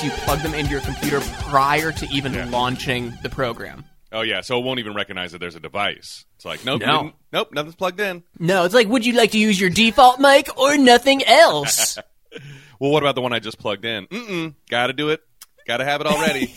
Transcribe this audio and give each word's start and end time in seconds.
unless 0.00 0.18
you 0.18 0.24
plug 0.24 0.40
them 0.40 0.54
into 0.54 0.70
your 0.70 0.80
computer 0.80 1.20
prior 1.48 1.92
to 1.92 2.06
even 2.12 2.50
launching 2.50 3.12
the 3.22 3.28
program. 3.28 3.84
Oh 4.12 4.22
yeah, 4.22 4.40
so 4.40 4.58
it 4.58 4.64
won't 4.64 4.78
even 4.80 4.94
recognize 4.94 5.32
that 5.32 5.38
there's 5.38 5.56
a 5.56 5.60
device. 5.60 6.24
It's 6.36 6.44
like 6.44 6.64
nope, 6.64 6.80
No. 6.80 7.12
nope, 7.32 7.48
nothing's 7.52 7.74
plugged 7.74 8.00
in. 8.00 8.22
No, 8.38 8.64
it's 8.64 8.74
like, 8.74 8.88
would 8.88 9.04
you 9.04 9.14
like 9.14 9.32
to 9.32 9.38
use 9.38 9.60
your 9.60 9.70
default 9.70 10.20
mic 10.20 10.56
or 10.58 10.76
nothing 10.76 11.22
else? 11.24 11.98
Well, 12.80 12.92
what 12.92 13.02
about 13.02 13.16
the 13.16 13.22
one 13.22 13.32
I 13.32 13.40
just 13.40 13.58
plugged 13.58 13.84
in? 13.84 14.06
Mm-mm, 14.06 14.54
gotta 14.70 14.92
do 14.92 15.08
it. 15.08 15.20
Gotta 15.66 15.84
have 15.84 16.00
it 16.00 16.06
already. 16.06 16.46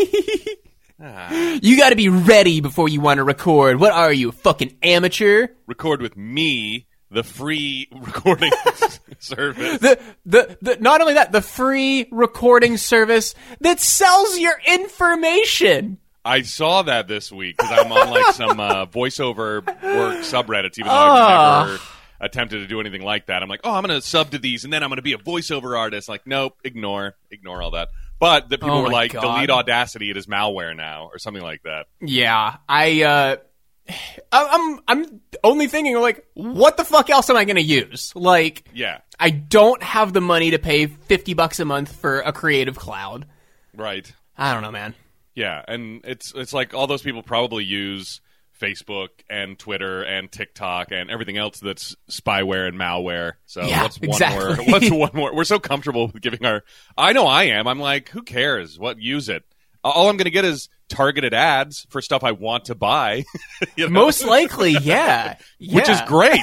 you 1.67 1.77
got 1.77 1.89
to 1.89 1.95
be 1.95 2.09
ready 2.09 2.61
before 2.61 2.88
you 2.88 3.02
want 3.02 3.17
to 3.17 3.23
record. 3.23 3.80
What 3.80 3.91
are 3.91 4.13
you, 4.13 4.31
fucking 4.31 4.77
amateur? 4.83 5.47
Record 5.66 5.99
with 5.99 6.16
me, 6.16 6.85
the 7.11 7.23
free 7.23 7.88
recording 7.91 8.51
service. 9.19 9.79
The, 9.79 9.99
the, 10.25 10.57
the, 10.61 10.77
not 10.79 11.02
only 11.02 11.15
that, 11.15 11.31
the 11.31 11.41
free 11.41 12.07
recording 12.11 12.77
service 12.77 13.35
that 13.59 13.79
sells 13.79 14.39
your 14.39 14.55
information. 14.65 15.97
I 16.23 16.43
saw 16.43 16.83
that 16.83 17.07
this 17.07 17.31
week 17.31 17.57
because 17.57 17.71
I'm 17.71 17.91
on 17.91 18.09
like 18.09 18.33
some 18.35 18.59
uh, 18.59 18.85
voiceover 18.88 19.66
work 19.66 20.19
subreddits, 20.19 20.77
even 20.77 20.88
though. 20.88 20.93
I've 20.93 21.67
never 21.67 21.79
attempted 22.21 22.59
to 22.59 22.67
do 22.67 22.79
anything 22.79 23.02
like 23.02 23.25
that. 23.25 23.41
I'm 23.41 23.49
like, 23.49 23.61
oh, 23.63 23.73
I'm 23.73 23.83
going 23.83 23.99
to 23.99 24.05
sub 24.05 24.31
to 24.31 24.38
these, 24.38 24.63
and 24.63 24.71
then 24.71 24.83
I'm 24.83 24.89
going 24.89 24.97
to 24.97 25.02
be 25.03 25.13
a 25.13 25.17
voiceover 25.17 25.77
artist. 25.77 26.08
Like, 26.08 26.27
nope, 26.27 26.55
ignore, 26.64 27.16
ignore 27.31 27.61
all 27.61 27.71
that. 27.71 27.89
But 28.19 28.49
the 28.49 28.59
people 28.59 28.75
Oh 28.77 28.83
were 28.83 28.89
like, 28.89 29.14
God. 29.14 29.21
delete 29.21 29.49
Audacity, 29.49 30.11
it 30.11 30.17
is 30.17 30.27
malware 30.27 30.75
now, 30.75 31.09
or 31.11 31.17
something 31.17 31.41
like 31.41 31.64
that. 31.64 31.88
Yeah, 31.99 32.58
I, 32.69 33.02
uh, 33.02 33.36
I'm, 34.31 34.79
I'm 34.87 35.21
only 35.43 35.67
thinking 35.67 35.97
like, 35.99 36.25
what 36.33 36.77
the 36.77 36.85
fuck 36.85 37.09
else 37.09 37.29
am 37.29 37.35
I 37.37 37.45
going 37.45 37.55
to 37.57 37.61
use? 37.61 38.11
Like, 38.15 38.63
Yeah, 38.73 38.99
I 39.19 39.29
don't 39.29 39.81
have 39.83 40.13
the 40.13 40.21
money 40.21 40.51
to 40.51 40.59
pay 40.59 40.85
50 40.87 41.33
bucks 41.33 41.59
a 41.59 41.65
month 41.65 41.93
for 41.95 42.19
a 42.21 42.31
creative 42.33 42.77
cloud. 42.77 43.25
right. 43.75 44.11
I 44.37 44.53
don't 44.53 44.63
know, 44.63 44.71
man. 44.71 44.95
Yeah, 45.35 45.63
and 45.67 46.02
it's 46.03 46.33
it's 46.35 46.52
like 46.52 46.73
all 46.73 46.87
those 46.87 47.03
people 47.03 47.21
probably 47.21 47.63
use 47.63 48.21
Facebook 48.59 49.09
and 49.29 49.57
Twitter 49.59 50.02
and 50.03 50.31
TikTok 50.31 50.91
and 50.91 51.11
everything 51.11 51.37
else 51.37 51.59
that's 51.59 51.95
spyware 52.09 52.67
and 52.67 52.77
malware. 52.79 53.33
So 53.45 53.61
Yeah, 53.61 53.83
what's 53.83 53.99
one 53.99 54.09
exactly. 54.09 54.65
more? 54.65 54.73
What's 54.73 54.89
one 54.91 55.11
more? 55.13 55.35
We're 55.35 55.43
so 55.43 55.59
comfortable 55.59 56.07
with 56.07 56.21
giving 56.23 56.43
our. 56.45 56.63
I 56.97 57.13
know 57.13 57.27
I 57.27 57.43
am. 57.45 57.67
I'm 57.67 57.79
like, 57.79 58.09
who 58.09 58.23
cares? 58.23 58.79
What 58.79 58.99
use 58.99 59.29
it? 59.29 59.43
All 59.83 60.09
I'm 60.09 60.17
going 60.17 60.25
to 60.25 60.31
get 60.31 60.45
is 60.45 60.69
targeted 60.92 61.34
ads 61.34 61.88
for 61.89 62.02
stuff 62.02 62.23
I 62.23 62.34
want 62.34 62.66
to 62.66 62.75
buy. 62.75 63.23
you 63.75 63.86
know? 63.86 63.92
Most 63.92 64.23
likely, 64.23 64.72
yeah. 64.81 65.38
which 65.59 65.89
is 65.89 66.02
great. 66.02 66.42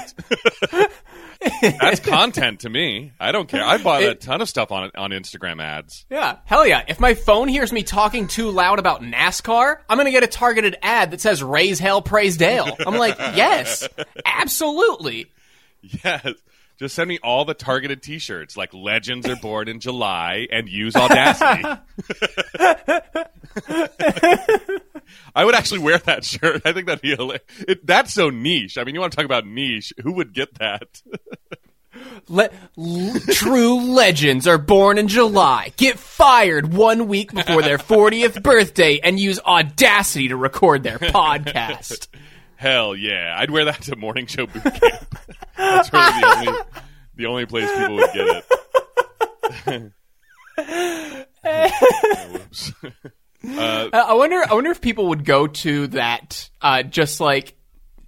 That's 1.63 2.01
content 2.01 2.61
to 2.61 2.71
me. 2.71 3.13
I 3.21 3.31
don't 3.31 3.49
care. 3.49 3.63
I 3.63 3.79
bought 3.79 4.03
a 4.03 4.17
ton 4.17 4.41
of 4.41 4.49
stuff 4.49 4.73
on 4.73 4.91
on 4.97 5.11
Instagram 5.11 5.63
ads. 5.63 6.05
Yeah, 6.11 6.39
hell 6.45 6.67
yeah. 6.67 6.83
If 6.89 6.99
my 6.99 7.15
phone 7.15 7.47
hears 7.47 7.73
me 7.73 7.85
talking 7.85 8.27
too 8.27 8.51
loud 8.51 8.81
about 8.81 9.03
NASCAR, 9.03 9.77
I'm 9.89 9.97
gonna 9.97 10.11
get 10.11 10.25
a 10.25 10.29
targeted 10.29 10.77
ad 10.83 11.13
that 11.13 11.21
says 11.21 11.41
raise 11.41 11.79
hell, 11.79 12.03
praise 12.03 12.37
Dale. 12.37 12.77
I'm 12.85 12.97
like, 12.97 13.17
yes, 13.19 13.89
absolutely. 14.25 15.31
Yes. 15.81 16.33
Just 16.79 16.95
send 16.95 17.09
me 17.09 17.19
all 17.25 17.45
the 17.45 17.55
targeted 17.55 18.03
T-shirts, 18.03 18.57
like 18.57 18.73
"Legends 18.73 19.27
are 19.29 19.35
born 19.37 19.69
in 19.69 19.81
July" 19.81 20.47
and 20.53 20.69
use 20.69 20.95
Audacity. 20.95 21.65
I 25.35 25.45
would 25.45 25.55
actually 25.57 25.81
wear 25.81 25.99
that 25.99 26.25
shirt. 26.25 26.63
I 26.65 26.73
think 26.73 26.87
that'd 26.87 27.03
be 27.03 27.17
hilarious. 27.17 27.43
It, 27.67 27.87
that's 27.87 28.15
so 28.15 28.31
niche. 28.31 28.79
I 28.79 28.85
mean, 28.85 28.95
you 28.95 29.01
want 29.01 29.13
to 29.13 29.17
talk 29.17 29.25
about 29.25 29.47
niche? 29.47 29.93
Who 30.03 30.13
would 30.15 30.33
get 30.33 30.55
that? 30.59 31.03
Le- 32.29 32.51
l- 32.79 33.21
true 33.33 33.93
legends 33.93 34.47
are 34.47 34.59
born 34.59 34.99
in 34.99 35.09
July, 35.09 35.73
get 35.77 35.99
fired 35.99 36.73
one 36.73 37.09
week 37.09 37.33
before 37.33 37.63
their 37.63 37.79
40th 37.79 38.41
birthday, 38.43 39.01
and 39.03 39.19
use 39.19 39.41
Audacity 39.41 40.29
to 40.29 40.37
record 40.37 40.83
their 40.85 40.99
podcast. 40.99 42.07
Hell 42.59 42.97
yeah! 42.97 43.37
I'd 43.39 43.53
wear 43.53 43.67
that 43.67 43.83
to 43.83 43.95
morning 43.95 44.27
show 44.27 44.47
boot 44.47 44.65
camp. 44.65 45.19
That's 45.57 45.93
really 45.93 46.21
the 46.21 46.27
only 46.27 46.63
the 47.15 47.27
only 47.27 47.47
place 47.47 47.71
people 47.71 47.95
would 47.95 48.11
get 48.13 48.45
it. 49.67 49.93
Uh, 53.51 53.89
I 53.93 54.15
wonder. 54.15 54.43
I 54.51 54.55
wonder 54.55 54.71
if 54.71 54.81
people 54.81 55.07
would 55.11 55.25
go 55.25 55.47
to 55.47 55.87
that 55.89 56.51
uh, 56.61 56.83
just 56.83 57.21
like 57.21 57.55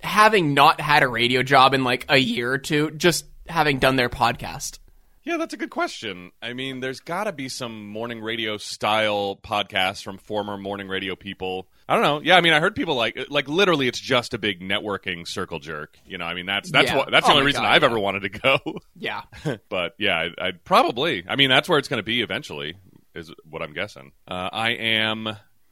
having 0.00 0.54
not 0.54 0.80
had 0.80 1.04
a 1.04 1.08
radio 1.08 1.42
job 1.44 1.72
in 1.72 1.84
like 1.84 2.04
a 2.08 2.16
year 2.18 2.52
or 2.52 2.58
two, 2.58 2.90
just 2.90 3.24
having 3.48 3.78
done 3.78 3.94
their 3.94 4.08
podcast. 4.08 4.80
Yeah, 5.22 5.36
that's 5.36 5.52
a 5.52 5.56
good 5.58 5.70
question. 5.70 6.32
I 6.40 6.54
mean, 6.54 6.80
there's 6.80 7.00
got 7.00 7.24
to 7.24 7.32
be 7.32 7.48
some 7.50 7.86
morning 7.88 8.22
radio 8.22 8.56
style 8.56 9.38
podcasts 9.42 10.02
from 10.02 10.16
former 10.16 10.56
morning 10.56 10.88
radio 10.88 11.14
people. 11.14 11.68
I 11.88 11.94
don't 11.94 12.02
know. 12.02 12.20
Yeah, 12.22 12.36
I 12.36 12.40
mean, 12.40 12.52
I 12.54 12.60
heard 12.60 12.74
people 12.74 12.94
like 12.94 13.18
like 13.28 13.46
literally, 13.48 13.86
it's 13.86 14.00
just 14.00 14.32
a 14.32 14.38
big 14.38 14.60
networking 14.60 15.28
circle 15.28 15.58
jerk. 15.58 15.98
You 16.06 16.16
know, 16.18 16.24
I 16.24 16.32
mean, 16.34 16.46
that's 16.46 16.70
that's 16.70 16.88
Yeah. 16.90 16.96
what 16.96 17.10
that's 17.10 17.26
the 17.26 17.32
Oh 17.32 17.36
only 17.36 17.46
reason 17.46 17.62
God, 17.62 17.68
I've 17.74 17.82
yeah. 17.82 17.88
ever 17.88 17.98
wanted 17.98 18.20
to 18.22 18.28
go. 18.30 18.58
Yeah. 18.96 19.22
but 19.68 19.94
yeah, 19.98 20.16
I'd, 20.18 20.34
I'd 20.38 20.64
probably. 20.64 21.24
I 21.28 21.36
mean, 21.36 21.50
that's 21.50 21.68
where 21.68 21.78
it's 21.78 21.88
going 21.88 21.98
to 21.98 22.04
be 22.04 22.22
eventually. 22.22 22.76
Is 23.14 23.32
what 23.48 23.60
I'm 23.60 23.72
guessing. 23.72 24.12
Uh, 24.28 24.48
I 24.52 24.70
am. 24.70 25.28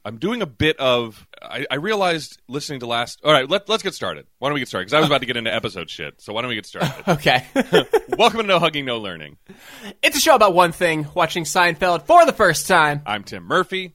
I'm 0.09 0.17
doing 0.17 0.41
a 0.41 0.47
bit 0.47 0.75
of. 0.79 1.27
I, 1.39 1.67
I 1.69 1.75
realized 1.75 2.41
listening 2.47 2.79
to 2.79 2.87
last. 2.87 3.21
All 3.23 3.31
right, 3.31 3.47
let, 3.47 3.69
let's 3.69 3.83
get 3.83 3.93
started. 3.93 4.25
Why 4.39 4.49
don't 4.49 4.55
we 4.55 4.59
get 4.59 4.67
started? 4.67 4.85
Because 4.87 4.95
I 4.95 4.99
was 5.01 5.07
about 5.07 5.19
to 5.19 5.27
get 5.27 5.37
into 5.37 5.53
episode 5.53 5.87
shit. 5.87 6.19
So 6.19 6.33
why 6.33 6.41
don't 6.41 6.49
we 6.49 6.55
get 6.55 6.65
started? 6.65 6.89
Okay. 7.07 7.45
Welcome 8.17 8.39
to 8.39 8.47
No 8.47 8.57
Hugging, 8.57 8.85
No 8.85 8.97
Learning. 8.97 9.37
it's 10.01 10.17
a 10.17 10.19
show 10.19 10.33
about 10.33 10.55
one 10.55 10.71
thing: 10.71 11.07
watching 11.13 11.43
Seinfeld 11.43 12.07
for 12.07 12.25
the 12.25 12.33
first 12.33 12.67
time. 12.67 13.03
I'm 13.05 13.23
Tim 13.23 13.43
Murphy. 13.43 13.93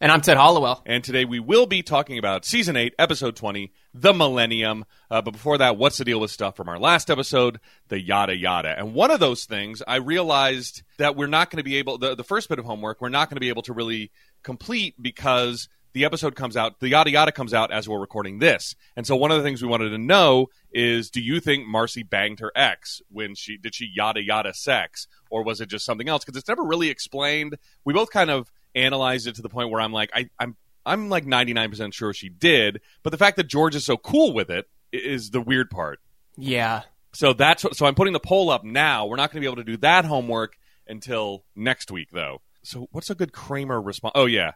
And 0.00 0.10
I'm 0.10 0.20
Ted 0.20 0.36
Hollowell. 0.36 0.82
And 0.84 1.04
today 1.04 1.24
we 1.24 1.38
will 1.38 1.66
be 1.66 1.84
talking 1.84 2.18
about 2.18 2.44
season 2.44 2.76
8, 2.76 2.96
episode 2.98 3.36
20, 3.36 3.72
The 3.94 4.12
Millennium. 4.12 4.84
Uh, 5.08 5.22
but 5.22 5.30
before 5.30 5.58
that, 5.58 5.76
what's 5.76 5.96
the 5.96 6.04
deal 6.04 6.18
with 6.18 6.32
stuff 6.32 6.56
from 6.56 6.68
our 6.68 6.76
last 6.80 7.08
episode, 7.08 7.60
the 7.86 8.00
yada 8.00 8.36
yada. 8.36 8.76
And 8.76 8.94
one 8.94 9.12
of 9.12 9.20
those 9.20 9.44
things, 9.44 9.80
I 9.86 9.96
realized 9.98 10.82
that 10.98 11.14
we're 11.14 11.28
not 11.28 11.50
going 11.50 11.58
to 11.58 11.62
be 11.62 11.76
able, 11.76 11.98
the, 11.98 12.16
the 12.16 12.24
first 12.24 12.48
bit 12.48 12.58
of 12.58 12.64
homework, 12.64 13.00
we're 13.00 13.10
not 13.10 13.30
going 13.30 13.36
to 13.36 13.40
be 13.40 13.48
able 13.48 13.62
to 13.62 13.72
really 13.72 14.10
complete 14.42 14.94
because 15.00 15.68
the 15.92 16.04
episode 16.04 16.34
comes 16.34 16.56
out, 16.56 16.80
the 16.80 16.88
yada 16.88 17.10
yada 17.10 17.32
comes 17.32 17.52
out 17.52 17.70
as 17.70 17.88
we're 17.88 18.00
recording 18.00 18.38
this. 18.38 18.74
And 18.96 19.06
so 19.06 19.16
one 19.16 19.30
of 19.30 19.36
the 19.36 19.42
things 19.42 19.62
we 19.62 19.68
wanted 19.68 19.90
to 19.90 19.98
know 19.98 20.48
is 20.72 21.10
do 21.10 21.20
you 21.20 21.40
think 21.40 21.66
Marcy 21.66 22.02
banged 22.02 22.40
her 22.40 22.50
ex 22.54 23.02
when 23.10 23.34
she, 23.34 23.58
did 23.58 23.74
she 23.74 23.90
yada 23.92 24.22
yada 24.22 24.54
sex? 24.54 25.06
Or 25.30 25.42
was 25.42 25.60
it 25.60 25.68
just 25.68 25.84
something 25.84 26.08
else? 26.08 26.24
Because 26.24 26.38
it's 26.38 26.48
never 26.48 26.62
really 26.62 26.88
explained. 26.88 27.56
We 27.84 27.92
both 27.92 28.10
kind 28.10 28.30
of 28.30 28.50
analyzed 28.74 29.26
it 29.26 29.34
to 29.36 29.42
the 29.42 29.48
point 29.48 29.70
where 29.70 29.80
I'm 29.80 29.92
like, 29.92 30.10
I, 30.14 30.30
I'm 30.38 30.56
I'm 30.84 31.08
like 31.08 31.24
99% 31.24 31.92
sure 31.92 32.12
she 32.12 32.28
did, 32.28 32.80
but 33.02 33.10
the 33.10 33.18
fact 33.18 33.36
that 33.36 33.46
George 33.46 33.76
is 33.76 33.84
so 33.84 33.96
cool 33.96 34.32
with 34.32 34.50
it 34.50 34.66
is 34.92 35.30
the 35.30 35.40
weird 35.40 35.70
part. 35.70 36.00
Yeah. 36.36 36.82
So 37.14 37.32
that's 37.32 37.62
what, 37.62 37.76
so 37.76 37.86
I'm 37.86 37.94
putting 37.94 38.12
the 38.12 38.20
poll 38.20 38.50
up 38.50 38.64
now. 38.64 39.06
We're 39.06 39.16
not 39.16 39.30
going 39.30 39.40
to 39.40 39.46
be 39.46 39.46
able 39.46 39.62
to 39.62 39.70
do 39.70 39.76
that 39.78 40.04
homework 40.04 40.56
until 40.88 41.44
next 41.54 41.90
week 41.90 42.08
though. 42.10 42.40
So 42.62 42.88
what's 42.92 43.10
a 43.10 43.14
good 43.14 43.32
Kramer 43.32 43.80
response? 43.80 44.12
Oh 44.14 44.26
yeah. 44.26 44.52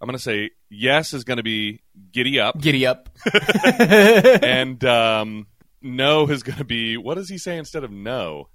I'm 0.00 0.06
going 0.06 0.16
to 0.18 0.22
say 0.22 0.50
yes 0.68 1.14
is 1.14 1.24
going 1.24 1.36
to 1.38 1.42
be 1.42 1.80
giddy 2.12 2.38
up 2.40 2.60
Giddy 2.60 2.86
up. 2.86 3.08
and 3.80 4.84
um 4.84 5.46
no 5.80 6.28
is 6.28 6.42
going 6.42 6.58
to 6.58 6.64
be 6.64 6.96
what 6.96 7.14
does 7.14 7.28
he 7.28 7.38
say 7.38 7.56
instead 7.56 7.84
of 7.84 7.90
no? 7.90 8.48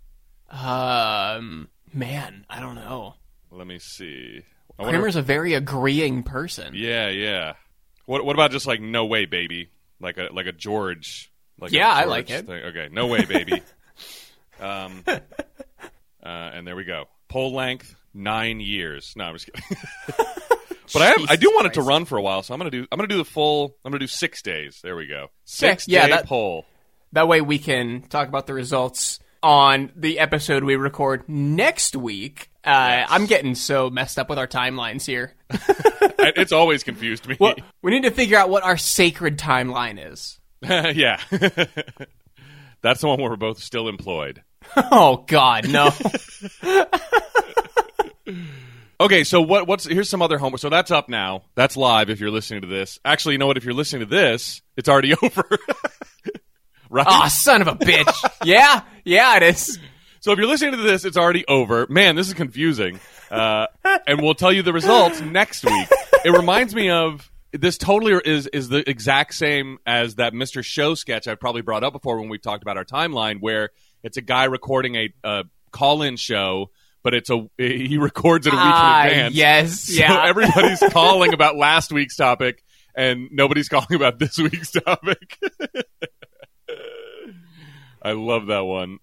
Um, 0.50 1.70
man, 1.94 2.46
I 2.50 2.60
don't 2.60 2.76
know. 2.76 3.14
Let 3.52 3.68
me 3.68 3.78
see. 3.80 4.42
I 4.78 4.84
wonder- 4.84 4.98
Kramer's 4.98 5.16
a 5.16 5.22
very 5.22 5.54
agreeing 5.54 6.24
person. 6.24 6.74
Yeah, 6.76 7.10
yeah. 7.10 7.54
What 8.06 8.26
what 8.26 8.36
about 8.36 8.52
just 8.52 8.66
like 8.66 8.82
no 8.82 9.06
way, 9.06 9.26
baby? 9.26 9.70
Like 10.00 10.18
a 10.18 10.30
like 10.34 10.48
a 10.48 10.52
George. 10.52 11.32
Like 11.60 11.72
Yeah, 11.72 11.92
I 11.92 12.06
like 12.06 12.30
it. 12.30 12.48
thing. 12.48 12.64
Okay, 12.64 12.90
no 12.92 13.08
way, 13.08 13.26
baby. 13.26 13.62
um, 14.60 15.04
uh, 15.08 15.20
and 16.24 16.66
there 16.66 16.76
we 16.76 16.86
go. 16.86 17.06
Poll 17.28 17.54
length 17.54 17.96
nine 18.14 18.60
years. 18.60 19.14
No, 19.16 19.26
I'm 19.26 19.36
just 19.36 19.46
kidding. 19.46 19.78
but 20.94 21.02
I 21.02 21.12
am, 21.12 21.26
I 21.30 21.36
do 21.36 21.52
want 21.54 21.68
it 21.68 21.74
to 21.74 21.82
run 21.82 22.06
for 22.06 22.18
a 22.18 22.22
while, 22.22 22.44
so 22.44 22.54
I'm 22.54 22.60
gonna 22.60 22.72
do 22.72 22.86
I'm 22.92 22.98
gonna 22.98 23.08
do 23.08 23.18
the 23.18 23.26
full. 23.26 23.76
I'm 23.84 23.92
gonna 23.92 24.00
do 24.00 24.08
six 24.08 24.42
days. 24.42 24.80
There 24.84 24.96
we 24.96 25.08
go. 25.08 25.28
Six 25.46 25.88
yeah, 25.88 26.06
day 26.08 26.14
that- 26.14 26.26
poll. 26.26 26.66
That 27.12 27.28
way 27.28 27.42
we 27.42 27.58
can 27.58 28.04
talk 28.04 28.28
about 28.28 28.46
the 28.46 28.54
results 28.54 29.20
on 29.42 29.92
the 29.96 30.20
episode 30.20 30.64
we 30.64 30.76
record 30.76 31.28
next 31.28 31.96
week. 31.96 32.52
Uh, 32.64 33.06
I'm 33.08 33.26
getting 33.26 33.56
so 33.56 33.90
messed 33.90 34.20
up 34.20 34.30
with 34.30 34.38
our 34.38 34.48
timelines 34.48 35.06
here. 35.06 35.34
It's 36.22 36.52
always 36.52 36.84
confused 36.84 37.28
me. 37.28 37.38
Well, 37.40 37.56
we 37.82 37.92
need 37.92 38.04
to 38.04 38.12
figure 38.12 38.38
out 38.38 38.50
what 38.50 38.64
our 38.64 38.76
sacred 38.76 39.38
timeline 39.38 40.12
is. 40.12 40.38
yeah. 40.62 41.22
That's 42.82 43.02
the 43.02 43.08
one 43.08 43.22
where 43.22 43.30
we're 43.30 43.38
both 43.38 43.60
still 43.60 43.88
employed. 43.88 44.44
Oh 44.76 45.24
God, 45.28 45.70
no. 45.70 45.92
Okay, 49.02 49.24
so 49.24 49.42
what? 49.42 49.66
What's 49.68 49.86
here's 49.86 50.10
some 50.10 50.22
other 50.22 50.38
homework. 50.38 50.60
So 50.60 50.70
that's 50.70 50.92
up 50.92 51.08
now. 51.08 51.44
That's 51.56 51.78
live. 51.78 52.10
If 52.10 52.20
you're 52.20 52.32
listening 52.32 52.62
to 52.62 52.68
this, 52.68 53.00
actually, 53.06 53.36
you 53.36 53.38
know 53.38 53.48
what? 53.48 53.56
If 53.58 53.64
you're 53.64 53.74
listening 53.74 54.02
to 54.02 54.14
this, 54.14 54.62
it's 54.76 54.90
already 54.90 55.14
over. 55.24 55.44
right. 56.90 57.06
Ah, 57.08 57.28
son 57.28 57.62
of 57.62 57.68
a 57.68 57.76
bitch. 57.76 58.30
Yeah, 58.44 58.82
yeah, 59.06 59.38
it 59.38 59.44
is. 59.44 59.80
So 60.20 60.34
if 60.34 60.38
you're 60.38 60.48
listening 60.48 60.72
to 60.72 60.78
this, 60.78 61.06
it's 61.06 61.16
already 61.16 61.46
over. 61.48 61.88
Man, 61.90 62.16
this 62.18 62.28
is 62.28 62.34
confusing. 62.34 63.00
uh, 63.32 63.68
and 64.06 64.22
we'll 64.22 64.34
tell 64.36 64.52
you 64.52 64.64
the 64.64 64.74
results 64.74 65.22
next 65.22 65.64
week. 65.64 65.88
It 66.26 66.32
reminds 66.32 66.76
me 66.76 66.90
of 66.90 67.32
this. 67.54 67.78
Totally 67.78 68.20
is 68.26 68.48
is 68.48 68.68
the 68.68 68.88
exact 68.90 69.34
same 69.34 69.78
as 69.86 70.16
that 70.16 70.34
Mr. 70.34 70.62
Show 70.62 70.94
sketch 70.96 71.26
I've 71.28 71.40
probably 71.40 71.62
brought 71.62 71.86
up 71.86 71.94
before 71.94 72.20
when 72.20 72.28
we've 72.28 72.42
talked 72.42 72.64
about 72.64 72.76
our 72.76 72.84
timeline, 72.84 73.40
where 73.40 73.70
it's 74.04 74.18
a 74.18 74.22
guy 74.22 74.44
recording 74.46 74.96
a, 74.96 75.14
a 75.24 75.44
call-in 75.72 76.18
show. 76.18 76.70
But 77.04 77.14
it's 77.14 77.30
a 77.30 77.48
he 77.58 77.98
records 77.98 78.46
it 78.48 78.54
a 78.54 78.56
week 78.56 78.62
Ah, 78.66 79.04
in 79.06 79.10
advance. 79.12 79.36
yes, 79.36 79.80
So 79.84 79.94
yeah. 80.02 80.24
everybody's 80.28 80.80
calling 80.92 81.34
about 81.34 81.56
last 81.56 81.92
week's 81.92 82.16
topic, 82.16 82.64
and 82.96 83.30
nobody's 83.32 83.70
calling 83.70 83.94
about 83.96 84.20
this 84.20 84.38
week's 84.38 84.72
topic. 84.72 85.38
I 88.02 88.14
love 88.14 88.48
that 88.48 88.62
one. 88.62 89.00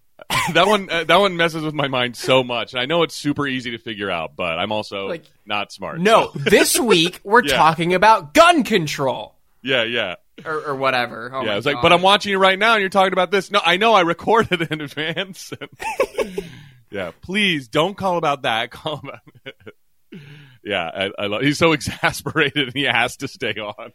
that 0.54 0.66
one 0.66 0.88
uh, 0.90 1.04
that 1.04 1.16
one 1.20 1.36
messes 1.36 1.62
with 1.62 1.74
my 1.74 1.88
mind 1.88 2.16
so 2.16 2.42
much. 2.42 2.74
I 2.74 2.86
know 2.86 3.02
it's 3.02 3.14
super 3.14 3.46
easy 3.46 3.72
to 3.72 3.78
figure 3.78 4.10
out, 4.10 4.34
but 4.36 4.58
I'm 4.58 4.72
also 4.72 5.06
Like- 5.08 5.24
not 5.44 5.70
smart. 5.72 6.00
No, 6.00 6.30
so- 6.32 6.38
this 6.38 6.78
week 6.80 7.20
we're 7.22 7.44
Yeah. 7.44 7.56
talking 7.56 7.94
about 7.94 8.32
gun 8.34 8.64
control 8.64 9.34
yeah, 9.62 9.82
yeah, 9.82 10.14
or, 10.44 10.68
or 10.68 10.74
whatever. 10.76 11.30
Oh 11.34 11.44
yeah. 11.44 11.56
It's 11.56 11.66
like, 11.66 11.82
but 11.82 11.92
I'm 11.92 12.02
watching 12.02 12.30
you 12.30 12.38
right 12.38 12.58
now, 12.58 12.74
and 12.74 12.80
you're 12.80 12.88
talking 12.88 13.12
about 13.12 13.30
this. 13.30 13.50
No, 13.50 13.60
I 13.64 13.76
know 13.78 13.94
I 13.94 14.02
recorded 14.02 14.62
it 14.62 14.70
in 14.70 14.80
advance. 14.80 15.52
Yeah, 16.90 17.12
please 17.20 17.68
don't 17.68 17.96
call 17.96 18.16
about 18.16 18.42
that. 18.42 18.70
Call 18.76 19.00
about. 19.02 19.20
yeah, 20.64 20.90
I, 20.92 21.10
I 21.18 21.26
love. 21.26 21.42
He's 21.42 21.58
so 21.58 21.72
exasperated, 21.72 22.68
and 22.68 22.74
he 22.74 22.84
has 22.84 23.16
to 23.18 23.28
stay 23.28 23.54
on. 23.54 23.92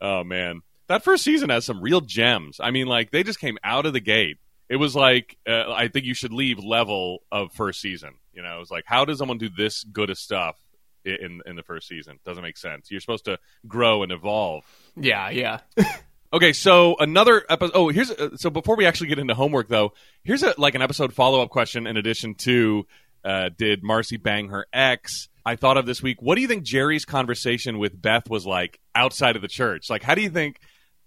Oh 0.00 0.24
man, 0.24 0.60
that 0.88 1.04
first 1.04 1.24
season 1.24 1.50
has 1.50 1.64
some 1.64 1.80
real 1.80 2.00
gems. 2.00 2.58
I 2.60 2.70
mean, 2.70 2.86
like 2.86 3.10
they 3.10 3.22
just 3.22 3.40
came 3.40 3.58
out 3.62 3.86
of 3.86 3.92
the 3.92 4.00
gate. 4.00 4.38
It 4.68 4.76
was 4.76 4.96
like 4.96 5.36
uh, 5.48 5.70
I 5.72 5.88
think 5.88 6.04
you 6.06 6.14
should 6.14 6.32
leave 6.32 6.58
level 6.58 7.22
of 7.30 7.52
first 7.52 7.80
season. 7.80 8.14
You 8.32 8.42
know, 8.42 8.56
it 8.56 8.60
was 8.60 8.70
like 8.70 8.84
how 8.86 9.04
does 9.04 9.18
someone 9.18 9.38
do 9.38 9.48
this 9.48 9.84
good 9.84 10.10
of 10.10 10.18
stuff 10.18 10.56
in 11.04 11.40
in 11.46 11.56
the 11.56 11.62
first 11.62 11.88
season? 11.88 12.18
Doesn't 12.24 12.42
make 12.42 12.56
sense. 12.56 12.90
You're 12.90 13.00
supposed 13.00 13.26
to 13.26 13.38
grow 13.66 14.02
and 14.02 14.12
evolve. 14.12 14.64
yeah, 14.96 15.30
yeah. 15.30 15.60
Okay, 16.34 16.54
so 16.54 16.96
another 16.98 17.44
episode. 17.50 17.72
Oh, 17.74 17.88
here's 17.90 18.10
uh, 18.10 18.36
so 18.36 18.48
before 18.48 18.74
we 18.76 18.86
actually 18.86 19.08
get 19.08 19.18
into 19.18 19.34
homework, 19.34 19.68
though, 19.68 19.92
here's 20.24 20.42
a 20.42 20.54
like 20.56 20.74
an 20.74 20.80
episode 20.80 21.12
follow 21.12 21.42
up 21.42 21.50
question. 21.50 21.86
In 21.86 21.98
addition 21.98 22.36
to, 22.36 22.86
uh, 23.22 23.50
did 23.54 23.82
Marcy 23.82 24.16
bang 24.16 24.48
her 24.48 24.66
ex? 24.72 25.28
I 25.44 25.56
thought 25.56 25.76
of 25.76 25.84
this 25.84 26.02
week. 26.02 26.22
What 26.22 26.36
do 26.36 26.40
you 26.40 26.48
think 26.48 26.62
Jerry's 26.62 27.04
conversation 27.04 27.78
with 27.78 28.00
Beth 28.00 28.30
was 28.30 28.46
like 28.46 28.80
outside 28.94 29.36
of 29.36 29.42
the 29.42 29.48
church? 29.48 29.90
Like, 29.90 30.02
how 30.02 30.14
do 30.14 30.22
you 30.22 30.30
think? 30.30 30.58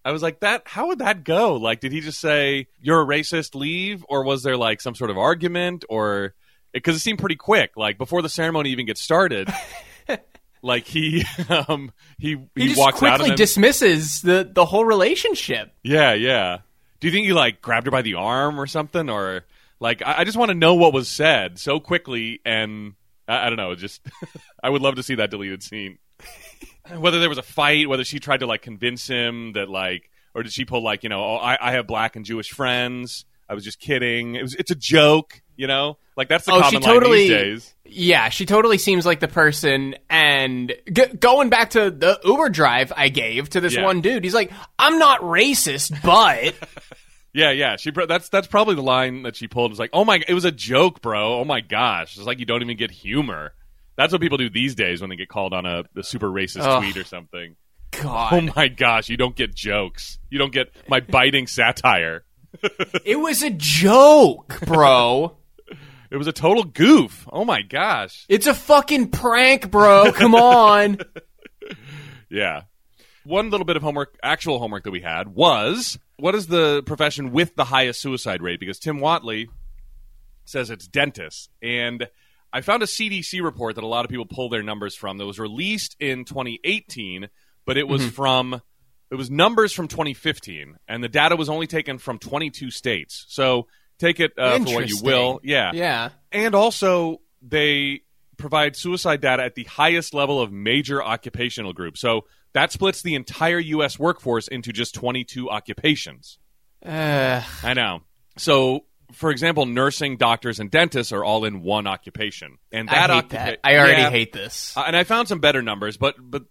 I 0.04 0.12
was 0.12 0.22
like 0.22 0.42
that. 0.42 0.62
How 0.68 0.90
would 0.90 1.00
that 1.00 1.24
go? 1.24 1.56
Like, 1.56 1.80
did 1.80 1.92
he 1.92 2.02
just 2.02 2.20
say 2.20 2.68
you're 2.80 3.02
a 3.02 3.06
racist, 3.06 3.56
leave, 3.56 4.06
or 4.08 4.24
was 4.24 4.44
there 4.44 4.58
like 4.58 4.80
some 4.80 4.94
sort 4.94 5.10
of 5.10 5.18
argument, 5.18 5.86
or 5.90 6.36
because 6.72 6.96
it 6.96 7.00
seemed 7.00 7.18
pretty 7.18 7.36
quick, 7.36 7.72
like 7.76 7.98
before 7.98 8.22
the 8.22 8.30
ceremony 8.30 8.70
even 8.70 8.86
gets 8.86 9.02
started. 9.02 9.52
like 10.66 10.86
he, 10.86 11.24
um, 11.50 11.92
he 12.18 12.38
he, 12.56 12.70
He 12.70 12.76
walks 12.76 13.02
out 13.02 13.14
and 13.14 13.20
quickly 13.20 13.36
dismisses 13.36 14.22
the 14.22 14.50
the 14.52 14.66
whole 14.66 14.84
relationship. 14.84 15.72
yeah, 15.84 16.14
yeah. 16.14 16.60
Do 17.00 17.08
you 17.08 17.14
think 17.14 17.28
he 17.28 17.34
like 17.34 17.62
grabbed 17.62 17.86
her 17.88 17.92
by 17.92 18.02
the 18.02 18.16
arm 18.16 18.60
or 18.60 18.66
something, 18.66 19.10
or 19.10 19.46
like 19.80 20.02
I, 20.02 20.20
I 20.20 20.24
just 20.24 20.38
want 20.38 20.50
to 20.50 20.56
know 20.56 20.76
what 20.76 20.94
was 20.94 21.08
said 21.08 21.60
so 21.60 21.80
quickly, 21.80 22.42
and 22.46 22.96
I, 23.28 23.46
I 23.46 23.50
don't 23.50 23.58
know. 23.58 23.76
Just 23.76 24.02
I 24.64 24.70
would 24.70 24.82
love 24.82 24.96
to 24.96 25.04
see 25.04 25.16
that 25.16 25.30
deleted 25.30 25.62
scene. 25.62 26.00
whether 26.98 27.20
there 27.20 27.30
was 27.30 27.38
a 27.38 27.44
fight, 27.44 27.88
whether 27.88 28.04
she 28.04 28.20
tried 28.20 28.40
to 28.40 28.48
like 28.48 28.62
convince 28.62 29.08
him 29.08 29.54
that 29.54 29.70
like, 29.70 30.10
or 30.34 30.44
did 30.44 30.52
she 30.54 30.66
pull 30.66 30.84
like 30.84 31.04
you 31.04 31.10
know, 31.10 31.24
oh, 31.24 31.36
I, 31.36 31.58
I 31.62 31.72
have 31.74 31.86
black 31.88 32.16
and 32.16 32.26
Jewish 32.26 32.50
friends. 32.50 33.26
I 33.50 33.54
was 33.54 33.64
just 33.64 33.80
kidding. 33.80 34.36
It 34.36 34.42
was 34.42 34.56
it's 34.56 34.72
a 34.72 34.76
joke, 34.76 35.42
you 35.56 35.68
know. 35.68 35.98
Like 36.18 36.30
that's 36.30 36.46
the 36.46 36.54
Oh, 36.54 36.62
common 36.62 36.82
she 36.82 36.86
totally. 36.88 37.30
line 37.30 37.44
these 37.44 37.64
days. 37.64 37.76
Yeah, 37.86 38.30
she 38.30 38.46
totally 38.46 38.78
seems 38.78 39.06
like 39.06 39.20
the 39.20 39.28
person. 39.28 39.96
And 40.10 40.74
g- 40.92 41.06
going 41.20 41.50
back 41.50 41.72
to 41.72 41.92
the 41.92 42.20
Uber 42.24 42.50
drive 42.50 42.92
I 42.96 43.10
gave 43.10 43.50
to 43.52 43.62
this 43.62 43.76
Yeah. 43.76 43.84
one 43.84 44.02
dude, 44.02 44.24
he's 44.24 44.34
like, 44.34 44.52
"I'm 44.80 44.98
not 45.00 45.22
racist, 45.22 46.02
but." 46.04 46.54
Yeah, 47.38 47.52
yeah. 47.52 47.76
She 47.76 47.92
that's 47.92 48.30
that's 48.30 48.48
probably 48.48 48.76
the 48.76 48.82
line 48.82 49.24
that 49.24 49.36
she 49.36 49.50
pulled. 49.50 49.72
It 49.72 49.74
was 49.74 49.80
like, 49.80 49.90
oh 49.92 50.06
my, 50.06 50.24
it 50.26 50.34
was 50.34 50.46
a 50.46 50.54
joke, 50.54 51.02
bro. 51.02 51.42
Oh 51.42 51.44
my 51.44 51.60
gosh, 51.60 52.16
it's 52.16 52.26
like 52.26 52.40
you 52.40 52.46
don't 52.46 52.62
even 52.62 52.78
get 52.78 52.92
humor. 52.92 53.52
That's 53.98 54.14
what 54.14 54.22
people 54.22 54.38
do 54.38 54.50
these 54.50 54.74
days 54.74 55.02
when 55.02 55.10
they 55.10 55.18
get 55.18 55.28
called 55.28 55.52
on 55.54 55.66
a, 55.66 55.84
a 55.98 56.04
super 56.04 56.30
racist 56.30 56.80
tweet 56.80 56.96
or 56.96 57.04
something. 57.04 57.58
God, 57.92 58.32
Oh 58.32 58.54
my 58.56 58.70
gosh, 58.70 59.10
you 59.10 59.18
don't 59.18 59.36
get 59.36 59.54
jokes. 59.54 60.18
You 60.30 60.40
don't 60.40 60.54
get 60.54 60.68
my 60.88 61.02
biting 61.02 61.46
satire. 61.48 62.24
it 63.06 63.20
was 63.20 63.44
a 63.44 63.50
joke, 63.50 64.60
bro. 64.66 65.38
It 66.12 66.18
was 66.18 66.28
a 66.28 66.32
total 66.32 66.64
goof. 66.64 67.28
Oh 67.30 67.44
my 67.44 67.62
gosh. 67.62 68.26
it's 68.30 68.48
a 68.48 68.54
fucking 68.54 69.10
prank, 69.10 69.70
bro. 69.70 70.14
Come 70.14 70.34
on. 70.36 71.00
Yeah. 72.30 72.64
One 73.24 73.50
little 73.50 73.66
bit 73.66 73.76
of 73.76 73.82
homework, 73.82 74.18
actual 74.22 74.60
homework 74.60 74.84
that 74.84 74.92
we 74.92 75.02
had 75.02 75.30
was 75.30 75.98
what 76.18 76.36
is 76.36 76.48
the 76.48 76.84
profession 76.84 77.32
with 77.32 77.56
the 77.56 77.66
highest 77.66 78.02
suicide 78.02 78.42
rate? 78.42 78.60
Because 78.60 78.80
Tim 78.80 79.00
Whatley 79.00 79.48
says 80.46 80.70
it's 80.70 80.88
dentists. 80.88 81.50
And 81.62 82.08
I 82.54 82.62
found 82.62 82.84
a 82.84 82.88
CDC 82.88 83.44
report 83.44 83.76
that 83.76 83.84
a 83.84 83.88
lot 83.88 84.06
of 84.06 84.12
people 84.12 84.26
pull 84.26 84.50
their 84.50 84.64
numbers 84.64 84.96
from 84.96 85.18
that 85.18 85.26
was 85.26 85.40
released 85.40 85.96
in 86.00 86.26
2018, 86.26 87.30
but 87.66 87.78
it 87.78 87.88
was 87.88 88.02
mm-hmm. 88.02 88.10
from 88.12 88.62
it 89.12 89.16
was 89.16 89.30
numbers 89.30 89.72
from 89.74 89.88
2015, 89.88 90.78
and 90.88 91.04
the 91.04 91.08
data 91.10 91.36
was 91.36 91.50
only 91.50 91.68
taken 91.68 91.98
from 91.98 92.20
22 92.20 92.72
states. 92.72 93.26
So 93.30 93.68
take 94.00 94.20
it 94.20 94.34
uh, 94.38 94.60
for 94.60 94.74
what 94.76 94.90
you 94.90 95.00
will. 95.02 95.40
Yeah. 95.44 95.72
Yeah. 95.74 96.10
And 96.32 96.56
also, 96.56 97.22
they 97.42 98.02
provide 98.38 98.76
suicide 98.76 99.22
data 99.22 99.44
at 99.44 99.56
the 99.56 99.64
highest 99.66 100.14
level 100.14 100.42
of 100.42 100.52
major 100.52 101.02
occupational 101.04 101.72
groups. 101.74 102.02
So 102.02 102.26
that 102.54 102.72
splits 102.72 103.02
the 103.02 103.16
entire 103.16 103.60
U.S. 103.60 103.98
workforce 104.00 104.48
into 104.48 104.74
just 104.74 104.96
22 104.96 105.50
occupations. 105.50 106.38
Uh, 106.86 107.42
I 107.64 107.74
know. 107.74 108.02
So, 108.38 108.86
for 109.14 109.30
example, 109.32 109.66
nursing, 109.66 110.18
doctors, 110.18 110.60
and 110.60 110.70
dentists 110.70 111.12
are 111.14 111.24
all 111.24 111.46
in 111.46 111.62
one 111.62 111.88
occupation. 111.88 112.58
And 112.72 112.90
that 112.90 113.10
I 113.10 113.16
hate 113.16 113.24
occupa- 113.26 113.30
that. 113.30 113.60
I 113.64 113.78
already 113.78 114.02
Yeah. 114.02 114.10
hate 114.10 114.34
this. 114.34 114.76
Uh, 114.76 114.84
and 114.88 114.96
I 114.96 115.04
found 115.04 115.28
some 115.28 115.40
better 115.40 115.62
numbers, 115.62 115.96
but 115.98 116.16
but 116.20 116.44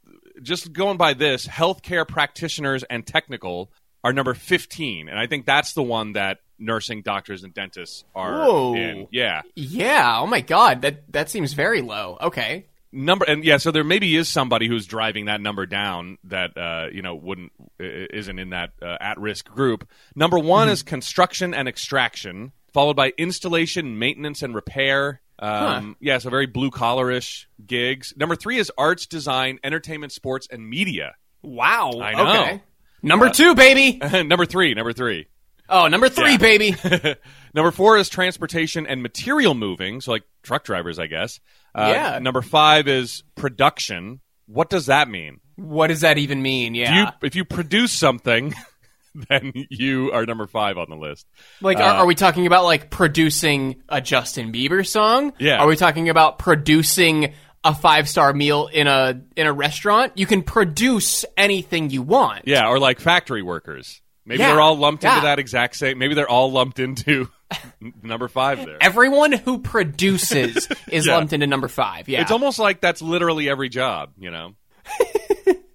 just 0.43 0.73
going 0.73 0.97
by 0.97 1.15
this, 1.15 1.47
healthcare 1.47 2.07
practitioners 2.07 2.85
and 2.85 3.07
technical 3.07 3.71
are 4.03 4.13
number 4.13 4.35
15, 4.35 5.09
and 5.09 5.19
I 5.19 5.27
think 5.27 5.47
that's 5.47 5.73
the 5.73 5.83
one 5.83 6.13
that 6.13 6.39
nursing, 6.59 7.03
doctors, 7.03 7.43
and 7.43 7.55
dentists 7.55 8.05
are 8.15 8.45
Whoa. 8.45 8.75
in. 8.75 9.09
Yeah. 9.11 9.43
Yeah. 9.55 10.21
Oh 10.21 10.27
my 10.27 10.41
god. 10.41 10.83
That 10.83 11.11
that 11.13 11.31
seems 11.31 11.53
very 11.55 11.81
low. 11.81 12.19
Okay. 12.21 12.67
number 12.93 13.25
and 13.25 13.45
yeah 13.45 13.57
so 13.57 13.73
there 13.73 13.83
maybe 13.83 14.15
is 14.15 14.29
somebody 14.29 14.69
who's 14.69 14.87
driving 14.87 15.25
that 15.25 15.41
number 15.41 15.67
down 15.67 16.17
that 16.25 16.57
uh, 16.57 16.87
you 16.93 17.03
know 17.03 17.15
wouldn't 17.17 17.51
isn't 17.81 18.39
in 18.39 18.51
that 18.51 18.71
uh, 18.81 18.97
at-risk 19.01 19.47
group 19.47 19.89
number 20.15 20.39
one 20.39 20.69
is 20.69 20.85
construction 20.85 21.55
and 21.55 21.67
extraction 21.67 22.53
followed 22.73 22.95
by 22.95 23.13
installation 23.19 23.99
maintenance 23.99 24.43
and 24.43 24.55
repair 24.55 25.21
um, 25.39 25.97
yeah 26.01 26.19
so 26.19 26.31
very 26.31 26.47
blue 26.47 26.71
collarish 26.71 27.47
gigs 27.67 28.15
number 28.17 28.37
three 28.37 28.59
is 28.59 28.71
arts 28.79 29.07
design 29.07 29.59
entertainment 29.65 30.13
sports 30.13 30.47
and 30.51 30.69
media 30.69 31.15
Wow. 31.43 32.01
I 32.01 32.15
know. 32.15 32.41
Okay. 32.43 32.63
Number 33.03 33.29
two, 33.29 33.55
baby. 33.55 33.99
number 34.25 34.47
three 34.47 34.73
number 34.75 34.93
three 34.95 35.27
Oh, 35.69 35.89
number 35.89 36.09
three, 36.09 36.33
Yeah. 36.33 36.37
baby. 36.39 36.75
number 37.55 37.71
four 37.71 37.99
is 37.99 38.09
transportation 38.09 38.87
and 38.87 39.03
material 39.03 39.55
moving 39.55 40.01
so 40.01 40.11
like 40.13 40.23
truck 40.43 40.65
drivers 40.65 40.99
i 40.99 41.07
guess 41.07 41.41
uh, 41.75 41.91
Yeah. 41.95 42.19
number 42.19 42.41
five 42.43 42.89
is 42.89 43.23
production 43.35 44.21
what 44.47 44.71
does 44.71 44.87
that 44.87 45.09
mean 45.09 45.41
what 45.57 45.87
does 45.87 46.01
that 46.01 46.19
even 46.19 46.43
mean? 46.43 46.75
If 46.75 46.89
Yeah. 46.89 47.01
you 47.21 47.27
if 47.27 47.37
you 47.37 47.45
produce 47.45 47.93
something, 47.93 48.55
then 49.29 49.53
you 49.71 50.11
are 50.13 50.27
number 50.27 50.47
five 50.47 50.77
on 50.79 50.89
the 50.91 50.97
list. 50.97 51.27
like, 51.61 51.79
are, 51.79 51.83
are 51.83 52.07
we 52.07 52.15
talking 52.15 52.47
about 52.47 52.65
like 52.65 52.91
producing 52.91 53.83
a 53.89 54.01
Justin 54.01 54.53
Bieber 54.53 54.87
song? 54.87 55.33
Yeah. 55.39 55.59
Are 55.59 55.67
we 55.67 55.77
talking 55.77 56.09
about 56.09 56.39
producing 56.39 57.35
a 57.63 57.75
five 57.75 58.09
star 58.09 58.33
meal 58.33 58.69
in 58.73 58.87
a 58.87 59.21
in 59.37 59.47
a 59.47 59.53
restaurant? 59.53 60.13
You 60.17 60.27
can 60.27 60.43
produce 60.43 61.25
anything 61.37 61.91
you 61.91 62.03
want. 62.03 62.43
Yeah, 62.47 62.69
or 62.69 62.79
like 62.79 63.01
factory 63.01 63.43
workers. 63.43 64.01
Maybe 64.27 64.41
Yeah. 64.41 64.51
they're 64.53 64.61
all 64.61 64.77
lumped 64.77 65.05
Yeah. 65.05 65.15
into 65.17 65.27
that 65.27 65.39
exact 65.39 65.77
same. 65.77 65.99
Maybe 65.99 66.15
they're 66.15 66.29
all 66.29 66.51
lumped 66.51 66.79
into 66.79 67.29
number 68.03 68.27
five 68.27 68.65
there. 68.65 68.79
Everyone 68.81 69.33
who 69.33 69.59
produces 69.59 70.67
is 70.91 71.07
Yeah. 71.07 71.17
lumped 71.17 71.33
into 71.33 71.47
number 71.47 71.69
five. 71.69 72.09
Yeah. 72.09 72.23
It's 72.23 72.31
almost 72.31 72.59
like 72.59 72.81
that's 72.81 73.01
literally 73.03 73.49
every 73.49 73.69
job, 73.69 74.13
you 74.19 74.31
know. 74.31 74.55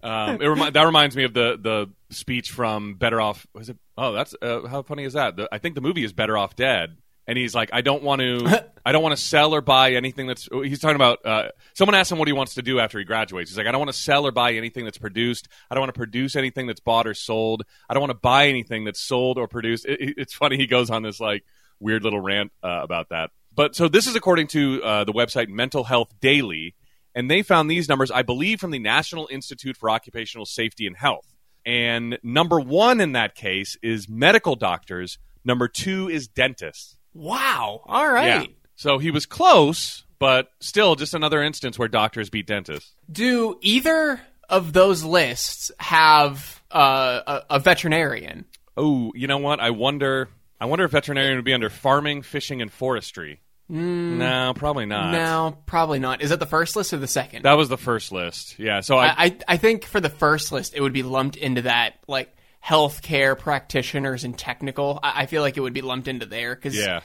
um, 0.03 0.41
it 0.41 0.47
remi- 0.47 0.71
that 0.71 0.83
reminds 0.83 1.15
me 1.15 1.23
of 1.25 1.33
the 1.33 1.57
the 1.61 1.87
speech 2.09 2.51
from 2.51 2.95
Better 2.95 3.19
Off. 3.21 3.45
Was 3.53 3.69
it? 3.69 3.77
Oh, 3.97 4.11
that's 4.13 4.35
uh, 4.41 4.67
how 4.67 4.81
funny 4.81 5.03
is 5.03 5.13
that? 5.13 5.35
The, 5.35 5.49
I 5.51 5.57
think 5.57 5.75
the 5.75 5.81
movie 5.81 6.03
is 6.03 6.13
Better 6.13 6.37
Off 6.37 6.55
Dead, 6.55 6.97
and 7.27 7.37
he's 7.37 7.53
like, 7.53 7.69
I 7.73 7.81
don't 7.81 8.03
want 8.03 8.21
to, 8.21 8.65
I 8.85 8.91
don't 8.91 9.03
want 9.03 9.15
to 9.15 9.21
sell 9.21 9.53
or 9.53 9.61
buy 9.61 9.93
anything 9.93 10.27
that's. 10.27 10.47
He's 10.51 10.79
talking 10.79 10.95
about. 10.95 11.25
Uh, 11.25 11.49
someone 11.75 11.95
asked 11.95 12.11
him 12.11 12.17
what 12.17 12.27
he 12.27 12.33
wants 12.33 12.55
to 12.55 12.61
do 12.61 12.79
after 12.79 12.97
he 12.99 13.05
graduates. 13.05 13.51
He's 13.51 13.57
like, 13.57 13.67
I 13.67 13.71
don't 13.71 13.79
want 13.79 13.91
to 13.91 13.97
sell 13.97 14.25
or 14.25 14.31
buy 14.31 14.53
anything 14.53 14.85
that's 14.85 14.97
produced. 14.97 15.47
I 15.69 15.75
don't 15.75 15.81
want 15.81 15.93
to 15.93 15.99
produce 15.99 16.35
anything 16.35 16.67
that's 16.67 16.79
bought 16.79 17.07
or 17.07 17.13
sold. 17.13 17.63
I 17.89 17.93
don't 17.93 18.01
want 18.01 18.11
to 18.11 18.19
buy 18.19 18.47
anything 18.47 18.83
that's 18.85 19.01
sold 19.01 19.37
or 19.37 19.47
produced. 19.47 19.85
It, 19.85 19.99
it- 20.01 20.15
it's 20.17 20.33
funny. 20.33 20.57
He 20.57 20.67
goes 20.67 20.89
on 20.89 21.03
this 21.03 21.19
like 21.19 21.43
weird 21.79 22.03
little 22.03 22.19
rant 22.19 22.51
uh, 22.63 22.81
about 22.83 23.09
that. 23.09 23.31
but 23.55 23.75
so 23.75 23.87
this 23.87 24.05
is 24.07 24.15
according 24.15 24.47
to 24.47 24.83
uh, 24.83 25.03
the 25.05 25.13
website 25.13 25.47
Mental 25.47 25.83
Health 25.83 26.13
Daily, 26.19 26.75
and 27.15 27.29
they 27.31 27.41
found 27.41 27.69
these 27.71 27.87
numbers, 27.89 28.11
I 28.11 28.21
believe, 28.21 28.59
from 28.59 28.71
the 28.71 28.79
National 28.79 29.27
Institute 29.31 29.75
for 29.77 29.89
Occupational 29.89 30.45
Safety 30.45 30.85
and 30.87 30.95
Health. 30.97 31.25
And 31.65 32.17
number 32.23 32.59
one 32.59 33.01
in 33.01 33.11
that 33.13 33.35
case 33.35 33.77
is 33.81 34.09
medical 34.09 34.55
doctors. 34.55 35.17
Number 35.43 35.67
two 35.67 36.09
is 36.09 36.27
dentists. 36.27 36.97
Wow. 37.13 37.81
All 37.85 38.11
right. 38.11 38.27
Yeah. 38.27 38.55
So 38.75 38.97
he 38.97 39.11
was 39.11 39.25
close, 39.25 40.05
but 40.19 40.49
still 40.59 40.95
just 40.95 41.13
another 41.13 41.43
instance 41.43 41.77
where 41.77 41.87
doctors 41.87 42.29
beat 42.29 42.47
dentists. 42.47 42.93
Do 43.11 43.57
either 43.61 44.21
of 44.47 44.73
those 44.73 45.03
lists 45.03 45.71
have 45.79 46.61
uh, 46.71 47.21
a, 47.49 47.55
a 47.55 47.59
veterinarian? 47.59 48.45
Oh, 48.77 49.11
you 49.15 49.27
know 49.27 49.37
what? 49.37 49.59
I 49.59 49.71
wonder. 49.71 50.29
I 50.61 50.65
wonder 50.65 50.85
if 50.85 50.91
veterinarian 50.91 51.35
would 51.37 51.45
be 51.45 51.53
under 51.53 51.69
farming, 51.69 52.21
fishing, 52.21 52.61
and 52.61 52.71
forestry. 52.71 53.41
No, 53.69 54.53
probably 54.55 54.85
not. 54.85 55.11
No, 55.11 55.57
probably 55.65 55.99
not. 55.99 56.21
Is 56.21 56.31
that 56.31 56.39
the 56.39 56.45
first 56.45 56.75
list 56.75 56.91
or 56.93 56.97
the 56.97 57.07
second? 57.07 57.43
That 57.43 57.53
was 57.53 57.69
the 57.69 57.77
first 57.77 58.11
list. 58.11 58.57
Yeah. 58.57 58.81
So 58.81 58.97
I, 58.97 59.07
I, 59.07 59.15
I, 59.17 59.37
I 59.47 59.57
think 59.57 59.85
for 59.85 59.99
the 59.99 60.09
first 60.09 60.51
list, 60.51 60.73
it 60.75 60.81
would 60.81 60.93
be 60.93 61.03
lumped 61.03 61.35
into 61.35 61.61
that, 61.63 61.95
like, 62.07 62.35
healthcare 62.65 63.37
practitioners 63.37 64.23
and 64.23 64.37
technical. 64.37 64.99
I, 65.01 65.21
I 65.21 65.25
feel 65.27 65.41
like 65.41 65.55
it 65.55 65.61
would 65.61 65.73
be 65.73 65.81
lumped 65.81 66.07
into 66.07 66.25
there 66.25 66.55
because 66.55 66.75
yeah. 66.75 67.01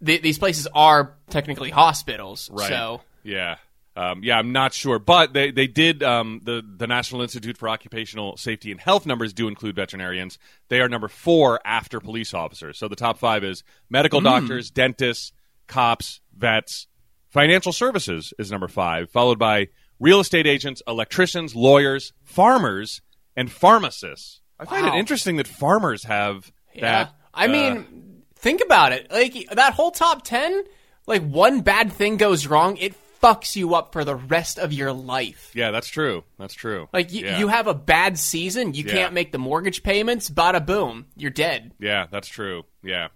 these 0.00 0.38
places 0.38 0.68
are 0.74 1.14
technically 1.30 1.70
hospitals. 1.70 2.50
Right. 2.52 2.68
So, 2.68 3.00
Yeah. 3.22 3.56
Um, 3.94 4.22
yeah, 4.24 4.38
I'm 4.38 4.52
not 4.52 4.72
sure, 4.72 4.98
but 4.98 5.34
they 5.34 5.50
they 5.50 5.66
did 5.66 6.02
um, 6.02 6.40
the 6.44 6.62
the 6.66 6.86
National 6.86 7.20
Institute 7.20 7.58
for 7.58 7.68
Occupational 7.68 8.38
Safety 8.38 8.70
and 8.70 8.80
Health 8.80 9.04
numbers 9.04 9.34
do 9.34 9.48
include 9.48 9.76
veterinarians. 9.76 10.38
They 10.68 10.80
are 10.80 10.88
number 10.88 11.08
four 11.08 11.60
after 11.62 12.00
police 12.00 12.32
officers. 12.32 12.78
So 12.78 12.88
the 12.88 12.96
top 12.96 13.18
five 13.18 13.44
is 13.44 13.64
medical 13.90 14.22
doctors, 14.22 14.70
dentists, 14.70 15.32
cops, 15.66 16.20
vets. 16.36 16.86
Financial 17.30 17.72
services 17.72 18.32
is 18.38 18.50
number 18.50 18.68
five, 18.68 19.10
followed 19.10 19.38
by 19.38 19.68
real 19.98 20.20
estate 20.20 20.46
agents, 20.46 20.82
electricians, 20.86 21.54
lawyers, 21.54 22.12
farmers, 22.24 23.00
and 23.36 23.50
pharmacists. 23.50 24.40
I 24.58 24.64
find 24.66 24.86
Wow. 24.86 24.94
it 24.94 24.98
interesting 24.98 25.36
that 25.36 25.46
farmers 25.48 26.04
have 26.04 26.52
yeah. 26.74 26.80
that. 27.04 27.14
I 27.32 27.46
uh, 27.46 27.48
mean, 27.48 28.22
think 28.36 28.60
about 28.62 28.92
it. 28.92 29.10
Like, 29.10 29.48
that 29.52 29.72
whole 29.72 29.90
top 29.90 30.24
10, 30.24 30.62
like, 31.06 31.22
one 31.22 31.62
bad 31.62 31.92
thing 31.92 32.16
goes 32.18 32.46
wrong, 32.46 32.76
it 32.76 32.94
fucks 33.22 33.56
you 33.56 33.74
up 33.74 33.92
for 33.92 34.04
the 34.04 34.16
rest 34.16 34.58
of 34.58 34.72
your 34.72 34.92
life. 34.92 35.52
yeah, 35.54 35.70
that's 35.70 35.86
true. 35.88 36.24
That's 36.38 36.54
true. 36.54 36.88
Like, 36.92 37.12
you, 37.12 37.24
Yeah. 37.24 37.38
you 37.38 37.48
have 37.48 37.66
a 37.68 37.74
bad 37.74 38.18
season, 38.18 38.74
you 38.74 38.84
Yeah. 38.84 38.92
can't 38.92 39.14
make 39.14 39.30
the 39.32 39.38
mortgage 39.38 39.82
payments, 39.84 40.28
bada 40.28 40.64
boom, 40.66 41.06
you're 41.16 41.30
dead. 41.30 41.72
yeah, 41.78 42.06
that's 42.10 42.28
true. 42.28 42.64
Yeah. 42.82 43.08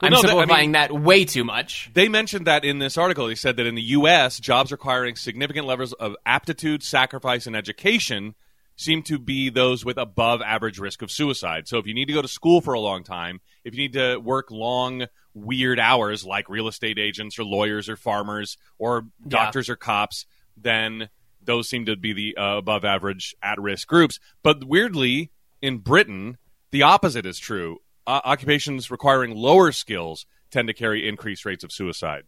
I'm 0.00 0.12
no, 0.12 0.22
that- 0.22 0.30
I 0.30 0.32
mean- 0.32 0.40
simplifying 0.40 0.72
that 0.72 0.92
way 0.92 1.24
too 1.24 1.44
much. 1.44 1.90
They 1.94 2.08
mentioned 2.08 2.46
that 2.46 2.64
in 2.64 2.78
this 2.78 2.96
article. 2.98 3.26
They 3.26 3.34
said 3.34 3.56
that 3.56 3.66
in 3.66 3.74
the 3.74 3.82
U.S., 3.82 4.38
jobs 4.38 4.72
requiring 4.72 5.16
significant 5.16 5.66
levels 5.66 5.92
of 5.94 6.16
aptitude, 6.24 6.82
sacrifice, 6.82 7.46
and 7.46 7.56
education 7.56 8.34
seem 8.76 9.02
to 9.02 9.18
be 9.18 9.48
those 9.48 9.84
with 9.84 9.96
above 9.96 10.42
average 10.42 10.78
risk 10.78 11.00
of 11.00 11.10
suicide. 11.10 11.66
So 11.66 11.78
if 11.78 11.86
you 11.86 11.94
need 11.94 12.06
to 12.06 12.12
go 12.12 12.20
to 12.20 12.28
school 12.28 12.60
for 12.60 12.74
a 12.74 12.80
long 12.80 13.04
time, 13.04 13.40
if 13.64 13.74
you 13.74 13.80
need 13.80 13.94
to 13.94 14.18
work 14.18 14.50
long, 14.50 15.06
weird 15.32 15.80
hours 15.80 16.24
like 16.24 16.48
real 16.48 16.68
estate 16.68 16.98
agents 16.98 17.38
or 17.38 17.44
lawyers 17.44 17.88
or 17.88 17.96
farmers 17.96 18.58
or 18.78 19.06
doctors 19.26 19.70
or 19.70 19.76
cops, 19.76 20.26
then 20.58 21.08
those 21.42 21.68
seem 21.68 21.86
to 21.86 21.96
be 21.96 22.12
the 22.12 22.36
uh, 22.36 22.58
above 22.58 22.84
average 22.84 23.34
at 23.42 23.58
risk 23.60 23.88
groups. 23.88 24.18
But 24.42 24.64
weirdly, 24.64 25.30
in 25.62 25.78
Britain, 25.78 26.36
the 26.70 26.82
opposite 26.82 27.24
is 27.24 27.38
true. 27.38 27.78
Uh, 28.06 28.20
occupations 28.24 28.90
requiring 28.90 29.34
lower 29.34 29.72
skills 29.72 30.26
tend 30.50 30.68
to 30.68 30.74
carry 30.74 31.08
increased 31.08 31.44
rates 31.44 31.64
of 31.64 31.72
suicide. 31.72 32.24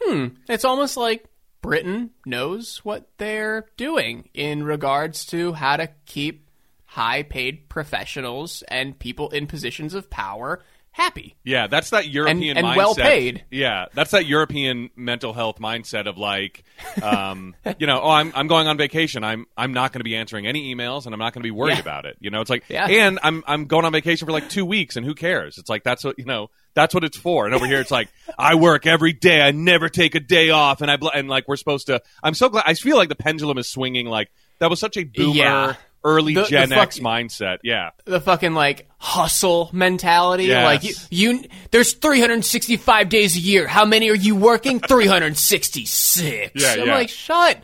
Hmm. 0.00 0.28
It's 0.48 0.64
almost 0.64 0.96
like 0.96 1.26
Britain 1.60 2.10
knows 2.24 2.78
what 2.78 3.08
they're 3.18 3.66
doing 3.76 4.28
in 4.32 4.62
regards 4.62 5.26
to 5.26 5.52
how 5.52 5.76
to 5.76 5.90
keep 6.06 6.48
high 6.86 7.22
paid 7.22 7.68
professionals 7.68 8.62
and 8.68 8.98
people 8.98 9.28
in 9.30 9.46
positions 9.46 9.92
of 9.92 10.08
power 10.08 10.62
happy. 10.92 11.36
Yeah, 11.44 11.66
that's 11.68 11.90
that 11.90 12.08
European 12.08 12.56
and 12.56 12.66
mindset. 12.66 12.76
well 12.76 12.94
paid. 12.94 13.44
Yeah, 13.50 13.86
that's 13.94 14.10
that 14.10 14.26
European 14.26 14.90
mental 14.96 15.32
health 15.32 15.58
mindset 15.58 16.06
of 16.06 16.18
like, 16.18 16.64
um, 17.02 17.54
you 17.78 17.86
know, 17.86 18.00
oh, 18.02 18.10
I'm 18.10 18.32
I'm 18.34 18.46
going 18.46 18.66
on 18.68 18.76
vacation. 18.76 19.24
I'm 19.24 19.46
I'm 19.56 19.72
not 19.72 19.92
going 19.92 20.00
to 20.00 20.04
be 20.04 20.16
answering 20.16 20.46
any 20.46 20.74
emails, 20.74 21.06
and 21.06 21.14
I'm 21.14 21.18
not 21.18 21.32
going 21.34 21.42
to 21.42 21.46
be 21.46 21.50
worried 21.50 21.74
Yeah. 21.74 21.80
about 21.80 22.04
it. 22.06 22.16
You 22.20 22.30
know, 22.30 22.40
it's 22.40 22.50
like, 22.50 22.64
Yeah. 22.68 22.86
and 22.86 23.18
I'm 23.22 23.44
I'm 23.46 23.66
going 23.66 23.84
on 23.84 23.92
vacation 23.92 24.26
for 24.26 24.32
like 24.32 24.48
two 24.48 24.64
weeks, 24.64 24.96
and 24.96 25.04
who 25.06 25.14
cares? 25.14 25.58
It's 25.58 25.68
like 25.68 25.84
that's 25.84 26.04
what 26.04 26.18
you 26.18 26.24
know. 26.24 26.48
That's 26.74 26.94
what 26.94 27.02
it's 27.02 27.16
for. 27.16 27.44
And 27.46 27.54
over 27.56 27.66
here, 27.66 27.80
it's 27.80 27.90
like 27.90 28.08
I 28.38 28.54
work 28.54 28.86
every 28.86 29.12
day. 29.12 29.40
I 29.40 29.50
never 29.50 29.88
take 29.88 30.14
a 30.14 30.20
day 30.20 30.50
off, 30.50 30.80
and 30.80 30.90
I 30.90 30.96
bl- 30.96 31.08
and 31.14 31.28
like 31.28 31.48
we're 31.48 31.56
supposed 31.56 31.86
to. 31.88 32.00
I'm 32.22 32.34
so 32.34 32.48
glad. 32.48 32.64
I 32.66 32.74
feel 32.74 32.96
like 32.96 33.08
the 33.08 33.16
pendulum 33.16 33.58
is 33.58 33.68
swinging. 33.68 34.06
Like 34.06 34.30
that 34.60 34.70
was 34.70 34.78
such 34.80 34.96
a 34.96 35.04
boomer, 35.04 35.34
Yeah. 35.34 35.74
Early 36.04 36.34
The- 36.34 36.42
the 36.42 36.48
Gen 36.48 36.68
fuck- 36.70 36.78
X 36.78 36.98
mindset. 37.00 37.58
Yeah. 37.62 37.90
The 38.04 38.20
fucking 38.20 38.54
like 38.54 38.88
hustle 38.98 39.70
mentality. 39.72 40.44
Yes. 40.44 40.64
Like 40.64 40.84
you, 40.84 40.94
you, 41.34 41.44
there's 41.70 41.92
365 41.94 43.08
days 43.08 43.36
a 43.36 43.40
year. 43.40 43.66
How 43.66 43.84
many 43.84 44.10
are 44.10 44.14
you 44.14 44.34
working? 44.36 44.80
366. 44.80 46.52
Yeah, 46.54 46.72
I'm 46.82 46.86
yeah. 46.86 46.94
like, 46.94 47.08
shut 47.08 47.62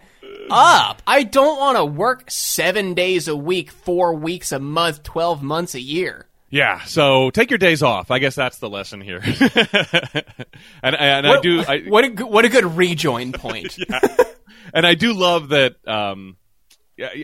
up. 0.50 1.02
I 1.06 1.22
don't 1.22 1.58
want 1.58 1.76
to 1.78 1.84
work 1.84 2.30
seven 2.30 2.94
days 2.94 3.28
a 3.28 3.36
week, 3.36 3.70
four 3.70 4.14
weeks 4.14 4.52
a 4.52 4.58
month, 4.58 5.02
12 5.02 5.42
months 5.42 5.74
a 5.74 5.80
year. 5.80 6.26
Yeah, 6.50 6.82
so 6.84 7.30
take 7.30 7.50
your 7.50 7.58
days 7.58 7.82
off. 7.82 8.12
I 8.12 8.20
guess 8.20 8.36
that's 8.36 8.58
the 8.58 8.68
lesson 8.70 9.00
here. 9.00 9.20
and 10.82 10.94
and 10.94 11.26
I 11.26 11.40
do 11.40 11.60
I, 11.66 11.80
what 11.88 12.04
a 12.04 12.10
good- 12.10 12.28
what 12.28 12.44
a 12.44 12.48
good 12.48 12.64
rejoin 12.76 13.32
point. 13.32 13.76
and 14.74 14.86
I 14.86 14.94
do 14.94 15.14
love 15.14 15.48
that. 15.48 15.76
Um, 15.88 16.36
yeah, 16.36 16.43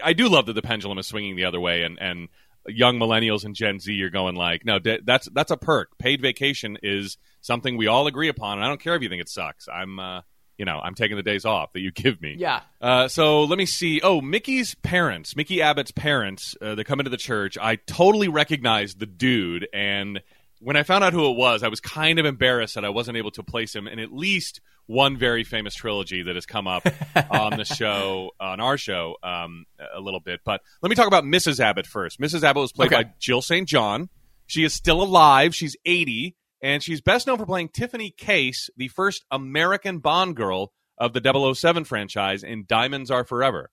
I 0.03 0.13
do 0.13 0.29
love 0.29 0.47
that 0.47 0.55
the 0.55 0.63
pendulum 0.63 0.99
is 0.99 1.07
swinging 1.07 1.37
the 1.37 1.45
other 1.45 1.61
way, 1.61 1.83
and 1.83 1.99
and 2.01 2.29
young 2.69 2.99
millennials 2.99 3.45
and 3.45 3.55
Gen 3.55 3.81
Z 3.81 4.03
are 4.03 4.11
going 4.11 4.35
like, 4.35 4.65
no, 4.65 4.79
that's 4.79 5.29
that's 5.31 5.51
a 5.51 5.57
perk. 5.57 5.97
Paid 5.99 6.21
vacation 6.21 6.79
is 6.83 7.17
something 7.41 7.77
we 7.77 7.87
all 7.87 8.07
agree 8.07 8.29
upon, 8.29 8.59
and 8.59 8.65
I 8.65 8.69
don't 8.69 8.81
care 8.81 8.95
if 8.95 9.03
you 9.03 9.09
think 9.09 9.23
it 9.23 9.29
sucks. 9.29 9.69
I'm, 9.69 9.99
uh, 9.99 10.23
you 10.59 10.65
know, 10.65 10.79
I'm 10.79 10.95
taking 10.95 11.17
the 11.17 11.23
days 11.23 11.45
off 11.45 11.73
that 11.73 11.81
you 11.81 11.91
give 11.95 12.21
me. 12.21 12.37
Yeah. 12.39 12.61
Uh, 12.81 13.09
so 13.09 13.45
let 13.45 13.59
me 13.59 13.67
see. 13.67 14.01
Oh, 14.03 14.21
Mickey's 14.21 14.75
parents, 14.77 15.37
Mickey 15.37 15.63
Abbott's 15.63 15.93
parents, 15.93 16.57
uh, 16.61 16.75
they 16.75 16.85
come 16.85 17.01
into 17.01 17.11
the 17.11 17.17
church. 17.17 17.57
I 17.61 17.77
totally 17.77 18.29
recognized 18.29 18.99
the 18.99 19.07
dude, 19.07 19.69
and 19.73 20.21
when 20.61 20.77
I 20.77 20.83
found 20.83 21.03
out 21.03 21.15
who 21.15 21.31
it 21.31 21.37
was, 21.37 21.63
I 21.63 21.69
was 21.69 21.81
kind 21.81 22.19
of 22.19 22.27
embarrassed 22.27 22.75
that 22.75 22.85
I 22.85 22.91
wasn't 22.91 23.17
able 23.17 23.31
to 23.33 23.43
place 23.43 23.75
him 23.75 23.89
in 23.89 23.99
at 23.99 24.13
least 24.13 24.61
one 24.91 25.17
very 25.17 25.45
famous 25.45 25.75
trilogy 25.75 26.23
that 26.25 26.35
has 26.35 26.47
come 26.47 26.67
up 26.67 26.85
on 27.31 27.57
the 27.57 27.65
show, 27.65 28.33
on 28.41 28.59
our 28.61 28.77
show, 28.77 29.15
um, 29.23 29.65
a 29.95 30.01
little 30.01 30.19
bit. 30.21 30.41
But 30.45 30.61
let 30.83 30.91
me 30.91 30.97
talk 30.97 31.07
about 31.07 31.23
Mrs. 31.25 31.61
Abbott 31.61 31.87
first. 31.87 32.21
Mrs. 32.21 32.43
Abbott 32.43 32.61
was 32.63 32.73
played 32.73 32.93
Okay. 32.93 33.05
by 33.05 33.11
Jill 33.21 33.41
St. 33.41 33.69
John. 33.69 34.09
She 34.47 34.65
is 34.65 34.75
still 34.75 35.01
alive. 35.01 35.55
She's 35.55 35.77
80, 35.87 36.35
and 36.61 36.83
she's 36.83 37.01
best 37.01 37.29
known 37.29 37.39
for 37.39 37.47
playing 37.47 37.69
Tiffany 37.69 38.11
Case, 38.11 38.69
the 38.77 38.89
first 38.89 39.25
American 39.31 39.99
Bond 40.01 40.35
girl 40.35 40.73
of 40.99 41.13
the 41.13 41.55
007 41.55 41.85
franchise 41.85 42.43
in 42.43 42.65
Diamonds 42.67 43.11
Are 43.13 43.25
Forever. 43.25 43.71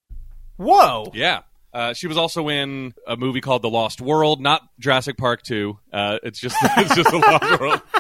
Whoa. 0.58 1.12
Yeah. 1.16 1.42
Uh, 1.74 1.94
she 1.94 2.08
was 2.08 2.18
also 2.18 2.48
in 2.48 2.94
a 3.08 3.18
movie 3.18 3.42
called 3.42 3.62
The 3.64 3.70
Lost 3.70 4.02
World, 4.02 4.40
not 4.40 4.62
Jurassic 4.80 5.18
Park 5.18 5.42
2. 5.44 5.78
Uh, 5.92 6.20
it's 6.24 6.40
just 6.40 6.56
it's 6.78 6.96
just 6.96 7.10
The 7.10 7.18
Lost 7.18 7.60
World. 7.60 7.82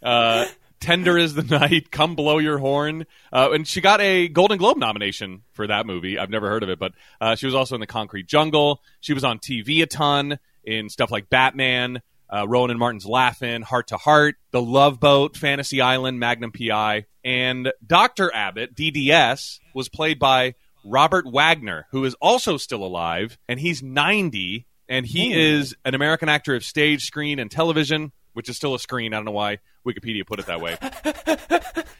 Uh, 0.00 0.46
Tender 0.80 1.18
is 1.18 1.34
the 1.34 1.42
Night, 1.58 1.90
Come 1.90 2.14
Blow 2.14 2.38
Your 2.38 2.58
Horn. 2.58 3.06
Uh, 3.32 3.50
and 3.52 3.66
she 3.66 3.80
got 3.80 4.00
a 4.00 4.28
Golden 4.28 4.58
Globe 4.58 4.78
nomination 4.78 5.42
for 5.52 5.66
that 5.66 5.86
movie. 5.86 6.18
I've 6.18 6.30
never 6.30 6.48
heard 6.48 6.62
of 6.62 6.68
it, 6.68 6.78
but 6.78 6.92
uh, 7.20 7.34
she 7.34 7.46
was 7.46 7.54
also 7.54 7.74
in 7.74 7.80
The 7.80 7.86
Concrete 7.86 8.26
Jungle. 8.26 8.80
She 9.00 9.14
was 9.14 9.24
on 9.24 9.38
TV 9.38 9.82
a 9.82 9.86
ton 9.86 10.38
in 10.64 10.88
stuff 10.88 11.10
like 11.10 11.30
Batman, 11.30 12.02
uh, 12.30 12.46
Rowan 12.46 12.70
and 12.70 12.78
Martin's 12.78 13.06
Laugh-In, 13.06 13.62
Heart 13.62 13.88
to 13.88 13.96
Heart, 13.96 14.36
The 14.50 14.62
Love 14.62 15.00
Boat, 15.00 15.36
Fantasy 15.36 15.80
Island, 15.80 16.20
Magnum 16.20 16.52
PI. 16.52 17.06
And 17.24 17.72
Dr. 17.86 18.32
Abbott, 18.34 18.74
DDS, 18.74 19.60
was 19.74 19.88
played 19.88 20.18
by 20.18 20.54
Robert 20.84 21.26
Wagner, 21.30 21.86
who 21.90 22.04
is 22.04 22.14
also 22.14 22.56
still 22.56 22.84
alive, 22.84 23.38
and 23.48 23.58
he's 23.60 23.82
90, 23.82 24.66
and 24.88 25.06
he 25.06 25.34
is 25.34 25.74
an 25.84 25.94
American 25.94 26.28
actor 26.28 26.54
of 26.54 26.64
stage, 26.64 27.04
screen, 27.04 27.38
and 27.38 27.50
television, 27.50 28.12
which 28.38 28.48
is 28.48 28.56
still 28.56 28.72
a 28.72 28.78
screen. 28.78 29.12
I 29.12 29.16
don't 29.16 29.24
know 29.24 29.32
why 29.32 29.58
Wikipedia 29.84 30.24
put 30.24 30.38
it 30.38 30.46
that 30.46 30.60
way. 30.60 30.78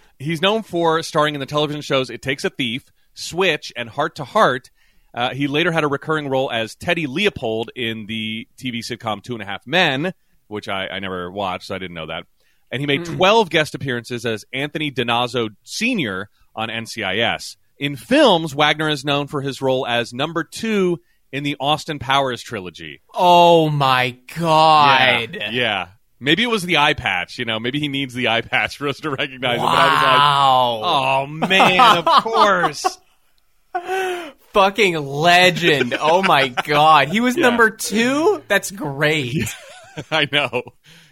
He's 0.20 0.40
known 0.40 0.62
for 0.62 1.02
starring 1.02 1.34
in 1.34 1.40
the 1.40 1.46
television 1.46 1.82
shows 1.82 2.10
It 2.10 2.22
Takes 2.22 2.44
a 2.44 2.50
Thief, 2.50 2.84
Switch, 3.12 3.72
and 3.76 3.88
Heart 3.88 4.14
to 4.14 4.24
Heart. 4.24 4.70
Uh, 5.12 5.34
he 5.34 5.48
later 5.48 5.72
had 5.72 5.82
a 5.82 5.88
recurring 5.88 6.28
role 6.28 6.48
as 6.48 6.76
Teddy 6.76 7.08
Leopold 7.08 7.72
in 7.74 8.06
the 8.06 8.46
TV 8.56 8.88
sitcom 8.88 9.20
Two 9.20 9.32
and 9.32 9.42
a 9.42 9.46
Half 9.46 9.66
Men, 9.66 10.14
which 10.46 10.68
I, 10.68 10.86
I 10.86 11.00
never 11.00 11.28
watched, 11.28 11.64
so 11.66 11.74
I 11.74 11.78
didn't 11.78 11.94
know 11.94 12.06
that. 12.06 12.22
And 12.70 12.80
he 12.80 12.86
made 12.86 13.04
12 13.04 13.50
guest 13.50 13.74
appearances 13.74 14.24
as 14.24 14.44
Anthony 14.52 14.92
DiNozzo 14.92 15.48
Sr. 15.64 16.30
on 16.54 16.68
NCIS. 16.68 17.56
In 17.80 17.96
films, 17.96 18.54
Wagner 18.54 18.88
is 18.88 19.04
known 19.04 19.26
for 19.26 19.40
his 19.40 19.60
role 19.60 19.84
as 19.84 20.12
number 20.12 20.44
two 20.44 21.00
in 21.32 21.42
the 21.42 21.56
Austin 21.58 21.98
Powers 21.98 22.42
trilogy. 22.42 23.00
Oh 23.12 23.70
my 23.70 24.18
god. 24.36 25.34
Yeah, 25.34 25.50
yeah. 25.50 25.88
Maybe 26.20 26.42
it 26.42 26.48
was 26.50 26.62
the 26.64 26.78
eye 26.78 26.94
patch. 26.94 27.38
You 27.38 27.44
know, 27.44 27.58
maybe 27.60 27.78
he 27.80 27.88
needs 27.88 28.14
the 28.14 28.28
eye 28.28 28.40
patch 28.40 28.76
for 28.76 28.88
us 28.88 28.98
to 29.00 29.10
recognize 29.10 29.58
him. 29.58 29.64
But 29.64 29.68
I 29.68 30.16
Wow. 30.18 30.74
was 30.80 30.82
like, 30.82 31.00
oh 31.02 31.48
man, 31.48 31.98
of 31.98 32.04
course. 32.22 32.98
Fucking 34.52 34.96
legend. 34.96 35.94
Oh 36.00 36.22
my 36.22 36.48
god. 36.48 37.08
He 37.08 37.20
was 37.20 37.36
number 37.36 37.70
two? 37.70 38.42
That's 38.48 38.70
great. 38.70 39.54
I 40.10 40.26
know. 40.30 40.62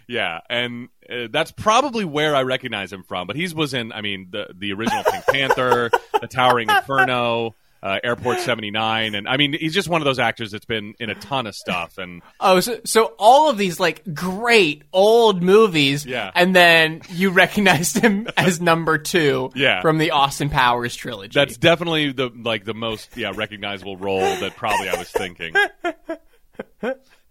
Yeah, 0.09 0.39
and 0.49 0.87
uh, 1.09 1.27
that's 1.31 1.51
probably 1.51 2.05
where 2.05 2.33
I 2.35 2.43
recognize 2.43 2.93
him 2.93 3.03
from. 3.03 3.27
But 3.27 3.35
he 3.35 3.45
was 3.53 3.73
in, 3.73 3.91
I 3.91 3.99
mean, 4.01 4.29
the 4.31 4.47
the 4.55 4.71
original 4.73 5.03
Pink 5.03 5.25
Panther, 5.25 5.91
The 6.21 6.27
Towering 6.27 6.69
Inferno, 6.69 7.55
uh, 7.83 7.99
Airport 8.03 8.39
seventy 8.39 8.71
nine, 8.71 9.15
and 9.15 9.27
I 9.27 9.37
mean, 9.37 9.53
he's 9.53 9.73
just 9.73 9.87
one 9.89 10.01
of 10.01 10.05
those 10.05 10.19
actors 10.19 10.51
that's 10.51 10.65
been 10.65 10.93
in 10.99 11.09
a 11.09 11.15
ton 11.15 11.45
of 11.47 11.55
stuff. 11.55 11.97
And 11.97 12.21
Oh, 12.39 12.59
so, 12.59 12.79
so 12.85 13.13
all 13.19 13.49
of 13.49 13.57
these 13.57 13.79
like 13.79 14.03
great 14.13 14.83
old 14.93 15.41
movies, 15.43 16.05
Yeah. 16.05 16.31
and 16.35 16.55
then 16.55 17.01
you 17.09 17.29
recognized 17.29 17.97
him 17.99 18.27
as 18.37 18.59
number 18.59 18.97
two, 18.97 19.51
Yeah. 19.55 19.81
from 19.81 19.97
the 19.99 20.11
Austin 20.11 20.49
Powers 20.49 20.95
trilogy. 20.95 21.31
that's 21.39 21.57
definitely 21.57 22.11
the 22.11 22.29
like 22.35 22.65
the 22.65 22.73
most 22.73 23.15
yeah 23.15 23.31
recognizable 23.35 23.97
role 23.97 24.19
that 24.21 24.55
probably 24.55 24.89
I 24.89 24.97
was 24.97 25.09
thinking. 25.11 25.53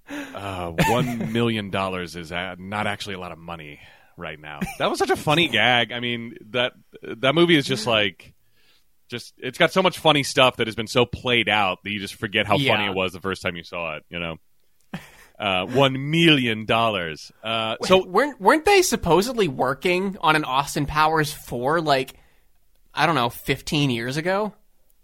Uh, 0.08 0.70
one 0.88 1.32
million 1.32 1.70
dollars 1.70 2.14
is 2.14 2.30
not 2.30 2.86
actually 2.86 3.14
a 3.16 3.18
lot 3.18 3.32
of 3.32 3.38
money 3.38 3.80
right 4.16 4.38
now. 4.38 4.60
That 4.78 4.88
was 4.88 5.00
such 5.00 5.10
a 5.10 5.16
funny 5.16 5.48
gag. 5.48 5.90
I 5.90 5.98
mean 5.98 6.36
that 6.50 6.74
that 7.02 7.34
movie 7.34 7.56
is 7.56 7.66
just 7.66 7.88
like 7.88 8.32
just 9.08 9.34
it's 9.38 9.58
got 9.58 9.72
so 9.72 9.82
much 9.82 9.98
funny 9.98 10.22
stuff 10.22 10.56
that 10.56 10.66
has 10.66 10.74
been 10.76 10.86
so 10.86 11.06
played 11.06 11.48
out 11.48 11.82
that 11.84 11.90
you 11.90 11.98
just 12.00 12.14
forget 12.14 12.46
how 12.46 12.58
funny 12.58 12.86
it 12.86 12.94
was 12.94 13.12
the 13.12 13.20
first 13.20 13.42
time 13.42 13.56
you 13.56 13.62
saw 13.64 13.96
it. 13.96 14.04
You 14.10 14.18
know, 14.18 14.36
uh, 15.38 15.66
one 15.66 16.10
million 16.10 16.64
dollars. 16.64 17.30
Uh, 17.42 17.76
so 17.84 18.06
weren't 18.06 18.40
weren't 18.40 18.64
they 18.64 18.82
supposedly 18.82 19.48
working 19.48 20.16
on 20.20 20.36
an 20.36 20.44
Austin 20.44 20.86
Powers 20.86 21.32
four 21.32 21.80
like 21.80 22.14
I 22.94 23.06
don't 23.06 23.14
know, 23.14 23.30
fifteen 23.30 23.90
years 23.90 24.16
ago? 24.16 24.54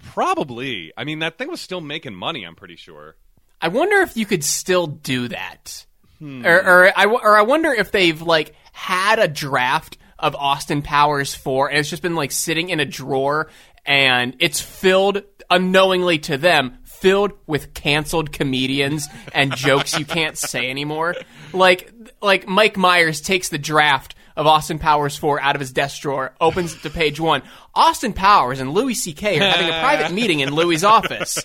probably, 0.05 0.93
I 0.97 1.05
mean 1.05 1.21
that 1.21 1.39
thing 1.39 1.49
was 1.49 1.61
still 1.61 1.81
making 1.81 2.15
money. 2.15 2.45
I'm 2.45 2.57
pretty 2.57 2.77
sure. 2.77 3.15
I 3.61 3.69
wonder 3.69 3.99
if 3.99 4.17
you 4.17 4.27
could 4.27 4.43
still 4.43 4.87
do 4.89 5.29
that, 5.29 5.87
Hmm. 6.19 6.45
or 6.45 6.57
or 6.57 6.93
I 6.99 7.05
or 7.05 7.37
I 7.37 7.43
wonder 7.43 7.73
if 7.73 7.93
they've 7.93 8.21
like 8.21 8.55
had 8.73 9.19
a 9.21 9.29
draft 9.29 9.99
of 10.19 10.35
Austin 10.35 10.83
Powers 10.83 11.35
four, 11.35 11.69
and 11.69 11.79
it's 11.79 11.89
just 11.91 12.03
been 12.03 12.17
like 12.17 12.33
sitting 12.33 12.71
in 12.71 12.81
a 12.81 12.85
drawer, 12.85 13.49
and 13.85 14.37
it's 14.39 14.61
filled 14.61 15.23
unknowingly 15.51 16.19
to 16.19 16.39
them, 16.39 16.79
filled 16.85 17.33
with 17.47 17.75
canceled 17.75 18.33
comedians 18.33 19.09
and 19.35 19.55
jokes 19.55 19.99
you 19.99 20.05
can't 20.05 20.39
say 20.39 20.71
anymore. 20.71 21.15
Like 21.53 21.93
like 22.21 22.47
Mike 22.47 22.77
Myers 22.77 23.21
takes 23.21 23.49
the 23.49 23.59
draft. 23.59 24.15
Of 24.35 24.47
Austin 24.47 24.79
Powers 24.79 25.15
4 25.15 25.43
out 25.43 25.57
of 25.57 25.61
his 25.61 25.73
desk 25.73 26.01
drawer, 26.01 26.35
opens 26.41 26.81
to 26.81 26.89
page 26.89 27.21
one. 27.21 27.43
Austin 27.75 28.15
Powers 28.15 28.61
and 28.61 28.73
Louis 28.73 28.95
C.K. 28.95 29.39
are 29.39 29.45
having 29.45 29.69
a 29.69 29.79
private 29.79 30.11
meeting 30.11 30.41
in 30.41 30.55
Louis' 30.55 30.83
office. 30.83 31.45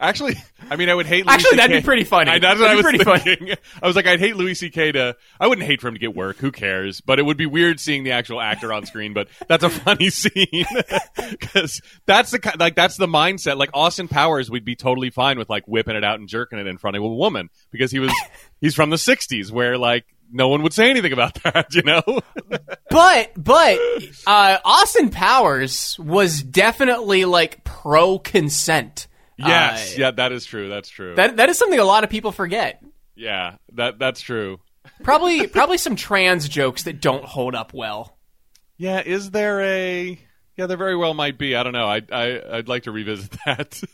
Actually, 0.00 0.36
I 0.70 0.76
mean, 0.76 0.88
I 0.88 0.94
would 0.94 1.06
hate. 1.06 1.26
Louis 1.26 1.34
Actually, 1.34 1.56
that'd 1.56 1.82
be 1.82 1.84
pretty 1.84 2.04
funny. 2.04 2.30
I, 2.30 2.38
that's 2.38 2.60
what 2.60 2.70
I 2.70 2.76
That'd 2.76 3.00
was 3.00 3.12
pretty 3.12 3.34
thinking. 3.34 3.56
I 3.82 3.86
was 3.86 3.96
like, 3.96 4.06
I'd 4.06 4.20
hate 4.20 4.36
Louis 4.36 4.54
C.K. 4.54 4.92
to. 4.92 5.16
I 5.40 5.46
wouldn't 5.48 5.66
hate 5.66 5.80
for 5.80 5.88
him 5.88 5.94
to 5.94 6.00
get 6.00 6.14
work. 6.14 6.36
Who 6.36 6.52
cares? 6.52 7.00
But 7.00 7.18
it 7.18 7.24
would 7.24 7.36
be 7.36 7.46
weird 7.46 7.80
seeing 7.80 8.04
the 8.04 8.12
actual 8.12 8.40
actor 8.40 8.72
on 8.72 8.86
screen. 8.86 9.12
But 9.12 9.26
that's 9.48 9.64
a 9.64 9.70
funny 9.70 10.10
scene 10.10 10.66
because 11.30 11.80
that's 12.06 12.30
the 12.30 12.54
like 12.60 12.76
that's 12.76 12.96
the 12.96 13.08
mindset. 13.08 13.56
Like 13.56 13.70
Austin 13.74 14.06
Powers, 14.06 14.48
we'd 14.48 14.64
be 14.64 14.76
totally 14.76 15.10
fine 15.10 15.36
with 15.36 15.50
like 15.50 15.66
whipping 15.66 15.96
it 15.96 16.04
out 16.04 16.20
and 16.20 16.28
jerking 16.28 16.60
it 16.60 16.68
in 16.68 16.78
front 16.78 16.96
of 16.96 17.02
a 17.02 17.08
woman 17.08 17.50
because 17.72 17.90
he 17.90 17.98
was 17.98 18.12
he's 18.60 18.76
from 18.76 18.90
the 18.90 18.96
'60s 18.96 19.50
where 19.50 19.78
like 19.78 20.04
no 20.30 20.48
one 20.48 20.62
would 20.62 20.72
say 20.72 20.90
anything 20.90 21.12
about 21.12 21.42
that. 21.42 21.74
You 21.74 21.82
know? 21.82 22.02
But 22.88 23.32
but 23.36 23.80
uh, 24.28 24.58
Austin 24.64 25.10
Powers 25.10 25.98
was 25.98 26.40
definitely 26.40 27.24
like 27.24 27.64
pro 27.64 28.20
consent. 28.20 29.07
Yes. 29.38 29.92
Uh, 29.92 30.00
yeah, 30.00 30.10
that 30.12 30.32
is 30.32 30.44
true. 30.44 30.68
That's 30.68 30.88
true. 30.88 31.14
that 31.14 31.36
that 31.36 31.48
is 31.48 31.58
something 31.58 31.78
a 31.78 31.84
lot 31.84 32.04
of 32.04 32.10
people 32.10 32.32
forget. 32.32 32.82
yeah, 33.14 33.56
that 33.74 33.98
that's 33.98 34.20
true. 34.20 34.60
Probably 35.02 35.46
probably 35.48 35.78
some 35.78 35.96
trans 35.96 36.48
jokes 36.48 36.84
that 36.84 37.00
don't 37.00 37.24
hold 37.24 37.54
up 37.54 37.72
well. 37.74 38.16
Yeah, 38.76 39.02
is 39.04 39.30
there 39.30 39.60
a? 39.60 40.18
Yeah, 40.56 40.66
there 40.66 40.76
very 40.76 40.96
well 40.96 41.14
might 41.14 41.38
be. 41.38 41.54
I 41.54 41.62
don't 41.62 41.72
know. 41.72 41.86
I, 41.86 42.02
I 42.10 42.42
I'd 42.58 42.68
like 42.68 42.84
to 42.84 42.92
revisit 42.92 43.36
that. 43.46 43.80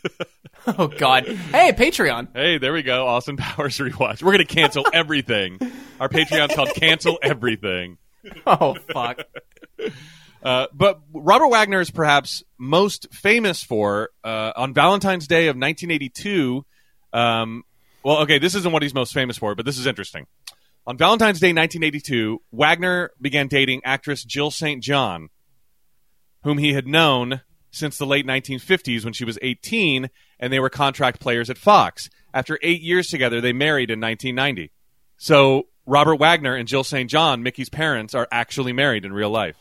Oh 0.67 0.87
God! 0.87 1.27
Hey, 1.27 1.73
Patreon. 1.73 2.29
hey, 2.33 2.57
there 2.57 2.73
we 2.73 2.81
go. 2.81 3.05
Austin 3.05 3.37
Powers 3.37 3.77
rewatch. 3.77 4.23
We're 4.23 4.31
gonna 4.31 4.45
cancel 4.45 4.83
everything. 4.93 5.59
Our 5.99 6.09
Patreon's 6.09 6.55
called 6.55 6.69
"Cancel 6.73 7.19
Everything." 7.21 7.99
Oh 8.47 8.73
fuck! 8.91 9.19
Uh, 10.45 10.67
but 10.71 11.01
Robert 11.11 11.47
Wagner 11.47 11.81
is 11.81 11.89
perhaps 11.89 12.43
most 12.59 13.11
famous 13.11 13.63
for 13.63 14.11
uh, 14.23 14.53
on 14.55 14.75
Valentine's 14.75 15.27
Day 15.27 15.47
of 15.47 15.55
1982. 15.55 16.63
Um, 17.11 17.63
well, 18.03 18.19
okay, 18.19 18.37
this 18.37 18.53
isn't 18.53 18.71
what 18.71 18.83
he's 18.83 18.93
most 18.93 19.11
famous 19.11 19.39
for, 19.39 19.55
but 19.55 19.65
this 19.65 19.79
is 19.79 19.87
interesting. 19.87 20.27
On 20.85 20.97
Valentine's 20.97 21.39
Day 21.39 21.47
1982, 21.47 22.43
Wagner 22.51 23.09
began 23.19 23.47
dating 23.47 23.81
actress 23.83 24.23
Jill 24.23 24.51
St. 24.51 24.83
John, 24.83 25.29
whom 26.43 26.59
he 26.59 26.73
had 26.73 26.85
known 26.85 27.41
since 27.71 27.97
the 27.97 28.05
late 28.05 28.27
1950s 28.27 29.03
when 29.03 29.13
she 29.13 29.25
was 29.25 29.39
18 29.41 30.11
and 30.39 30.53
they 30.53 30.59
were 30.59 30.69
contract 30.69 31.19
players 31.19 31.49
at 31.49 31.57
Fox. 31.57 32.07
After 32.35 32.59
eight 32.61 32.81
years 32.81 33.07
together, 33.07 33.41
they 33.41 33.51
married 33.51 33.89
in 33.89 33.99
1990. 33.99 34.71
So 35.17 35.63
Robert 35.87 36.17
Wagner 36.17 36.55
and 36.55 36.67
Jill 36.67 36.83
St. 36.83 37.09
John, 37.09 37.41
Mickey's 37.41 37.69
parents, 37.69 38.13
are 38.13 38.27
actually 38.31 38.73
married 38.73 39.05
in 39.05 39.11
real 39.11 39.31
life. 39.31 39.57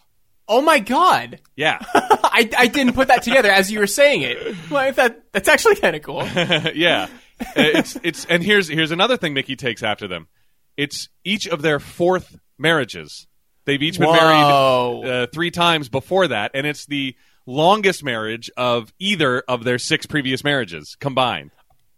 Oh 0.49 0.61
my 0.61 0.79
God! 0.79 1.41
Yeah. 1.57 1.79
I, 1.95 2.49
I 2.59 2.67
didn't 2.67 2.95
put 2.95 3.09
that 3.09 3.23
together 3.23 3.51
as 3.51 3.71
you 3.73 3.79
were 3.79 3.87
saying 3.87 4.23
it. 4.23 4.57
Well, 4.71 4.93
that 4.93 5.25
that's 5.33 5.49
actually 5.49 5.77
kind 5.77 5.97
of 5.97 6.03
cool. 6.03 6.23
yeah. 6.75 7.09
Uh, 7.41 7.45
It's 7.57 7.97
it's 8.03 8.25
and 8.27 8.43
here's 8.43 8.69
here's 8.69 8.91
another 8.91 9.17
thing 9.17 9.35
Mickey 9.35 9.57
takes 9.57 9.83
after 9.83 10.07
them. 10.07 10.29
It's 10.77 11.09
each 11.25 11.47
of 11.49 11.63
their 11.63 11.81
fourth 11.81 12.39
marriages. 12.59 13.27
They've 13.65 13.83
each 13.83 13.99
been 13.99 14.09
Whoa. 14.09 15.03
married 15.03 15.11
uh, 15.11 15.27
three 15.33 15.51
times 15.51 15.89
before 15.89 16.29
that, 16.29 16.51
and 16.55 16.67
it's 16.67 16.85
the 16.87 17.17
longest 17.47 18.05
marriage 18.05 18.51
of 18.57 18.93
either 18.99 19.41
of 19.49 19.65
their 19.65 19.79
six 19.79 20.05
previous 20.07 20.45
marriages 20.45 20.97
combined. 21.01 21.51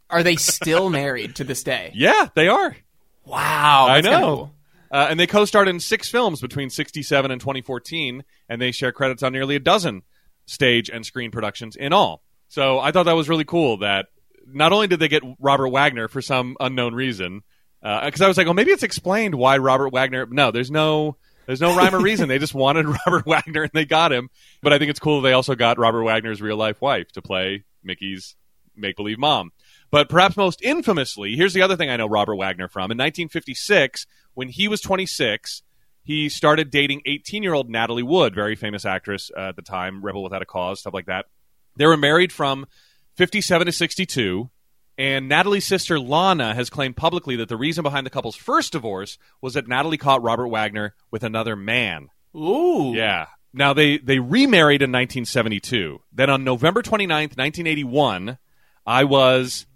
Are 0.09 0.23
they 0.23 0.37
still 0.37 0.89
married 0.91 1.37
to 1.37 1.45
this 1.45 1.65
day? 1.65 1.91
Yeah, 1.95 2.29
they 2.37 2.47
are. 2.49 2.77
Wow, 3.25 3.89
I 3.89 4.01
know. 4.03 4.21
cool. 4.21 4.55
Uh, 4.97 5.09
and 5.11 5.21
they 5.21 5.27
co-starred 5.27 5.69
in 5.69 5.79
six 5.79 6.09
films 6.09 6.41
between 6.41 6.71
67 6.71 7.31
and 7.31 7.39
2014, 7.39 8.25
and 8.49 8.63
they 8.63 8.73
share 8.73 8.93
credits 8.93 9.23
on 9.23 9.31
nearly 9.31 9.55
a 9.55 9.61
dozen 9.61 10.01
stage 10.47 10.89
and 10.89 11.05
screen 11.05 11.31
productions 11.31 11.77
in 11.77 11.93
all. 11.93 12.23
So 12.49 12.79
I 12.79 12.93
thought 12.93 13.03
that 13.03 13.13
was 13.13 13.29
really 13.29 13.45
cool 13.45 13.77
that 13.81 14.07
not 14.47 14.73
only 14.73 14.87
did 14.87 14.99
they 14.99 15.09
get 15.09 15.23
Robert 15.39 15.69
Wagner 15.69 16.09
for 16.09 16.23
some 16.23 16.57
unknown 16.61 16.95
reason, 16.95 17.43
because 17.83 18.23
I 18.23 18.27
was 18.27 18.39
like, 18.39 18.47
well, 18.47 18.55
maybe 18.55 18.71
it's 18.71 18.85
explained 18.85 19.35
why 19.35 19.59
Robert 19.59 19.91
Wagner. 19.91 20.25
No, 20.31 20.51
there's 20.51 20.71
no. 20.71 21.19
There's 21.45 21.61
no 21.61 21.77
rhyme 21.77 21.95
or 21.95 22.01
reason. 22.01 22.29
They 22.31 22.39
just 22.39 22.55
wanted 22.57 22.87
Robert 23.07 23.27
Wagner 23.27 23.65
and 23.65 23.73
they 23.75 23.85
got 23.85 24.13
him. 24.13 24.31
But 24.63 24.73
I 24.73 24.79
think 24.79 24.89
it's 24.89 24.99
cool 24.99 25.21
they 25.21 25.35
also 25.35 25.55
got 25.55 25.79
Robert 25.79 26.05
Wagner's 26.05 26.41
real 26.41 26.57
life 26.57 26.81
wife 26.81 27.13
to 27.13 27.23
play 27.23 27.65
Mickey's 27.85 28.35
make 28.75 28.97
believe 28.97 29.19
mom. 29.19 29.53
But 29.91 30.09
perhaps 30.09 30.37
most 30.37 30.63
infamously, 30.63 31.37
here's 31.37 31.53
the 31.53 31.63
other 31.63 31.77
thing 31.77 31.91
I 31.91 31.97
know 31.97 32.09
Robert 32.09 32.37
Wagner 32.37 32.69
from. 32.69 32.91
In 32.91 32.99
1956, 32.99 34.07
when 34.35 34.49
he 34.49 34.69
was 34.69 34.81
26, 34.81 35.63
he 36.03 36.29
started 36.29 36.71
dating 36.71 37.03
18 37.07 37.43
year 37.43 37.55
old 37.55 37.71
Natalie 37.71 38.03
Wood, 38.03 38.35
very 38.35 38.57
famous 38.57 38.85
actress 38.85 39.31
uh, 39.37 39.49
at 39.49 39.57
the 39.57 39.63
time, 39.63 40.05
Rebel 40.05 40.23
Without 40.23 40.43
a 40.43 40.47
Cause, 40.47 40.81
stuff 40.81 40.95
like 40.95 41.07
that. 41.07 41.27
They 41.77 41.87
were 41.87 41.97
married 41.97 42.33
from 42.33 42.67
57 43.17 43.67
to 43.67 43.73
62. 43.73 44.51
And 44.99 45.29
Natalie's 45.29 45.67
sister 45.67 46.01
Lana 46.01 46.55
has 46.55 46.71
claimed 46.71 46.97
publicly 46.97 47.37
that 47.37 47.49
the 47.49 47.57
reason 47.57 47.83
behind 47.83 48.07
the 48.07 48.11
couple's 48.11 48.37
first 48.37 48.73
divorce 48.73 49.19
was 49.43 49.55
that 49.55 49.69
Natalie 49.69 49.99
caught 49.99 50.23
Robert 50.23 50.49
Wagner 50.49 50.95
with 51.11 51.23
another 51.23 51.55
man. 51.55 52.09
Ooh. 52.35 52.95
Yeah. 52.95 53.27
Now 53.53 53.73
they 53.73 53.99
they 53.99 54.19
remarried 54.19 54.83
in 54.83 54.91
1972. 54.91 56.01
Then 56.13 56.31
on 56.31 56.45
November 56.45 56.83
29th, 56.83 57.37
1981, 57.37 58.39
I 58.87 59.05
was 59.05 59.67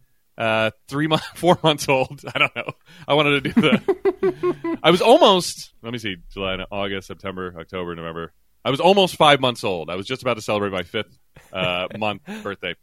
uh, 0.40 0.70
three 0.88 1.06
months, 1.06 1.26
four 1.34 1.58
months 1.62 1.88
old. 1.88 2.22
I 2.34 2.38
don't 2.38 2.56
know. 2.56 2.72
I 3.06 3.14
wanted 3.14 3.44
to 3.44 3.52
do 3.52 3.60
the. 3.60 4.78
I 4.82 4.90
was 4.90 5.02
almost. 5.02 5.72
Let 5.82 5.92
me 5.92 5.98
see. 5.98 6.16
July, 6.32 6.56
August, 6.70 7.08
September, 7.08 7.54
October, 7.58 7.94
November. 7.94 8.32
I 8.64 8.70
was 8.70 8.80
almost 8.80 9.16
five 9.16 9.40
months 9.40 9.64
old. 9.64 9.88
I 9.90 9.96
was 9.96 10.06
just 10.06 10.22
about 10.22 10.34
to 10.34 10.42
celebrate 10.42 10.70
my 10.72 10.82
fifth 10.82 11.18
uh, 11.52 11.88
month 11.98 12.22
birthday. 12.42 12.74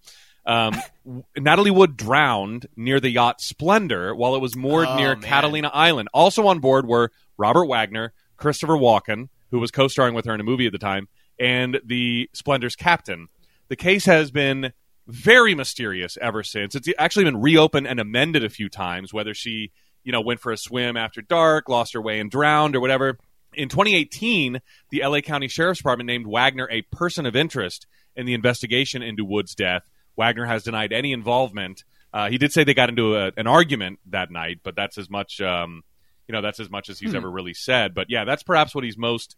Um, 0.46 0.76
Natalie 1.38 1.72
Wood 1.72 1.98
drowned 1.98 2.68
near 2.78 3.00
the 3.00 3.10
yacht 3.10 3.42
Splendor 3.42 4.16
while 4.16 4.34
it 4.36 4.40
was 4.42 4.56
moored 4.56 4.88
Oh, 4.88 4.96
near 4.96 5.14
man. 5.16 5.22
Catalina 5.22 5.70
Island. 5.74 6.10
Also 6.14 6.48
on 6.48 6.60
board 6.60 6.88
were 6.88 7.12
Robert 7.38 7.66
Wagner, 7.66 8.14
Christopher 8.38 8.74
Walken, 8.74 9.28
who 9.52 9.60
was 9.60 9.72
co-starring 9.72 10.14
with 10.16 10.26
her 10.26 10.34
in 10.34 10.40
a 10.40 10.44
movie 10.44 10.66
at 10.66 10.72
the 10.72 10.78
time, 10.80 11.10
and 11.38 11.80
the 11.86 12.30
Splendor's 12.34 12.76
captain. 12.76 13.28
The 13.68 13.76
case 13.76 14.06
has 14.06 14.32
been 14.32 14.72
very 15.08 15.56
mysterious 15.56 16.18
ever 16.22 16.44
since. 16.44 16.76
It's 16.76 16.88
actually 17.00 17.26
been 17.26 17.42
reopened 17.42 17.88
and 17.88 18.00
amended 18.00 18.44
a 18.44 18.50
few 18.50 18.70
times, 18.70 19.14
whether 19.14 19.34
she 19.34 19.72
you 20.08 20.14
know, 20.14 20.22
went 20.22 20.40
for 20.40 20.54
a 20.54 20.58
swim 20.58 20.96
after 20.96 21.22
dark, 21.22 21.68
lost 21.68 21.94
her 21.94 22.02
way 22.02 22.22
and 22.22 22.32
drowned 22.32 22.78
or 22.78 22.80
whatever. 22.80 23.18
In 23.54 23.68
2018, 23.68 24.62
the 24.90 25.04
LA 25.06 25.20
County 25.20 25.50
Sheriff's 25.50 25.80
Department 25.80 26.08
named 26.08 26.26
Wagner 26.26 26.66
a 26.72 26.82
person 26.84 27.26
of 27.26 27.36
interest 27.36 27.86
in 28.16 28.26
the 28.26 28.34
investigation 28.34 29.02
into 29.02 29.26
Wood's 29.26 29.54
death. 29.54 29.82
Wagner 30.16 30.46
has 30.46 30.64
denied 30.64 30.94
any 30.94 31.12
involvement. 31.12 31.84
Uh, 32.14 32.30
he 32.30 32.38
did 32.38 32.54
say 32.54 32.64
they 32.64 32.74
got 32.74 32.88
into 32.88 33.18
a, 33.18 33.34
an 33.36 33.48
argument 33.48 34.00
that 34.06 34.32
night, 34.32 34.62
but 34.64 34.78
that's 34.78 34.98
as 34.98 35.10
much, 35.10 35.42
um, 35.42 35.84
you 36.26 36.32
know, 36.32 36.42
that's 36.42 36.62
as 36.62 36.70
much 36.70 36.88
as 36.88 37.00
he's 37.00 37.14
ever 37.14 37.30
really 37.30 37.54
said. 37.54 37.94
But 37.94 38.08
yeah, 38.10 38.24
that's 38.24 38.44
perhaps 38.44 38.74
what 38.74 38.86
he's 38.86 38.98
most 38.98 39.36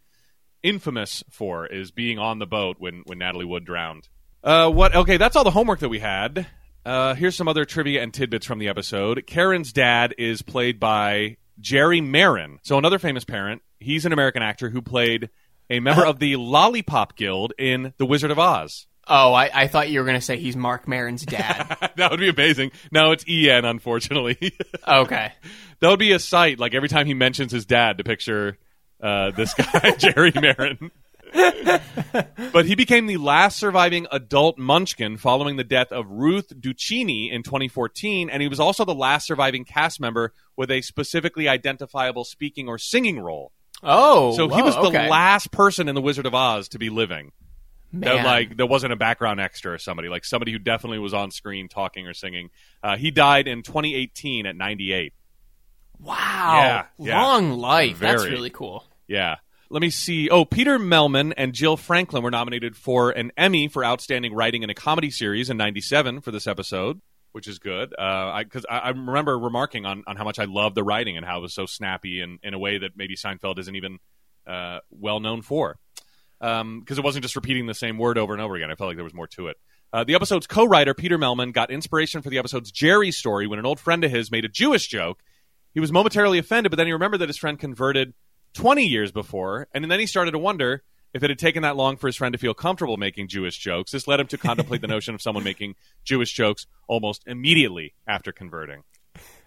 infamous 0.61 1.23
for 1.31 1.65
is 1.65 1.89
being 1.89 2.19
on 2.19 2.37
the 2.37 2.45
boat 2.45 2.75
when 2.77 3.01
when 3.07 3.17
Natalie 3.17 3.45
Wood 3.45 3.65
drowned. 3.65 4.07
Uh, 4.43 4.69
what? 4.69 4.95
Okay, 4.95 5.17
that's 5.17 5.35
all 5.35 5.43
the 5.43 5.51
homework 5.51 5.79
that 5.79 5.89
we 5.89 5.99
had. 5.99 6.47
Uh, 6.85 7.13
here's 7.13 7.35
some 7.35 7.47
other 7.47 7.65
trivia 7.65 8.01
and 8.01 8.13
tidbits 8.13 8.45
from 8.45 8.59
the 8.59 8.67
episode. 8.67 9.25
Karen's 9.27 9.73
dad 9.73 10.15
is 10.17 10.41
played 10.41 10.79
by 10.79 11.37
Jerry 11.59 12.01
Maren, 12.01 12.59
so 12.63 12.77
another 12.77 12.99
famous 12.99 13.25
parent. 13.25 13.61
He's 13.79 14.05
an 14.05 14.13
American 14.13 14.41
actor 14.41 14.69
who 14.69 14.81
played 14.81 15.29
a 15.69 15.79
member 15.79 16.05
of 16.05 16.19
the 16.19 16.35
Lollipop 16.37 17.15
Guild 17.15 17.53
in 17.57 17.93
The 17.97 18.05
Wizard 18.05 18.31
of 18.31 18.39
Oz. 18.39 18.87
Oh, 19.07 19.33
I, 19.33 19.49
I 19.53 19.67
thought 19.67 19.89
you 19.89 19.99
were 19.99 20.05
going 20.05 20.17
to 20.19 20.21
say 20.21 20.37
he's 20.37 20.55
Mark 20.55 20.87
Maron's 20.87 21.25
dad. 21.25 21.91
that 21.95 22.11
would 22.11 22.19
be 22.19 22.29
amazing. 22.29 22.71
No, 22.91 23.11
it's 23.11 23.25
En, 23.27 23.65
unfortunately. 23.65 24.37
okay. 24.87 25.33
that 25.79 25.89
would 25.89 25.99
be 25.99 26.11
a 26.11 26.19
sight. 26.19 26.59
Like 26.59 26.75
every 26.75 26.89
time 26.89 27.07
he 27.07 27.13
mentions 27.13 27.51
his 27.51 27.65
dad, 27.65 27.97
to 27.97 28.03
picture 28.03 28.57
uh, 29.01 29.31
this 29.31 29.53
guy, 29.53 29.91
Jerry 29.97 30.31
Maren. 30.35 30.91
but 32.53 32.65
he 32.65 32.75
became 32.75 33.05
the 33.05 33.17
last 33.17 33.57
surviving 33.57 34.07
adult 34.11 34.57
Munchkin 34.57 35.17
following 35.17 35.57
the 35.57 35.63
death 35.63 35.91
of 35.91 36.09
Ruth 36.09 36.49
Duccini 36.59 37.31
in 37.31 37.43
2014, 37.43 38.29
and 38.29 38.41
he 38.41 38.47
was 38.47 38.59
also 38.59 38.85
the 38.85 38.95
last 38.95 39.27
surviving 39.27 39.65
cast 39.65 39.99
member 39.99 40.33
with 40.55 40.71
a 40.71 40.81
specifically 40.81 41.47
identifiable 41.47 42.23
speaking 42.23 42.67
or 42.67 42.77
singing 42.77 43.19
role. 43.19 43.51
Oh, 43.83 44.35
So 44.35 44.49
he 44.49 44.61
whoa, 44.61 44.65
was 44.65 44.75
the 44.75 44.81
okay. 44.81 45.09
last 45.09 45.51
person 45.51 45.87
in 45.87 45.95
the 45.95 46.01
Wizard 46.01 46.25
of 46.25 46.35
Oz 46.35 46.69
to 46.69 46.79
be 46.79 46.89
living. 46.89 47.31
That 47.91 48.15
Man. 48.17 48.25
like 48.25 48.57
there 48.57 48.67
wasn't 48.67 48.93
a 48.93 48.95
background 48.95 49.39
extra 49.39 49.73
or 49.73 49.77
somebody 49.79 50.09
like 50.09 50.23
somebody 50.23 50.51
who 50.51 50.59
definitely 50.59 50.99
was 50.99 51.15
on 51.15 51.31
screen 51.31 51.67
talking 51.67 52.05
or 52.05 52.13
singing. 52.13 52.51
Uh, 52.83 52.97
he 52.97 53.09
died 53.09 53.47
in 53.47 53.63
2018 53.63 54.45
at 54.45 54.55
98. 54.55 55.13
Wow. 55.99 56.15
Yeah, 56.17 56.85
yeah. 56.99 57.23
Long 57.23 57.53
life. 57.53 57.97
That's 57.97 58.25
really 58.25 58.51
cool. 58.51 58.85
Yeah. 59.07 59.37
Let 59.71 59.81
me 59.81 59.91
see. 59.91 60.29
Oh, 60.29 60.45
Peter 60.45 60.79
Mehlman 60.79 61.33
and 61.37 61.53
Jill 61.53 61.77
Franklin 61.77 62.23
were 62.23 62.31
nominated 62.31 62.75
for 62.75 63.11
an 63.11 63.31
Emmy 63.37 63.67
for 63.67 63.85
Outstanding 63.85 64.33
Writing 64.33 64.63
in 64.63 64.69
a 64.71 64.73
Comedy 64.73 65.11
Series 65.11 65.49
in 65.49 65.57
97 65.57 66.21
for 66.21 66.31
this 66.31 66.47
episode, 66.47 66.99
which 67.33 67.47
is 67.47 67.59
good. 67.59 67.89
Because 67.91 68.31
I, 68.33 68.43
'cause 68.45 68.65
I, 68.67 68.77
I 68.79 68.89
remember 68.89 69.37
remarking 69.37 69.85
on, 69.85 70.03
on 70.07 70.15
how 70.15 70.23
much 70.23 70.39
I 70.39 70.45
loved 70.45 70.75
the 70.75 70.83
writing 70.83 71.17
and 71.17 71.25
how 71.25 71.37
it 71.37 71.41
was 71.41 71.53
so 71.53 71.67
snappy 71.67 72.19
and 72.19 72.39
in 72.41 72.55
a 72.55 72.59
way 72.59 72.79
that 72.79 72.91
maybe 72.95 73.15
Seinfeld 73.15 73.59
isn't 73.59 73.75
even 73.75 73.99
uh, 74.47 74.79
well 74.89 75.19
known 75.19 75.43
for. 75.43 75.77
Because 76.39 76.97
it 76.97 77.03
wasn't 77.03 77.21
just 77.23 77.35
repeating 77.35 77.67
the 77.67 77.75
same 77.75 77.97
word 77.99 78.17
over 78.17 78.33
and 78.33 78.41
over 78.41 78.55
again. 78.55 78.71
I 78.71 78.75
felt 78.75 78.87
like 78.87 78.97
there 78.97 79.03
was 79.03 79.13
more 79.13 79.27
to 79.27 79.49
it. 79.49 79.57
Uh, 79.93 80.03
the 80.03 80.15
episode's 80.15 80.47
co 80.47 80.65
writer, 80.65 80.93
Peter 80.95 81.17
Mehlman, 81.19 81.53
got 81.53 81.69
inspiration 81.69 82.21
for 82.23 82.29
the 82.31 82.37
episode's 82.39 82.71
Jerry 82.71 83.11
story 83.11 83.45
when 83.45 83.59
an 83.59 83.65
old 83.65 83.79
friend 83.79 84.03
of 84.03 84.09
his 84.09 84.31
made 84.31 84.45
a 84.45 84.49
Jewish 84.49 84.87
joke. 84.87 85.21
He 85.75 85.79
was 85.79 85.91
momentarily 85.91 86.39
offended, 86.39 86.71
but 86.71 86.77
then 86.77 86.87
he 86.87 86.93
remembered 86.93 87.19
that 87.19 87.29
his 87.29 87.37
friend 87.37 87.59
converted 87.59 88.13
20 88.53 88.83
years 88.83 89.11
before, 89.11 89.67
and 89.73 89.89
then 89.89 89.99
he 89.99 90.05
started 90.05 90.31
to 90.31 90.39
wonder 90.39 90.83
if 91.13 91.23
it 91.23 91.29
had 91.29 91.39
taken 91.39 91.63
that 91.63 91.75
long 91.75 91.97
for 91.97 92.07
his 92.07 92.15
friend 92.15 92.33
to 92.33 92.39
feel 92.39 92.53
comfortable 92.53 92.97
making 92.97 93.27
Jewish 93.27 93.57
jokes. 93.57 93.91
This 93.91 94.07
led 94.07 94.19
him 94.19 94.27
to 94.27 94.37
contemplate 94.37 94.81
the 94.81 94.87
notion 94.87 95.15
of 95.15 95.21
someone 95.21 95.43
making 95.43 95.75
Jewish 96.03 96.31
jokes 96.33 96.67
almost 96.87 97.23
immediately 97.25 97.93
after 98.07 98.31
converting. 98.31 98.83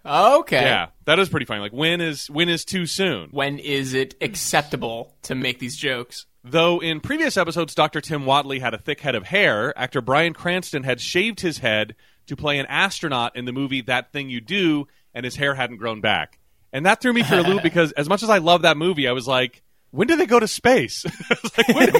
Okay. 0.04 0.62
Yeah, 0.62 0.88
that 1.04 1.18
is 1.18 1.28
pretty 1.28 1.46
funny. 1.46 1.60
Like 1.60 1.72
when 1.72 2.00
is 2.00 2.28
when 2.28 2.48
is 2.48 2.64
too 2.64 2.86
soon? 2.86 3.28
When 3.30 3.58
is 3.58 3.94
it 3.94 4.16
acceptable 4.20 5.14
to 5.22 5.34
make 5.34 5.60
these 5.60 5.76
jokes? 5.76 6.26
Though 6.42 6.80
in 6.80 7.00
previous 7.00 7.36
episodes, 7.36 7.74
Dr. 7.74 8.00
Tim 8.00 8.24
Whatley 8.24 8.60
had 8.60 8.74
a 8.74 8.78
thick 8.78 9.00
head 9.00 9.14
of 9.14 9.24
hair, 9.24 9.76
actor 9.78 10.00
Bryan 10.00 10.34
Cranston 10.34 10.82
had 10.82 11.00
shaved 11.00 11.40
his 11.40 11.58
head 11.58 11.94
to 12.26 12.34
play 12.34 12.58
an 12.58 12.66
astronaut 12.66 13.36
in 13.36 13.44
the 13.44 13.52
movie 13.52 13.80
That 13.82 14.12
Thing 14.12 14.28
You 14.28 14.40
Do, 14.40 14.88
and 15.14 15.24
his 15.24 15.36
hair 15.36 15.54
hadn't 15.54 15.76
grown 15.76 16.00
back. 16.00 16.40
And 16.72 16.86
that 16.86 17.00
threw 17.00 17.12
me 17.12 17.22
for 17.22 17.36
a 17.36 17.42
loop 17.42 17.62
because, 17.64 17.92
as 17.92 18.08
much 18.08 18.22
as 18.22 18.30
I 18.30 18.38
love 18.38 18.62
that 18.62 18.76
movie, 18.76 19.06
I 19.08 19.12
was 19.12 19.28
like, 19.28 19.62
when 19.90 20.08
do 20.08 20.16
they 20.16 20.26
go 20.26 20.40
to 20.40 20.48
space? 20.48 21.04
I 21.30 21.36
was 21.42 21.58
like, 21.58 21.68
wait 21.68 21.90
a 21.90 21.98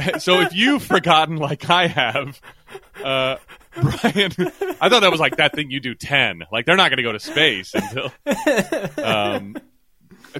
minute. 0.00 0.22
so 0.22 0.40
if 0.40 0.54
you've 0.54 0.82
forgotten, 0.82 1.36
like 1.36 1.68
I 1.68 1.88
have, 1.88 2.40
uh, 3.04 3.36
Bryan, 3.74 4.32
I 4.80 4.88
thought 4.88 5.00
that 5.00 5.10
was 5.10 5.20
like 5.20 5.36
that 5.36 5.54
thing 5.54 5.70
you 5.70 5.80
do 5.80 5.94
10. 5.94 6.44
Like, 6.50 6.64
they're 6.64 6.76
not 6.76 6.88
going 6.88 6.96
to 6.98 7.02
go 7.02 7.12
to 7.12 7.20
space 7.20 7.74
until. 7.74 8.12
Um, 9.04 9.56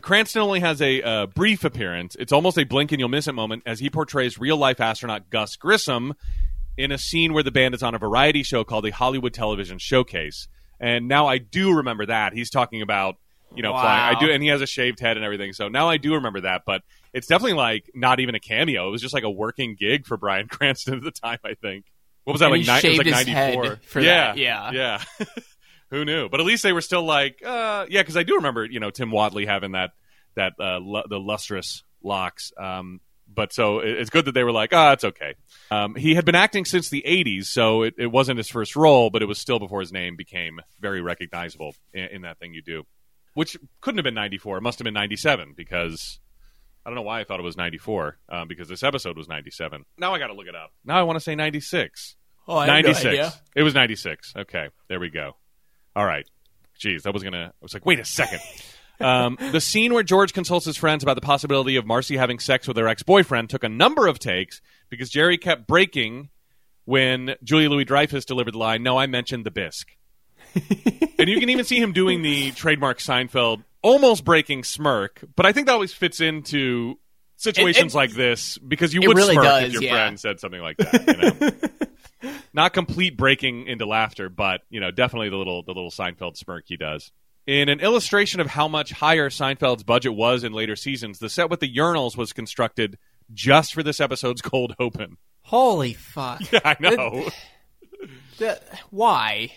Cranston 0.00 0.42
only 0.42 0.60
has 0.60 0.80
a 0.82 1.02
uh, 1.02 1.26
brief 1.26 1.64
appearance. 1.64 2.16
It's 2.18 2.32
almost 2.32 2.58
a 2.58 2.64
blink 2.64 2.92
and 2.92 2.98
you'll 2.98 3.08
miss 3.08 3.28
it 3.28 3.32
moment 3.32 3.62
as 3.66 3.80
he 3.80 3.90
portrays 3.90 4.38
real 4.38 4.56
life 4.56 4.80
astronaut 4.80 5.30
Gus 5.30 5.56
Grissom 5.56 6.14
in 6.76 6.90
a 6.90 6.98
scene 6.98 7.32
where 7.32 7.42
the 7.42 7.52
band 7.52 7.74
is 7.74 7.82
on 7.82 7.94
a 7.94 7.98
variety 7.98 8.42
show 8.42 8.64
called 8.64 8.84
the 8.84 8.90
Hollywood 8.90 9.34
Television 9.34 9.78
Showcase. 9.78 10.48
And 10.84 11.08
now 11.08 11.26
I 11.28 11.38
do 11.38 11.76
remember 11.76 12.06
that. 12.06 12.32
He's 12.34 12.50
talking 12.50 12.82
about, 12.82 13.16
you 13.54 13.62
know, 13.62 13.72
Wow. 13.72 13.80
flying. 13.82 14.16
I 14.16 14.20
do, 14.20 14.30
and 14.30 14.42
he 14.42 14.48
has 14.50 14.60
a 14.60 14.66
shaved 14.66 15.00
head 15.00 15.16
and 15.16 15.24
everything. 15.24 15.52
So 15.52 15.68
now 15.68 15.88
I 15.88 15.96
do 15.96 16.14
remember 16.14 16.42
that, 16.42 16.62
but 16.66 16.82
it's 17.12 17.26
definitely 17.26 17.54
like 17.54 17.88
not 17.94 18.20
even 18.20 18.34
a 18.34 18.40
cameo. 18.40 18.88
It 18.88 18.90
was 18.90 19.00
just 19.02 19.14
like 19.14 19.24
a 19.24 19.30
working 19.30 19.76
gig 19.78 20.04
for 20.06 20.16
Bryan 20.16 20.46
Cranston 20.50 20.94
at 20.94 21.02
the 21.02 21.10
time, 21.10 21.38
I 21.44 21.54
think. 21.54 21.86
What 22.24 22.32
was 22.34 22.40
that, 22.40 22.52
And 22.52 22.66
like, 22.66 22.82
ni- 22.84 22.88
it 22.90 22.98
was 22.98 23.06
like 23.06 23.26
94? 23.26 23.64
head 23.64 23.82
for 23.84 24.00
yeah, 24.00 24.32
that, 24.34 24.38
yeah. 24.38 24.70
Yeah. 24.72 25.26
Who 25.90 26.04
knew? 26.04 26.28
But 26.28 26.40
at 26.40 26.46
least 26.46 26.62
they 26.62 26.72
were 26.72 26.80
still 26.80 27.04
like, 27.04 27.40
uh, 27.44 27.86
yeah, 27.88 28.02
because 28.02 28.16
I 28.16 28.22
do 28.22 28.36
remember, 28.36 28.64
you 28.64 28.80
know, 28.80 28.90
Tim 28.90 29.10
Whatley 29.10 29.46
having 29.46 29.72
that 29.72 29.92
that 30.34 30.54
uh, 30.58 30.80
the 31.08 31.18
lustrous 31.20 31.84
locks. 32.02 32.52
Um, 32.58 33.00
but 33.34 33.52
so 33.52 33.80
it- 33.80 33.98
it's 33.98 34.10
good 34.10 34.24
that 34.26 34.32
they 34.32 34.44
were 34.44 34.52
like, 34.52 34.70
ah, 34.72 34.92
it's 34.92 35.04
okay. 35.04 35.34
Um, 35.70 35.94
he 35.94 36.14
had 36.14 36.24
been 36.24 36.34
acting 36.34 36.64
since 36.64 36.88
the 36.90 37.02
'80s, 37.06 37.46
so 37.46 37.82
it, 37.82 37.94
it 37.98 38.06
wasn't 38.06 38.38
his 38.38 38.48
first 38.48 38.76
role, 38.76 39.10
but 39.10 39.22
it 39.22 39.26
was 39.26 39.38
still 39.38 39.58
before 39.58 39.80
his 39.80 39.92
name 39.92 40.16
became 40.16 40.60
very 40.80 41.00
recognizable 41.02 41.74
in, 41.92 42.04
in 42.06 42.22
that 42.22 42.38
thing 42.38 42.54
you 42.54 42.62
do, 42.62 42.84
which 43.34 43.56
couldn't 43.80 43.98
have 43.98 44.04
been 44.04 44.14
'94. 44.14 44.58
It 44.58 44.62
must 44.62 44.78
have 44.78 44.84
been 44.84 44.94
'97 44.94 45.54
because. 45.56 46.20
I 46.86 46.90
don't 46.90 46.96
know 46.96 47.02
why 47.02 47.20
I 47.20 47.24
thought 47.24 47.40
it 47.40 47.44
was 47.44 47.56
94 47.56 48.18
um, 48.28 48.46
because 48.46 48.68
this 48.68 48.82
episode 48.82 49.16
was 49.16 49.26
97. 49.26 49.86
Now 49.96 50.12
I 50.12 50.18
got 50.18 50.26
to 50.26 50.34
look 50.34 50.48
it 50.48 50.54
up. 50.54 50.70
Now 50.84 50.98
I 50.98 51.04
want 51.04 51.16
to 51.16 51.20
say 51.20 51.34
96. 51.34 52.14
Oh, 52.46 52.58
I 52.58 52.66
have 52.66 52.84
no 52.84 52.90
96. 52.90 53.06
idea. 53.06 53.32
it 53.56 53.62
was 53.62 53.72
96. 53.74 54.34
Okay, 54.36 54.68
there 54.88 55.00
we 55.00 55.08
go. 55.08 55.32
All 55.96 56.04
right. 56.04 56.28
Jeez, 56.78 57.04
that 57.04 57.14
was 57.14 57.22
going 57.22 57.32
to. 57.32 57.38
I 57.46 57.50
was 57.62 57.72
like, 57.72 57.86
wait 57.86 58.00
a 58.00 58.04
second. 58.04 58.40
Um, 59.00 59.36
the 59.52 59.60
scene 59.60 59.92
where 59.92 60.02
George 60.02 60.32
consults 60.32 60.66
his 60.66 60.76
friends 60.76 61.02
about 61.02 61.14
the 61.14 61.20
possibility 61.20 61.76
of 61.76 61.84
Marcy 61.86 62.16
having 62.16 62.38
sex 62.38 62.68
with 62.68 62.76
her 62.76 62.86
ex 62.86 63.02
boyfriend 63.02 63.50
took 63.50 63.64
a 63.64 63.68
number 63.68 64.06
of 64.06 64.18
takes 64.18 64.60
because 64.88 65.10
Jerry 65.10 65.36
kept 65.36 65.66
breaking 65.66 66.30
when 66.84 67.34
Julia 67.42 67.68
Louis 67.70 67.84
Dreyfus 67.84 68.24
delivered 68.24 68.54
the 68.54 68.58
line, 68.58 68.82
No, 68.82 68.96
I 68.96 69.06
mentioned 69.06 69.44
the 69.44 69.50
bisque. 69.50 69.96
and 71.18 71.28
you 71.28 71.40
can 71.40 71.48
even 71.50 71.64
see 71.64 71.80
him 71.80 71.92
doing 71.92 72.22
the 72.22 72.52
trademark 72.52 72.98
Seinfeld 72.98 73.64
almost 73.82 74.24
breaking 74.24 74.62
smirk, 74.64 75.20
but 75.34 75.44
I 75.46 75.52
think 75.52 75.66
that 75.66 75.72
always 75.72 75.92
fits 75.92 76.20
into 76.20 76.98
situations 77.36 77.94
It- 77.94 77.96
it- 77.96 77.98
like 77.98 78.10
this 78.12 78.58
because 78.58 78.94
you 78.94 79.00
would 79.02 79.16
really 79.16 79.32
smirk 79.34 79.44
does, 79.44 79.64
if 79.64 79.72
your 79.72 79.82
yeah. 79.82 79.90
friend 79.92 80.20
said 80.20 80.38
something 80.40 80.60
like 80.60 80.76
that. 80.76 81.60
You 82.22 82.30
know? 82.30 82.34
Not 82.52 82.72
complete 82.72 83.16
breaking 83.16 83.66
into 83.66 83.84
laughter, 83.86 84.28
but 84.28 84.60
you 84.70 84.80
know, 84.80 84.90
definitely 84.90 85.30
the 85.30 85.36
little 85.36 85.62
the 85.64 85.72
little 85.72 85.90
Seinfeld 85.90 86.36
smirk 86.36 86.64
he 86.68 86.76
does. 86.76 87.10
In 87.46 87.68
an 87.68 87.80
illustration 87.80 88.40
of 88.40 88.46
how 88.46 88.68
much 88.68 88.92
higher 88.92 89.28
Seinfeld's 89.28 89.82
budget 89.82 90.14
was 90.14 90.44
in 90.44 90.52
later 90.52 90.76
seasons, 90.76 91.18
the 91.18 91.28
set 91.28 91.50
with 91.50 91.60
the 91.60 91.72
urinals 91.74 92.16
was 92.16 92.32
constructed 92.32 92.96
just 93.32 93.74
for 93.74 93.82
this 93.82 94.00
episode's 94.00 94.40
cold 94.42 94.74
open. 94.78 95.18
Holy 95.42 95.92
fuck. 95.92 96.40
Yeah, 96.50 96.60
I 96.64 96.76
know. 96.80 97.28
That- 98.38 98.62
why? 98.90 99.52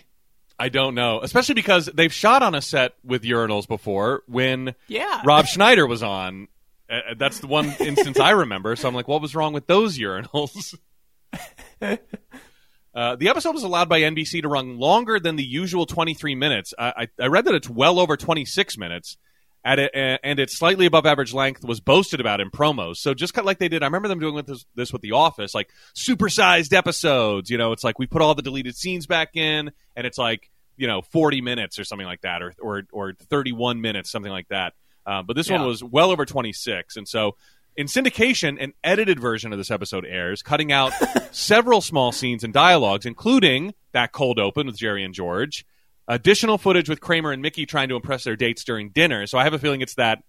I 0.58 0.68
don't 0.70 0.94
know, 0.96 1.20
especially 1.22 1.54
because 1.54 1.86
they've 1.86 2.12
shot 2.12 2.42
on 2.42 2.54
a 2.54 2.60
set 2.60 2.94
with 3.04 3.22
urinals 3.22 3.66
before 3.68 4.22
when 4.26 4.74
Yeah. 4.88 5.22
Rob 5.24 5.46
Schneider 5.48 5.86
was 5.86 6.02
on. 6.02 6.48
Uh, 6.90 7.14
that's 7.16 7.38
the 7.40 7.46
one 7.46 7.72
instance 7.80 8.18
I 8.18 8.30
remember. 8.30 8.74
So 8.76 8.88
I'm 8.88 8.94
like, 8.94 9.06
what 9.08 9.22
was 9.22 9.34
wrong 9.36 9.52
with 9.52 9.66
those 9.66 9.96
urinals? 9.98 10.74
Uh, 12.98 13.14
the 13.14 13.28
episode 13.28 13.54
was 13.54 13.62
allowed 13.62 13.88
by 13.88 14.00
NBC 14.00 14.42
to 14.42 14.48
run 14.48 14.76
longer 14.76 15.20
than 15.20 15.36
the 15.36 15.44
usual 15.44 15.86
23 15.86 16.34
minutes. 16.34 16.74
I, 16.76 16.92
I, 17.18 17.24
I 17.24 17.26
read 17.28 17.44
that 17.44 17.54
it's 17.54 17.70
well 17.70 18.00
over 18.00 18.16
26 18.16 18.76
minutes, 18.76 19.16
at 19.64 19.78
it, 19.78 19.92
and 19.94 20.40
its 20.40 20.56
slightly 20.58 20.86
above 20.86 21.06
average 21.06 21.32
length 21.32 21.62
was 21.62 21.78
boasted 21.78 22.20
about 22.20 22.40
in 22.40 22.50
promos. 22.50 22.96
So 22.96 23.14
just 23.14 23.34
kind 23.34 23.44
of 23.44 23.46
like 23.46 23.58
they 23.58 23.68
did, 23.68 23.82
I 23.84 23.86
remember 23.86 24.08
them 24.08 24.18
doing 24.18 24.34
with 24.34 24.46
this, 24.46 24.64
this 24.74 24.92
with 24.92 25.02
The 25.02 25.12
Office, 25.12 25.54
like 25.54 25.70
supersized 25.94 26.72
episodes. 26.72 27.50
You 27.50 27.58
know, 27.58 27.70
it's 27.72 27.84
like 27.84 28.00
we 28.00 28.06
put 28.06 28.20
all 28.20 28.34
the 28.34 28.42
deleted 28.42 28.76
scenes 28.76 29.06
back 29.06 29.36
in, 29.36 29.70
and 29.94 30.06
it's 30.06 30.18
like 30.18 30.50
you 30.76 30.86
know 30.88 31.02
40 31.02 31.40
minutes 31.40 31.78
or 31.78 31.84
something 31.84 32.06
like 32.06 32.22
that, 32.22 32.42
or 32.42 32.52
or, 32.60 32.82
or 32.92 33.12
31 33.30 33.80
minutes, 33.80 34.10
something 34.10 34.32
like 34.32 34.48
that. 34.48 34.72
Uh, 35.06 35.22
but 35.22 35.36
this 35.36 35.48
Yeah. 35.48 35.58
one 35.58 35.66
was 35.68 35.82
well 35.84 36.10
over 36.10 36.24
26, 36.26 36.96
and 36.96 37.06
so 37.08 37.36
in 37.78 37.86
syndication, 37.86 38.62
an 38.62 38.74
edited 38.82 39.20
version 39.20 39.52
of 39.52 39.58
this 39.58 39.70
episode 39.70 40.04
airs, 40.04 40.42
cutting 40.42 40.72
out 40.72 40.92
several 41.30 41.80
small 41.80 42.10
scenes 42.12 42.42
and 42.42 42.52
dialogues, 42.52 43.06
including 43.06 43.72
that 43.92 44.10
cold 44.12 44.38
open 44.38 44.66
with 44.66 44.76
Jerry 44.76 45.04
and 45.04 45.14
George, 45.14 45.64
additional 46.08 46.58
footage 46.58 46.88
with 46.88 47.00
Kramer 47.00 47.30
and 47.30 47.40
Mickey 47.40 47.66
trying 47.66 47.88
to 47.90 47.94
impress 47.96 48.24
their 48.24 48.34
dates 48.36 48.64
during 48.64 48.90
dinner. 48.90 49.26
So 49.26 49.38
I 49.38 49.44
have 49.44 49.54
a 49.54 49.58
feeling 49.58 49.80
it's 49.80 49.94
that. 49.94 50.22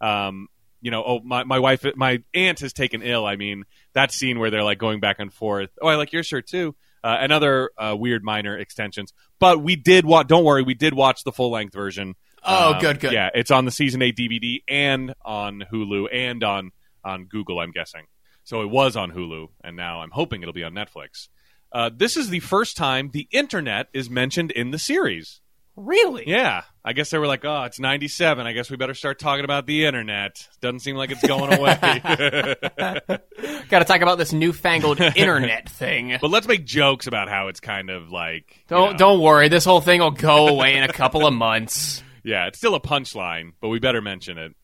Um, 0.00 0.48
you 0.80 0.90
know, 0.90 1.02
oh 1.06 1.20
my, 1.24 1.44
my 1.44 1.58
wife, 1.58 1.84
my 1.96 2.22
aunt 2.34 2.60
has 2.60 2.72
taken 2.72 3.00
ill. 3.02 3.24
I 3.24 3.36
mean, 3.36 3.64
that 3.94 4.10
scene 4.10 4.38
where 4.38 4.50
they're 4.50 4.62
like 4.64 4.78
going 4.78 5.00
back 5.00 5.16
and 5.18 5.32
forth. 5.32 5.70
Oh, 5.80 5.86
I 5.88 5.94
like 5.96 6.12
your 6.12 6.22
shirt 6.22 6.46
too. 6.46 6.74
Uh, 7.02 7.16
and 7.20 7.32
other 7.32 7.70
uh, 7.78 7.94
weird 7.96 8.24
minor 8.24 8.56
extensions. 8.58 9.12
But 9.38 9.62
we 9.62 9.76
did 9.76 10.06
watch. 10.06 10.26
Don't 10.26 10.44
worry, 10.44 10.62
we 10.62 10.74
did 10.74 10.94
watch 10.94 11.22
the 11.24 11.32
full 11.32 11.50
length 11.50 11.74
version. 11.74 12.14
Oh, 12.42 12.74
Um, 12.74 12.80
good, 12.80 13.00
good. 13.00 13.12
Yeah, 13.12 13.28
it's 13.34 13.50
on 13.50 13.66
the 13.66 13.70
season 13.70 14.00
eight 14.02 14.16
DVD 14.16 14.62
and 14.68 15.14
on 15.22 15.64
Hulu 15.72 16.08
and 16.12 16.42
on 16.42 16.70
on 17.04 17.26
Google. 17.26 17.60
I'm 17.60 17.70
guessing. 17.72 18.06
So 18.44 18.62
it 18.62 18.70
was 18.70 18.96
on 18.96 19.10
Hulu, 19.12 19.48
and 19.62 19.76
now 19.76 20.00
I'm 20.02 20.10
hoping 20.10 20.42
it'll 20.42 20.52
be 20.52 20.64
on 20.64 20.72
Netflix. 20.74 21.28
Uh, 21.72 21.90
this 21.94 22.16
is 22.16 22.28
the 22.30 22.40
first 22.40 22.76
time 22.76 23.10
the 23.12 23.26
internet 23.32 23.88
is 23.92 24.08
mentioned 24.10 24.50
in 24.50 24.70
the 24.70 24.78
series. 24.78 25.40
Really? 25.76 26.22
Yeah, 26.28 26.62
I 26.84 26.92
guess 26.92 27.10
they 27.10 27.18
were 27.18 27.26
like, 27.26 27.44
"Oh, 27.44 27.64
it's 27.64 27.80
'97. 27.80 28.46
I 28.46 28.52
guess 28.52 28.70
we 28.70 28.76
better 28.76 28.94
start 28.94 29.18
talking 29.18 29.44
about 29.44 29.66
the 29.66 29.86
internet." 29.86 30.46
Doesn't 30.60 30.80
seem 30.80 30.94
like 30.94 31.10
it's 31.10 31.26
going 31.26 31.52
away. 31.52 31.74
Got 33.68 33.78
to 33.80 33.84
talk 33.84 34.00
about 34.00 34.18
this 34.18 34.32
newfangled 34.32 35.00
internet 35.16 35.68
thing. 35.68 36.16
but 36.20 36.30
let's 36.30 36.46
make 36.46 36.64
jokes 36.64 37.08
about 37.08 37.28
how 37.28 37.48
it's 37.48 37.58
kind 37.58 37.90
of 37.90 38.10
like. 38.12 38.62
Don't 38.68 38.92
know, 38.92 38.98
don't 38.98 39.20
worry. 39.20 39.48
This 39.48 39.64
whole 39.64 39.80
thing 39.80 39.98
will 40.00 40.12
go 40.12 40.46
away 40.46 40.76
in 40.76 40.84
a 40.84 40.92
couple 40.92 41.26
of 41.26 41.34
months. 41.34 42.04
Yeah, 42.22 42.46
it's 42.46 42.58
still 42.58 42.76
a 42.76 42.80
punchline, 42.80 43.54
but 43.60 43.68
we 43.68 43.80
better 43.80 44.00
mention 44.00 44.38
it. 44.38 44.54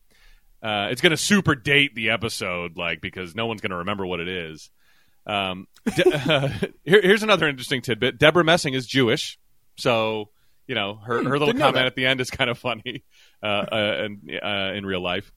Uh, 0.61 0.89
it's 0.91 1.01
going 1.01 1.11
to 1.11 1.17
super 1.17 1.55
date 1.55 1.95
the 1.95 2.11
episode, 2.11 2.77
like 2.77 3.01
because 3.01 3.35
no 3.35 3.47
one's 3.47 3.61
going 3.61 3.71
to 3.71 3.77
remember 3.77 4.05
what 4.05 4.19
it 4.19 4.27
is. 4.27 4.69
Um, 5.25 5.67
De- 5.95 6.15
uh, 6.15 6.49
here, 6.83 7.01
here's 7.01 7.23
another 7.23 7.47
interesting 7.47 7.81
tidbit: 7.81 8.19
Debra 8.19 8.43
Messing 8.43 8.73
is 8.73 8.85
Jewish, 8.85 9.39
so 9.75 10.29
you 10.67 10.75
know 10.75 10.95
her 10.95 11.23
her 11.23 11.39
little 11.39 11.53
comment 11.53 11.85
at 11.85 11.95
the 11.95 12.05
end 12.05 12.21
is 12.21 12.29
kind 12.29 12.49
of 12.49 12.57
funny, 12.57 13.03
uh, 13.41 13.45
uh, 13.45 14.05
and, 14.05 14.31
uh, 14.43 14.73
in 14.75 14.85
real 14.85 15.01
life. 15.01 15.31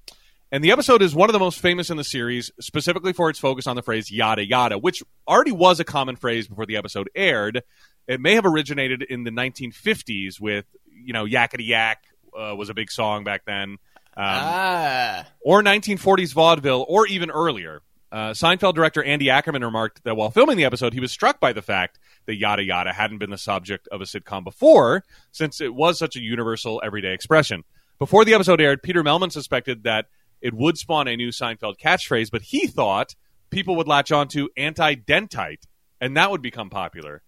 And 0.53 0.63
the 0.63 0.71
episode 0.71 1.03
is 1.03 1.15
one 1.15 1.29
of 1.29 1.33
the 1.33 1.41
most 1.41 1.59
famous 1.59 1.91
in 1.91 1.97
the 1.97 2.05
series, 2.05 2.53
specifically 2.61 3.13
for 3.13 3.29
its 3.29 3.39
focus 3.39 3.67
on 3.67 3.77
the 3.77 3.83
phrase 3.83 4.11
"yada 4.11 4.47
yada," 4.47 4.79
which 4.79 5.03
already 5.27 5.53
was 5.53 5.81
a 5.81 5.85
common 5.85 6.17
phrase 6.17 6.47
before 6.47 6.67
the 6.67 6.77
episode 6.77 7.11
aired. 7.15 7.63
It 8.07 8.21
may 8.21 8.35
have 8.35 8.45
originated 8.45 9.03
in 9.03 9.25
the 9.25 9.31
1950s 9.31 10.39
with, 10.39 10.67
you 10.87 11.13
know, 11.13 11.25
"yakety 11.25 11.67
yak" 11.67 12.05
uh, 12.39 12.55
was 12.55 12.69
a 12.69 12.75
big 12.75 12.91
song 12.91 13.25
back 13.25 13.45
then. 13.47 13.79
Um, 14.17 14.25
Ah. 14.27 15.27
or 15.41 15.63
1940s 15.63 16.33
vaudeville, 16.33 16.85
or 16.89 17.07
even 17.07 17.31
earlier. 17.31 17.83
Uh, 18.13 18.31
Seinfeld 18.31 18.75
director 18.75 19.03
Andy 19.03 19.29
Ackerman 19.29 19.65
remarked 19.65 20.05
that 20.05 20.17
while 20.17 20.31
filming 20.31 20.57
the 20.57 20.65
episode, 20.65 20.93
he 20.93 21.01
was 21.01 21.11
struck 21.11 21.41
by 21.41 21.53
the 21.53 21.63
fact 21.63 21.99
that 22.27 22.37
yada 22.37 22.63
yada 22.63 22.93
hadn't 22.93 23.19
been 23.19 23.31
the 23.31 23.39
subject 23.39 23.89
of 23.91 24.01
a 24.01 24.05
sitcom 24.05 24.45
before, 24.45 25.03
since 25.33 25.61
it 25.61 25.75
was 25.75 25.99
such 25.99 26.15
a 26.15 26.21
universal, 26.21 26.81
everyday 26.85 27.13
expression. 27.13 27.65
Before 27.99 28.25
the 28.25 28.35
episode 28.35 28.61
aired, 28.61 28.83
Peter 28.85 29.03
Mehlman 29.03 29.33
suspected 29.33 29.83
that 29.83 30.07
it 30.41 30.55
would 30.55 30.79
spawn 30.79 31.09
a 31.09 31.17
new 31.17 31.31
Seinfeld 31.31 31.75
catchphrase, 31.83 32.31
but 32.31 32.43
he 32.43 32.69
thought 32.69 33.17
people 33.51 33.75
would 33.77 33.89
latch 33.89 34.13
on 34.13 34.29
to 34.29 34.49
anti-dentite, 34.57 35.63
and 36.01 36.17
that 36.17 36.31
would 36.31 36.43
become 36.43 36.71
popular. 36.71 37.23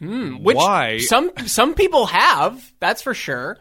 Which 0.00 0.56
Why? 0.56 0.98
some 0.98 1.30
some 1.46 1.74
people 1.74 2.06
have, 2.06 2.72
that's 2.80 3.02
for 3.02 3.14
sure. 3.14 3.58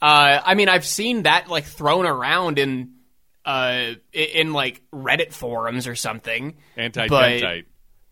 Uh, 0.00 0.40
I 0.44 0.54
mean, 0.54 0.68
I've 0.68 0.86
seen 0.86 1.22
that 1.24 1.48
like 1.48 1.64
thrown 1.64 2.06
around 2.06 2.58
in 2.58 2.92
uh 3.44 3.94
in, 4.12 4.24
in 4.34 4.52
like 4.52 4.82
Reddit 4.92 5.32
forums 5.32 5.86
or 5.86 5.94
something. 5.96 6.56
Anti-dentite. 6.76 7.64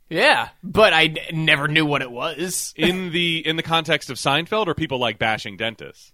Yeah, 0.08 0.48
but 0.62 0.92
I 0.92 1.04
n- 1.04 1.44
never 1.44 1.66
knew 1.68 1.84
what 1.84 2.00
it 2.02 2.10
was. 2.10 2.72
in 2.76 3.10
the 3.12 3.46
in 3.46 3.56
the 3.56 3.62
context 3.62 4.08
of 4.10 4.16
Seinfeld, 4.18 4.66
or 4.68 4.74
people 4.74 4.98
like 4.98 5.18
bashing 5.18 5.56
dentists? 5.56 6.12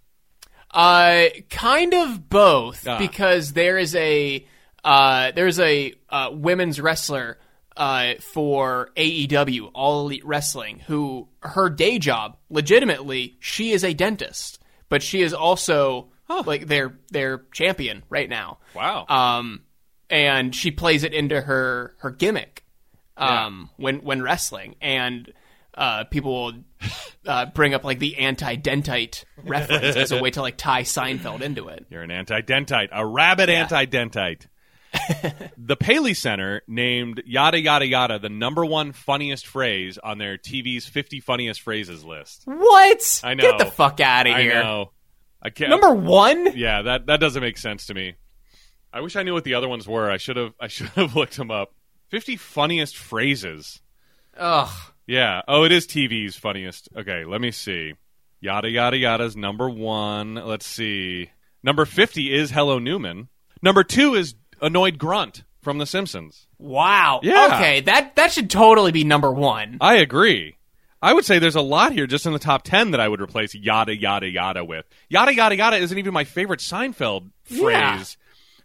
Uh, 0.71 1.25
kind 1.51 1.93
of 1.93 2.27
both 2.29 2.87
Ah. 2.87 2.97
because 2.97 3.53
there 3.53 3.77
is 3.77 3.93
a 3.95 4.45
uh 4.83 5.31
there's 5.31 5.59
a 5.59 5.93
uh, 6.09 6.29
women's 6.33 6.81
wrestler 6.81 7.37
uh 7.77 8.15
for 8.33 8.89
AEW 8.97 9.69
All 9.73 10.01
Elite 10.05 10.25
Wrestling 10.25 10.79
who 10.87 11.27
her 11.41 11.69
day 11.69 11.99
job 11.99 12.37
legitimately 12.49 13.37
she 13.39 13.71
is 13.71 13.83
a 13.83 13.93
dentist, 13.93 14.59
but 14.93 15.01
she 15.01 15.23
is 15.23 15.33
also 15.33 16.11
like 16.45 16.67
their 16.67 16.93
their 17.09 17.39
champion 17.51 18.03
right 18.11 18.29
now. 18.29 18.59
Wow. 18.75 19.07
Um, 19.09 19.63
and 20.07 20.55
she 20.55 20.69
plays 20.69 21.03
it 21.03 21.15
into 21.15 21.41
her 21.41 21.95
her 21.97 22.11
gimmick 22.11 22.63
um 23.17 23.71
when 23.77 24.03
when 24.03 24.21
wrestling 24.21 24.75
and 24.81 25.33
uh, 25.73 26.03
people 26.03 26.31
will 26.31 26.53
uh, 27.25 27.47
bring 27.47 27.73
up 27.73 27.83
like 27.83 27.97
the 27.97 28.19
anti-dentite 28.19 29.23
reference 29.43 29.95
as 29.95 30.11
a 30.11 30.21
way 30.21 30.29
to 30.29 30.43
like 30.43 30.57
tie 30.57 30.83
Seinfeld 30.83 31.41
into 31.41 31.69
it. 31.69 31.87
You're 31.89 32.03
an 32.03 32.11
anti-dentite, 32.11 32.89
a 32.91 33.03
rabid 33.03 33.49
anti-dentite. 33.49 34.45
the 35.57 35.75
Paley 35.75 36.13
Center 36.13 36.61
named 36.67 37.23
"yada 37.25 37.59
yada 37.59 37.85
yada" 37.85 38.19
the 38.19 38.29
number 38.29 38.65
one 38.65 38.91
funniest 38.91 39.47
phrase 39.47 39.97
on 39.97 40.17
their 40.17 40.37
TV's 40.37 40.85
50 40.85 41.19
funniest 41.19 41.61
phrases 41.61 42.03
list. 42.03 42.43
What? 42.45 43.21
I 43.23 43.33
know. 43.33 43.43
Get 43.43 43.57
the 43.59 43.65
fuck 43.65 43.99
out 43.99 44.27
of 44.27 44.33
I 44.35 44.41
here. 44.41 44.61
know. 44.61 44.91
I 45.41 45.49
can't. 45.49 45.69
Number 45.69 45.93
one. 45.93 46.55
yeah, 46.55 46.83
that 46.83 47.07
that 47.07 47.19
doesn't 47.19 47.41
make 47.41 47.57
sense 47.57 47.87
to 47.87 47.93
me. 47.93 48.15
I 48.91 49.01
wish 49.01 49.15
I 49.15 49.23
knew 49.23 49.33
what 49.33 49.43
the 49.43 49.55
other 49.55 49.67
ones 49.67 49.87
were. 49.87 50.09
I 50.09 50.17
should 50.17 50.37
have. 50.37 50.53
I 50.59 50.67
should 50.67 50.87
have 50.89 51.15
looked 51.17 51.37
them 51.37 51.51
up. 51.51 51.73
50 52.09 52.35
funniest 52.37 52.95
phrases. 52.95 53.81
Ugh. 54.37 54.69
Yeah. 55.07 55.41
Oh, 55.47 55.63
it 55.63 55.71
is 55.71 55.87
TV's 55.87 56.35
funniest. 56.35 56.89
Okay, 56.95 57.25
let 57.25 57.41
me 57.41 57.51
see. 57.51 57.93
Yada 58.39 58.69
yada 58.69 58.97
yada's 58.97 59.35
number 59.35 59.69
one. 59.69 60.35
Let's 60.35 60.67
see. 60.67 61.29
Number 61.63 61.85
fifty 61.85 62.33
is 62.33 62.51
Hello 62.51 62.77
Newman. 62.77 63.29
Number 63.61 63.83
two 63.83 64.15
is 64.15 64.35
Annoyed 64.63 64.97
Grunt 64.97 65.43
from 65.61 65.77
The 65.77 65.85
Simpsons. 65.85 66.47
Wow. 66.57 67.19
Yeah. 67.21 67.51
Okay, 67.55 67.81
that 67.81 68.15
that 68.15 68.31
should 68.31 68.49
totally 68.49 68.91
be 68.91 69.03
number 69.03 69.31
one. 69.31 69.77
I 69.81 69.95
agree. 69.97 70.55
I 71.01 71.13
would 71.13 71.25
say 71.25 71.37
there's 71.37 71.57
a 71.57 71.61
lot 71.61 71.91
here 71.91 72.07
just 72.07 72.25
in 72.25 72.33
the 72.33 72.39
top 72.39 72.63
ten 72.63 72.91
that 72.91 73.01
I 73.01 73.07
would 73.07 73.21
replace 73.21 73.53
yada 73.53 73.95
yada 73.95 74.27
yada 74.29 74.63
with. 74.63 74.85
Yada 75.09 75.35
yada 75.35 75.55
yada 75.55 75.75
isn't 75.77 75.97
even 75.97 76.13
my 76.13 76.23
favorite 76.23 76.61
Seinfeld 76.61 77.29
phrase. 77.43 77.59
Yeah. 77.61 78.03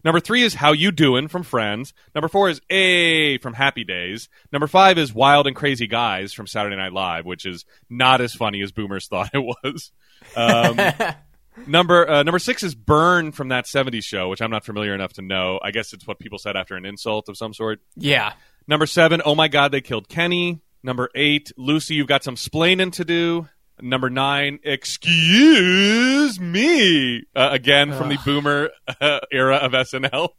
Number 0.05 0.21
three 0.21 0.43
is 0.45 0.55
How 0.55 0.73
You 0.73 0.93
Doing 0.93 1.27
from 1.27 1.43
Friends. 1.43 1.93
Number 2.15 2.29
four 2.29 2.49
is 2.49 2.61
A 2.71 3.39
from 3.39 3.55
Happy 3.55 3.83
Days. 3.83 4.29
Number 4.53 4.69
five 4.69 4.97
is 4.97 5.13
Wild 5.13 5.49
and 5.49 5.57
Crazy 5.57 5.89
Guys 5.89 6.33
from 6.33 6.47
Saturday 6.47 6.77
Night 6.77 6.93
Live, 6.93 7.27
which 7.27 7.45
is 7.45 7.65
not 7.91 8.21
as 8.21 8.33
funny 8.33 8.63
as 8.63 8.71
Boomers 8.71 9.07
thought 9.09 9.31
it 9.35 9.45
was. 9.65 9.91
Um, 10.37 10.79
number 11.67 12.09
uh, 12.09 12.23
number 12.23 12.39
six 12.39 12.63
is 12.63 12.75
Burn 12.75 13.33
from 13.33 13.49
that 13.49 13.67
'70s 13.67 14.05
show, 14.05 14.29
which 14.29 14.41
I'm 14.41 14.51
not 14.51 14.65
familiar 14.65 14.95
enough 14.95 15.15
to 15.15 15.23
know. 15.23 15.59
I 15.63 15.71
guess 15.71 15.93
it's 15.93 16.07
what 16.07 16.19
people 16.19 16.39
said 16.39 16.57
after 16.57 16.77
an 16.77 16.85
insult 16.85 17.29
of 17.29 17.37
some 17.37 17.53
sort. 17.55 17.81
Yeah. 17.97 18.33
Number 18.67 18.87
seven, 18.87 19.23
oh 19.25 19.35
my 19.35 19.49
god, 19.49 19.73
they 19.73 19.81
killed 19.81 20.09
Kenny. 20.09 20.61
Number 20.83 21.09
eight, 21.15 21.51
Lucy, 21.57 21.95
you've 21.95 22.07
got 22.07 22.23
some 22.23 22.37
splaining 22.37 22.93
to 22.93 23.05
do. 23.05 23.49
Number 23.81 24.11
nine, 24.11 24.59
excuse 24.63 26.39
me. 26.41 27.25
Uh, 27.35 27.49
again, 27.53 27.93
from 27.93 28.09
the 28.09 28.19
boomer 28.25 28.71
uh, 29.01 29.21
era 29.33 29.57
of 29.57 29.73
SNL. 29.73 30.31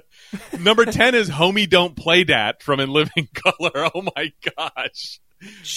Number 0.60 0.84
10 0.84 1.14
is 1.14 1.30
Homie 1.30 1.68
Don't 1.68 1.96
Play 1.96 2.24
Dat 2.24 2.62
from 2.62 2.80
In 2.80 2.90
Living 2.90 3.28
Color. 3.34 3.90
Oh 3.94 4.02
my 4.14 4.32
gosh. 4.56 5.20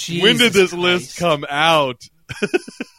when 0.10 0.38
did 0.38 0.54
Jesus 0.54 0.72
this 0.72 0.74
list 0.74 1.18
come 1.18 1.46
out? 1.50 2.02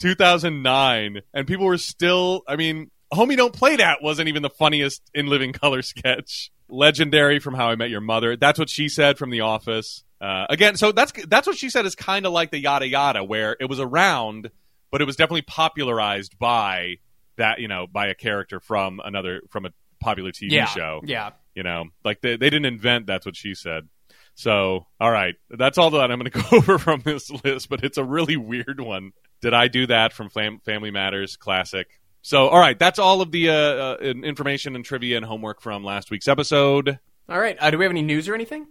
2009. 0.00 1.20
And 1.32 1.46
people 1.46 1.66
were 1.66 1.78
still, 1.78 2.42
I 2.48 2.56
mean, 2.56 2.90
Homie 3.12 3.36
Don't 3.36 3.52
Play 3.52 3.76
That 3.76 4.02
wasn't 4.02 4.28
even 4.28 4.42
the 4.42 4.50
funniest 4.50 5.02
In 5.14 5.26
Living 5.26 5.52
Color 5.54 5.82
sketch. 5.82 6.50
Legendary 6.68 7.40
from 7.40 7.54
How 7.54 7.68
I 7.68 7.74
Met 7.76 7.90
Your 7.90 8.00
Mother. 8.00 8.36
That's 8.36 8.58
what 8.58 8.70
she 8.70 8.88
said 8.88 9.18
from 9.18 9.30
The 9.30 9.40
Office. 9.40 10.04
Uh, 10.20 10.46
again, 10.50 10.76
so 10.76 10.92
that's 10.92 11.12
that's 11.28 11.46
what 11.46 11.56
she 11.56 11.70
said 11.70 11.86
is 11.86 11.94
kind 11.94 12.26
of 12.26 12.32
like 12.32 12.50
the 12.50 12.58
yada 12.58 12.86
yada, 12.86 13.24
where 13.24 13.56
it 13.58 13.68
was 13.70 13.80
around, 13.80 14.50
but 14.92 15.00
it 15.00 15.06
was 15.06 15.16
definitely 15.16 15.42
popularized 15.42 16.38
by 16.38 16.96
that, 17.38 17.58
you 17.58 17.68
know, 17.68 17.86
by 17.90 18.08
a 18.08 18.14
character 18.14 18.60
from 18.60 19.00
another 19.02 19.40
from 19.48 19.64
a 19.64 19.70
popular 19.98 20.30
TV 20.30 20.50
Yeah. 20.52 20.66
show. 20.66 21.00
Yeah. 21.04 21.30
You 21.54 21.62
know, 21.64 21.86
like 22.04 22.20
they, 22.20 22.36
they 22.36 22.50
didn't 22.50 22.66
invent. 22.66 23.06
That's 23.06 23.24
what 23.26 23.34
she 23.34 23.54
said. 23.54 23.88
So, 24.34 24.86
all 25.00 25.10
right, 25.10 25.34
that's 25.48 25.76
all 25.78 25.90
that 25.90 26.10
I'm 26.10 26.18
going 26.20 26.30
to 26.30 26.38
go 26.50 26.56
over 26.56 26.78
from 26.78 27.00
this 27.00 27.30
list, 27.42 27.68
but 27.68 27.82
it's 27.82 27.98
a 27.98 28.04
really 28.04 28.36
weird 28.36 28.78
one. 28.78 29.12
Did 29.40 29.54
I 29.54 29.68
do 29.68 29.86
that 29.86 30.12
from 30.12 30.28
Fam- 30.30 30.60
Family 30.60 30.90
Matters 30.90 31.36
Classic? 31.36 31.86
So, 32.22 32.48
all 32.48 32.58
right, 32.58 32.78
that's 32.78 32.98
all 32.98 33.22
of 33.22 33.30
the 33.32 33.48
uh, 33.48 33.54
uh, 33.54 33.96
information 34.00 34.76
and 34.76 34.84
trivia 34.84 35.16
and 35.16 35.24
homework 35.24 35.60
from 35.62 35.82
last 35.84 36.10
week's 36.10 36.28
episode. 36.28 36.98
All 37.28 37.38
right. 37.40 37.56
Uh, 37.58 37.70
do 37.70 37.78
we 37.78 37.84
have 37.84 37.92
any 37.92 38.02
news 38.02 38.28
or 38.28 38.34
anything? 38.34 38.66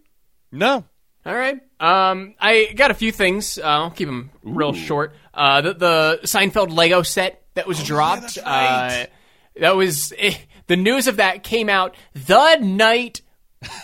No, 0.51 0.83
All 1.25 1.35
right. 1.35 1.59
Um, 1.79 2.35
I 2.39 2.71
got 2.75 2.91
a 2.91 2.93
few 2.93 3.11
things. 3.11 3.57
Uh, 3.57 3.61
I'll 3.63 3.91
keep 3.91 4.07
them 4.07 4.29
real 4.43 4.73
short. 4.73 5.13
Uh, 5.33 5.61
the, 5.61 5.73
the 5.73 6.19
Seinfeld 6.23 6.75
Lego 6.75 7.01
set 7.03 7.41
that 7.55 7.67
was 7.67 7.83
dropped. 7.83 8.21
that's 8.35 8.37
right. 8.37 9.03
Uh, 9.03 9.59
that 9.61 9.75
was 9.75 10.13
eh, 10.17 10.35
the 10.67 10.75
news 10.75 11.07
of 11.07 11.17
that 11.17 11.43
came 11.43 11.69
out 11.69 11.95
the 12.13 12.57
night 12.57 13.21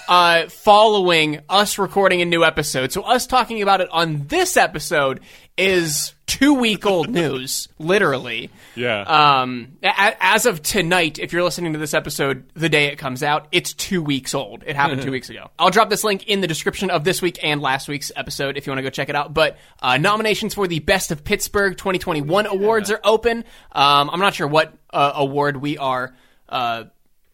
uh, 0.08 0.48
following 0.48 1.42
us 1.50 1.78
recording 1.78 2.22
a 2.22 2.26
new 2.26 2.44
episode. 2.44 2.92
So 2.92 3.02
us 3.02 3.28
talking 3.28 3.62
about 3.62 3.82
it 3.82 3.90
on 3.92 4.28
this 4.28 4.58
episode 4.58 5.20
is 5.58 6.14
two 6.28 6.56
week 6.56 6.86
old 6.86 7.10
news, 7.12 7.70
literally. 7.80 8.50
Yeah. 8.76 9.02
Um, 9.42 9.78
a- 9.82 10.16
as 10.20 10.46
of 10.46 10.62
tonight, 10.62 11.18
if 11.20 11.32
you're 11.32 11.44
listening 11.44 11.74
to 11.74 11.80
this 11.80 11.94
episode 11.94 12.44
the 12.56 12.68
day 12.68 12.88
it 12.88 12.98
comes 12.98 13.24
out, 13.24 13.48
it's 13.52 13.74
two 13.74 14.02
weeks 14.02 14.34
old. 14.34 14.64
It 14.68 14.76
happened 14.76 15.02
two 15.02 15.12
weeks 15.18 15.30
ago. 15.30 15.50
I'll 15.58 15.70
drop 15.70 15.90
this 15.90 16.04
link 16.04 16.28
in 16.28 16.42
the 16.42 16.48
description 16.48 16.90
of 16.90 17.04
this 17.06 17.22
week 17.22 17.40
and 17.42 17.62
last 17.62 17.88
week's 17.88 18.12
episode 18.16 18.58
if 18.58 18.68
you 18.68 18.72
want 18.72 18.80
to 18.80 18.84
go 18.84 18.90
check 18.90 19.08
it 19.10 19.16
out. 19.16 19.34
But 19.34 19.58
uh, 19.82 19.98
nominations 19.98 20.54
for 20.54 20.68
the 20.68 20.80
Best 20.80 21.12
of 21.12 21.24
Pittsburgh 21.24 21.78
2021 21.78 22.48
awards 22.48 22.92
are 22.92 23.00
open. 23.04 23.46
Um, 23.72 24.10
I'm 24.10 24.20
not 24.20 24.34
sure 24.36 24.48
what 24.48 24.74
uh, 24.92 25.14
award 25.16 25.58
we 25.58 25.78
are 25.78 26.14
uh, 26.50 26.86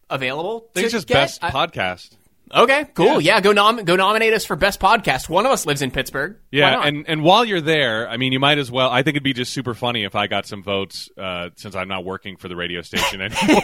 available. 0.08 0.66
I 0.70 0.72
think 0.74 0.84
it's 0.84 0.92
just 0.92 1.06
get. 1.08 1.14
best 1.14 1.42
I- 1.42 1.50
podcast. 1.50 2.10
Okay, 2.54 2.84
cool. 2.94 3.20
Yeah, 3.20 3.40
go 3.40 3.52
nom- 3.52 3.82
go 3.84 3.96
nominate 3.96 4.32
us 4.34 4.44
for 4.44 4.56
best 4.56 4.78
podcast. 4.78 5.28
One 5.28 5.46
of 5.46 5.52
us 5.52 5.64
lives 5.64 5.80
in 5.80 5.90
Pittsburgh. 5.90 6.36
Yeah, 6.50 6.82
and 6.84 7.04
and 7.08 7.22
while 7.22 7.44
you're 7.44 7.60
there, 7.62 8.08
I 8.08 8.18
mean, 8.18 8.32
you 8.32 8.40
might 8.40 8.58
as 8.58 8.70
well. 8.70 8.90
I 8.90 9.02
think 9.02 9.14
it'd 9.16 9.22
be 9.22 9.32
just 9.32 9.52
super 9.52 9.72
funny 9.74 10.04
if 10.04 10.14
I 10.14 10.26
got 10.26 10.46
some 10.46 10.62
votes, 10.62 11.08
uh, 11.16 11.48
since 11.56 11.74
I'm 11.74 11.88
not 11.88 12.04
working 12.04 12.36
for 12.36 12.48
the 12.48 12.56
radio 12.56 12.82
station 12.82 13.20
anymore. 13.22 13.62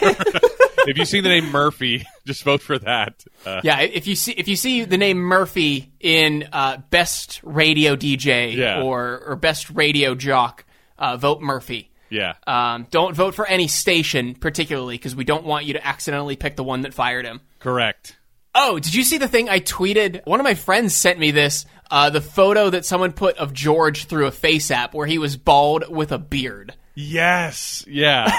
if 0.87 0.97
you 0.97 1.05
see 1.05 1.21
the 1.21 1.29
name 1.29 1.51
Murphy, 1.51 2.03
just 2.25 2.43
vote 2.43 2.61
for 2.63 2.79
that. 2.79 3.23
Uh, 3.45 3.61
yeah, 3.63 3.81
if 3.81 4.07
you 4.07 4.15
see 4.15 4.31
if 4.31 4.47
you 4.47 4.55
see 4.55 4.85
the 4.85 4.97
name 4.97 5.19
Murphy 5.19 5.91
in 5.99 6.49
uh, 6.51 6.77
best 6.89 7.41
radio 7.43 7.95
DJ 7.95 8.55
Yeah. 8.55 8.81
or 8.81 9.21
or 9.25 9.35
best 9.35 9.69
radio 9.69 10.15
jock, 10.15 10.65
uh, 10.97 11.15
vote 11.17 11.41
Murphy. 11.41 11.91
yeah, 12.09 12.33
Um, 12.47 12.87
don't 12.89 13.13
vote 13.15 13.35
for 13.35 13.45
any 13.45 13.67
station 13.67 14.33
particularly 14.33 14.95
because 14.95 15.15
we 15.15 15.25
don't 15.25 15.45
want 15.45 15.65
you 15.65 15.73
to 15.73 15.85
accidentally 15.87 16.35
pick 16.35 16.55
the 16.55 16.63
one 16.63 16.81
that 16.81 16.93
fired 16.95 17.25
him. 17.25 17.41
correct. 17.59 18.15
Oh, 18.61 18.77
did 18.77 18.93
you 18.93 19.03
see 19.03 19.17
the 19.17 19.29
thing 19.29 19.47
I 19.47 19.61
tweeted? 19.61 20.25
One 20.25 20.41
of 20.41 20.43
my 20.43 20.53
friends 20.53 20.93
sent 20.93 21.17
me 21.17 21.31
this. 21.31 21.65
Uh, 21.89 22.09
the 22.09 22.19
photo 22.19 22.69
that 22.69 22.83
someone 22.83 23.13
put 23.13 23.37
of 23.37 23.53
George 23.53 24.03
through 24.03 24.25
a 24.27 24.31
face 24.31 24.69
app 24.69 24.93
where 24.93 25.07
he 25.07 25.17
was 25.17 25.37
bald 25.37 25.85
with 25.87 26.11
a 26.11 26.17
beard. 26.17 26.75
Yes. 26.93 27.85
Yeah. 27.87 28.29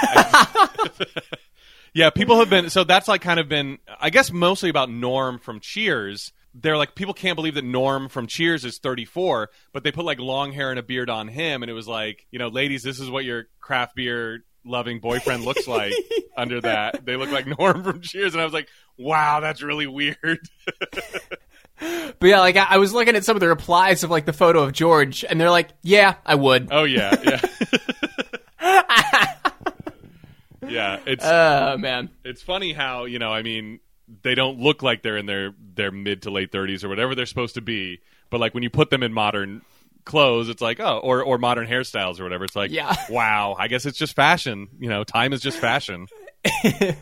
yeah, 1.95 2.11
people 2.11 2.37
have 2.37 2.51
been 2.51 2.69
so 2.69 2.83
that's 2.83 3.07
like 3.07 3.21
kind 3.21 3.39
of 3.39 3.49
been 3.49 3.79
I 3.99 4.11
guess 4.11 4.31
mostly 4.31 4.69
about 4.69 4.91
Norm 4.91 5.39
from 5.39 5.59
Cheers. 5.59 6.31
They're 6.53 6.77
like 6.77 6.93
people 6.93 7.15
can't 7.15 7.35
believe 7.35 7.55
that 7.55 7.65
Norm 7.65 8.07
from 8.07 8.27
Cheers 8.27 8.63
is 8.63 8.77
34, 8.77 9.49
but 9.73 9.83
they 9.83 9.91
put 9.91 10.05
like 10.05 10.19
long 10.19 10.51
hair 10.51 10.69
and 10.69 10.77
a 10.77 10.83
beard 10.83 11.09
on 11.09 11.29
him 11.29 11.63
and 11.63 11.69
it 11.71 11.73
was 11.73 11.87
like, 11.87 12.27
you 12.29 12.37
know, 12.37 12.49
ladies, 12.49 12.83
this 12.83 12.99
is 12.99 13.09
what 13.09 13.25
your 13.25 13.45
craft 13.59 13.95
beer 13.95 14.43
loving 14.65 14.99
boyfriend 14.99 15.45
looks 15.45 15.67
like 15.67 15.93
under 16.37 16.61
that. 16.61 17.05
They 17.05 17.15
look 17.15 17.31
like 17.31 17.45
Norm 17.59 17.83
from 17.83 18.01
Cheers 18.01 18.33
and 18.33 18.41
I 18.41 18.45
was 18.45 18.53
like, 18.53 18.67
"Wow, 18.97 19.39
that's 19.39 19.61
really 19.61 19.87
weird." 19.87 20.17
But 22.19 22.27
yeah, 22.27 22.41
like 22.41 22.57
I, 22.57 22.67
I 22.71 22.77
was 22.77 22.93
looking 22.93 23.15
at 23.15 23.25
some 23.25 23.35
of 23.35 23.39
the 23.39 23.47
replies 23.47 24.03
of 24.03 24.11
like 24.11 24.27
the 24.27 24.33
photo 24.33 24.61
of 24.61 24.71
George, 24.71 25.25
and 25.27 25.41
they're 25.41 25.49
like, 25.49 25.69
"Yeah, 25.81 26.13
I 26.23 26.35
would." 26.35 26.67
oh 26.69 26.83
yeah, 26.83 27.15
yeah. 27.23 27.41
yeah, 30.67 30.99
it's 31.07 31.25
Oh 31.25 31.77
man. 31.77 32.09
it's 32.23 32.41
funny 32.43 32.71
how 32.73 33.05
you 33.05 33.17
know 33.19 33.31
i 33.33 33.41
mean 33.41 33.79
they 34.21 34.35
don't 34.35 34.59
look 34.59 34.83
like 34.83 35.01
they're 35.01 35.17
in 35.17 35.25
their 35.25 35.53
their 35.73 35.89
mid 35.91 36.21
to 36.23 36.29
late 36.31 36.51
30s 36.51 36.83
or 36.83 36.89
whatever 36.89 37.15
they're 37.15 37.25
supposed 37.25 37.55
to 37.55 37.61
be 37.61 37.99
but 38.29 38.39
like 38.39 38.53
when 38.53 38.61
you 38.61 38.69
put 38.69 38.89
them 38.91 39.01
in 39.03 39.11
modern 39.13 39.61
clothes 40.05 40.49
it's 40.49 40.61
like 40.61 40.79
oh 40.79 40.97
or 40.99 41.23
or 41.23 41.37
modern 41.37 41.67
hairstyles 41.67 42.19
or 42.19 42.23
whatever 42.23 42.43
it's 42.45 42.55
like 42.55 42.71
Yeah. 42.71 42.95
wow 43.09 43.55
i 43.57 43.67
guess 43.67 43.85
it's 43.85 43.97
just 43.97 44.15
fashion 44.15 44.67
you 44.79 44.89
know 44.89 45.03
time 45.03 45.33
is 45.33 45.41
just 45.41 45.57
fashion 45.59 46.07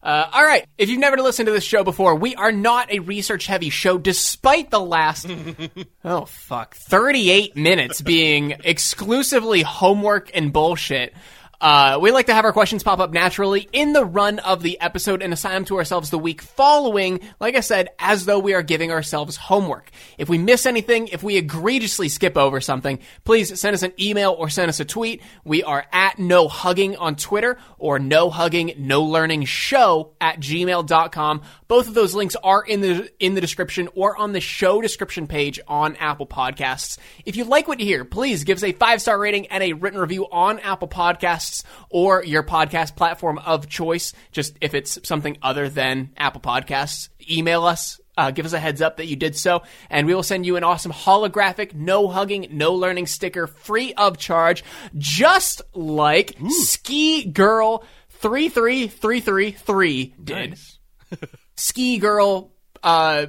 Uh, 0.00 0.30
all 0.32 0.44
right. 0.44 0.64
If 0.78 0.88
you've 0.88 1.00
never 1.00 1.16
listened 1.16 1.46
to 1.46 1.52
this 1.52 1.64
show 1.64 1.82
before, 1.82 2.14
we 2.14 2.36
are 2.36 2.52
not 2.52 2.92
a 2.92 3.00
research 3.00 3.46
heavy 3.46 3.68
show, 3.68 3.98
despite 3.98 4.70
the 4.70 4.78
last, 4.80 5.26
oh, 6.04 6.24
fuck, 6.24 6.76
38 6.76 7.56
minutes 7.56 8.00
being 8.00 8.54
exclusively 8.62 9.62
homework 9.62 10.30
and 10.34 10.52
bullshit. 10.52 11.14
Uh, 11.60 11.98
we 12.00 12.12
like 12.12 12.26
to 12.26 12.34
have 12.34 12.44
our 12.44 12.52
questions 12.52 12.84
pop 12.84 13.00
up 13.00 13.10
naturally 13.10 13.68
in 13.72 13.92
the 13.92 14.04
run 14.04 14.38
of 14.38 14.62
the 14.62 14.80
episode 14.80 15.22
and 15.22 15.32
assign 15.32 15.54
them 15.54 15.64
to 15.64 15.76
ourselves 15.76 16.08
the 16.08 16.18
week 16.18 16.40
following, 16.40 17.18
like 17.40 17.56
I 17.56 17.60
said, 17.60 17.88
as 17.98 18.26
though 18.26 18.38
we 18.38 18.54
are 18.54 18.62
giving 18.62 18.92
ourselves 18.92 19.36
homework. 19.36 19.90
If 20.18 20.28
we 20.28 20.38
miss 20.38 20.66
anything, 20.66 21.08
if 21.08 21.24
we 21.24 21.36
egregiously 21.36 22.08
skip 22.10 22.36
over 22.36 22.60
something, 22.60 23.00
please 23.24 23.58
send 23.58 23.74
us 23.74 23.82
an 23.82 23.92
email 23.98 24.36
or 24.38 24.48
send 24.50 24.68
us 24.68 24.78
a 24.78 24.84
tweet. 24.84 25.20
We 25.44 25.64
are 25.64 25.84
at 25.92 26.20
no 26.20 26.46
hugging 26.46 26.96
on 26.96 27.16
Twitter 27.16 27.58
or 27.76 27.98
no 27.98 28.30
hugging, 28.30 28.74
no 28.78 29.02
learning 29.02 29.46
show 29.46 30.12
at 30.20 30.38
gmail.com. 30.38 31.42
Both 31.66 31.88
of 31.88 31.94
those 31.94 32.14
links 32.14 32.36
are 32.36 32.62
in 32.62 32.82
the, 32.82 33.10
in 33.18 33.34
the 33.34 33.40
description 33.40 33.88
or 33.96 34.16
on 34.16 34.32
the 34.32 34.40
show 34.40 34.80
description 34.80 35.26
page 35.26 35.58
on 35.66 35.96
Apple 35.96 36.26
Podcasts. 36.26 36.98
If 37.24 37.34
you 37.34 37.44
like 37.44 37.66
what 37.66 37.80
you 37.80 37.86
hear, 37.86 38.04
please 38.04 38.44
give 38.44 38.58
us 38.58 38.62
a 38.62 38.72
five 38.72 39.02
star 39.02 39.18
rating 39.18 39.48
and 39.48 39.64
a 39.64 39.72
written 39.72 39.98
review 39.98 40.28
on 40.30 40.60
Apple 40.60 40.86
Podcasts 40.86 41.47
or 41.90 42.24
your 42.24 42.42
podcast 42.42 42.96
platform 42.96 43.38
of 43.38 43.68
choice. 43.68 44.12
Just 44.32 44.56
if 44.60 44.74
it's 44.74 44.98
something 45.06 45.38
other 45.42 45.68
than 45.68 46.10
Apple 46.16 46.40
Podcasts, 46.40 47.08
email 47.30 47.64
us. 47.64 48.00
Uh, 48.16 48.32
give 48.32 48.44
us 48.44 48.52
a 48.52 48.58
heads 48.58 48.82
up 48.82 48.96
that 48.96 49.06
you 49.06 49.14
did 49.14 49.36
so, 49.36 49.62
and 49.90 50.04
we 50.04 50.12
will 50.12 50.24
send 50.24 50.44
you 50.44 50.56
an 50.56 50.64
awesome 50.64 50.90
holographic, 50.90 51.72
no 51.72 52.08
hugging, 52.08 52.48
no 52.50 52.74
learning 52.74 53.06
sticker 53.06 53.46
free 53.46 53.94
of 53.94 54.18
charge, 54.18 54.64
just 54.96 55.62
like 55.72 56.36
Ski 56.48 57.24
Girl 57.24 57.84
33333 58.20 60.14
did. 60.24 60.50
Nice. 60.50 60.78
Ski 61.54 61.98
Girl, 61.98 62.52
uh, 62.82 63.26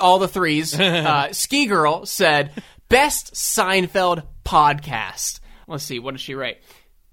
all 0.00 0.18
the 0.18 0.28
threes. 0.28 0.78
Uh, 0.78 1.32
Ski 1.32 1.66
Girl 1.66 2.04
said, 2.04 2.52
"Best 2.88 3.34
Seinfeld 3.34 4.24
podcast." 4.44 5.40
Let's 5.66 5.84
see, 5.84 5.98
what 5.98 6.12
did 6.12 6.20
she 6.20 6.34
write? 6.34 6.58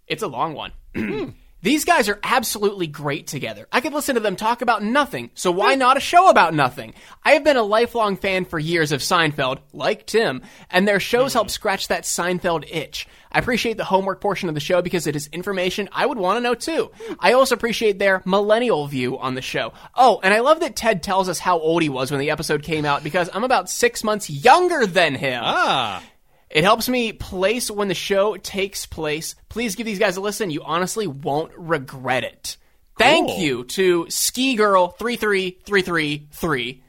It's 0.10 0.24
a 0.24 0.28
long 0.28 0.54
one. 0.54 0.72
Hmm. 0.96 1.30
These 1.62 1.84
guys 1.84 2.08
are 2.08 2.20
absolutely 2.24 2.88
great 2.88 3.28
together. 3.28 3.68
I 3.70 3.82
could 3.82 3.92
listen 3.92 4.16
to 4.16 4.22
them 4.22 4.38
talk 4.38 4.62
about 4.62 4.82
nothing, 4.82 5.30
so 5.34 5.52
why 5.52 5.74
hmm. 5.74 5.80
not 5.80 5.98
a 5.98 6.02
show 6.02 6.30
about 6.30 6.54
nothing? 6.54 6.94
I 7.24 7.32
have 7.32 7.44
been 7.44 7.58
a 7.58 7.64
lifelong 7.64 8.16
fan 8.16 8.46
for 8.46 8.58
years 8.58 8.94
of 8.94 9.02
Seinfeld, 9.02 9.60
like 9.74 10.06
Tim, 10.06 10.42
and 10.70 10.88
their 10.88 11.02
shows 11.02 11.34
help 11.34 11.48
hmm. 11.48 11.52
scratch 11.52 11.90
that 11.90 12.04
Seinfeld 12.04 12.66
itch. 12.72 13.08
I 13.32 13.40
appreciate 13.40 13.78
the 13.78 13.84
homework 13.84 14.22
portion 14.22 14.48
of 14.48 14.56
the 14.56 14.62
show 14.62 14.82
because 14.82 15.06
it 15.06 15.16
is 15.16 15.28
information 15.28 15.90
I 15.92 16.06
would 16.06 16.18
want 16.18 16.38
to 16.38 16.42
know 16.42 16.56
too. 16.56 16.92
I 17.20 17.34
also 17.34 17.56
appreciate 17.56 18.00
their 18.00 18.24
millennial 18.26 18.88
view 18.88 19.20
on 19.20 19.36
the 19.36 19.42
show. 19.42 19.74
Oh, 19.94 20.20
and 20.24 20.34
I 20.34 20.40
love 20.40 20.62
that 20.62 20.76
Ted 20.76 21.04
tells 21.04 21.30
us 21.30 21.40
how 21.40 21.60
old 21.60 21.84
he 21.84 21.90
was 21.90 22.10
when 22.10 22.22
the 22.22 22.32
episode 22.32 22.64
came 22.64 22.86
out 22.86 23.04
because 23.04 23.30
I'm 23.34 23.44
about 23.44 23.70
six 23.70 24.04
months 24.04 24.30
younger 24.30 24.88
than 24.88 25.14
him. 25.14 25.42
ah 25.44 26.02
It 26.50 26.64
helps 26.64 26.90
me 26.90 27.14
place 27.14 27.70
when 27.70 27.88
the 27.90 27.94
show 27.96 28.36
takes 28.38 28.86
place. 28.86 29.36
Please 29.50 29.76
give 29.76 29.86
these 29.86 30.00
guys 30.00 30.18
a 30.18 30.22
listen. 30.22 30.50
You 30.50 30.64
honestly 30.64 31.06
won't 31.08 31.52
regret 31.56 32.24
it. 32.24 32.58
Thank 32.98 33.28
Cool. 33.30 33.40
you 33.40 33.64
to 33.66 34.06
Ski 34.10 34.56
Girl 34.56 34.88
three 34.90 35.16
three 35.16 35.60
three 35.66 35.82
three 35.84 36.28
three. 36.32 36.84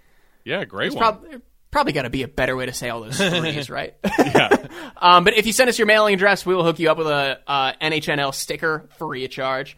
yeah 0.44 0.64
great 0.64 0.92
one 0.92 0.98
Probably 0.98 1.38
probably 1.70 1.92
got 1.92 2.02
to 2.02 2.10
be 2.10 2.24
a 2.24 2.28
better 2.28 2.56
way 2.56 2.66
to 2.66 2.72
say 2.72 2.88
all 2.88 3.00
those 3.02 3.16
threes, 3.38 3.70
right? 3.70 3.94
yeah 4.18 4.48
um, 4.96 5.22
but 5.22 5.34
if 5.36 5.46
you 5.46 5.52
send 5.52 5.68
us 5.68 5.78
your 5.78 5.86
mailing 5.86 6.14
address, 6.14 6.44
we 6.44 6.52
will 6.54 6.64
hook 6.64 6.78
you 6.80 6.90
up 6.90 6.98
with 6.98 7.06
a 7.06 7.38
uh, 7.46 7.72
NHNL 7.80 8.34
sticker 8.34 8.88
free 8.98 9.24
of 9.24 9.30
charge. 9.30 9.76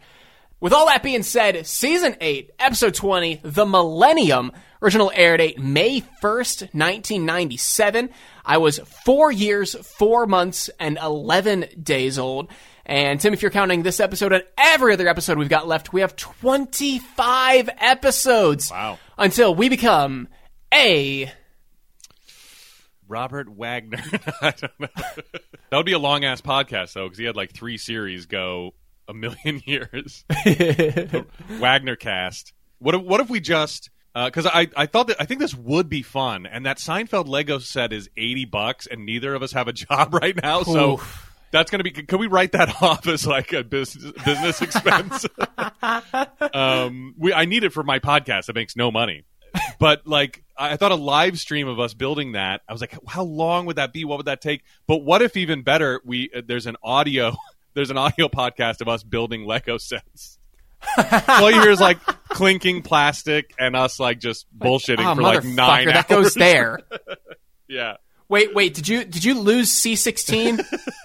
With 0.59 0.71
all 0.73 0.85
that 0.87 1.03
being 1.03 1.23
said, 1.23 1.67
season 1.67 2.15
8, 2.21 2.51
episode 2.57 2.93
20, 2.95 3.41
The 3.43 3.65
Millennium, 3.65 4.53
original 4.83 5.11
air 5.15 5.37
date 5.37 5.57
May 5.57 6.01
1st, 6.01 6.61
1997. 6.73 8.09
I 8.45 8.57
was 8.57 8.79
four 9.05 9.31
years, 9.31 9.75
four 9.75 10.27
months, 10.27 10.69
and 10.79 10.97
11 11.01 11.65
days 11.81 12.19
old. 12.19 12.49
And 12.85 13.19
Tim, 13.19 13.33
if 13.33 13.41
you're 13.41 13.51
counting 13.51 13.83
this 13.83 14.01
episode 14.01 14.33
and 14.33 14.43
every 14.57 14.93
other 14.93 15.07
episode 15.07 15.37
we've 15.37 15.47
got 15.47 15.67
left, 15.67 15.93
we 15.93 16.01
have 16.01 16.17
25 16.17 17.69
episodes. 17.77 18.69
Wow. 18.69 18.99
Until 19.17 19.55
we 19.55 19.69
become 19.69 20.27
a. 20.73 21.31
robert 23.07 23.47
wagner 23.47 24.01
i 24.41 24.51
don't 24.51 24.79
know 24.79 24.87
that 25.69 25.77
would 25.77 25.85
be 25.85 25.91
a 25.91 25.99
long 25.99 26.23
ass 26.23 26.41
podcast 26.41 26.93
though 26.93 27.05
because 27.05 27.19
he 27.19 27.25
had 27.25 27.35
like 27.35 27.53
three 27.53 27.77
series 27.77 28.25
go 28.25 28.73
a 29.07 29.13
million 29.13 29.61
years 29.65 30.25
Wagner 31.49 31.95
cast. 31.95 32.53
What 32.79 32.95
if, 32.95 33.01
what 33.01 33.21
if 33.21 33.29
we 33.29 33.39
just 33.39 33.89
because 34.13 34.45
I, 34.45 34.67
I 34.75 34.85
thought 34.85 35.07
that 35.07 35.17
I 35.19 35.25
think 35.25 35.39
this 35.39 35.55
would 35.55 35.89
be 35.89 36.01
fun, 36.01 36.45
and 36.45 36.65
that 36.65 36.77
Seinfeld 36.77 37.27
Lego 37.27 37.59
set 37.59 37.91
is 37.91 38.09
eighty 38.15 38.45
bucks, 38.45 38.87
and 38.87 39.05
neither 39.05 39.33
of 39.33 39.41
us 39.41 39.53
have 39.53 39.67
a 39.67 39.73
job 39.73 40.13
right 40.13 40.35
now, 40.41 40.63
so 40.63 40.93
Oof. 40.93 41.31
that's 41.51 41.71
gonna 41.71 41.83
be. 41.83 41.91
Can 41.91 42.19
we 42.19 42.27
write 42.27 42.51
that 42.51 42.69
off 42.81 43.07
as 43.07 43.25
like 43.25 43.53
a 43.53 43.63
business 43.63 44.11
business 44.23 44.61
expense? 44.61 45.25
um, 46.53 47.15
we 47.17 47.33
I 47.33 47.45
need 47.45 47.63
it 47.63 47.73
for 47.73 47.83
my 47.83 47.99
podcast. 47.99 48.49
It 48.49 48.55
makes 48.55 48.75
no 48.75 48.91
money, 48.91 49.25
but 49.79 50.05
like 50.05 50.43
I 50.57 50.73
I 50.73 50.77
thought 50.77 50.91
a 50.91 50.95
live 50.95 51.39
stream 51.39 51.67
of 51.67 51.79
us 51.79 51.95
building 51.95 52.33
that. 52.33 52.61
I 52.69 52.71
was 52.71 52.81
like, 52.81 52.95
how 53.07 53.23
long 53.23 53.65
would 53.65 53.77
that 53.77 53.93
be? 53.93 54.05
What 54.05 54.17
would 54.17 54.27
that 54.27 54.41
take? 54.41 54.63
But 54.87 54.97
what 54.97 55.21
if 55.23 55.35
even 55.37 55.63
better? 55.63 56.01
We 56.05 56.29
uh, 56.35 56.41
there's 56.45 56.67
an 56.67 56.77
audio. 56.83 57.35
There's 57.75 57.89
an 57.89 57.97
audio 57.97 58.27
podcast 58.27 58.81
of 58.81 58.87
us 58.87 59.01
building 59.01 59.47
Lego 59.47 59.79
sets. 59.79 60.37
All 61.27 61.49
you 61.51 61.61
hear 61.61 61.71
is 61.71 61.79
like 61.81 61.99
clinking 62.29 62.81
plastic 62.81 63.53
and 63.59 63.75
us 63.75 63.99
like 63.99 64.19
just 64.19 64.45
bullshitting 64.57 65.05
Oh, 65.05 65.15
for 65.15 65.21
like 65.21 65.43
nine 65.43 65.87
that 65.87 66.11
hours. 66.11 66.23
goes 66.23 66.33
there. 66.35 66.79
yeah. 67.67 67.95
Wait, 68.29 68.53
wait. 68.55 68.73
Did 68.73 68.87
you 68.87 69.03
did 69.03 69.23
you 69.23 69.39
lose 69.39 69.69
C 69.71 69.95
sixteen? 69.95 70.59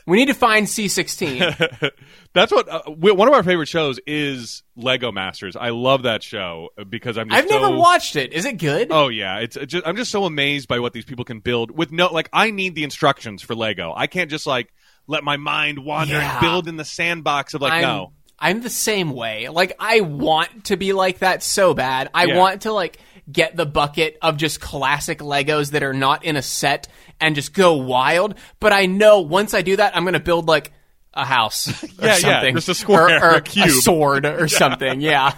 we 0.07 0.17
need 0.19 0.27
to 0.27 0.35
find 0.35 0.69
C 0.69 0.89
sixteen. 0.89 1.43
That's 2.35 2.53
what 2.53 2.69
uh, 2.69 2.83
we- 2.97 3.13
one 3.13 3.29
of 3.29 3.35
our 3.35 3.43
favorite 3.43 3.67
shows 3.69 3.99
is 4.07 4.63
Lego 4.77 5.11
Masters. 5.13 5.57
I 5.57 5.71
love 5.71 6.05
that 6.05 6.23
show 6.23 6.69
because 6.89 7.19
I'm. 7.19 7.29
Just 7.29 7.43
I've 7.45 7.51
never 7.51 7.71
watched 7.77 8.17
it. 8.17 8.33
Is 8.33 8.45
it 8.45 8.59
good? 8.59 8.89
Oh 8.91 9.09
yeah, 9.09 9.39
it's 9.41 9.57
just, 9.67 9.87
I'm 9.87 9.97
just 9.97 10.11
so 10.11 10.25
amazed 10.25 10.69
by 10.69 10.79
what 10.79 10.93
these 10.93 11.05
people 11.05 11.25
can 11.25 11.41
build 11.41 11.71
with 11.77 11.91
no 11.91 12.07
like 12.13 12.29
I 12.33 12.51
need 12.51 12.75
the 12.75 12.85
instructions 12.85 13.43
for 13.43 13.55
Lego. 13.55 13.93
I 13.95 14.07
can't 14.07 14.31
just 14.31 14.47
like 14.47 14.73
let 15.07 15.25
my 15.25 15.37
mind 15.37 15.79
wander 15.85 16.15
Yeah. 16.15 16.33
and 16.33 16.41
build 16.41 16.69
in 16.69 16.77
the 16.77 16.85
sandbox 16.85 17.55
of 17.55 17.61
like 17.63 17.73
I'm, 17.73 17.83
no. 17.83 18.13
I'm 18.39 18.61
the 18.61 18.71
same 18.71 19.11
way. 19.13 19.49
Like 19.49 19.75
I 19.81 20.01
want 20.01 20.65
to 20.67 20.77
be 20.77 20.93
like 20.93 21.19
that 21.21 21.43
so 21.43 21.75
bad. 21.75 22.09
I 22.15 22.27
Yeah. 22.27 22.39
want 22.39 22.63
to 22.63 22.73
like 22.73 22.99
get 23.31 23.57
the 23.57 23.67
bucket 23.67 24.17
of 24.23 24.37
just 24.37 24.61
classic 24.61 25.19
Legos 25.19 25.73
that 25.73 25.83
are 25.83 25.93
not 25.93 26.25
in 26.25 26.37
a 26.37 26.43
set 26.43 26.89
and 27.21 27.35
just 27.35 27.53
go 27.53 27.75
wild. 27.75 28.37
But 28.61 28.73
I 28.73 28.87
know 28.87 29.21
once 29.21 29.55
I 29.55 29.63
do 29.63 29.77
that, 29.77 29.97
I'm 29.97 30.05
going 30.05 30.15
to 30.15 30.21
build 30.21 30.47
like 30.49 30.73
a 31.15 31.25
house 31.25 31.83
or 31.83 31.87
Yeah, 31.99 32.07
yeah, 32.07 32.15
something, 32.15 32.55
just 32.55 32.69
a 32.69 32.75
square, 32.75 33.23
or, 33.23 33.31
or 33.33 33.35
a 33.37 33.41
cube. 33.43 33.71
sword 33.71 34.25
or 34.25 34.47
something. 34.49 35.01
Yeah, 35.01 35.35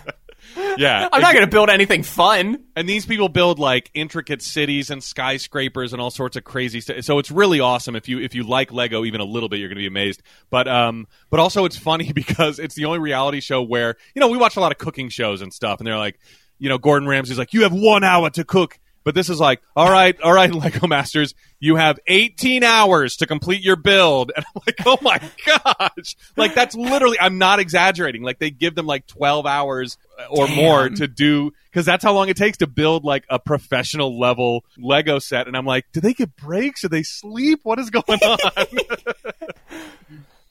Yeah, 0.57 1.09
I'm 1.13 1.21
not 1.21 1.35
going 1.35 1.45
to 1.45 1.51
build 1.51 1.71
anything 1.71 2.03
fun. 2.03 2.65
and 2.77 2.89
these 2.89 3.07
people 3.07 3.29
build 3.29 3.59
like 3.59 3.91
intricate 3.95 4.43
cities 4.43 4.91
and 4.91 5.03
skyscrapers 5.03 5.93
and 5.93 6.01
all 6.01 6.11
sorts 6.11 6.37
of 6.37 6.45
crazy 6.45 6.81
stuff. 6.81 7.03
So 7.03 7.19
it's 7.19 7.31
really 7.31 7.61
awesome 7.61 7.97
if 7.97 8.09
you 8.09 8.21
if 8.21 8.35
you 8.35 8.45
like 8.45 8.73
Lego 8.73 9.05
even 9.05 9.21
a 9.21 9.25
little 9.25 9.49
bit, 9.49 9.59
you're 9.59 9.69
going 9.69 9.77
to 9.77 9.83
be 9.83 9.87
amazed. 9.87 10.23
But 10.49 10.69
um, 10.69 11.07
but 11.29 11.41
also 11.41 11.65
it's 11.65 11.77
funny 11.77 12.13
because 12.15 12.59
it's 12.59 12.75
the 12.75 12.87
only 12.87 12.99
reality 12.99 13.41
show 13.41 13.63
where 13.63 13.97
you 14.15 14.21
know 14.21 14.29
we 14.29 14.39
watch 14.39 14.57
a 14.57 14.61
lot 14.61 14.73
of 14.73 14.79
cooking 14.79 15.09
shows 15.09 15.43
and 15.43 15.53
stuff, 15.53 15.81
and 15.81 15.87
they're 15.87 15.99
like, 15.99 16.19
you 16.59 16.69
know, 16.69 16.79
Gordon 16.79 17.09
Ramsay's 17.09 17.39
like, 17.39 17.53
you 17.53 17.63
have 17.63 17.73
one 17.73 18.05
hour 18.05 18.31
to 18.31 18.45
cook. 18.45 18.79
But 19.03 19.15
this 19.15 19.31
is 19.31 19.41
like, 19.41 19.61
all 19.75 19.91
right, 19.91 20.21
all 20.21 20.33
right, 20.33 20.53
Lego 20.55 20.87
Masters, 20.87 21.35
you 21.59 21.77
have 21.77 21.99
18 22.07 22.63
hours 22.63 23.17
to 23.17 23.27
complete 23.27 23.63
your 23.63 23.77
build. 23.77 24.33
And 24.41 24.45
I'm 24.47 24.63
like, 24.67 24.77
oh 24.87 24.99
my 25.03 25.19
gosh. 25.47 26.17
Like, 26.37 26.55
that's 26.55 26.75
literally, 26.75 27.19
I'm 27.21 27.39
not 27.39 27.61
exaggerating. 27.61 28.23
Like, 28.23 28.39
they 28.39 28.51
give 28.51 28.75
them 28.75 28.87
like 28.87 29.07
12 29.07 29.47
hours 29.47 29.99
or 30.31 30.47
Damn. 30.47 30.57
more 30.57 30.89
to 30.89 31.07
do, 31.09 31.53
because 31.71 31.87
that's 31.87 32.05
how 32.05 32.13
long 32.13 32.29
it 32.29 32.37
takes 32.37 32.59
to 32.59 32.67
build 32.67 33.05
like 33.05 33.25
a 33.29 33.39
professional 33.39 34.19
level 34.19 34.65
Lego 34.79 35.19
set. 35.19 35.47
And 35.47 35.57
I'm 35.57 35.67
like, 35.67 35.87
do 35.93 36.01
they 36.01 36.15
get 36.15 36.37
breaks? 36.37 36.83
Do 36.83 36.89
they 36.89 37.03
sleep? 37.03 37.61
What 37.63 37.79
is 37.79 37.91
going 37.91 38.05
on? 38.23 38.39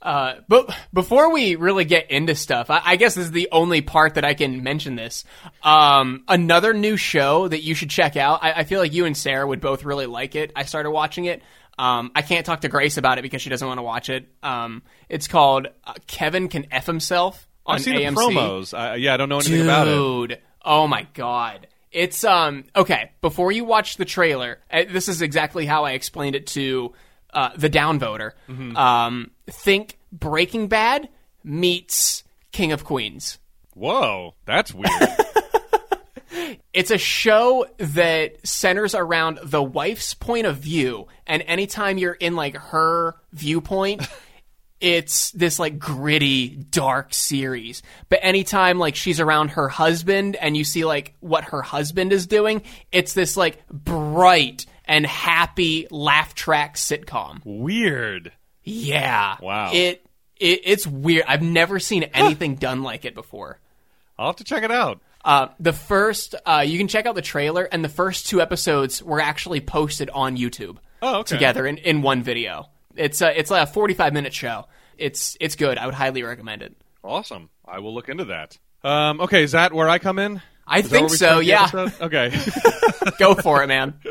Uh, 0.01 0.35
but 0.47 0.73
before 0.93 1.33
we 1.33 1.55
really 1.55 1.83
get 1.83 2.09
into 2.09 2.33
stuff, 2.35 2.69
I, 2.69 2.81
I 2.85 2.95
guess 2.95 3.15
this 3.15 3.25
is 3.25 3.31
the 3.31 3.49
only 3.51 3.81
part 3.81 4.15
that 4.15 4.23
I 4.23 4.33
can 4.33 4.63
mention 4.63 4.95
this. 4.95 5.25
Um, 5.61 6.23
another 6.27 6.73
new 6.73 6.95
show 6.95 7.47
that 7.47 7.61
you 7.63 7.75
should 7.75 7.89
check 7.89 8.15
out. 8.15 8.39
I, 8.41 8.53
I 8.53 8.63
feel 8.63 8.79
like 8.79 8.93
you 8.93 9.05
and 9.05 9.15
Sarah 9.15 9.45
would 9.45 9.59
both 9.59 9.83
really 9.83 10.05
like 10.05 10.35
it. 10.35 10.51
I 10.55 10.63
started 10.63 10.91
watching 10.91 11.25
it. 11.25 11.41
Um, 11.77 12.11
I 12.15 12.21
can't 12.21 12.45
talk 12.45 12.61
to 12.61 12.69
Grace 12.69 12.97
about 12.97 13.19
it 13.19 13.21
because 13.23 13.41
she 13.41 13.49
doesn't 13.49 13.67
want 13.67 13.77
to 13.77 13.83
watch 13.83 14.09
it. 14.09 14.27
Um, 14.43 14.83
it's 15.09 15.27
called 15.27 15.67
uh, 15.85 15.93
Kevin 16.07 16.47
Can 16.47 16.67
F 16.71 16.85
Himself 16.85 17.47
on 17.65 17.75
I've 17.75 17.81
seen 17.81 17.95
AMC. 17.95 18.15
the 18.15 18.21
promos. 18.21 18.77
I, 18.77 18.95
yeah, 18.95 19.13
I 19.13 19.17
don't 19.17 19.29
know 19.29 19.39
anything 19.39 19.61
about 19.61 19.87
it. 19.87 19.91
Dude, 19.91 20.39
oh 20.63 20.87
my 20.87 21.07
god. 21.13 21.67
It's 21.91 22.23
um 22.23 22.65
okay. 22.75 23.11
Before 23.21 23.51
you 23.51 23.63
watch 23.65 23.97
the 23.97 24.05
trailer, 24.05 24.59
uh, 24.69 24.83
this 24.89 25.07
is 25.07 25.21
exactly 25.21 25.65
how 25.65 25.85
I 25.85 25.93
explained 25.93 26.35
it 26.35 26.47
to 26.47 26.93
uh, 27.33 27.49
the 27.55 27.69
downvoter. 27.69 28.31
Mm-hmm. 28.47 28.75
Um, 28.75 29.31
think 29.47 29.97
Breaking 30.11 30.67
Bad 30.67 31.09
meets 31.43 32.23
King 32.51 32.71
of 32.71 32.83
Queens. 32.83 33.39
Whoa, 33.73 34.35
that's 34.45 34.73
weird. 34.73 34.91
It's 36.73 36.91
a 36.91 36.97
show 36.97 37.65
that 37.77 38.47
centers 38.47 38.93
around 38.93 39.39
the 39.43 39.61
wife's 39.61 40.13
point 40.13 40.45
of 40.45 40.57
view, 40.57 41.07
and 41.25 41.43
anytime 41.47 41.97
you're 41.97 42.13
in 42.13 42.35
like 42.35 42.55
her 42.55 43.15
viewpoint, 43.33 44.07
it's 44.79 45.31
this 45.31 45.57
like 45.57 45.79
gritty, 45.79 46.49
dark 46.49 47.13
series. 47.13 47.81
But 48.07 48.19
anytime 48.21 48.77
like 48.77 48.95
she's 48.95 49.19
around 49.19 49.49
her 49.49 49.67
husband 49.67 50.35
and 50.35 50.55
you 50.55 50.63
see 50.63 50.85
like 50.85 51.15
what 51.21 51.45
her 51.45 51.63
husband 51.63 52.13
is 52.13 52.27
doing, 52.27 52.61
it's 52.91 53.13
this 53.13 53.35
like 53.35 53.67
bright 53.67 54.65
and 54.89 55.05
happy 55.05 55.87
laugh 55.91 56.35
track 56.35 56.75
sitcom. 56.75 57.39
weird. 57.45 58.33
Yeah. 58.63 59.37
Wow. 59.41 59.71
It, 59.73 60.05
it 60.37 60.61
it's 60.65 60.85
weird. 60.85 61.23
I've 61.27 61.41
never 61.41 61.79
seen 61.79 62.03
anything 62.03 62.55
done 62.55 62.83
like 62.83 63.05
it 63.05 63.15
before. 63.15 63.59
I'll 64.17 64.27
have 64.27 64.35
to 64.37 64.43
check 64.43 64.63
it 64.63 64.71
out. 64.71 64.99
Uh, 65.23 65.47
the 65.59 65.73
first, 65.73 66.35
uh, 66.45 66.63
you 66.65 66.77
can 66.77 66.87
check 66.87 67.05
out 67.05 67.13
the 67.15 67.21
trailer, 67.21 67.63
and 67.63 67.83
the 67.83 67.89
first 67.89 68.27
two 68.27 68.41
episodes 68.41 69.03
were 69.03 69.19
actually 69.21 69.59
posted 69.61 70.09
on 70.09 70.37
YouTube 70.37 70.77
Oh, 71.01 71.19
okay. 71.19 71.35
together 71.35 71.67
in, 71.67 71.77
in 71.77 72.01
one 72.01 72.23
video. 72.23 72.67
It's 72.95 73.21
a, 73.21 73.37
it's 73.37 73.51
like 73.51 73.63
a 73.63 73.71
45 73.71 74.13
minute 74.13 74.33
show. 74.33 74.65
It's 74.97 75.37
it's 75.39 75.55
good. 75.55 75.77
I 75.77 75.85
would 75.85 75.95
highly 75.95 76.23
recommend 76.23 76.61
it. 76.61 76.75
Awesome. 77.03 77.49
I 77.65 77.79
will 77.79 77.93
look 77.93 78.09
into 78.09 78.25
that. 78.25 78.57
Um, 78.83 79.21
okay, 79.21 79.43
is 79.43 79.51
that 79.53 79.71
where 79.73 79.87
I 79.87 79.99
come 79.99 80.19
in? 80.19 80.41
I 80.65 80.79
Is 80.79 80.87
think 80.87 81.09
so, 81.09 81.39
yeah. 81.39 81.67
Okay. 81.99 82.31
Go 83.19 83.33
for 83.35 83.63
it, 83.63 83.67
man. 83.67 83.95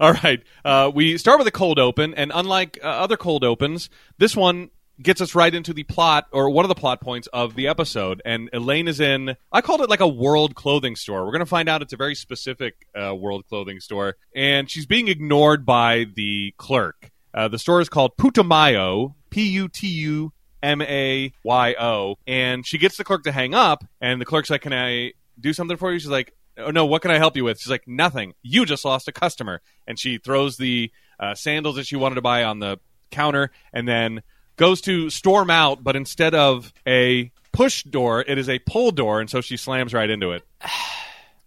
All 0.00 0.12
right. 0.12 0.42
Uh, 0.64 0.90
we 0.94 1.18
start 1.18 1.38
with 1.38 1.46
a 1.46 1.52
cold 1.52 1.78
open, 1.78 2.14
and 2.14 2.32
unlike 2.34 2.78
uh, 2.82 2.86
other 2.86 3.16
cold 3.16 3.44
opens, 3.44 3.90
this 4.18 4.36
one 4.36 4.70
gets 5.02 5.20
us 5.20 5.34
right 5.34 5.54
into 5.54 5.72
the 5.72 5.82
plot 5.82 6.26
or 6.32 6.50
one 6.50 6.64
of 6.64 6.68
the 6.68 6.74
plot 6.74 7.00
points 7.00 7.26
of 7.32 7.54
the 7.54 7.66
episode. 7.66 8.22
And 8.24 8.48
Elaine 8.52 8.88
is 8.88 9.00
in, 9.00 9.36
I 9.50 9.60
called 9.60 9.80
it 9.80 9.90
like 9.90 10.00
a 10.00 10.08
world 10.08 10.54
clothing 10.54 10.96
store. 10.96 11.24
We're 11.24 11.32
going 11.32 11.40
to 11.40 11.46
find 11.46 11.68
out 11.68 11.82
it's 11.82 11.92
a 11.92 11.96
very 11.96 12.14
specific 12.14 12.86
uh, 12.94 13.14
world 13.14 13.44
clothing 13.48 13.80
store. 13.80 14.16
And 14.34 14.70
she's 14.70 14.86
being 14.86 15.08
ignored 15.08 15.66
by 15.66 16.06
the 16.14 16.54
clerk. 16.58 17.10
Uh, 17.32 17.48
the 17.48 17.58
store 17.58 17.80
is 17.80 17.88
called 17.88 18.16
Putumayo, 18.16 19.14
P 19.30 19.48
U 19.48 19.68
T 19.68 19.88
U 19.88 20.32
M 20.62 20.80
A 20.82 21.32
Y 21.42 21.74
O. 21.80 22.16
And 22.26 22.64
she 22.64 22.78
gets 22.78 22.96
the 22.96 23.04
clerk 23.04 23.24
to 23.24 23.32
hang 23.32 23.54
up, 23.54 23.84
and 24.00 24.20
the 24.20 24.24
clerk's 24.24 24.50
like, 24.50 24.62
Can 24.62 24.72
I 24.72 25.12
do 25.38 25.52
something 25.52 25.76
for 25.76 25.92
you? 25.92 25.98
She's 25.98 26.08
like, 26.08 26.32
Oh 26.58 26.70
no, 26.70 26.86
what 26.86 27.02
can 27.02 27.10
I 27.10 27.18
help 27.18 27.36
you 27.36 27.44
with? 27.44 27.60
She's 27.60 27.70
like, 27.70 27.86
Nothing. 27.86 28.34
You 28.42 28.64
just 28.64 28.84
lost 28.84 29.08
a 29.08 29.12
customer. 29.12 29.60
And 29.86 29.98
she 29.98 30.18
throws 30.18 30.56
the 30.56 30.90
uh, 31.18 31.34
sandals 31.34 31.76
that 31.76 31.86
she 31.86 31.96
wanted 31.96 32.16
to 32.16 32.22
buy 32.22 32.44
on 32.44 32.58
the 32.58 32.78
counter 33.10 33.50
and 33.72 33.86
then 33.88 34.22
goes 34.56 34.80
to 34.82 35.10
storm 35.10 35.50
out, 35.50 35.82
but 35.82 35.96
instead 35.96 36.34
of 36.34 36.72
a 36.86 37.30
push 37.52 37.82
door, 37.84 38.24
it 38.26 38.38
is 38.38 38.48
a 38.48 38.58
pull 38.60 38.90
door, 38.90 39.20
and 39.20 39.30
so 39.30 39.40
she 39.40 39.56
slams 39.56 39.94
right 39.94 40.10
into 40.10 40.32
it. 40.32 40.42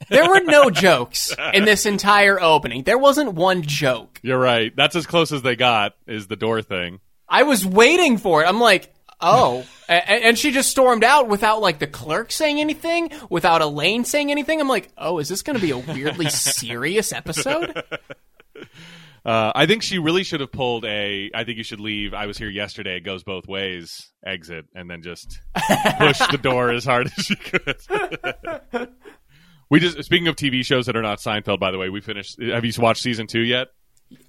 There 0.10 0.30
were 0.30 0.41
no 0.41 0.70
jokes 0.70 1.36
in 1.55 1.66
this 1.66 1.88
entire 1.88 2.39
opening. 2.39 2.84
There 2.84 2.99
wasn't 2.99 3.34
one 3.34 3.64
joke. 3.64 4.20
You're 4.22 4.39
right. 4.39 4.72
That's 4.74 4.95
as 4.95 5.08
close 5.08 5.32
as 5.32 5.41
they 5.41 5.55
got, 5.55 5.95
is 6.05 6.28
the 6.28 6.36
door 6.36 6.62
thing. 6.62 6.99
I 7.28 7.43
was 7.43 7.66
waiting 7.66 8.18
for 8.18 8.43
it. 8.43 8.45
I'm 8.45 8.60
like, 8.60 8.93
oh. 9.22 9.65
A- 9.89 9.93
a- 9.93 10.26
and 10.28 10.38
she 10.38 10.51
just 10.51 10.70
stormed 10.70 11.03
out 11.03 11.28
without 11.28 11.61
like 11.61 11.80
the 11.80 11.88
clerk 11.88 12.32
saying 12.32 12.59
anything, 12.59 13.11
without 13.30 13.61
Elaine 13.61 14.05
saying 14.05 14.32
anything. 14.32 14.59
I'm 14.61 14.68
like, 14.68 14.89
oh, 14.97 15.20
is 15.20 15.30
this 15.30 15.41
going 15.41 15.55
to 15.55 15.61
be 15.61 15.72
a 15.72 15.78
weirdly 15.78 16.30
serious 16.30 17.13
episode? 17.13 17.84
Uh, 19.26 19.51
I 19.53 19.65
think 19.65 19.84
she 19.84 19.99
really 19.99 20.24
should 20.24 20.39
have 20.39 20.53
pulled 20.53 20.86
a. 20.86 21.30
I 21.36 21.43
think 21.43 21.57
you 21.57 21.63
should 21.65 21.82
leave. 21.82 22.13
I 22.13 22.28
was 22.28 22.38
here 22.38 22.49
yesterday. 22.49 22.95
It 22.95 23.01
goes 23.01 23.26
both 23.26 23.45
ways. 23.45 24.09
Exit 24.26 24.68
and 24.74 24.89
then 24.89 25.01
just 25.01 25.41
push 25.97 26.20
the 26.32 26.39
door 26.41 26.72
as 26.72 26.86
hard 26.86 27.11
as 27.18 27.30
you 27.30 27.36
could. 27.36 27.78
we 29.70 29.82
just 29.82 30.01
speaking 30.05 30.30
of 30.30 30.38
TV 30.38 30.63
shows 30.63 30.86
that 30.86 30.95
are 30.95 31.01
not 31.01 31.20
Seinfeld. 31.20 31.59
By 31.59 31.72
the 31.72 31.78
way, 31.78 31.89
we 31.89 31.99
finished. 31.99 32.41
Have 32.41 32.63
you 32.63 32.72
watched 32.78 33.01
season 33.01 33.28
two 33.28 33.41
yet? 33.41 33.68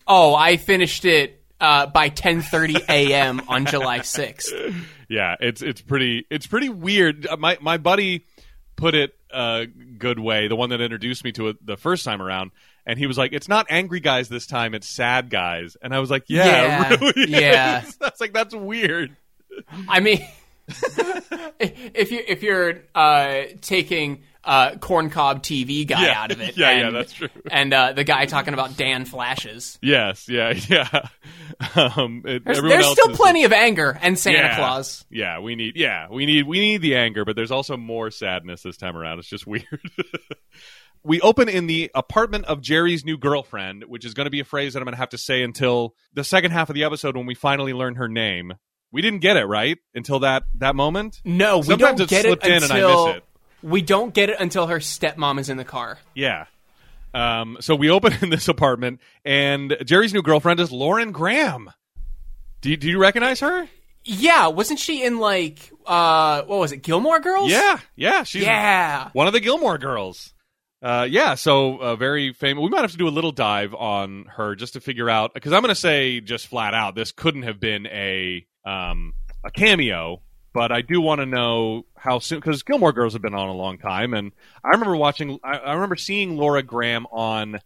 Oh, 0.08 0.34
I 0.34 0.56
finished 0.56 1.04
it 1.04 1.44
uh, 1.60 1.86
by 1.86 2.10
10:30 2.10 2.88
a.m. 2.88 3.42
on 3.48 3.66
July 3.66 4.00
6th. 4.00 4.74
Yeah, 5.08 5.36
it's 5.40 5.62
it's 5.62 5.80
pretty 5.80 6.26
it's 6.30 6.46
pretty 6.46 6.68
weird. 6.68 7.26
Uh, 7.26 7.36
My 7.36 7.58
my 7.60 7.76
buddy 7.78 8.24
put 8.76 8.94
it 8.94 9.14
a 9.30 9.66
good 9.66 10.18
way, 10.18 10.48
the 10.48 10.56
one 10.56 10.70
that 10.70 10.80
introduced 10.80 11.24
me 11.24 11.32
to 11.32 11.48
it 11.48 11.64
the 11.66 11.76
first 11.76 12.04
time 12.04 12.22
around, 12.22 12.50
and 12.86 12.98
he 12.98 13.06
was 13.06 13.18
like, 13.18 13.32
"It's 13.32 13.48
not 13.48 13.66
angry 13.70 14.00
guys 14.00 14.28
this 14.28 14.46
time; 14.46 14.74
it's 14.74 14.88
sad 14.88 15.30
guys." 15.30 15.76
And 15.82 15.94
I 15.94 15.98
was 16.00 16.10
like, 16.10 16.24
"Yeah, 16.28 16.44
Yeah, 16.90 16.96
really 17.00 17.30
yeah. 17.30 17.84
That's 18.00 18.20
like 18.20 18.32
that's 18.32 18.54
weird. 18.54 19.16
I 19.88 20.00
mean, 20.00 20.24
if 21.60 22.12
you 22.12 22.22
if 22.26 22.42
you're 22.42 22.82
uh, 22.94 23.42
taking 23.60 24.22
uh, 24.48 24.70
corncob 24.76 25.42
TV 25.42 25.86
guy 25.86 26.06
Yeah. 26.06 26.22
out 26.22 26.32
of 26.32 26.40
it, 26.40 26.56
Yeah, 26.56 26.70
yeah, 26.80 26.90
that's 26.90 27.12
true. 27.12 27.28
And 27.50 27.72
uh, 27.74 27.92
the 27.92 28.02
guy 28.02 28.24
talking 28.24 28.54
about 28.54 28.76
Dan 28.78 29.04
flashes. 29.04 29.78
Yes, 29.82 30.26
yeah, 30.28 30.54
yeah. 30.68 31.08
Um, 31.76 32.22
it, 32.24 32.44
There's, 32.44 32.62
there's 32.62 32.86
still 32.86 33.14
plenty 33.14 33.44
of 33.44 33.52
anger 33.52 33.96
and 34.00 34.18
Santa 34.18 34.38
yeah, 34.38 34.56
Claus. 34.56 35.04
Yeah, 35.10 35.40
we 35.40 35.54
need. 35.54 35.74
Yeah, 35.76 36.08
we 36.10 36.24
need. 36.24 36.46
We 36.46 36.60
need 36.60 36.82
the 36.82 36.96
anger, 36.96 37.24
but 37.26 37.36
there's 37.36 37.50
also 37.50 37.76
more 37.76 38.10
sadness 38.10 38.62
this 38.62 38.76
time 38.78 38.96
around. 38.96 39.18
It's 39.18 39.28
just 39.28 39.46
weird. 39.46 39.80
we 41.04 41.20
open 41.20 41.48
in 41.48 41.66
the 41.66 41.90
apartment 41.94 42.46
of 42.46 42.60
Jerry's 42.60 43.04
new 43.04 43.18
girlfriend, 43.18 43.84
which 43.86 44.04
is 44.04 44.14
going 44.14 44.24
to 44.26 44.30
be 44.30 44.40
a 44.40 44.44
phrase 44.44 44.72
that 44.72 44.80
I'm 44.80 44.84
going 44.84 44.94
to 44.94 44.98
have 44.98 45.10
to 45.10 45.18
say 45.18 45.42
until 45.42 45.94
the 46.14 46.24
second 46.24 46.52
half 46.52 46.70
of 46.70 46.74
the 46.74 46.84
episode 46.84 47.16
when 47.16 47.26
we 47.26 47.34
finally 47.34 47.72
learn 47.72 47.96
her 47.96 48.08
name. 48.08 48.54
We 48.90 49.02
didn't 49.02 49.20
get 49.20 49.36
it 49.36 49.44
right 49.44 49.76
until 49.94 50.20
that 50.20 50.44
that 50.54 50.74
moment. 50.74 51.20
No, 51.22 51.58
we 51.58 51.64
Sometimes 51.64 51.98
don't 51.98 52.08
get 52.08 52.24
it 52.24 52.42
in 52.42 52.62
and 52.62 52.72
I 52.72 52.78
until 52.78 53.06
miss 53.08 53.16
it. 53.18 53.24
We 53.62 53.82
don't 53.82 54.14
get 54.14 54.28
it 54.30 54.36
until 54.40 54.66
her 54.68 54.78
stepmom 54.78 55.38
is 55.38 55.48
in 55.48 55.56
the 55.56 55.64
car. 55.64 55.98
Yeah. 56.14 56.46
Um, 57.14 57.56
so 57.60 57.74
we 57.74 57.90
open 57.90 58.12
in 58.22 58.30
this 58.30 58.48
apartment, 58.48 59.00
and 59.24 59.76
Jerry's 59.84 60.12
new 60.14 60.22
girlfriend 60.22 60.60
is 60.60 60.70
Lauren 60.70 61.12
Graham. 61.12 61.70
Do 62.60 62.70
you, 62.70 62.76
do 62.76 62.88
you 62.88 62.98
recognize 63.00 63.40
her? 63.40 63.68
Yeah, 64.04 64.48
wasn't 64.48 64.78
she 64.78 65.02
in 65.04 65.18
like 65.18 65.70
uh 65.86 66.42
what 66.42 66.58
was 66.60 66.72
it, 66.72 66.78
Gilmore 66.78 67.20
Girls? 67.20 67.50
Yeah, 67.50 67.78
yeah, 67.94 68.22
she's 68.22 68.42
Yeah. 68.42 69.10
one 69.12 69.26
of 69.26 69.32
the 69.32 69.40
Gilmore 69.40 69.76
girls. 69.78 70.32
Uh, 70.80 71.06
yeah, 71.10 71.34
so 71.34 71.76
uh, 71.78 71.96
very 71.96 72.32
famous. 72.32 72.62
We 72.62 72.68
might 72.68 72.82
have 72.82 72.92
to 72.92 72.96
do 72.96 73.08
a 73.08 73.10
little 73.10 73.32
dive 73.32 73.74
on 73.74 74.26
her 74.36 74.54
just 74.54 74.74
to 74.74 74.80
figure 74.80 75.10
out 75.10 75.34
because 75.34 75.52
I'm 75.52 75.60
going 75.62 75.74
to 75.74 75.80
say 75.80 76.20
just 76.20 76.46
flat 76.46 76.72
out 76.72 76.94
this 76.94 77.10
couldn't 77.12 77.42
have 77.42 77.58
been 77.58 77.86
a 77.88 78.46
um, 78.64 79.12
a 79.44 79.50
cameo, 79.50 80.22
but 80.54 80.70
I 80.70 80.82
do 80.82 81.00
want 81.00 81.20
to 81.20 81.26
know 81.26 81.84
how 82.00 82.18
soon 82.18 82.38
because 82.38 82.62
Gilmore 82.62 82.92
Girls 82.92 83.12
have 83.12 83.22
been 83.22 83.34
on 83.34 83.48
a 83.48 83.54
long 83.54 83.78
time, 83.78 84.14
and 84.14 84.32
I 84.64 84.68
remember 84.70 84.96
watching. 84.96 85.38
I, 85.44 85.58
I 85.58 85.72
remember 85.74 85.96
seeing 85.96 86.36
Lauren 86.36 86.66
Graham 86.66 87.06
on 87.06 87.60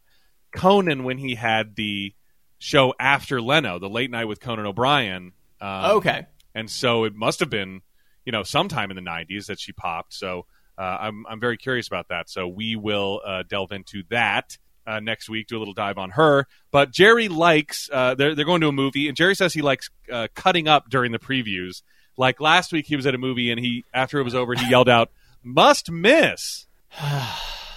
Conan 0.54 1.04
when 1.04 1.18
he 1.18 1.34
had 1.34 1.76
the 1.76 2.14
show 2.58 2.94
after 3.00 3.40
Leno, 3.40 3.78
the 3.78 3.88
late 3.88 4.10
night 4.10 4.26
with 4.26 4.40
Conan 4.40 4.66
O'Brien. 4.66 5.32
Um, 5.60 5.84
Okay. 5.96 6.26
and 6.54 6.70
so 6.70 7.04
it 7.04 7.14
must 7.14 7.40
have 7.40 7.50
been 7.50 7.82
you 8.24 8.32
know 8.32 8.42
sometime 8.42 8.90
in 8.90 8.96
the 8.96 9.02
90s 9.02 9.46
that 9.46 9.58
she 9.60 9.72
popped 9.72 10.12
so 10.12 10.46
uh, 10.78 10.96
I'm, 11.00 11.24
I'm 11.28 11.38
very 11.40 11.56
curious 11.56 11.86
about 11.86 12.08
that 12.08 12.28
so 12.28 12.46
we 12.48 12.74
will 12.76 13.20
uh, 13.24 13.42
delve 13.48 13.70
into 13.72 14.02
that 14.10 14.58
uh, 14.86 14.98
next 15.00 15.28
week 15.28 15.46
do 15.46 15.56
a 15.56 15.60
little 15.60 15.74
dive 15.74 15.98
on 15.98 16.10
her 16.10 16.46
but 16.72 16.92
jerry 16.92 17.28
likes 17.28 17.88
uh, 17.92 18.14
they're, 18.16 18.34
they're 18.34 18.44
going 18.44 18.60
to 18.60 18.68
a 18.68 18.72
movie 18.72 19.06
and 19.08 19.16
jerry 19.16 19.34
says 19.36 19.54
he 19.54 19.62
likes 19.62 19.88
uh, 20.12 20.26
cutting 20.34 20.66
up 20.68 20.88
during 20.90 21.10
the 21.12 21.18
previews 21.20 21.82
like 22.16 22.40
last 22.40 22.72
week 22.72 22.86
he 22.86 22.96
was 22.96 23.06
at 23.06 23.14
a 23.14 23.18
movie 23.18 23.50
and 23.50 23.58
he 23.60 23.84
after 23.94 24.18
it 24.18 24.22
was 24.22 24.34
over 24.34 24.54
he 24.54 24.68
yelled 24.70 24.88
out 24.88 25.10
must 25.42 25.90
miss 25.90 26.66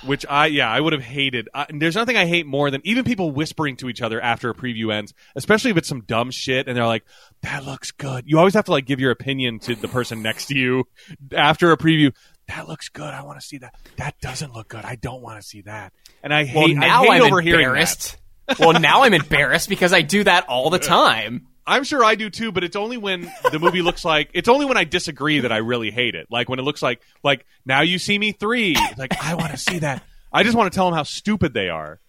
which 0.04 0.26
I 0.30 0.48
yeah 0.48 0.70
I 0.70 0.80
would 0.80 0.94
have 0.94 1.02
hated. 1.02 1.50
I, 1.54 1.66
there's 1.70 1.96
nothing 1.96 2.16
I 2.16 2.26
hate 2.28 2.46
more 2.46 2.70
than 2.70 2.82
even 2.84 3.04
people 3.04 3.32
whispering 3.32 3.76
to 3.78 3.90
each 3.90 4.02
other 4.04 4.22
after 4.22 4.50
a 4.50 4.54
preview 4.54 4.94
ends, 4.94 5.14
especially 5.36 5.72
if 5.72 5.78
it's 5.78 5.88
some 5.88 6.02
dumb 6.02 6.30
shit 6.32 6.68
and 6.68 6.78
they're 6.78 6.86
like, 6.86 7.04
"That 7.42 7.66
looks 7.66 7.90
good." 7.92 8.26
You 8.28 8.38
always 8.38 8.54
have 8.54 8.66
to 8.66 8.72
like 8.72 8.86
give 8.86 9.00
your 9.00 9.10
opinion 9.12 9.58
to 9.62 9.74
the 9.76 9.88
person 9.88 10.22
next 10.22 10.46
to 10.48 10.56
you 10.56 10.84
after 11.32 11.72
a 11.72 11.78
preview. 11.78 12.14
That 12.50 12.68
looks 12.68 12.90
good. 12.90 13.12
I 13.12 13.24
want 13.24 13.40
to 13.40 13.46
see 13.48 13.58
that. 13.60 13.74
That 13.98 14.20
doesn't 14.22 14.54
look 14.54 14.68
good. 14.68 14.86
I 14.86 14.96
don't 14.96 15.24
want 15.24 15.42
to 15.42 15.48
see 15.48 15.62
that. 15.62 15.92
And 16.22 16.32
I 16.32 16.44
Well, 16.44 16.68
hate. 16.68 16.78
now 16.78 17.02
I 17.02 17.06
hate 17.06 17.12
I'm 17.14 17.22
overhearing 17.24 17.62
that. 17.62 17.70
embarrassed. 17.70 18.18
well, 18.60 18.80
now 18.80 19.02
I'm 19.04 19.14
embarrassed 19.16 19.70
because 19.70 19.92
I 19.94 20.04
do 20.04 20.24
that 20.26 20.46
all 20.48 20.70
the 20.70 20.78
time. 21.00 21.48
I'm 21.68 21.84
sure 21.84 22.04
I 22.04 22.16
do 22.16 22.30
too, 22.30 22.52
but 22.52 22.64
it's 22.64 22.76
only 22.76 22.98
when 22.98 23.32
the 23.52 23.60
movie 23.60 23.82
looks 23.82 24.06
like 24.06 24.30
it's 24.34 24.48
only 24.50 24.66
when 24.66 24.78
I 24.78 24.84
disagree 24.84 25.40
that 25.40 25.52
I 25.52 25.58
really 25.58 25.92
hate 25.92 26.16
it. 26.16 26.28
Like 26.30 26.48
when 26.50 26.60
it 26.60 26.64
looks 26.64 26.82
like 26.82 27.02
like 27.24 27.46
now 27.66 27.82
you 27.82 27.98
see 28.00 28.18
me 28.20 28.32
three. 28.32 28.76
It's 28.78 29.00
like 29.00 29.14
I 29.24 29.36
want 29.36 29.52
to 29.52 29.58
see 29.58 29.80
that. 29.80 30.04
I 30.32 30.44
just 30.44 30.56
want 30.56 30.72
to 30.72 30.76
tell 30.76 30.86
them 30.86 30.94
how 30.96 31.04
stupid 31.04 31.54
they 31.54 31.70
are. 31.70 32.00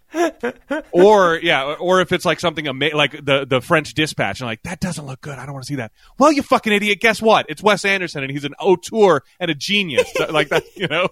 or 0.93 1.39
yeah, 1.43 1.75
or 1.81 2.01
if 2.01 2.13
it's 2.13 2.25
like 2.25 2.39
something 2.41 2.67
ama- 2.69 2.95
like 2.95 3.13
the 3.25 3.45
the 3.45 3.61
French 3.61 3.93
Dispatch, 3.95 4.41
and 4.41 4.47
like 4.47 4.63
that 4.63 4.81
doesn't 4.81 5.05
look 5.05 5.21
good. 5.21 5.39
I 5.39 5.45
don't 5.45 5.53
want 5.53 5.65
to 5.65 5.69
see 5.69 5.77
that. 5.77 5.93
Well, 6.19 6.33
you 6.33 6.43
fucking 6.43 6.73
idiot. 6.73 7.01
Guess 7.01 7.21
what? 7.21 7.47
It's 7.49 7.63
Wes 7.63 7.85
Anderson, 7.85 8.23
and 8.23 8.31
he's 8.31 8.45
an 8.45 8.55
auteur 8.55 9.23
and 9.41 9.51
a 9.51 9.55
genius. 9.55 10.11
like 10.31 10.49
that, 10.51 10.65
you 10.77 10.87
know. 10.89 11.09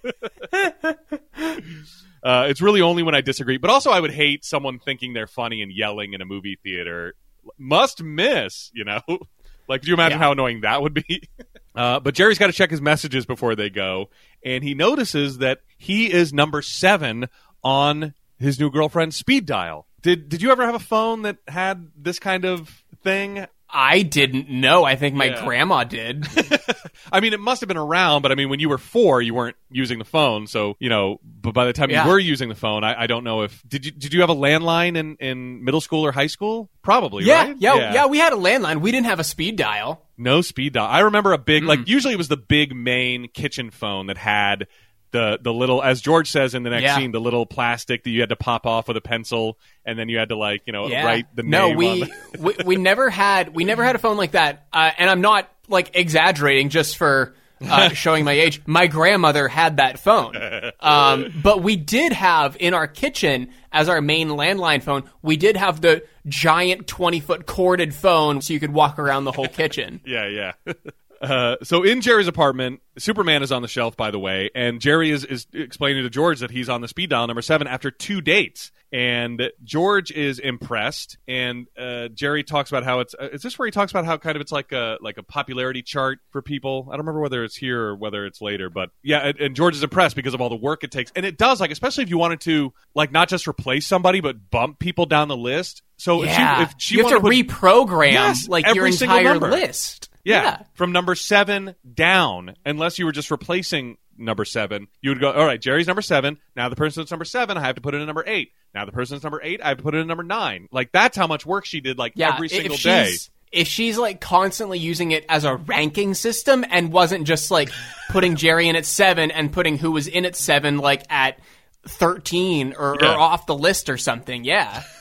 Uh, 2.25 2.47
it's 2.49 2.63
really 2.63 2.81
only 2.81 3.03
when 3.03 3.15
I 3.15 3.21
disagree. 3.21 3.59
But 3.59 3.69
also, 3.69 3.91
I 3.91 4.01
would 4.01 4.11
hate 4.11 4.47
someone 4.47 4.79
thinking 4.79 5.13
they're 5.13 5.27
funny 5.27 5.61
and 5.61 5.71
yelling 5.71 6.15
in 6.15 6.23
a 6.23 6.25
movie 6.25 6.59
theater. 6.63 7.15
Must 7.59 8.03
miss, 8.03 8.71
you 8.75 8.85
know? 8.85 9.01
like, 9.69 9.83
do 9.83 9.89
you 9.89 9.95
imagine 9.95 10.19
Yeah. 10.19 10.25
how 10.25 10.33
annoying 10.33 10.61
that 10.63 10.83
would 10.83 10.95
be? 10.95 11.23
uh, 11.75 12.01
but 12.01 12.15
Jerry's 12.15 12.39
got 12.39 12.47
to 12.49 12.53
check 12.53 12.71
his 12.71 12.81
messages 12.81 13.27
before 13.27 13.55
they 13.55 13.71
go. 13.71 14.11
And 14.45 14.63
he 14.63 14.75
notices 14.75 15.39
that 15.39 15.61
he 15.79 16.13
is 16.13 16.33
number 16.33 16.63
seven 16.63 17.29
on 17.63 18.15
his 18.39 18.59
new 18.61 18.71
girlfriend's 18.71 19.17
speed 19.17 19.47
dial. 19.47 19.87
Did, 20.03 20.29
did 20.29 20.43
you 20.43 20.51
ever 20.51 20.67
have 20.67 20.75
a 20.75 20.79
phone 20.81 21.23
that 21.23 21.39
had 21.49 21.89
this 21.97 22.19
kind 22.19 22.45
of 22.45 22.85
thing? 23.03 23.47
I 23.77 24.03
didn't 24.03 24.49
know. 24.49 24.85
I 24.85 24.95
think 24.95 25.16
my 25.16 25.27
Yeah. 25.27 25.45
grandma 25.45 25.83
did. 25.85 26.25
I 27.12 27.20
mean, 27.20 27.33
it 27.33 27.41
must 27.41 27.61
have 27.61 27.68
been 27.68 27.77
around, 27.77 28.22
but 28.22 28.31
I 28.33 28.37
mean, 28.37 28.49
when 28.49 28.61
you 28.61 28.68
were 28.68 28.79
four, 28.79 29.20
you 29.20 29.35
weren't 29.35 29.57
using 29.70 29.99
the 29.99 30.05
phone. 30.05 30.47
So, 30.47 30.77
you 30.79 30.89
know, 30.89 31.18
but 31.25 31.53
by 31.53 31.64
the 31.66 31.72
time 31.72 31.91
Yeah. 31.91 32.05
you 32.05 32.11
were 32.11 32.18
using 32.18 32.49
the 32.49 32.55
phone, 32.55 32.85
I, 32.85 33.03
I 33.03 33.07
don't 33.09 33.25
know 33.25 33.43
if 33.43 33.62
did 33.68 33.85
you 33.85 33.91
did 33.91 34.14
you 34.14 34.20
have 34.20 34.31
a 34.31 34.35
landline 34.35 34.97
in, 34.97 35.16
in 35.16 35.64
middle 35.64 35.81
school 35.81 36.07
or 36.07 36.12
high 36.12 36.29
school? 36.29 36.70
Probably, 36.83 37.25
yeah, 37.25 37.45
right? 37.49 37.57
yeah, 37.59 37.93
yeah, 37.93 38.07
We 38.07 38.18
had 38.18 38.33
a 38.33 38.37
landline. 38.37 38.81
We 38.81 38.93
didn't 38.93 39.07
have 39.07 39.18
a 39.20 39.25
speed 39.25 39.57
dial. 39.57 40.03
No 40.16 40.41
speed 40.43 40.75
dial. 40.75 40.87
I 40.89 41.01
remember 41.01 41.33
a 41.33 41.39
big 41.39 41.64
Mm. 41.64 41.66
like 41.66 41.89
usually 41.89 42.14
it 42.14 42.18
was 42.18 42.29
the 42.29 42.37
big 42.37 42.75
main 42.75 43.29
kitchen 43.29 43.70
phone 43.70 44.07
that 44.07 44.16
had 44.16 44.68
the 45.15 45.39
the 45.41 45.53
little 45.55 45.81
as 45.83 46.01
George 46.03 46.31
says 46.31 46.55
in 46.55 46.65
the 46.65 46.71
next 46.71 46.83
Yeah. 46.83 46.97
scene, 46.97 47.12
the 47.12 47.21
little 47.21 47.47
plastic 47.47 48.03
that 48.05 48.11
you 48.11 48.21
had 48.21 48.29
to 48.31 48.37
pop 48.37 48.67
off 48.67 48.89
with 48.89 48.97
a 48.97 49.01
pencil 49.01 49.57
and 49.87 49.97
then 49.99 50.09
you 50.09 50.19
had 50.19 50.29
to 50.31 50.37
like, 50.37 50.62
you 50.67 50.73
know, 50.73 50.89
Yeah. 50.89 51.05
write 51.07 51.27
the 51.37 51.45
no, 51.45 51.69
name 51.69 51.77
we, 51.77 51.89
on 51.89 52.01
the- 52.01 52.11
we 52.41 52.55
we 52.65 52.77
never 52.77 53.09
had 53.09 53.55
we 53.55 53.65
never 53.65 53.85
had 53.85 53.95
a 53.95 53.99
phone 54.01 54.17
like 54.17 54.33
that. 54.33 54.67
Uh, 54.73 54.91
and 54.99 55.09
I'm 55.09 55.21
not 55.21 55.49
like 55.69 55.93
exaggerating 55.95 56.69
just 56.69 56.97
for 56.97 57.35
uh, 57.65 57.89
showing 57.95 58.25
my 58.25 58.33
age. 58.33 58.61
My 58.67 58.89
grandmother 58.89 59.47
had 59.49 59.77
that 59.79 59.99
phone. 59.99 60.35
Um, 60.81 61.33
but 61.43 61.62
we 61.62 61.77
did 61.77 62.12
have 62.12 62.59
in 62.61 62.75
our 62.75 62.87
kitchen 62.87 63.49
as 63.73 63.89
our 63.89 64.03
main 64.03 64.29
landline 64.29 64.83
phone. 64.83 65.05
We 65.23 65.39
did 65.39 65.57
have 65.57 65.81
the 65.81 66.05
giant 66.27 66.87
20 66.87 67.21
foot 67.21 67.47
corded 67.47 67.95
phone, 67.95 68.43
so 68.43 68.53
you 68.53 68.61
could 68.61 68.73
walk 68.75 68.99
around 68.99 69.25
the 69.25 69.33
whole 69.33 69.49
kitchen. 69.49 70.01
Yeah, 70.05 70.27
yeah. 70.27 70.75
Uh, 71.21 71.57
so 71.62 71.83
in 71.83 72.01
Jerry's 72.01 72.29
apartment, 72.29 72.81
Superman 72.99 73.43
is 73.43 73.51
on 73.53 73.62
the 73.62 73.69
shelf, 73.69 73.97
by 73.97 74.11
the 74.11 74.19
way, 74.19 74.51
and 74.55 74.81
Jerry 74.81 75.11
is, 75.11 75.25
is 75.25 75.47
explaining 75.53 76.03
to 76.05 76.11
George 76.11 76.41
that 76.41 76.51
he's 76.51 76.69
on 76.69 76.81
the 76.81 76.89
speed 76.89 77.11
dial 77.11 77.27
number 77.27 77.43
seven 77.43 77.67
after 77.67 77.91
two 77.91 78.21
dates. 78.21 78.71
And 78.93 79.51
George 79.65 80.12
is 80.12 80.39
impressed, 80.39 81.19
and 81.27 81.67
uh, 81.77 82.09
Jerry 82.09 82.45
talks 82.45 82.71
about 82.71 82.85
how 82.85 83.01
it's. 83.01 83.12
Uh, 83.19 83.31
is 83.33 83.43
this 83.43 83.59
where 83.59 83.67
he 83.67 83.73
talks 83.73 83.91
about 83.91 84.05
how 84.05 84.17
kind 84.19 84.37
of 84.37 84.41
it's 84.41 84.53
like 84.53 84.71
a 84.71 84.99
like 85.01 85.19
a 85.19 85.25
popularity 85.25 85.83
chart 85.83 86.21
for 86.31 86.43
people? 86.43 86.87
I 86.89 86.93
don't 86.93 87.01
remember 87.01 87.21
whether 87.21 87.43
it's 87.43 87.57
here 87.57 87.81
or 87.87 87.97
whether 87.97 88.25
it's 88.25 88.41
later, 88.41 88.71
but 88.71 88.91
yeah. 89.03 89.19
And, 89.19 89.41
and 89.41 89.57
George 89.57 89.75
is 89.75 89.83
impressed 89.83 90.15
because 90.15 90.33
of 90.33 90.41
all 90.41 90.49
the 90.49 90.55
work 90.55 90.85
it 90.85 90.93
takes, 90.93 91.11
and 91.17 91.27
it 91.27 91.37
does. 91.39 91.61
Like 91.61 91.73
especially 91.73 92.05
if 92.05 92.11
you 92.11 92.19
wanted 92.19 92.41
to 92.43 92.73
like 92.95 93.11
not 93.11 93.29
just 93.29 93.49
replace 93.49 93.85
somebody, 93.85 94.21
but 94.21 94.49
bump 94.49 94.79
people 94.79 95.07
down 95.07 95.27
the 95.27 95.37
list. 95.37 95.83
So 95.97 96.23
Yeah, 96.23 96.62
if 96.62 96.69
she, 96.69 96.75
if 96.75 96.75
she 96.79 96.97
you 96.99 97.03
have 97.03 97.12
to 97.15 97.21
put- 97.21 97.33
reprogram 97.33 98.12
Yes, 98.12 98.47
like 98.47 98.65
your 98.77 98.87
entire 98.87 99.41
list. 99.41 100.09
Yeah, 100.25 100.62
from 100.75 100.93
number 100.93 101.14
seven 101.14 101.75
down, 101.95 102.57
unless 102.64 102.99
you 102.99 103.05
were 103.07 103.12
just 103.12 103.31
replacing 103.31 103.99
number 104.16 104.45
seven, 104.45 104.89
you 105.03 105.11
would 105.11 105.20
go, 105.20 105.31
all 105.33 105.45
right, 105.45 105.61
Jerry's 105.61 105.87
number 105.87 106.03
seven. 106.03 106.39
Now 106.57 106.68
the 106.68 106.77
person 106.77 107.03
that's 107.03 107.11
number 107.11 107.25
seven, 107.25 107.57
I 107.59 107.61
have 107.62 107.75
to 107.75 107.81
put 107.81 107.95
in 107.95 108.01
a 108.01 108.07
number 108.07 108.25
eight. 108.27 108.53
Now 108.75 108.85
the 108.85 108.93
person 108.93 109.16
that's 109.16 109.25
number 109.25 109.41
eight, 109.43 109.61
I 109.62 109.68
have 109.68 109.79
to 109.79 109.83
put 109.83 109.95
in 109.95 110.01
a 110.01 110.05
number 110.05 110.22
nine. 110.22 110.68
Like 110.72 110.93
that's 110.93 111.16
how 111.16 111.27
much 111.27 111.45
work 111.45 111.64
she 111.64 111.81
did, 111.81 111.99
like 111.99 112.12
yeah, 112.16 112.35
every 112.35 112.47
if 112.47 112.53
single 112.53 112.77
she's, 112.77 112.85
day. 112.85 113.11
If 113.53 113.68
she's 113.68 113.99
like 113.99 114.20
constantly 114.20 114.79
using 114.79 115.11
it 115.12 115.25
as 115.29 115.45
a 115.45 115.55
ranking 115.57 116.14
system 116.14 116.64
and 116.68 116.93
wasn't 116.93 117.27
just 117.27 117.51
like 117.51 117.70
putting 118.11 118.37
Jerry 118.37 118.68
in 118.68 118.77
at 118.77 118.85
seven 118.87 119.31
and 119.31 119.53
putting 119.53 119.79
who 119.79 119.93
was 119.93 120.07
in 120.07 120.25
at 120.25 120.35
seven 120.37 120.79
like 120.79 121.03
at 121.11 121.39
thirteen 121.87 122.75
or, 122.79 122.97
Yeah. 123.01 123.14
or 123.14 123.18
off 123.20 123.47
the 123.47 123.55
list 123.55 123.89
or 123.91 123.97
something, 123.97 124.45
yeah. 124.45 124.83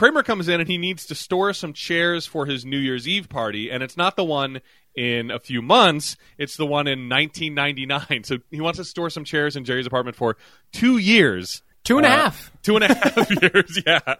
Kramer 0.00 0.22
comes 0.22 0.48
in 0.48 0.60
and 0.60 0.68
he 0.70 0.78
needs 0.78 1.04
to 1.08 1.14
store 1.14 1.52
some 1.52 1.74
chairs 1.74 2.24
for 2.24 2.46
his 2.46 2.64
New 2.64 2.78
Year's 2.78 3.06
Eve 3.06 3.28
party, 3.28 3.70
and 3.70 3.82
it's 3.82 3.98
not 3.98 4.16
the 4.16 4.24
one 4.24 4.62
in 4.94 5.30
a 5.30 5.38
few 5.38 5.60
months. 5.60 6.16
It's 6.38 6.56
the 6.56 6.64
one 6.64 6.86
in 6.86 7.10
1999. 7.10 8.24
So 8.24 8.38
he 8.50 8.62
wants 8.62 8.78
to 8.78 8.84
store 8.86 9.10
some 9.10 9.24
chairs 9.24 9.56
in 9.56 9.66
Jerry's 9.66 9.84
apartment 9.84 10.16
for 10.16 10.38
two 10.72 10.96
years. 10.96 11.60
Two 11.84 11.98
and 11.98 12.06
a 12.06 12.08
Uh, 12.08 12.12
half. 12.16 12.50
Two 12.62 12.76
and 12.76 12.84
a 12.84 12.94
half 12.94 13.30
years, 13.42 13.78
yeah. 13.86 14.14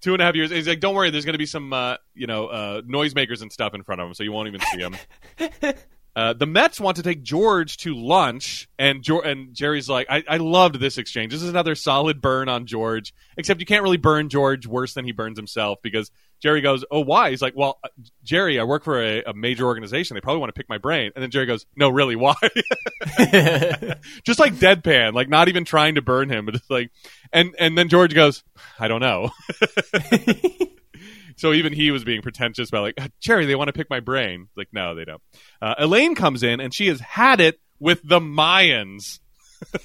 Two 0.00 0.12
and 0.12 0.22
a 0.22 0.24
half 0.24 0.36
years. 0.36 0.52
He's 0.52 0.68
like, 0.68 0.78
don't 0.78 0.94
worry, 0.94 1.10
there's 1.10 1.24
going 1.24 1.34
to 1.34 1.38
be 1.38 1.46
some, 1.46 1.72
uh, 1.72 1.96
you 2.14 2.28
know, 2.28 2.46
uh, 2.46 2.82
noisemakers 2.82 3.42
and 3.42 3.50
stuff 3.52 3.74
in 3.74 3.82
front 3.82 4.00
of 4.02 4.06
him, 4.06 4.14
so 4.14 4.22
you 4.22 4.30
won't 4.30 4.46
even 4.46 4.60
see 4.60 4.78
him. 4.78 5.74
Uh, 6.16 6.32
the 6.32 6.46
Mets 6.46 6.78
want 6.78 6.96
to 6.96 7.02
take 7.02 7.22
George 7.22 7.76
to 7.78 7.94
lunch, 7.94 8.68
and 8.78 9.02
jo- 9.02 9.20
and 9.20 9.52
Jerry's 9.54 9.88
like, 9.88 10.06
I-, 10.08 10.24
I 10.28 10.36
loved 10.36 10.78
this 10.78 10.96
exchange. 10.96 11.32
This 11.32 11.42
is 11.42 11.48
another 11.48 11.74
solid 11.74 12.20
burn 12.20 12.48
on 12.48 12.66
George, 12.66 13.12
except 13.36 13.58
you 13.60 13.66
can't 13.66 13.82
really 13.82 13.96
burn 13.96 14.28
George 14.28 14.66
worse 14.66 14.94
than 14.94 15.04
he 15.04 15.12
burns 15.12 15.36
himself 15.38 15.80
because 15.82 16.10
Jerry 16.40 16.60
goes, 16.60 16.84
Oh, 16.90 17.00
why? 17.00 17.30
He's 17.30 17.42
like, 17.42 17.54
Well, 17.56 17.78
uh, 17.82 17.88
Jerry, 18.22 18.60
I 18.60 18.64
work 18.64 18.84
for 18.84 19.02
a, 19.02 19.22
a 19.24 19.34
major 19.34 19.64
organization. 19.64 20.14
They 20.14 20.20
probably 20.20 20.40
want 20.40 20.54
to 20.54 20.58
pick 20.58 20.68
my 20.68 20.78
brain. 20.78 21.10
And 21.16 21.22
then 21.22 21.30
Jerry 21.30 21.46
goes, 21.46 21.66
No, 21.74 21.88
really, 21.88 22.16
why? 22.16 22.34
just 24.24 24.38
like 24.38 24.54
deadpan, 24.54 25.14
like 25.14 25.28
not 25.28 25.48
even 25.48 25.64
trying 25.64 25.96
to 25.96 26.02
burn 26.02 26.28
him, 26.28 26.44
but 26.46 26.52
just 26.54 26.70
like, 26.70 26.90
and 27.32 27.54
and 27.58 27.76
then 27.76 27.88
George 27.88 28.14
goes, 28.14 28.44
I 28.78 28.88
don't 28.88 29.00
know. 29.00 29.30
so 31.36 31.52
even 31.52 31.72
he 31.72 31.90
was 31.90 32.04
being 32.04 32.22
pretentious 32.22 32.68
about 32.68 32.82
like, 32.82 33.12
Jerry, 33.20 33.46
they 33.46 33.54
want 33.54 33.68
to 33.68 33.72
pick 33.72 33.90
my 33.90 34.00
brain. 34.00 34.48
Like, 34.56 34.68
no, 34.72 34.94
they 34.94 35.04
don't. 35.04 35.22
Uh, 35.60 35.74
Elaine 35.78 36.14
comes 36.14 36.42
in 36.42 36.60
and 36.60 36.72
she 36.74 36.88
has 36.88 37.00
had 37.00 37.40
it 37.40 37.60
with 37.78 38.00
the 38.04 38.20
Mayans. 38.20 39.20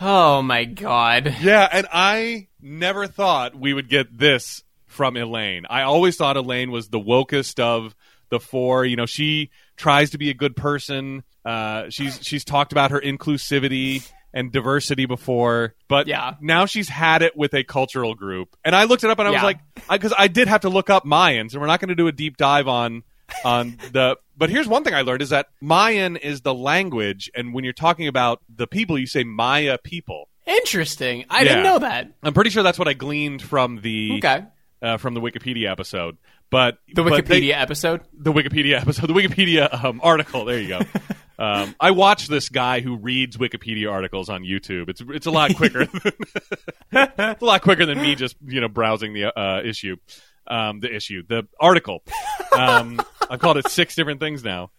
Oh 0.00 0.40
my 0.40 0.64
god. 0.64 1.36
Yeah, 1.42 1.68
and 1.70 1.86
I 1.92 2.48
never 2.60 3.06
thought 3.06 3.54
we 3.54 3.74
would 3.74 3.90
get 3.90 4.16
this 4.16 4.62
from 4.86 5.16
Elaine. 5.16 5.66
I 5.68 5.82
always 5.82 6.16
thought 6.16 6.38
Elaine 6.38 6.70
was 6.70 6.88
the 6.88 6.98
wokest 6.98 7.60
of 7.60 7.94
the 8.30 8.40
four. 8.40 8.86
You 8.86 8.96
know, 8.96 9.04
she 9.04 9.50
tries 9.76 10.10
to 10.10 10.18
be 10.18 10.30
a 10.30 10.34
good 10.34 10.56
person. 10.56 11.22
Uh, 11.44 11.90
she's 11.90 12.18
she's 12.22 12.44
talked 12.44 12.72
about 12.72 12.92
her 12.92 13.00
inclusivity 13.00 14.08
and 14.32 14.52
diversity 14.52 15.06
before, 15.06 15.74
but 15.88 16.06
Yeah. 16.06 16.34
now 16.40 16.66
she's 16.66 16.88
had 16.88 17.22
it 17.22 17.36
with 17.36 17.52
a 17.54 17.64
cultural 17.64 18.14
group. 18.14 18.56
And 18.64 18.74
I 18.76 18.84
looked 18.84 19.02
it 19.04 19.10
up 19.10 19.18
and 19.18 19.26
I 19.28 19.30
was 19.32 19.38
Yeah. 19.40 19.44
like, 19.44 19.58
because 19.90 20.12
I, 20.16 20.28
did 20.28 20.46
have 20.48 20.60
to 20.62 20.68
look 20.68 20.88
up 20.90 21.04
Mayans, 21.04 21.52
and 21.52 21.60
we're 21.60 21.66
not 21.66 21.80
going 21.80 21.88
to 21.88 21.94
do 21.96 22.06
a 22.06 22.12
deep 22.12 22.36
dive 22.36 22.68
on 22.68 23.02
on 23.44 23.76
the. 23.92 24.16
But 24.36 24.50
here's 24.50 24.66
one 24.66 24.84
thing 24.84 24.94
I 24.94 25.02
learned 25.02 25.22
is 25.22 25.30
that 25.30 25.48
Mayan 25.60 26.16
is 26.16 26.40
the 26.42 26.54
language, 26.54 27.30
and 27.34 27.52
when 27.54 27.64
you're 27.64 27.72
talking 27.72 28.06
about 28.08 28.40
the 28.54 28.66
people, 28.66 28.98
you 28.98 29.06
say 29.06 29.22
Maya 29.24 29.78
people. 29.82 30.28
Interesting. 30.46 31.24
I 31.30 31.38
Yeah. 31.42 31.48
didn't 31.48 31.64
know 31.64 31.78
that. 31.80 32.12
I'm 32.22 32.32
pretty 32.34 32.50
sure 32.50 32.62
that's 32.62 32.78
what 32.78 32.88
I 32.88 32.92
gleaned 32.94 33.42
from 33.42 33.80
the 33.82 34.12
Okay. 34.18 34.44
uh, 34.82 34.96
from 34.96 35.14
the 35.14 35.20
Wikipedia 35.20 35.70
episode. 35.70 36.16
But 36.50 36.78
The 36.92 37.02
but 37.04 37.26
they- 37.26 37.40
Wikipedia 37.42 37.52
epised. 37.60 37.82
the 38.12 38.32
Wikipedia 38.32 38.76
episode, 38.80 39.06
the 39.08 39.12
Wikipedia 39.14 39.84
um, 39.84 40.00
article. 40.02 40.44
There 40.44 40.58
you 40.60 40.68
go. 40.68 40.80
Um, 41.40 41.74
I 41.80 41.90
watch 41.92 42.28
this 42.28 42.48
guy 42.50 42.80
who 42.80 42.96
reads 42.96 43.36
Wikipedia 43.38 43.90
articles 43.90 44.28
on 44.28 44.42
YouTube. 44.42 44.88
It's 44.90 45.00
it's 45.08 45.26
a 45.26 45.30
lot 45.30 45.56
quicker. 45.56 45.86
Than, 45.86 46.12
it's 46.92 47.42
a 47.42 47.44
lot 47.44 47.62
quicker 47.62 47.86
than 47.86 47.98
me 48.00 48.14
just 48.14 48.36
you 48.46 48.60
know 48.60 48.68
browsing 48.68 49.14
the 49.14 49.36
uh, 49.36 49.62
issue, 49.64 49.96
um, 50.46 50.80
the 50.80 50.94
issue, 50.94 51.22
the 51.26 51.48
article. 51.58 52.02
Um, 52.52 53.00
I've 53.30 53.40
called 53.40 53.56
it 53.56 53.68
six 53.70 53.94
different 53.94 54.20
things 54.20 54.44
now. 54.44 54.70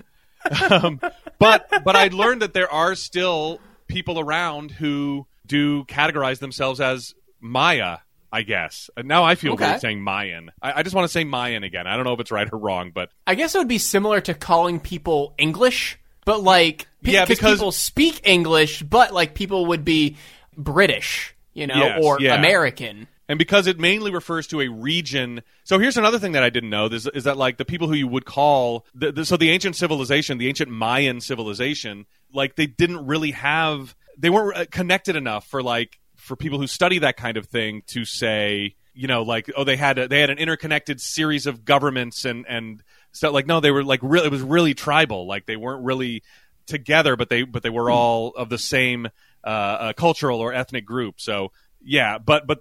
Um, 0.70 1.00
but 1.40 1.68
but 1.84 1.96
I 1.96 2.08
learned 2.10 2.42
that 2.44 2.54
there 2.54 2.72
are 2.72 2.96
still 2.96 3.60
people 3.88 4.20
around 4.20 4.72
who 4.72 5.26
do 5.48 5.84
categorize 5.86 6.40
themselves 6.40 6.80
as 6.80 7.14
Maya. 7.40 7.98
I 8.34 8.44
guess. 8.44 8.90
Now 9.04 9.26
I 9.26 9.36
feel 9.36 9.54
Okay. 9.54 9.68
weird 9.68 9.82
saying 9.82 10.02
Mayan. 10.02 10.52
I, 10.62 10.80
I 10.80 10.84
just 10.84 10.96
want 10.96 11.04
to 11.04 11.12
say 11.12 11.26
Mayan 11.26 11.66
again. 11.66 11.86
I 11.86 11.98
don't 11.98 12.06
know 12.06 12.14
if 12.14 12.22
it's 12.22 12.32
right 12.32 12.48
or 12.50 12.58
wrong, 12.58 12.92
but 12.96 13.10
I 13.28 13.36
guess 13.36 13.56
it 13.56 13.58
would 13.58 13.68
be 13.68 13.78
similar 13.78 14.22
to 14.22 14.34
calling 14.34 14.80
people 14.80 15.34
English, 15.38 16.00
but 16.26 16.44
like, 16.44 16.88
pe- 17.04 17.12
Yeah, 17.14 17.22
'cause 17.26 17.38
because- 17.38 17.58
people 17.60 17.72
speak 17.72 18.22
English, 18.24 18.84
but 18.84 19.14
like 19.14 19.34
people 19.34 19.68
would 19.68 19.84
be 19.86 20.18
British, 20.58 21.34
you 21.54 21.68
know, 21.68 21.76
Yes, 21.78 22.00
or 22.04 22.20
yeah. 22.22 22.36
American. 22.36 23.08
and 23.30 23.38
because 23.40 23.66
it 23.68 23.80
mainly 23.80 24.12
refers 24.12 24.46
to 24.48 24.60
a 24.62 24.68
region. 24.68 25.42
So 25.64 25.80
here's 25.80 25.96
another 25.98 26.20
thing 26.20 26.34
that 26.34 26.44
I 26.44 26.50
didn't 26.50 26.70
know 26.70 26.88
is, 26.88 27.08
is 27.08 27.24
that 27.24 27.38
like 27.38 27.58
the 27.58 27.64
people 27.66 27.88
who 27.88 27.94
you 27.94 28.08
would 28.08 28.26
call 28.26 28.86
the, 28.94 29.12
the, 29.14 29.26
so 29.26 29.38
the 29.38 29.50
ancient 29.52 29.76
civilization, 29.78 30.38
the 30.38 30.50
ancient 30.50 30.70
Mayan 30.70 31.22
civilization, 31.22 32.06
like 32.34 32.56
they 32.58 32.66
didn't 32.68 33.06
really 33.06 33.32
have 33.32 33.96
they 34.18 34.30
weren't 34.30 34.58
uh, 34.58 34.66
connected 34.70 35.16
enough 35.16 35.48
for 35.48 35.64
like 35.64 36.00
for 36.18 36.36
people 36.36 36.60
who 36.60 36.68
study 36.68 37.00
that 37.00 37.16
kind 37.18 37.38
of 37.38 37.46
thing 37.48 37.82
to 37.88 38.04
say 38.06 38.76
you 38.94 39.08
know 39.08 39.24
like 39.24 39.50
oh 39.56 39.64
they 39.64 39.78
had 39.78 39.98
a, 39.98 40.08
they 40.10 40.20
had 40.20 40.30
an 40.30 40.38
interconnected 40.38 41.00
series 41.00 41.46
of 41.48 41.64
governments 41.66 42.26
and 42.26 42.46
and 42.48 42.84
stuff 43.12 43.34
like 43.34 43.48
no 43.48 43.60
they 43.60 43.72
were 43.72 43.84
like 43.84 44.00
really 44.04 44.26
it 44.26 44.32
was 44.32 44.42
really 44.42 44.74
tribal 44.74 45.28
like 45.28 45.46
they 45.46 45.58
weren't 45.58 45.84
really 45.84 46.24
together 46.66 47.16
but 47.16 47.30
they 47.30 47.44
but 47.44 47.64
they 47.64 47.70
were 47.70 47.90
all 47.90 48.30
of 48.30 48.50
the 48.50 48.58
same 48.58 49.08
uh, 49.44 49.48
uh, 49.48 49.94
cultural 49.94 50.40
or 50.40 50.54
ethnic 50.54 50.86
group 50.86 51.20
so 51.20 51.52
yeah 51.82 52.18
but 52.18 52.46
but 52.46 52.60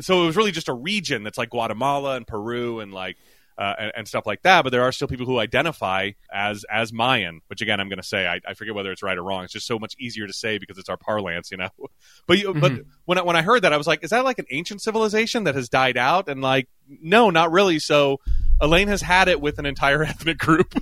so 0.00 0.22
it 0.22 0.26
was 0.26 0.36
really 0.36 0.52
just 0.52 0.68
a 0.68 0.74
region 0.74 1.22
that's 1.22 1.38
like 1.38 1.50
Guatemala 1.50 2.16
and 2.16 2.26
Peru 2.26 2.80
and 2.80 2.92
like 2.92 3.16
uh, 3.58 3.74
and, 3.78 3.92
and 3.94 4.08
stuff 4.08 4.26
like 4.26 4.40
that. 4.42 4.62
But 4.62 4.70
there 4.70 4.82
are 4.82 4.92
still 4.92 5.08
people 5.08 5.26
who 5.26 5.38
identify 5.38 6.12
as 6.32 6.64
as 6.70 6.92
Mayan, 6.92 7.40
which 7.48 7.60
again 7.60 7.80
I'm 7.80 7.88
going 7.88 7.98
to 7.98 8.06
say 8.06 8.26
I, 8.26 8.40
I 8.46 8.54
forget 8.54 8.74
whether 8.74 8.92
it's 8.92 9.02
right 9.02 9.16
or 9.16 9.22
wrong. 9.22 9.44
It's 9.44 9.52
just 9.52 9.66
so 9.66 9.78
much 9.78 9.94
easier 9.98 10.26
to 10.26 10.32
say 10.32 10.58
because 10.58 10.78
it's 10.78 10.88
our 10.88 10.96
parlance, 10.96 11.50
you 11.50 11.56
know. 11.56 11.70
But 12.26 12.38
you, 12.38 12.54
but 12.54 12.72
when 13.06 13.18
I, 13.18 13.22
when 13.22 13.34
I 13.34 13.42
heard 13.42 13.62
that, 13.62 13.72
I 13.72 13.76
was 13.76 13.88
like, 13.88 14.04
is 14.04 14.10
that 14.10 14.24
like 14.24 14.38
an 14.38 14.46
ancient 14.50 14.82
civilization 14.82 15.44
that 15.44 15.56
has 15.56 15.68
died 15.68 15.96
out? 15.96 16.28
And 16.28 16.40
like, 16.40 16.68
no, 16.88 17.30
not 17.30 17.50
really. 17.50 17.80
So 17.80 18.20
Elaine 18.60 18.88
has 18.88 19.00
had 19.02 19.28
it 19.28 19.40
with 19.40 19.58
an 19.58 19.66
entire 19.66 20.02
ethnic 20.04 20.38
group. 20.38 20.74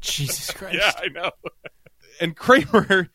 Jesus 0.00 0.50
Christ. 0.54 0.76
Yeah, 0.78 0.92
I 0.96 1.08
know. 1.08 1.30
and 2.20 2.36
Kramer 2.36 3.08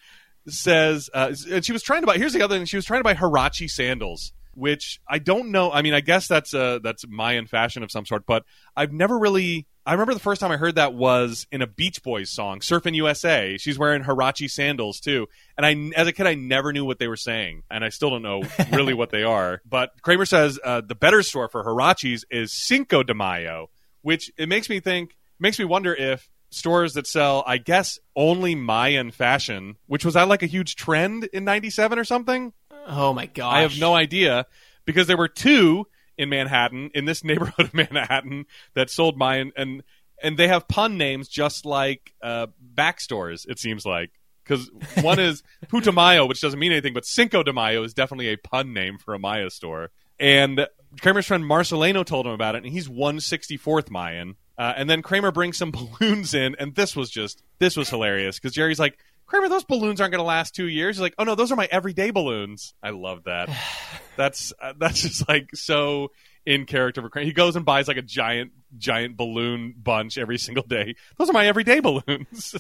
says, 0.48 1.10
uh, 1.14 1.34
and 1.52 1.64
she 1.66 1.72
was 1.72 1.84
trying 1.84 2.02
to 2.02 2.08
buy. 2.08 2.18
Here's 2.18 2.34
the 2.34 2.42
other 2.42 2.56
thing: 2.58 2.66
she 2.66 2.78
was 2.78 2.86
trying 2.86 3.00
to 3.00 3.04
buy 3.04 3.14
Hirachi 3.14 3.68
sandals, 3.70 4.34
which 4.54 5.00
I 5.08 5.20
don't 5.20 5.52
know. 5.52 5.72
I 5.72 5.82
mean, 5.82 5.94
I 5.94 6.02
guess 6.02 6.28
that's 6.28 6.54
uh 6.54 6.80
that's 6.82 7.06
Mayan 7.08 7.48
fashion 7.48 7.84
of 7.84 7.92
some 7.92 8.06
sort, 8.06 8.26
but 8.26 8.44
I've 8.76 8.92
never 8.94 9.18
really. 9.18 9.68
I 9.86 9.94
remember 9.94 10.14
the 10.14 10.20
first 10.20 10.40
time 10.40 10.52
I 10.52 10.58
heard 10.58 10.76
that 10.76 10.94
was 10.94 11.48
in 11.52 11.64
a 11.64 11.68
Beach 11.68 12.04
Boys 12.04 12.30
song, 12.30 12.60
"Surfing 12.60 12.94
USA." 12.96 13.58
She's 13.58 13.80
wearing 13.80 14.04
Hirachi 14.04 14.48
sandals 14.48 15.00
too, 15.00 15.28
and 15.58 15.66
I, 15.66 16.00
as 16.00 16.08
a 16.08 16.12
kid, 16.12 16.28
I 16.28 16.36
never 16.36 16.72
knew 16.74 16.86
what 16.86 17.00
they 17.00 17.08
were 17.08 17.16
saying, 17.18 17.64
and 17.72 17.84
I 17.84 17.90
still 17.90 18.12
don't 18.12 18.22
know 18.22 18.44
really 18.72 18.94
what 18.94 19.10
they 19.10 19.24
are. 19.24 19.62
But 19.68 19.92
Kramer 20.04 20.26
says 20.26 20.60
uh, 20.64 20.82
the 20.82 20.94
better 20.96 21.24
store 21.24 21.48
for 21.50 21.64
Hirachis 21.64 22.24
is 22.30 22.54
Cinco 22.54 23.02
de 23.02 23.16
Mayo, 23.16 23.70
which 24.02 24.32
it 24.38 24.50
makes 24.50 24.70
me 24.70 24.80
think, 24.80 25.16
makes 25.40 25.60
me 25.60 25.66
wonder 25.66 25.94
if 25.94 26.30
stores 26.50 26.94
that 26.94 27.08
sell, 27.08 27.44
I 27.46 27.58
guess, 27.58 28.00
only 28.16 28.56
Mayan 28.56 29.12
fashion, 29.12 29.78
which 29.88 30.06
was 30.06 30.16
that 30.16 30.28
like 30.28 30.44
a 30.44 30.48
huge 30.48 30.76
trend 30.76 31.26
in 31.26 31.44
'97 31.44 32.00
or 32.00 32.04
something. 32.04 32.54
Oh 32.88 33.14
my 33.14 33.28
god! 33.28 33.56
I 33.56 33.62
have 33.62 33.80
no 33.80 33.96
idea 33.96 34.46
because 34.86 35.08
there 35.08 35.18
were 35.18 35.28
two 35.28 35.88
in 36.18 36.30
Manhattan, 36.30 36.92
in 36.94 37.06
this 37.06 37.24
neighborhood 37.24 37.68
of 37.68 37.74
Manhattan, 37.74 38.46
that 38.74 38.90
sold 38.90 39.18
Mayan, 39.18 39.52
and 39.56 39.84
and 40.22 40.38
they 40.38 40.48
have 40.48 40.68
pun 40.68 40.98
names 40.98 41.28
just 41.28 41.66
like 41.66 42.14
uh, 42.22 42.48
back 42.60 43.00
stores. 43.00 43.46
It 43.48 43.60
seems 43.60 43.86
like 43.86 44.12
because 44.44 44.70
one 45.02 45.20
is 45.20 45.44
Putumayo, 45.68 46.28
which 46.28 46.42
doesn't 46.42 46.60
mean 46.60 46.72
anything, 46.72 46.94
but 46.94 47.06
Cinco 47.06 47.44
de 47.44 47.54
Mayo 47.54 47.84
is 47.84 47.94
definitely 47.94 48.30
a 48.30 48.38
pun 48.38 48.74
name 48.74 48.98
for 48.98 49.14
a 49.14 49.20
Maya 49.20 49.50
store. 49.50 49.92
And 50.20 50.68
Kramer's 51.02 51.26
friend 51.26 51.44
Marcelino 51.44 52.06
told 52.06 52.26
him 52.26 52.34
about 52.34 52.56
it, 52.56 52.64
and 52.64 52.72
he's 52.74 52.88
164th 52.88 53.90
Mayan. 53.90 54.36
Uh, 54.58 54.74
and 54.76 54.90
then 54.90 55.02
Kramer 55.02 55.32
brings 55.32 55.58
some 55.58 55.72
balloons 56.00 56.34
in, 56.34 56.56
and 56.60 56.76
this 56.76 56.96
was 56.96 57.10
just 57.10 57.42
this 57.60 57.78
was 57.78 57.90
hilarious 57.90 58.38
because 58.38 58.54
Jerry's 58.54 58.80
like, 58.80 58.98
Kramer, 59.26 59.48
those 59.48 59.64
balloons 59.64 60.02
aren't 60.02 60.12
going 60.12 60.20
to 60.20 60.26
last 60.26 60.56
two 60.56 60.68
years. 60.68 60.96
He's 60.98 61.02
like, 61.02 61.14
oh 61.20 61.24
no, 61.24 61.36
those 61.36 61.52
are 61.52 61.56
my 61.56 61.68
everyday 61.72 62.10
balloons. 62.12 62.74
I 62.84 62.90
love 62.90 63.24
that. 63.26 63.50
that's 64.18 64.52
uh, 64.62 64.74
that's 64.78 65.02
just 65.02 65.30
like 65.30 65.50
so 65.54 66.12
in 66.46 66.66
character 66.66 67.02
for 67.02 67.10
Kramer. 67.10 67.26
He 67.28 67.32
goes 67.32 67.56
and 67.56 67.64
buys 67.64 67.88
like 67.88 67.98
a 67.98 68.02
giant 68.02 68.52
giant 68.78 69.16
balloon 69.18 69.76
bunch 69.82 70.18
every 70.18 70.38
single 70.40 70.64
day. 70.66 70.96
Those 71.18 71.30
are 71.30 71.34
my 71.34 71.46
everyday 71.48 71.80
balloons. 71.80 72.56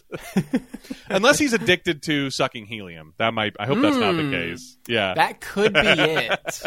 Unless 1.10 1.40
he's 1.40 1.54
addicted 1.54 2.04
to 2.04 2.30
sucking 2.30 2.66
helium, 2.66 3.14
that 3.18 3.34
might. 3.34 3.56
I 3.60 3.66
hope 3.66 3.82
that's 3.82 3.98
not 3.98 4.16
the 4.16 4.24
Hmm. 4.24 4.32
case. 4.32 4.78
Yeah, 4.88 5.16
That 5.16 5.42
could 5.42 5.74
be 5.74 5.80
it. 5.84 6.62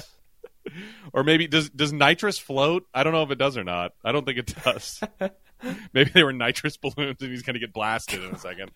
or 1.12 1.24
maybe 1.24 1.46
does 1.46 1.70
does 1.70 1.92
nitrous 1.92 2.38
float? 2.38 2.86
I 2.94 3.02
don't 3.02 3.12
know 3.12 3.22
if 3.22 3.30
it 3.30 3.38
does 3.38 3.56
or 3.56 3.64
not. 3.64 3.92
I 4.04 4.12
don't 4.12 4.24
think 4.26 4.38
it 4.38 4.54
does. 4.64 5.00
maybe 5.92 6.10
they 6.10 6.24
were 6.24 6.32
nitrous 6.32 6.76
balloons, 6.76 7.16
and 7.20 7.30
he's 7.30 7.42
going 7.42 7.54
to 7.54 7.60
get 7.60 7.72
blasted 7.72 8.22
in 8.24 8.32
a 8.34 8.38
second. 8.38 8.70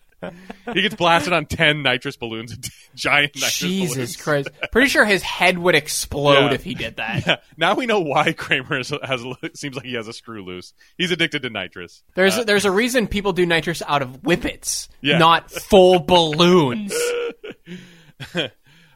he 0.73 0.81
gets 0.81 0.95
blasted 0.95 1.33
on 1.33 1.45
ten 1.45 1.83
nitrous 1.83 2.15
balloons, 2.15 2.57
giant 2.95 3.35
nitrous 3.35 3.57
Jesus 3.59 3.93
balloons. 3.95 4.15
Christ. 4.15 4.49
Pretty 4.71 4.87
sure 4.87 5.03
his 5.05 5.21
head 5.21 5.57
would 5.59 5.75
explode 5.75 6.47
Yeah. 6.47 6.53
if 6.53 6.63
he 6.63 6.73
did 6.75 6.95
that. 6.95 7.27
Yeah. 7.27 7.35
Now 7.57 7.75
we 7.75 7.85
know 7.87 7.99
why 7.99 8.31
Kramer 8.33 8.77
has, 8.77 8.91
has 9.03 9.21
seems 9.55 9.75
like 9.75 9.85
he 9.85 9.95
has 9.95 10.07
a 10.07 10.13
screw 10.13 10.43
loose. 10.45 10.73
He's 10.97 11.11
addicted 11.11 11.41
to 11.43 11.49
nitrous. 11.49 12.03
There's 12.15 12.37
uh, 12.37 12.45
there's 12.45 12.65
a 12.65 12.71
reason 12.71 13.07
people 13.07 13.33
do 13.33 13.45
nitrous 13.45 13.81
out 13.85 14.01
of 14.01 14.21
whippets, 14.23 14.87
Yeah. 15.01 15.17
not 15.17 15.51
full 15.51 15.99
balloons. 15.99 16.93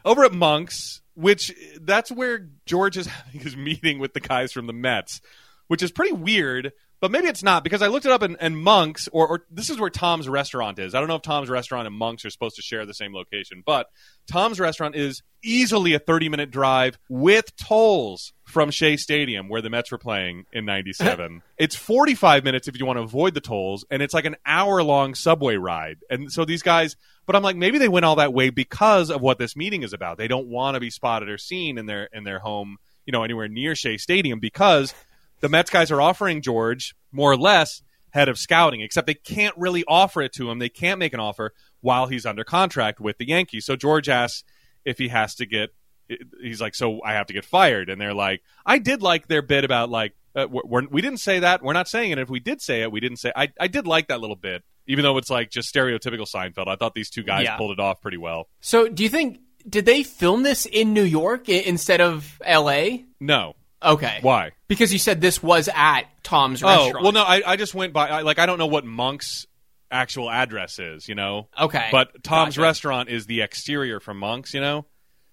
over 0.04 0.24
at 0.24 0.32
Monk's, 0.32 1.01
which 1.14 1.52
that's 1.80 2.10
where 2.10 2.48
George 2.66 2.96
is 2.96 3.06
having 3.06 3.40
his 3.40 3.56
meeting 3.56 3.98
with 3.98 4.14
the 4.14 4.20
guys 4.20 4.52
from 4.52 4.66
the 4.66 4.72
Mets, 4.72 5.20
which 5.68 5.82
is 5.82 5.90
pretty 5.90 6.12
weird. 6.12 6.72
But 7.00 7.10
maybe 7.10 7.26
it's 7.26 7.42
not 7.42 7.64
because 7.64 7.82
I 7.82 7.88
looked 7.88 8.06
it 8.06 8.12
up 8.12 8.22
and, 8.22 8.36
and 8.38 8.56
Monk's, 8.56 9.08
or, 9.08 9.26
or 9.26 9.44
this 9.50 9.70
is 9.70 9.80
where 9.80 9.90
Tom's 9.90 10.28
restaurant 10.28 10.78
is. 10.78 10.94
I 10.94 11.00
don't 11.00 11.08
know 11.08 11.16
if 11.16 11.22
Tom's 11.22 11.50
restaurant 11.50 11.88
and 11.88 11.96
Monk's 11.96 12.24
are 12.24 12.30
supposed 12.30 12.54
to 12.56 12.62
share 12.62 12.86
the 12.86 12.94
same 12.94 13.12
location, 13.12 13.64
but 13.66 13.88
Tom's 14.30 14.60
restaurant 14.60 14.94
is 14.94 15.20
easily 15.42 15.94
a 15.94 15.98
30 15.98 16.28
minute 16.28 16.52
drive 16.52 16.98
with 17.08 17.56
tolls 17.56 18.32
from 18.44 18.70
Shea 18.70 18.96
Stadium 18.96 19.48
where 19.48 19.60
the 19.60 19.68
Mets 19.68 19.90
were 19.90 19.98
playing 19.98 20.44
in 20.52 20.64
97. 20.64 21.42
it's 21.58 21.74
45 21.74 22.44
minutes 22.44 22.68
if 22.68 22.78
you 22.78 22.86
want 22.86 22.98
to 22.98 23.02
avoid 23.02 23.34
the 23.34 23.40
tolls, 23.40 23.84
and 23.90 24.00
it's 24.00 24.14
like 24.14 24.24
an 24.24 24.36
hour 24.46 24.80
long 24.84 25.16
subway 25.16 25.56
ride. 25.56 25.98
And 26.08 26.30
so 26.30 26.44
these 26.44 26.62
guys, 26.62 26.94
but 27.26 27.36
I'm 27.36 27.42
like, 27.42 27.56
maybe 27.56 27.78
they 27.78 27.88
went 27.88 28.04
all 28.04 28.16
that 28.16 28.32
way 28.32 28.50
because 28.50 29.10
of 29.10 29.20
what 29.20 29.38
this 29.38 29.56
meeting 29.56 29.82
is 29.82 29.92
about. 29.92 30.18
They 30.18 30.28
don't 30.28 30.48
want 30.48 30.74
to 30.74 30.80
be 30.80 30.90
spotted 30.90 31.28
or 31.28 31.38
seen 31.38 31.78
in 31.78 31.86
their 31.86 32.08
in 32.12 32.24
their 32.24 32.40
home, 32.40 32.78
you 33.06 33.12
know, 33.12 33.22
anywhere 33.22 33.48
near 33.48 33.74
Shea 33.74 33.96
Stadium 33.96 34.40
because 34.40 34.94
the 35.40 35.48
Mets 35.48 35.70
guys 35.70 35.90
are 35.90 36.00
offering 36.00 36.42
George 36.42 36.94
more 37.10 37.30
or 37.30 37.36
less 37.36 37.82
head 38.10 38.28
of 38.28 38.38
scouting, 38.38 38.80
except 38.80 39.06
they 39.06 39.14
can't 39.14 39.56
really 39.56 39.84
offer 39.86 40.22
it 40.22 40.32
to 40.34 40.50
him. 40.50 40.58
They 40.58 40.68
can't 40.68 40.98
make 40.98 41.14
an 41.14 41.20
offer 41.20 41.52
while 41.80 42.06
he's 42.06 42.26
under 42.26 42.44
contract 42.44 43.00
with 43.00 43.18
the 43.18 43.26
Yankees. 43.26 43.66
So 43.66 43.76
George 43.76 44.08
asks 44.08 44.44
if 44.84 44.98
he 44.98 45.08
has 45.08 45.34
to 45.36 45.46
get. 45.46 45.70
He's 46.40 46.60
like, 46.60 46.74
so 46.74 47.00
I 47.02 47.14
have 47.14 47.26
to 47.28 47.32
get 47.32 47.44
fired, 47.44 47.88
and 47.88 48.00
they're 48.00 48.12
like, 48.12 48.42
I 48.66 48.78
did 48.78 49.00
like 49.02 49.28
their 49.28 49.40
bit 49.40 49.64
about 49.64 49.88
like 49.88 50.14
uh, 50.34 50.46
we're, 50.50 50.62
we're, 50.64 50.88
we 50.88 51.00
didn't 51.00 51.20
say 51.20 51.38
that. 51.38 51.62
We're 51.62 51.72
not 51.72 51.88
saying 51.88 52.12
it. 52.12 52.18
If 52.18 52.28
we 52.28 52.40
did 52.40 52.60
say 52.60 52.82
it, 52.82 52.92
we 52.92 53.00
didn't 53.00 53.18
say. 53.18 53.32
I 53.34 53.52
I 53.58 53.68
did 53.68 53.86
like 53.86 54.08
that 54.08 54.20
little 54.20 54.36
bit, 54.36 54.62
even 54.86 55.02
though 55.02 55.16
it's 55.18 55.30
like 55.30 55.50
just 55.50 55.72
stereotypical 55.74 56.26
Seinfeld. 56.30 56.68
I 56.68 56.76
thought 56.76 56.94
these 56.94 57.10
two 57.10 57.22
guys 57.22 57.44
Yeah. 57.44 57.56
pulled 57.56 57.70
it 57.72 57.80
off 57.80 58.00
pretty 58.00 58.16
well. 58.18 58.48
So, 58.60 58.88
do 58.88 59.02
you 59.02 59.08
think 59.08 59.40
did 59.68 59.86
they 59.86 60.02
film 60.02 60.42
this 60.42 60.66
in 60.66 60.92
New 60.92 61.04
York 61.04 61.48
instead 61.48 62.00
of 62.00 62.40
L.A.? 62.44 63.04
No, 63.20 63.54
Okay, 63.84 64.18
why? 64.22 64.52
Because 64.68 64.92
you 64.92 64.98
said 64.98 65.20
this 65.20 65.42
was 65.42 65.68
at 65.74 66.02
Tom's 66.22 66.62
Oh 66.62 66.68
restaurant. 66.68 67.02
well, 67.02 67.12
no, 67.12 67.22
I, 67.22 67.42
I 67.44 67.56
just 67.56 67.74
went 67.74 67.92
by. 67.92 68.08
I, 68.08 68.20
like 68.22 68.38
I 68.38 68.46
don't 68.46 68.58
know 68.58 68.66
what 68.68 68.84
monks 68.84 69.46
actual 69.90 70.30
address 70.30 70.78
is, 70.78 71.08
you 71.08 71.14
know. 71.14 71.48
Okay. 71.60 71.88
But 71.92 72.22
Tom's 72.22 72.56
Gotcha. 72.56 72.60
restaurant 72.62 73.08
is 73.08 73.26
the 73.26 73.40
exterior 73.42 73.98
from 74.00 74.18
Monk's, 74.18 74.54
you 74.54 74.60
know. 74.60 74.86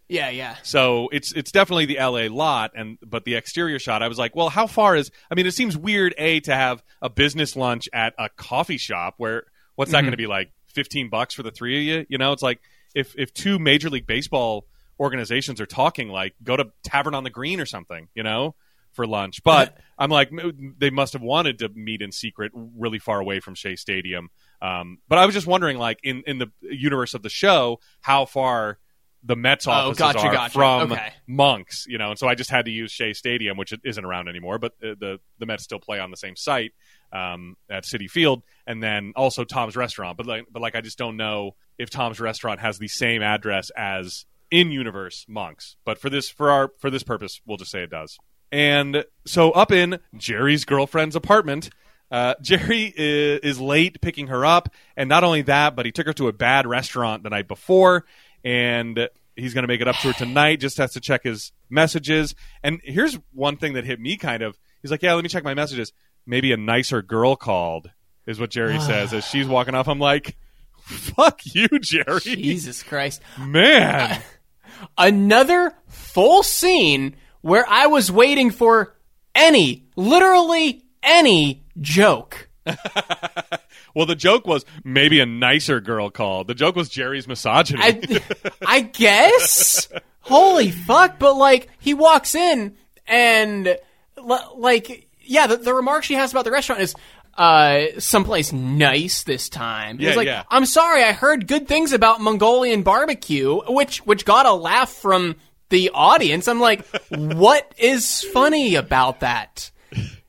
Yeah, 0.09 0.29
yeah. 0.29 0.55
So 0.63 1.07
it's 1.11 1.31
it's 1.31 1.51
definitely 1.51 1.85
the 1.85 1.97
LA 1.99 2.33
lot, 2.35 2.71
and 2.75 2.97
but 3.05 3.25
the 3.25 3.35
exterior 3.35 3.77
shot, 3.77 4.01
I 4.01 4.07
was 4.07 4.17
like, 4.17 4.35
well, 4.35 4.49
how 4.49 4.65
far 4.65 4.95
is? 4.95 5.11
I 5.29 5.35
mean, 5.35 5.45
it 5.45 5.53
seems 5.53 5.77
weird, 5.77 6.15
a 6.17 6.39
to 6.41 6.55
have 6.55 6.83
a 7.01 7.09
business 7.09 7.55
lunch 7.55 7.87
at 7.93 8.15
a 8.17 8.27
coffee 8.29 8.77
shop 8.77 9.13
where 9.17 9.43
what's 9.75 9.91
that 9.91 10.01
going 10.01 10.11
to 10.11 10.17
be 10.17 10.27
like, 10.27 10.51
fifteen 10.73 11.09
bucks 11.09 11.35
for 11.35 11.43
the 11.43 11.51
three 11.51 11.77
of 11.77 11.83
you? 11.83 12.05
You 12.09 12.17
know, 12.17 12.33
it's 12.33 12.41
like 12.41 12.59
if 12.95 13.15
if 13.17 13.33
two 13.33 13.59
Major 13.59 13.89
League 13.91 14.07
Baseball 14.07 14.65
organizations 14.99 15.61
are 15.61 15.67
talking, 15.67 16.09
like 16.09 16.33
go 16.43 16.57
to 16.57 16.71
Tavern 16.83 17.13
on 17.13 17.23
the 17.23 17.29
Green 17.29 17.59
or 17.61 17.67
something, 17.67 18.07
you 18.15 18.23
know, 18.23 18.55
for 18.93 19.05
lunch. 19.05 19.43
But 19.43 19.77
I'm 19.97 20.09
like, 20.09 20.31
they 20.79 20.89
must 20.89 21.13
have 21.13 21.21
wanted 21.21 21.59
to 21.59 21.69
meet 21.69 22.01
in 22.01 22.11
secret, 22.11 22.51
really 22.55 22.99
far 22.99 23.19
away 23.19 23.39
from 23.39 23.53
Shea 23.53 23.75
Stadium. 23.75 24.29
Um, 24.61 24.97
but 25.07 25.19
I 25.19 25.25
was 25.25 25.35
just 25.35 25.47
wondering, 25.47 25.77
like 25.77 25.99
in 26.03 26.23
in 26.25 26.39
the 26.39 26.51
universe 26.61 27.13
of 27.13 27.21
the 27.21 27.29
show, 27.29 27.79
how 28.01 28.25
far 28.25 28.79
the 29.23 29.35
Mets 29.35 29.67
offices 29.67 30.01
Oh, 30.01 30.05
gotcha, 30.13 30.27
are 30.27 30.31
gotcha. 30.33 30.53
from 30.53 30.91
Okay. 30.93 31.11
Monks, 31.27 31.85
you 31.87 31.97
know, 31.97 32.11
and 32.11 32.19
so 32.19 32.27
I 32.27 32.35
just 32.35 32.49
had 32.49 32.65
to 32.65 32.71
use 32.71 32.91
Shea 32.91 33.13
Stadium, 33.13 33.57
which 33.57 33.73
isn't 33.83 34.03
around 34.05 34.29
anymore, 34.29 34.57
but 34.59 34.73
uh, 34.83 34.95
the 34.99 35.19
the 35.39 35.45
Mets 35.45 35.63
still 35.63 35.79
play 35.79 35.99
on 35.99 36.11
the 36.11 36.17
same 36.17 36.35
site 36.35 36.71
um, 37.11 37.55
at 37.69 37.83
Citi 37.83 38.09
Field, 38.09 38.43
and 38.65 38.81
then 38.81 39.13
also 39.15 39.43
Tom's 39.43 39.75
Restaurant. 39.75 40.17
But 40.17 40.25
like, 40.25 40.45
but 40.51 40.61
like, 40.61 40.75
I 40.75 40.81
just 40.81 40.97
don't 40.97 41.17
know 41.17 41.55
if 41.77 41.89
Tom's 41.89 42.19
Restaurant 42.19 42.59
has 42.59 42.77
the 42.79 42.87
same 42.87 43.21
address 43.21 43.71
as 43.75 44.25
in 44.51 44.71
universe 44.71 45.25
Monks. 45.27 45.75
But 45.85 45.99
for 45.99 46.09
this 46.09 46.29
for 46.29 46.49
our 46.49 46.71
for 46.79 46.89
this 46.89 47.03
purpose, 47.03 47.41
we'll 47.45 47.57
just 47.57 47.71
say 47.71 47.83
it 47.83 47.89
does. 47.91 48.17
And 48.51 49.05
so 49.25 49.51
up 49.51 49.71
in 49.71 49.99
Jerry's 50.15 50.65
girlfriend's 50.65 51.15
apartment. 51.15 51.69
Uh, 52.11 52.33
Jerry 52.41 52.91
is, 52.97 53.39
is 53.41 53.59
late 53.59 54.01
picking 54.01 54.27
her 54.27 54.43
up, 54.43 54.69
and 54.97 55.07
not 55.07 55.23
only 55.23 55.43
that, 55.43 55.75
but 55.75 55.85
he 55.85 55.91
took 55.91 56.07
her 56.07 56.13
to 56.13 56.27
a 56.27 56.33
bad 56.33 56.65
restaurant 56.65 57.21
the 57.21 57.29
night 57.29 57.47
before, 57.47 58.05
and 58.43 59.09
he's 59.35 59.53
going 59.53 59.63
to 59.63 59.67
make 59.67 59.81
it 59.81 59.87
up 59.87 59.95
to 59.97 60.07
her 60.07 60.13
tonight. 60.13 60.59
Just 60.59 60.77
has 60.77 60.93
to 60.93 60.99
check 60.99 61.23
his 61.23 61.51
messages. 61.69 62.35
And 62.63 62.79
here's 62.83 63.17
one 63.33 63.57
thing 63.57 63.73
that 63.73 63.85
hit 63.85 63.99
me 63.99 64.17
kind 64.17 64.43
of. 64.43 64.57
He's 64.81 64.91
like, 64.91 65.01
"Yeah, 65.01 65.13
let 65.13 65.23
me 65.23 65.29
check 65.29 65.43
my 65.43 65.53
messages. 65.53 65.91
Maybe 66.25 66.51
a 66.51 66.57
nicer 66.57 67.01
girl 67.01 67.35
called." 67.35 67.89
Is 68.25 68.39
what 68.39 68.51
Jerry 68.51 68.75
ah. 68.75 68.79
says 68.79 69.13
as 69.13 69.25
she's 69.25 69.47
walking 69.47 69.75
off. 69.75 69.87
I'm 69.87 69.99
like, 69.99 70.37
"Fuck 70.81 71.41
you, 71.43 71.67
Jerry, 71.79 72.19
Jesus 72.19 72.83
Christ. 72.83 73.21
man." 73.39 74.21
Another 74.97 75.73
full 75.87 76.43
scene 76.43 77.15
where 77.41 77.67
I 77.67 77.87
was 77.87 78.11
waiting 78.11 78.51
for 78.51 78.95
any, 79.35 79.87
literally 79.95 80.83
any 81.03 81.63
joke. 81.79 82.49
well, 83.95 84.05
the 84.05 84.15
joke 84.15 84.47
was 84.47 84.65
maybe 84.83 85.19
a 85.19 85.25
nicer 85.25 85.79
girl 85.79 86.09
called. 86.09 86.47
The 86.47 86.55
joke 86.55 86.75
was 86.75 86.89
Jerry's 86.89 87.27
misogyny. 87.27 87.81
I, 87.81 88.21
I 88.65 88.81
guess. 88.81 89.89
Holy 90.21 90.71
fuck! 90.71 91.19
But 91.19 91.35
like, 91.35 91.69
he 91.79 91.93
walks 91.93 92.35
in 92.35 92.75
and 93.07 93.77
like, 94.17 95.07
yeah, 95.21 95.47
the, 95.47 95.57
the 95.57 95.73
remark 95.73 96.03
she 96.03 96.15
has 96.15 96.31
about 96.31 96.45
the 96.45 96.51
restaurant 96.51 96.81
is. 96.81 96.95
Uh, 97.37 97.97
someplace 97.99 98.51
nice 98.51 99.23
this 99.23 99.47
time. 99.47 99.97
Yeah, 99.97 100.15
like, 100.15 100.25
yeah. 100.25 100.43
I'm 100.49 100.65
sorry, 100.65 101.03
I 101.03 101.13
heard 101.13 101.47
good 101.47 101.69
things 101.69 101.93
about 101.93 102.19
Mongolian 102.19 102.83
barbecue, 102.83 103.61
which 103.69 103.99
which 103.99 104.25
got 104.25 104.45
a 104.45 104.51
laugh 104.51 104.89
from 104.89 105.37
the 105.69 105.91
audience. 105.93 106.49
I'm 106.49 106.59
like, 106.59 106.85
what 107.09 107.73
is 107.77 108.23
funny 108.23 108.75
about 108.75 109.21
that? 109.21 109.71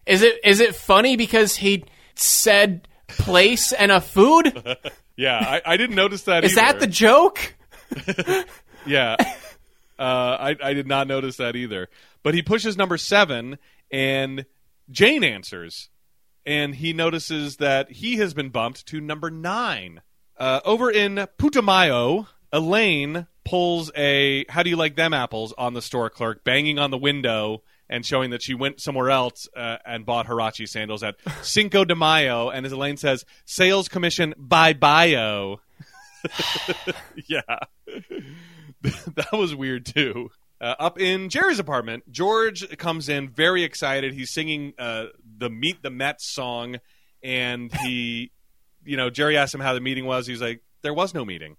Is 0.06 0.22
it 0.22 0.38
is 0.44 0.60
it 0.60 0.76
funny 0.76 1.16
because 1.16 1.56
he 1.56 1.84
said 2.14 2.86
place 3.18 3.72
and 3.72 3.92
a 3.92 4.00
food? 4.00 4.52
yeah, 5.16 5.38
I, 5.38 5.72
I 5.72 5.76
didn't 5.76 5.96
notice 5.96 6.22
that. 6.22 6.44
Is 6.44 6.54
that 6.54 6.80
the 6.80 6.86
joke? 6.86 7.54
Yeah. 8.86 9.16
Uh, 9.98 10.36
I, 10.40 10.56
I 10.62 10.72
did 10.72 10.86
not 10.86 11.06
notice 11.06 11.36
that 11.36 11.56
either. 11.56 11.88
But 12.22 12.34
he 12.34 12.42
pushes 12.42 12.76
number 12.76 12.96
seven, 12.96 13.58
and 13.90 14.46
Jane 14.90 15.24
answers. 15.24 15.90
And 16.46 16.74
he 16.74 16.92
notices 16.92 17.58
that 17.58 17.92
he 17.92 18.16
has 18.16 18.32
been 18.32 18.48
bumped 18.48 18.86
to 18.86 19.00
number 19.00 19.30
nine. 19.30 20.00
Uh, 20.38 20.60
over 20.64 20.90
in 20.90 21.16
Putumayo, 21.38 22.26
Elaine 22.50 23.26
pulls 23.44 23.90
a 23.94 24.46
"How 24.48 24.62
do 24.62 24.70
you 24.70 24.76
like 24.76 24.96
them 24.96 25.12
apples?" 25.12 25.52
on 25.58 25.74
the 25.74 25.82
store 25.82 26.08
clerk, 26.08 26.42
banging 26.42 26.78
on 26.78 26.90
the 26.90 26.98
window 26.98 27.62
and 27.90 28.06
showing 28.06 28.30
that 28.30 28.40
she 28.40 28.54
went 28.54 28.80
somewhere 28.80 29.10
else 29.10 29.48
uh, 29.54 29.76
and 29.84 30.06
bought 30.06 30.26
Hirachi 30.26 30.66
sandals 30.66 31.02
at 31.02 31.16
Cinco 31.42 31.84
de 31.84 31.94
Mayo. 31.94 32.48
And 32.48 32.64
as 32.64 32.72
Elaine 32.72 32.96
says, 32.96 33.26
"Sales 33.44 33.88
commission 33.88 34.32
by 34.38 34.72
bio." 34.72 35.60
yeah, 37.28 37.40
that 38.82 39.32
was 39.32 39.54
weird 39.54 39.84
too. 39.84 40.30
Uh, 40.60 40.74
up 40.78 41.00
in 41.00 41.28
Jerry's 41.30 41.58
apartment, 41.58 42.10
George 42.10 42.76
comes 42.78 43.08
in 43.08 43.28
very 43.28 43.64
excited. 43.64 44.14
He's 44.14 44.30
singing 44.30 44.72
uh, 44.78 45.06
the 45.38 45.50
"Meet 45.50 45.82
the 45.82 45.90
Mets" 45.90 46.32
song, 46.32 46.76
and 47.22 47.74
he, 47.82 48.30
you 48.84 48.96
know, 48.96 49.10
Jerry 49.10 49.36
asked 49.36 49.54
him 49.54 49.60
how 49.60 49.74
the 49.74 49.80
meeting 49.80 50.06
was. 50.06 50.26
He's 50.26 50.40
like, 50.40 50.62
"There 50.82 50.94
was 50.94 51.12
no 51.12 51.24
meeting." 51.24 51.56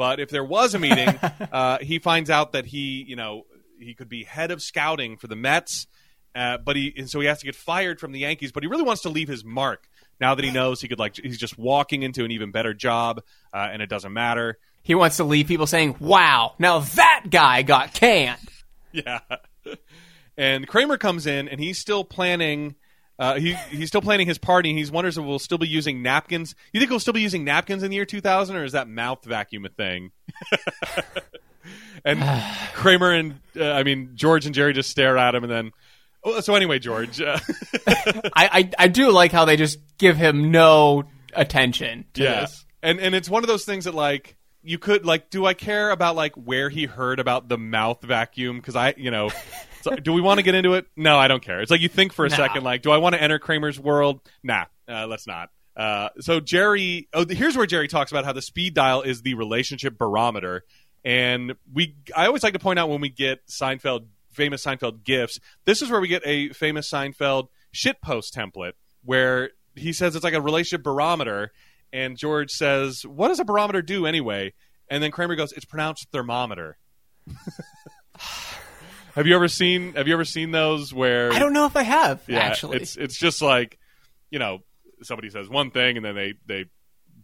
But 0.00 0.18
if 0.18 0.30
there 0.30 0.44
was 0.44 0.74
a 0.74 0.78
meeting, 0.78 1.08
uh, 1.52 1.76
he 1.82 1.98
finds 1.98 2.30
out 2.30 2.52
that 2.52 2.64
he, 2.64 3.04
you 3.06 3.16
know, 3.16 3.42
he 3.80 3.94
could 3.94 4.08
be 4.08 4.24
head 4.24 4.50
of 4.50 4.62
scouting 4.62 5.16
for 5.16 5.26
the 5.26 5.36
Mets. 5.36 5.86
Uh, 6.34 6.58
but 6.58 6.76
he 6.76 6.94
and 6.96 7.10
so 7.10 7.18
he 7.20 7.26
has 7.26 7.40
to 7.40 7.46
get 7.46 7.56
fired 7.56 7.98
from 7.98 8.12
the 8.12 8.20
Yankees. 8.20 8.52
But 8.52 8.62
he 8.62 8.68
really 8.68 8.84
wants 8.84 9.02
to 9.02 9.08
leave 9.08 9.28
his 9.28 9.44
mark 9.44 9.88
now 10.20 10.34
that 10.34 10.44
he 10.44 10.50
knows 10.50 10.80
he 10.80 10.86
could 10.88 10.98
like 10.98 11.16
he's 11.16 11.38
just 11.38 11.58
walking 11.58 12.02
into 12.02 12.24
an 12.24 12.30
even 12.30 12.52
better 12.52 12.72
job, 12.72 13.22
uh, 13.52 13.68
and 13.72 13.82
it 13.82 13.88
doesn't 13.88 14.12
matter. 14.12 14.58
He 14.82 14.94
wants 14.94 15.16
to 15.16 15.24
leave 15.24 15.48
people 15.48 15.66
saying, 15.66 15.96
"Wow, 15.98 16.54
now 16.58 16.80
that 16.80 17.24
guy 17.30 17.62
got 17.62 17.94
canned." 17.94 18.38
Yeah. 18.92 19.20
And 20.36 20.66
Kramer 20.66 20.96
comes 20.96 21.24
in 21.24 21.48
and 21.48 21.60
he's 21.60 21.78
still 21.78 22.02
planning. 22.02 22.74
Uh, 23.20 23.34
he 23.38 23.52
he's 23.68 23.88
still 23.88 24.00
planning 24.00 24.26
his 24.26 24.38
party. 24.38 24.70
and 24.70 24.78
He 24.78 24.90
wonders 24.90 25.18
if 25.18 25.24
we'll 25.24 25.38
still 25.38 25.58
be 25.58 25.68
using 25.68 26.02
napkins. 26.02 26.54
You 26.72 26.80
think 26.80 26.90
we'll 26.90 27.00
still 27.00 27.12
be 27.12 27.20
using 27.20 27.44
napkins 27.44 27.82
in 27.82 27.90
the 27.90 27.96
year 27.96 28.06
2000, 28.06 28.56
or 28.56 28.64
is 28.64 28.72
that 28.72 28.88
mouth 28.88 29.22
vacuum 29.26 29.66
a 29.66 29.68
thing? 29.68 30.10
and 32.04 32.22
Kramer 32.72 33.12
and 33.12 33.40
uh, 33.54 33.72
I 33.72 33.82
mean 33.82 34.12
George 34.14 34.46
and 34.46 34.54
Jerry 34.54 34.72
just 34.72 34.88
stare 34.88 35.18
at 35.18 35.34
him, 35.34 35.44
and 35.44 35.52
then. 35.52 35.72
Oh, 36.24 36.40
so 36.40 36.54
anyway, 36.54 36.78
George. 36.78 37.20
Uh, 37.20 37.38
I, 37.86 38.30
I 38.34 38.70
I 38.78 38.88
do 38.88 39.10
like 39.10 39.32
how 39.32 39.44
they 39.44 39.56
just 39.56 39.78
give 39.98 40.16
him 40.16 40.50
no 40.50 41.04
attention 41.34 42.06
yeah, 42.14 42.40
this. 42.40 42.64
and 42.82 43.00
and 43.00 43.14
it's 43.14 43.28
one 43.28 43.44
of 43.44 43.48
those 43.48 43.66
things 43.66 43.84
that 43.84 43.94
like 43.94 44.38
you 44.62 44.78
could 44.78 45.04
like. 45.04 45.28
Do 45.28 45.44
I 45.44 45.52
care 45.52 45.90
about 45.90 46.16
like 46.16 46.34
where 46.36 46.70
he 46.70 46.86
heard 46.86 47.20
about 47.20 47.50
the 47.50 47.58
mouth 47.58 48.02
vacuum? 48.02 48.56
Because 48.56 48.76
I, 48.76 48.94
you 48.96 49.10
know. 49.10 49.30
So, 49.82 49.96
do 49.96 50.12
we 50.12 50.20
want 50.20 50.38
to 50.38 50.42
get 50.42 50.54
into 50.54 50.74
it? 50.74 50.86
No, 50.96 51.16
I 51.18 51.28
don't 51.28 51.42
care. 51.42 51.60
It's 51.60 51.70
like 51.70 51.80
you 51.80 51.88
think 51.88 52.12
for 52.12 52.26
a 52.26 52.28
No. 52.28 52.36
second, 52.36 52.64
like, 52.64 52.82
do 52.82 52.90
I 52.90 52.98
want 52.98 53.14
to 53.14 53.22
enter 53.22 53.38
Kramer's 53.38 53.78
world? 53.80 54.20
Nah, 54.42 54.66
uh, 54.88 55.06
let's 55.06 55.26
not. 55.26 55.50
Uh, 55.76 56.08
so 56.20 56.40
Jerry, 56.40 57.08
oh, 57.14 57.24
here's 57.26 57.56
where 57.56 57.66
Jerry 57.66 57.88
talks 57.88 58.10
about 58.10 58.24
how 58.24 58.32
the 58.32 58.42
speed 58.42 58.74
dial 58.74 59.02
is 59.02 59.22
the 59.22 59.34
relationship 59.34 59.96
barometer, 59.96 60.64
and 61.04 61.54
we. 61.72 61.94
I 62.14 62.26
always 62.26 62.42
like 62.42 62.52
to 62.52 62.58
point 62.58 62.78
out 62.78 62.88
when 62.90 63.00
we 63.00 63.08
get 63.08 63.46
Seinfeld, 63.46 64.06
famous 64.32 64.64
Seinfeld 64.64 65.04
gifts. 65.04 65.38
This 65.64 65.80
is 65.80 65.88
where 65.90 66.00
we 66.00 66.08
get 66.08 66.22
a 66.26 66.50
famous 66.50 66.90
Seinfeld 66.90 67.48
shitpost 67.74 68.32
template 68.36 68.72
where 69.04 69.50
he 69.76 69.92
says 69.92 70.14
it's 70.16 70.24
like 70.24 70.34
a 70.34 70.40
relationship 70.42 70.82
barometer, 70.84 71.52
and 71.92 72.18
George 72.18 72.50
says, 72.50 73.06
"What 73.06 73.28
does 73.28 73.40
a 73.40 73.44
barometer 73.44 73.80
do 73.80 74.04
anyway?" 74.04 74.52
And 74.88 75.02
then 75.02 75.10
Kramer 75.12 75.36
goes, 75.36 75.52
"It's 75.52 75.64
pronounced 75.64 76.08
thermometer." 76.12 76.76
have 79.14 79.26
you 79.26 79.34
ever 79.34 79.48
seen 79.48 79.94
Have 79.94 80.06
you 80.08 80.14
ever 80.14 80.24
seen 80.24 80.50
those 80.50 80.92
where 80.92 81.32
I 81.32 81.38
don't 81.38 81.52
know 81.52 81.66
if 81.66 81.76
I 81.76 81.82
have 81.82 82.22
yeah, 82.26 82.38
actually. 82.38 82.78
it's 82.78 82.96
it's 82.96 83.18
just 83.18 83.42
like 83.42 83.78
you 84.30 84.38
know 84.38 84.58
somebody 85.02 85.30
says 85.30 85.48
one 85.48 85.70
thing 85.70 85.96
and 85.96 86.04
then 86.04 86.14
they 86.14 86.34
they 86.46 86.64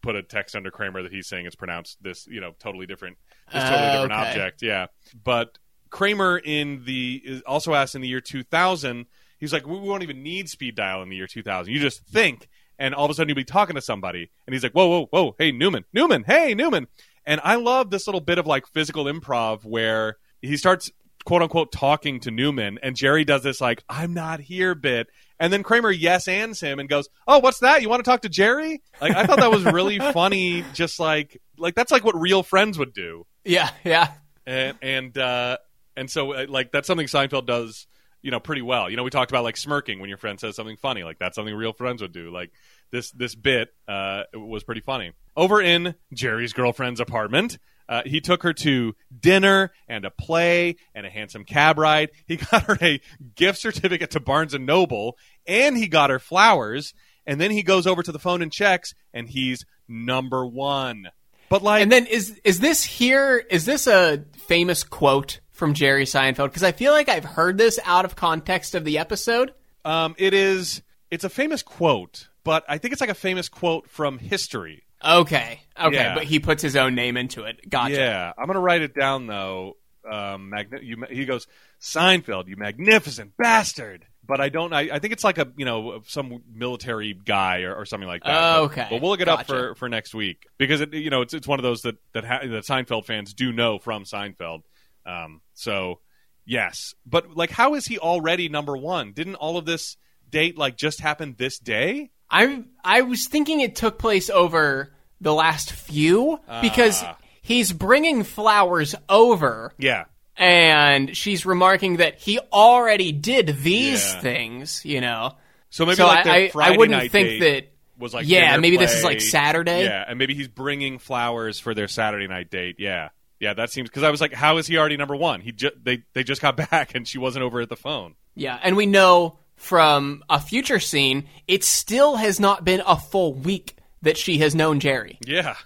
put 0.02 0.14
a 0.16 0.22
text 0.22 0.54
under 0.54 0.70
Kramer 0.70 1.02
that 1.02 1.12
he's 1.12 1.26
saying 1.26 1.46
it's 1.46 1.56
pronounced 1.56 2.02
this 2.02 2.26
you 2.26 2.40
know 2.40 2.52
totally 2.58 2.86
different 2.86 3.16
this 3.52 3.62
totally 3.62 3.78
Uh, 3.88 3.92
different 3.92 4.12
okay. 4.12 4.28
object. 4.30 4.62
Yeah. 4.62 4.86
But 5.24 5.58
Kramer 5.90 6.38
in 6.38 6.84
the 6.84 7.20
is 7.24 7.42
also 7.42 7.74
asked 7.74 7.94
in 7.94 8.00
the 8.02 8.08
year 8.08 8.20
2000 8.20 9.06
he's 9.38 9.52
like 9.52 9.66
we 9.66 9.78
won't 9.78 10.02
even 10.02 10.22
need 10.22 10.48
speed 10.48 10.74
dial 10.74 11.02
in 11.02 11.08
the 11.08 11.16
year 11.16 11.26
2000 11.26 11.72
you 11.72 11.80
just 11.80 12.04
think. 12.06 12.48
And 12.78 12.94
all 12.94 13.06
of 13.06 13.10
a 13.10 13.14
sudden 13.14 13.28
you'll 13.30 13.36
be 13.36 13.44
talking 13.44 13.74
to 13.76 13.80
somebody 13.82 14.30
and 14.46 14.54
he's 14.54 14.62
like 14.62 14.72
whoa 14.72 14.86
whoa 14.88 15.06
whoa. 15.10 15.34
Hey 15.38 15.52
Newman. 15.52 15.84
Newman. 15.92 16.24
Hey 16.24 16.54
Newman. 16.54 16.86
And 17.24 17.40
I 17.42 17.56
love 17.56 17.90
this 17.90 18.06
little 18.06 18.20
bit 18.20 18.38
of 18.38 18.46
like 18.46 18.66
physical 18.68 19.04
improv 19.06 19.64
where 19.64 20.16
he 20.42 20.56
starts 20.56 20.90
quote 21.26 21.42
unquote 21.42 21.72
talking 21.72 22.20
to 22.20 22.30
Newman, 22.30 22.78
and 22.82 22.96
Jerry 22.96 23.24
does 23.24 23.42
this 23.42 23.60
like 23.60 23.82
"I'm 23.88 24.14
not 24.14 24.40
here" 24.40 24.74
bit, 24.74 25.08
and 25.38 25.52
then 25.52 25.62
Kramer 25.62 25.90
yes 25.90 26.28
ands 26.28 26.60
him 26.60 26.78
and 26.78 26.88
goes, 26.88 27.10
"Oh, 27.26 27.40
what's 27.40 27.58
that? 27.58 27.82
You 27.82 27.90
want 27.90 28.02
to 28.02 28.10
talk 28.10 28.22
to 28.22 28.30
Jerry?" 28.30 28.80
Like 29.00 29.14
I 29.14 29.26
thought 29.26 29.40
that 29.40 29.50
was 29.50 29.64
really 29.64 29.98
funny. 30.12 30.64
Just 30.72 30.98
like 30.98 31.42
like 31.58 31.74
that's 31.74 31.92
like 31.92 32.04
what 32.04 32.18
real 32.18 32.42
friends 32.42 32.78
would 32.78 32.94
do, 32.94 33.26
yeah, 33.44 33.68
yeah. 33.84 34.12
and 34.46 34.78
and 34.80 35.18
uh, 35.18 35.58
and 35.96 36.10
so 36.10 36.32
uh, 36.32 36.46
like 36.48 36.72
that's 36.72 36.86
something 36.86 37.06
Seinfeld 37.06 37.44
does. 37.46 37.86
you 38.22 38.30
know 38.30 38.40
pretty 38.40 38.62
well. 38.62 38.88
You 38.88 38.96
know, 38.96 39.02
we 39.04 39.10
talked 39.10 39.30
about 39.30 39.44
like 39.44 39.56
smirking 39.56 40.00
when 40.00 40.08
your 40.08 40.18
friend 40.18 40.40
says 40.40 40.56
something 40.56 40.76
funny, 40.78 41.04
like 41.04 41.18
that's 41.18 41.34
something 41.34 41.54
real 41.54 41.72
friends 41.72 42.00
would 42.02 42.12
do. 42.12 42.30
Like 42.32 42.50
this 42.90 43.10
this 43.10 43.34
bit 43.34 43.68
uh, 43.88 44.22
was 44.32 44.64
pretty 44.64 44.80
funny. 44.80 45.12
Over 45.36 45.60
in 45.60 45.94
Jerry's 46.14 46.52
girlfriend's 46.52 47.00
apartment, 47.00 47.58
uh, 47.88 48.02
he 48.04 48.20
took 48.20 48.42
her 48.42 48.52
to 48.52 48.94
dinner 49.18 49.72
and 49.88 50.04
a 50.04 50.10
play 50.10 50.76
and 50.94 51.06
a 51.06 51.10
hansom 51.10 51.44
cab 51.44 51.78
ride. 51.78 52.10
He 52.26 52.36
got 52.50 52.64
her 52.64 52.78
a 52.80 53.00
gift 53.34 53.58
certificate 53.58 54.10
to 54.12 54.20
Barnes 54.20 54.54
and 54.54 54.66
Noble, 54.66 55.16
and 55.46 55.76
he 55.76 55.88
got 55.88 56.10
her 56.10 56.18
flowers. 56.18 56.94
And 57.26 57.40
then 57.40 57.50
he 57.50 57.62
goes 57.62 57.86
over 57.86 58.02
to 58.02 58.12
the 58.12 58.18
phone 58.20 58.40
and 58.40 58.52
checks, 58.52 58.94
and 59.12 59.28
he's 59.28 59.64
number 59.88 60.46
one. 60.46 61.08
But 61.48 61.62
like, 61.62 61.82
And 61.82 61.90
then 61.90 62.06
is 62.06 62.40
is 62.44 62.60
this 62.60 62.84
here? 62.84 63.44
Is 63.50 63.66
this 63.66 63.86
a 63.86 64.24
famous 64.46 64.82
quote 64.84 65.40
from 65.52 65.74
Jerry 65.74 66.04
Seinfeld? 66.04 66.46
Because 66.48 66.62
I 66.62 66.72
feel 66.72 66.92
like 66.92 67.08
I've 67.08 67.24
heard 67.24 67.58
this 67.58 67.78
out 67.84 68.04
of 68.04 68.16
context 68.16 68.74
of 68.74 68.84
the 68.84 68.98
episode. 68.98 69.52
um, 69.84 70.14
it 70.18 70.34
is 70.34 70.82
it's 71.10 71.24
a 71.24 71.28
famous 71.28 71.62
quote, 71.62 72.28
but 72.42 72.64
I 72.68 72.78
think 72.78 72.92
it's 72.92 73.00
like 73.00 73.10
a 73.10 73.14
famous 73.14 73.48
quote 73.48 73.88
from 73.88 74.18
history. 74.18 74.85
Okay, 75.04 75.60
okay, 75.80 75.94
Yeah. 75.96 76.14
but 76.14 76.24
he 76.24 76.40
puts 76.40 76.62
his 76.62 76.76
own 76.76 76.94
name 76.94 77.16
into 77.16 77.44
it. 77.44 77.68
Gotcha. 77.68 77.94
Yeah, 77.94 78.32
I'm 78.36 78.46
gonna 78.46 78.60
write 78.60 78.82
it 78.82 78.94
down 78.94 79.26
though. 79.26 79.76
Um, 80.10 80.50
magni- 80.50 80.84
you, 80.84 81.04
he 81.10 81.24
goes, 81.24 81.46
Seinfeld, 81.80 82.46
you 82.48 82.56
magnificent 82.56 83.36
bastard. 83.36 84.06
But 84.24 84.40
I 84.40 84.48
don't. 84.48 84.72
I, 84.72 84.88
I 84.92 84.98
think 84.98 85.12
it's 85.12 85.22
like 85.22 85.38
a 85.38 85.52
you 85.56 85.64
know 85.64 86.00
some 86.06 86.42
military 86.52 87.12
guy 87.14 87.62
or, 87.62 87.74
or 87.74 87.84
something 87.86 88.08
like 88.08 88.24
that. 88.24 88.32
But- 88.32 88.62
Okay, 88.64 88.86
but, 88.90 89.00
we'll 89.00 89.10
look 89.10 89.20
it 89.20 89.28
up 89.28 89.46
for, 89.46 89.74
for 89.76 89.88
next 89.88 90.14
week 90.14 90.46
because 90.58 90.80
it 90.80 90.92
you 90.94 91.10
know 91.10 91.20
it's 91.22 91.32
it's 91.34 91.46
one 91.46 91.60
of 91.60 91.62
those 91.62 91.82
that 91.82 91.96
that, 92.12 92.24
ha- 92.24 92.40
that 92.42 92.64
Seinfeld 92.64 93.04
fans 93.04 93.34
do 93.34 93.52
know 93.52 93.78
from 93.78 94.02
Seinfeld. 94.04 94.62
Um, 95.04 95.42
so 95.54 96.00
yes, 96.44 96.94
but 97.04 97.36
like, 97.36 97.50
how 97.50 97.74
is 97.74 97.86
he 97.86 97.98
already 98.00 98.48
number 98.48 98.76
one? 98.76 99.12
Didn't 99.12 99.36
all 99.36 99.58
of 99.58 99.64
this 99.66 99.96
date 100.28 100.58
like 100.58 100.76
just 100.76 101.00
happen 101.00 101.36
this 101.38 101.58
day? 101.60 102.10
I 102.30 102.64
I 102.84 103.02
was 103.02 103.26
thinking 103.28 103.60
it 103.60 103.76
took 103.76 103.98
place 103.98 104.30
over 104.30 104.92
the 105.20 105.32
last 105.34 105.72
few 105.72 106.38
because 106.62 107.02
Ah. 107.02 107.16
he's 107.42 107.72
bringing 107.72 108.22
flowers 108.24 108.94
over 109.08 109.72
Yeah, 109.78 110.04
and 110.36 111.16
she's 111.16 111.46
remarking 111.46 111.96
that 111.98 112.18
he 112.18 112.38
already 112.52 113.12
did 113.12 113.58
these 113.62 114.12
Yeah. 114.14 114.20
things, 114.20 114.84
you 114.84 115.00
know. 115.00 115.36
so 115.70 115.84
maybe 115.86 115.96
so 115.96 116.06
like 116.06 116.24
their 116.24 116.32
I, 116.32 116.36
I, 116.36 116.48
Friday 116.50 116.74
I 116.74 116.76
wouldn't 116.76 116.98
night 116.98 117.10
think 117.12 117.28
date 117.28 117.40
that 117.40 117.72
was 117.98 118.12
like 118.14 118.26
yeah, 118.28 118.50
dinner 118.50 118.60
maybe 118.60 118.76
this 118.76 118.92
is 118.94 119.00
play. 119.02 119.12
like 119.14 119.20
Saturday. 119.22 119.84
Yeah, 119.84 120.04
and 120.06 120.18
maybe 120.18 120.34
he's 120.34 120.48
bringing 120.48 120.98
flowers 120.98 121.58
for 121.58 121.74
their 121.74 121.88
Saturday 121.88 122.26
night 122.26 122.50
date. 122.50 122.76
Yeah, 122.78 123.08
yeah, 123.40 123.54
that 123.54 123.70
seems 123.70 123.88
because 123.88 124.02
I 124.02 124.10
was 124.10 124.20
like, 124.20 124.32
how 124.34 124.58
is 124.58 124.66
he 124.66 124.76
already 124.76 124.96
number 124.98 125.16
one? 125.16 125.40
He 125.40 125.52
ju- 125.52 125.70
they 125.82 126.02
they 126.12 126.22
just 126.24 126.42
got 126.42 126.56
back 126.70 126.94
and 126.94 127.06
she 127.08 127.18
wasn't 127.18 127.44
over 127.44 127.60
at 127.60 127.68
the 127.70 127.76
phone. 127.76 128.14
Yeah, 128.34 128.58
and 128.62 128.76
we 128.76 128.84
know 128.84 129.38
from 129.56 130.22
a 130.28 130.38
future 130.38 130.78
scene, 130.78 131.26
it 131.48 131.64
still 131.64 132.16
has 132.16 132.38
not 132.38 132.64
been 132.64 132.82
a 132.86 132.96
full 132.96 133.34
week 133.34 133.76
that 134.02 134.16
she 134.16 134.38
has 134.38 134.54
known 134.54 134.78
Jerry. 134.78 135.18
Yeah, 135.26 135.56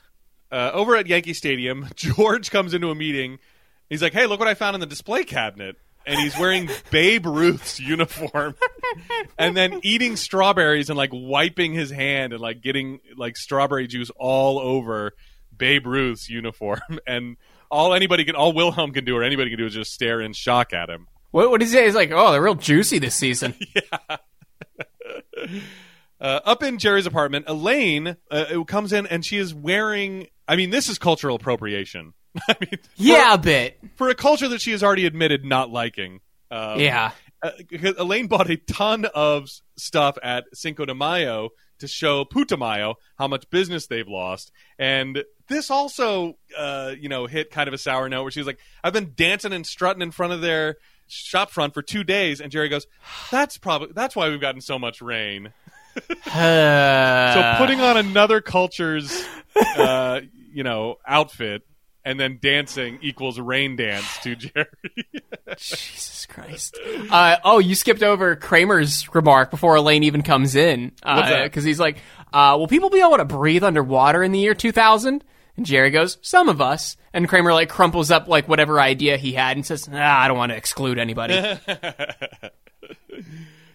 uh, 0.51 0.71
over 0.73 0.97
at 0.97 1.07
Yankee 1.07 1.35
Stadium, 1.35 1.89
George 1.95 2.51
comes 2.51 2.75
into 2.75 2.91
a 2.91 2.95
meeting. 2.95 3.39
He's 3.89 4.03
like, 4.03 4.13
hey, 4.13 4.27
look 4.27 4.39
what 4.39 4.49
I 4.49 4.55
found 4.55 4.75
in 4.75 4.81
the 4.81 4.87
display 4.87 5.25
cabinet. 5.25 5.77
And 6.07 6.19
he's 6.19 6.37
wearing 6.39 6.71
Babe 6.91 7.27
Ruth's 7.27 7.79
uniform, 7.79 8.55
and 9.39 9.55
then 9.55 9.81
eating 9.83 10.17
strawberries 10.17 10.89
and 10.89 10.97
like 10.97 11.11
wiping 11.13 11.75
his 11.75 11.91
hand 11.91 12.33
and 12.33 12.41
like 12.41 12.63
getting 12.63 13.01
like 13.19 13.37
strawberry 13.37 13.87
juice 13.87 14.11
all 14.17 14.59
over 14.59 15.13
Babe 15.55 15.87
Ruth's 15.87 16.29
uniform. 16.31 16.81
And 17.07 17.37
all 17.71 17.93
anybody 17.93 18.25
can, 18.25 18.35
all 18.35 18.53
Wilhelm 18.55 18.93
can 18.93 19.05
do, 19.05 19.15
or 19.15 19.23
anybody 19.23 19.51
can 19.51 19.59
do, 19.59 19.67
is 19.67 19.75
just 19.75 19.93
stare 19.93 20.23
in 20.23 20.33
shock 20.33 20.73
at 20.73 20.89
him. 20.89 21.07
What, 21.31 21.51
what 21.51 21.61
did 21.61 21.67
he 21.67 21.73
say? 21.73 21.85
He's 21.87 21.95
like, 21.95 22.11
oh, 22.13 22.33
they're 22.33 22.43
real 22.43 22.55
juicy 22.55 22.99
this 22.99 23.15
season. 23.15 23.55
Uh, 26.21 26.39
up 26.45 26.63
in 26.63 26.79
Jerry's 26.79 27.07
apartment, 27.07 27.47
Elaine 27.49 28.15
uh, 28.31 28.63
comes 28.67 28.93
in 28.93 29.07
and 29.07 29.25
she 29.25 29.39
is 29.39 29.55
wearing. 29.55 30.27
I 30.47 30.57
mean, 30.57 30.69
this 30.69 30.91
is 30.91 30.99
cultural 30.99 31.35
appropriation. 31.37 32.13
I 32.49 32.57
mean, 32.61 32.71
for- 32.73 32.89
yeah, 32.97 33.33
a 33.35 33.39
bit. 33.39 33.81
for 33.97 34.11
a 34.11 34.15
culture 34.15 34.47
that 34.49 34.61
she 34.61 34.73
has 34.73 34.83
already 34.83 35.07
admitted 35.07 35.47
not 35.47 35.71
liking. 35.71 36.21
Um, 36.51 36.79
Yeah. 36.79 37.13
uh, 37.43 37.53
because 37.71 37.97
Elaine 37.97 38.27
bought 38.27 38.51
a 38.51 38.59
ton 38.59 39.07
of 39.15 39.49
stuff 39.79 40.19
at 40.23 40.45
Cinco 40.53 40.85
de 40.85 40.95
Mayo 40.95 41.51
to 41.79 41.89
show 41.89 42.27
Putumayo 42.27 42.97
how 43.17 43.27
much 43.27 43.49
business 43.49 43.87
they've 43.87 44.07
lost, 44.07 44.53
and 44.79 45.25
this 45.49 45.71
also, 45.71 46.35
uh, 46.55 46.93
you 47.01 47.09
know, 47.09 47.25
hit 47.25 47.51
kind 47.51 47.67
of 47.67 47.73
a 47.73 47.79
sour 47.79 48.11
note 48.11 48.25
where 48.25 48.31
she's 48.31 48.47
like, 48.47 48.59
"I've 48.85 48.93
been 48.93 49.15
dancing 49.17 49.55
and 49.55 49.67
strutting 49.67 50.03
in 50.03 50.11
front 50.11 50.35
of 50.35 50.43
their 50.43 50.77
shop 51.11 51.51
front 51.51 51.75
for 51.75 51.83
two 51.83 52.05
days," 52.05 52.41
and 52.41 52.51
Jerry 52.51 52.69
goes, 52.69 52.87
"That's 53.31 53.59
probably 53.59 53.89
that's 53.95 54.17
why 54.17 54.29
we've 54.29 54.41
gotten 54.41 54.61
so 54.61 54.79
much 54.79 55.01
rain." 55.03 55.53
Uh, 56.33 57.35
So 57.35 57.55
putting 57.59 57.81
on 57.81 57.97
another 57.97 58.41
culture's, 58.41 59.25
uh, 59.77 60.21
you 60.53 60.63
know, 60.63 60.97
outfit. 61.07 61.63
And 62.03 62.19
then 62.19 62.39
dancing 62.41 62.99
equals 63.03 63.39
rain 63.39 63.77
dance 63.77 64.19
to 64.23 64.35
Jerry. 64.35 64.67
Jesus 65.59 66.25
Christ. 66.27 66.79
Uh, 67.11 67.37
oh, 67.45 67.59
you 67.59 67.75
skipped 67.75 68.03
over 68.03 68.37
Kramer's 68.37 69.15
remark 69.15 69.51
before 69.51 69.77
Elaine 69.77 70.03
even 70.05 70.23
comes 70.23 70.55
in. 70.55 70.93
Because 71.45 71.63
he's 71.63 71.79
like, 71.79 71.99
uh, 72.33 72.57
will 72.59 72.69
people 72.69 72.89
be 72.89 73.01
able 73.01 73.19
to 73.19 73.27
breathe 73.27 73.63
underwater 73.63 74.23
in 74.23 74.33
the 74.33 74.39
year 74.39 74.55
2000? 74.55 75.23
And 75.59 75.67
Jerry 75.67 75.91
goes, 75.91 76.17
some 76.23 76.49
of 76.49 76.63
us. 76.63 76.97
And 77.13 77.29
Kramer 77.29 77.53
like 77.53 77.69
crumples 77.69 78.11
up 78.11 78.29
like 78.29 78.49
whatever 78.49 78.81
idea 78.81 79.17
he 79.17 79.33
had 79.33 79.57
and 79.57 79.67
says, 79.67 79.89
ah, 79.93 80.21
I 80.21 80.29
don't 80.29 80.39
want 80.39 80.51
to 80.51 80.57
exclude 80.57 80.99
anybody. 80.99 81.35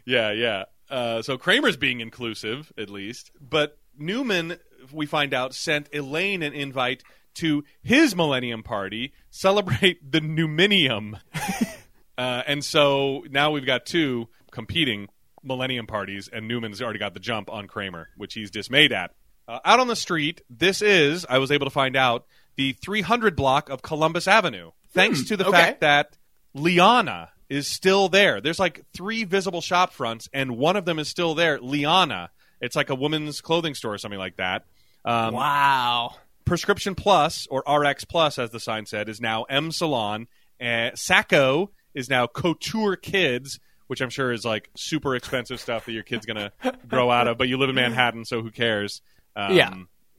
Yeah, 0.06 0.32
yeah. 0.32 0.64
Uh, 0.90 1.22
so 1.22 1.38
Kramer's 1.38 1.78
being 1.78 2.00
inclusive, 2.00 2.72
at 2.78 2.90
least. 2.90 3.32
But 3.42 3.78
Newman, 3.98 4.58
we 4.92 5.06
find 5.06 5.34
out, 5.34 5.54
sent 5.54 5.90
Elaine 5.94 6.44
an 6.44 6.54
invite 6.54 7.04
to 7.36 7.64
his 7.84 8.16
Millennium 8.16 8.64
Party, 8.64 9.14
celebrate 9.30 10.12
the 10.12 10.22
Newminium. 10.22 11.20
uh, 12.18 12.44
and 12.48 12.64
so 12.64 13.24
now 13.30 13.52
we've 13.52 13.66
got 13.66 13.86
two 13.86 14.30
competing 14.52 15.10
Millennium 15.44 15.88
Parties, 15.88 16.30
and 16.32 16.48
Newman's 16.48 16.82
already 16.82 17.00
got 17.00 17.14
the 17.14 17.20
jump 17.20 17.52
on 17.52 17.68
Kramer, 17.68 18.10
which 18.16 18.34
he's 18.36 18.52
dismayed 18.52 18.94
at. 18.94 19.12
Uh, 19.48 19.60
out 19.66 19.80
on 19.80 19.88
the 19.88 19.96
street, 19.96 20.42
this 20.50 20.82
is, 20.82 21.26
I 21.30 21.40
was 21.40 21.52
able 21.52 21.66
to 21.66 21.72
find 21.72 21.96
out, 21.96 22.26
the 22.56 22.74
300 22.74 23.36
block 23.36 23.70
of 23.70 23.82
Columbus 23.82 24.28
Avenue. 24.28 24.72
Thanks 24.94 25.26
to 25.26 25.38
the 25.38 25.48
okay. 25.48 25.58
fact 25.58 25.82
that 25.82 26.18
Liana 26.54 27.30
is 27.50 27.68
still 27.68 28.10
there. 28.10 28.42
There's 28.42 28.60
like 28.60 28.84
three 28.94 29.24
visible 29.24 29.62
shop 29.62 29.94
fronts, 29.94 30.30
and 30.34 30.58
one 30.58 30.76
of 30.76 30.86
them 30.86 31.00
is 31.00 31.10
still 31.10 31.36
there. 31.36 31.60
Liana. 31.60 32.32
It's 32.62 32.76
like 32.76 32.90
a 32.90 32.96
woman's 32.96 33.42
clothing 33.42 33.76
store 33.76 33.94
or 33.94 33.98
something 33.98 34.20
like 34.20 34.38
that. 34.38 34.66
Um, 35.04 35.34
wow. 35.34 36.16
Prescription 36.46 36.96
Plus, 36.96 37.48
or 37.48 37.64
RX 37.68 38.06
Plus, 38.06 38.40
as 38.40 38.50
the 38.52 38.60
sign 38.60 38.86
said, 38.86 39.10
is 39.10 39.20
now 39.20 39.44
M 39.44 39.72
Salon. 39.72 40.28
Uh, 40.62 40.92
Sacco 40.96 41.72
is 41.94 42.10
now 42.10 42.28
Couture 42.28 42.96
Kids, 42.96 43.60
which 43.88 44.02
I'm 44.02 44.10
sure 44.10 44.32
is 44.32 44.46
like 44.46 44.70
super 44.76 45.16
expensive 45.16 45.60
stuff 45.60 45.86
that 45.86 45.92
your 45.92 46.04
kid's 46.04 46.26
going 46.26 46.38
to 46.64 46.78
grow 46.88 47.12
out 47.12 47.28
of, 47.28 47.38
but 47.38 47.48
you 47.48 47.58
live 47.58 47.70
in 47.70 47.76
Manhattan, 47.76 48.26
so 48.26 48.42
who 48.42 48.52
cares? 48.52 49.02
Um, 49.36 49.56
Yeah. 49.56 49.74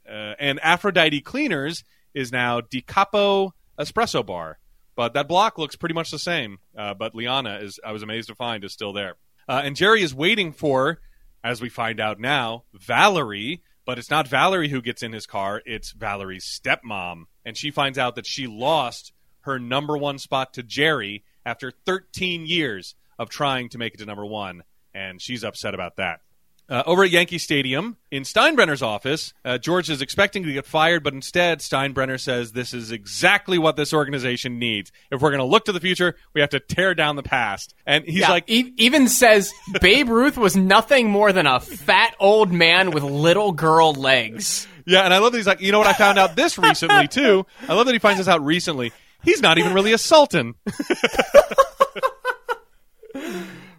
Uh, 0.08 0.34
and 0.38 0.60
Aphrodite 0.62 1.20
Cleaners 1.20 1.82
is 2.16 2.32
now 2.32 2.60
Di 2.62 2.80
Capo 2.80 3.54
Espresso 3.78 4.24
Bar. 4.24 4.58
But 4.96 5.12
that 5.12 5.28
block 5.28 5.58
looks 5.58 5.76
pretty 5.76 5.94
much 5.94 6.10
the 6.10 6.18
same. 6.18 6.58
Uh, 6.76 6.94
but 6.94 7.14
Liana 7.14 7.58
is, 7.58 7.78
I 7.84 7.92
was 7.92 8.02
amazed 8.02 8.28
to 8.28 8.34
find, 8.34 8.64
is 8.64 8.72
still 8.72 8.94
there. 8.94 9.16
Uh, 9.46 9.60
and 9.62 9.76
Jerry 9.76 10.02
is 10.02 10.14
waiting 10.14 10.52
for, 10.52 10.98
as 11.44 11.60
we 11.60 11.68
find 11.68 12.00
out 12.00 12.18
now, 12.18 12.64
Valerie. 12.72 13.62
But 13.84 13.98
it's 13.98 14.10
not 14.10 14.26
Valerie 14.26 14.70
who 14.70 14.82
gets 14.82 15.02
in 15.04 15.12
his 15.12 15.26
car, 15.26 15.62
it's 15.64 15.92
Valerie's 15.92 16.44
stepmom. 16.44 17.24
And 17.44 17.56
she 17.56 17.70
finds 17.70 17.98
out 17.98 18.16
that 18.16 18.26
she 18.26 18.48
lost 18.48 19.12
her 19.42 19.60
number 19.60 19.96
one 19.96 20.18
spot 20.18 20.54
to 20.54 20.64
Jerry 20.64 21.22
after 21.44 21.70
13 21.84 22.46
years 22.46 22.96
of 23.18 23.28
trying 23.28 23.68
to 23.68 23.78
make 23.78 23.94
it 23.94 23.98
to 23.98 24.06
number 24.06 24.26
one. 24.26 24.64
And 24.92 25.22
she's 25.22 25.44
upset 25.44 25.74
about 25.74 25.96
that. 25.96 26.20
Uh, 26.68 26.82
over 26.84 27.04
at 27.04 27.10
Yankee 27.10 27.38
Stadium, 27.38 27.96
in 28.10 28.24
Steinbrenner's 28.24 28.82
office, 28.82 29.32
uh, 29.44 29.56
George 29.56 29.88
is 29.88 30.02
expecting 30.02 30.42
to 30.42 30.52
get 30.52 30.66
fired, 30.66 31.04
but 31.04 31.14
instead, 31.14 31.60
Steinbrenner 31.60 32.18
says 32.18 32.50
this 32.52 32.74
is 32.74 32.90
exactly 32.90 33.56
what 33.56 33.76
this 33.76 33.94
organization 33.94 34.58
needs. 34.58 34.90
If 35.12 35.20
we're 35.22 35.30
going 35.30 35.38
to 35.38 35.44
look 35.44 35.66
to 35.66 35.72
the 35.72 35.78
future, 35.78 36.16
we 36.34 36.40
have 36.40 36.50
to 36.50 36.58
tear 36.58 36.94
down 36.96 37.14
the 37.14 37.22
past. 37.22 37.72
And 37.86 38.04
he's 38.04 38.16
Yeah, 38.16 38.30
like, 38.30 38.50
e- 38.50 38.72
even 38.78 39.06
says 39.06 39.52
Babe 39.80 40.08
Ruth 40.08 40.36
was 40.36 40.56
nothing 40.56 41.08
more 41.08 41.32
than 41.32 41.46
a 41.46 41.60
fat 41.60 42.16
old 42.18 42.50
man 42.52 42.90
with 42.90 43.04
little 43.04 43.52
girl 43.52 43.92
legs. 43.92 44.66
yeah, 44.86 45.02
and 45.02 45.14
I 45.14 45.18
love 45.18 45.30
that 45.32 45.38
he's 45.38 45.46
like, 45.46 45.60
you 45.60 45.70
know 45.70 45.78
what? 45.78 45.86
I 45.86 45.92
found 45.92 46.18
out 46.18 46.34
this 46.34 46.58
recently, 46.58 47.06
too. 47.22 47.46
I 47.68 47.74
love 47.74 47.86
that 47.86 47.92
he 47.92 48.00
finds 48.00 48.18
this 48.18 48.26
out 48.28 48.44
recently. 48.44 48.90
He's 49.22 49.40
not 49.40 49.58
even 49.58 49.72
really 49.72 49.92
a 49.92 49.98
sultan. 49.98 50.54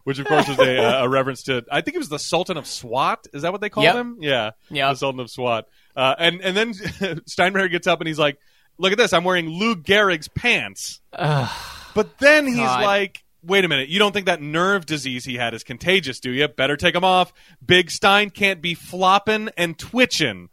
Which, 0.08 0.20
of 0.20 0.26
course, 0.26 0.48
was 0.48 0.58
a, 0.60 0.78
uh, 0.82 1.04
a 1.04 1.10
reference 1.10 1.44
to, 1.44 1.66
I 1.70 1.82
think 1.82 1.96
it 1.96 1.98
was 1.98 2.08
the 2.08 2.18
Sultan 2.18 2.56
of 2.56 2.66
Swat. 2.66 3.28
Is 3.34 3.42
that 3.42 3.52
what 3.52 3.60
they 3.60 3.68
called 3.68 3.84
Yep. 3.84 3.96
him? 3.98 4.18
Yeah. 4.22 4.52
Yep. 4.70 4.92
The 4.94 4.96
Sultan 4.96 5.20
of 5.20 5.30
Swat. 5.30 5.66
Uh, 5.98 6.16
and, 6.18 6.40
and 6.40 6.56
then 6.56 6.74
Steinbrenner 7.26 7.70
gets 7.70 7.88
up 7.88 8.00
and 8.00 8.08
he's 8.08 8.18
like, 8.18 8.38
look 8.78 8.94
at 8.94 8.98
this. 8.98 9.12
I'm 9.12 9.26
wearing 9.26 9.50
Lou 9.50 9.76
Gehrig's 9.76 10.30
pants. 10.30 11.02
But 11.12 12.18
then 12.20 12.48
he's 12.48 12.56
God. 12.56 12.86
like, 12.86 13.22
wait 13.44 13.66
a 13.66 13.68
minute, 13.68 13.90
you 13.90 14.00
don't 14.00 14.14
think 14.14 14.28
that 14.28 14.42
nerve 14.42 14.86
disease 14.86 15.26
he 15.26 15.36
had 15.36 15.54
is 15.54 15.66
contagious, 15.66 16.22
do 16.22 16.32
you? 16.32 16.48
Better 16.48 16.78
take 16.78 16.96
him 16.96 17.04
off. 17.04 17.34
Big 17.66 17.92
Stein 17.92 18.30
can't 18.30 18.62
be 18.62 18.76
flopping 18.76 19.50
and 19.58 19.78
twitching. 19.78 20.48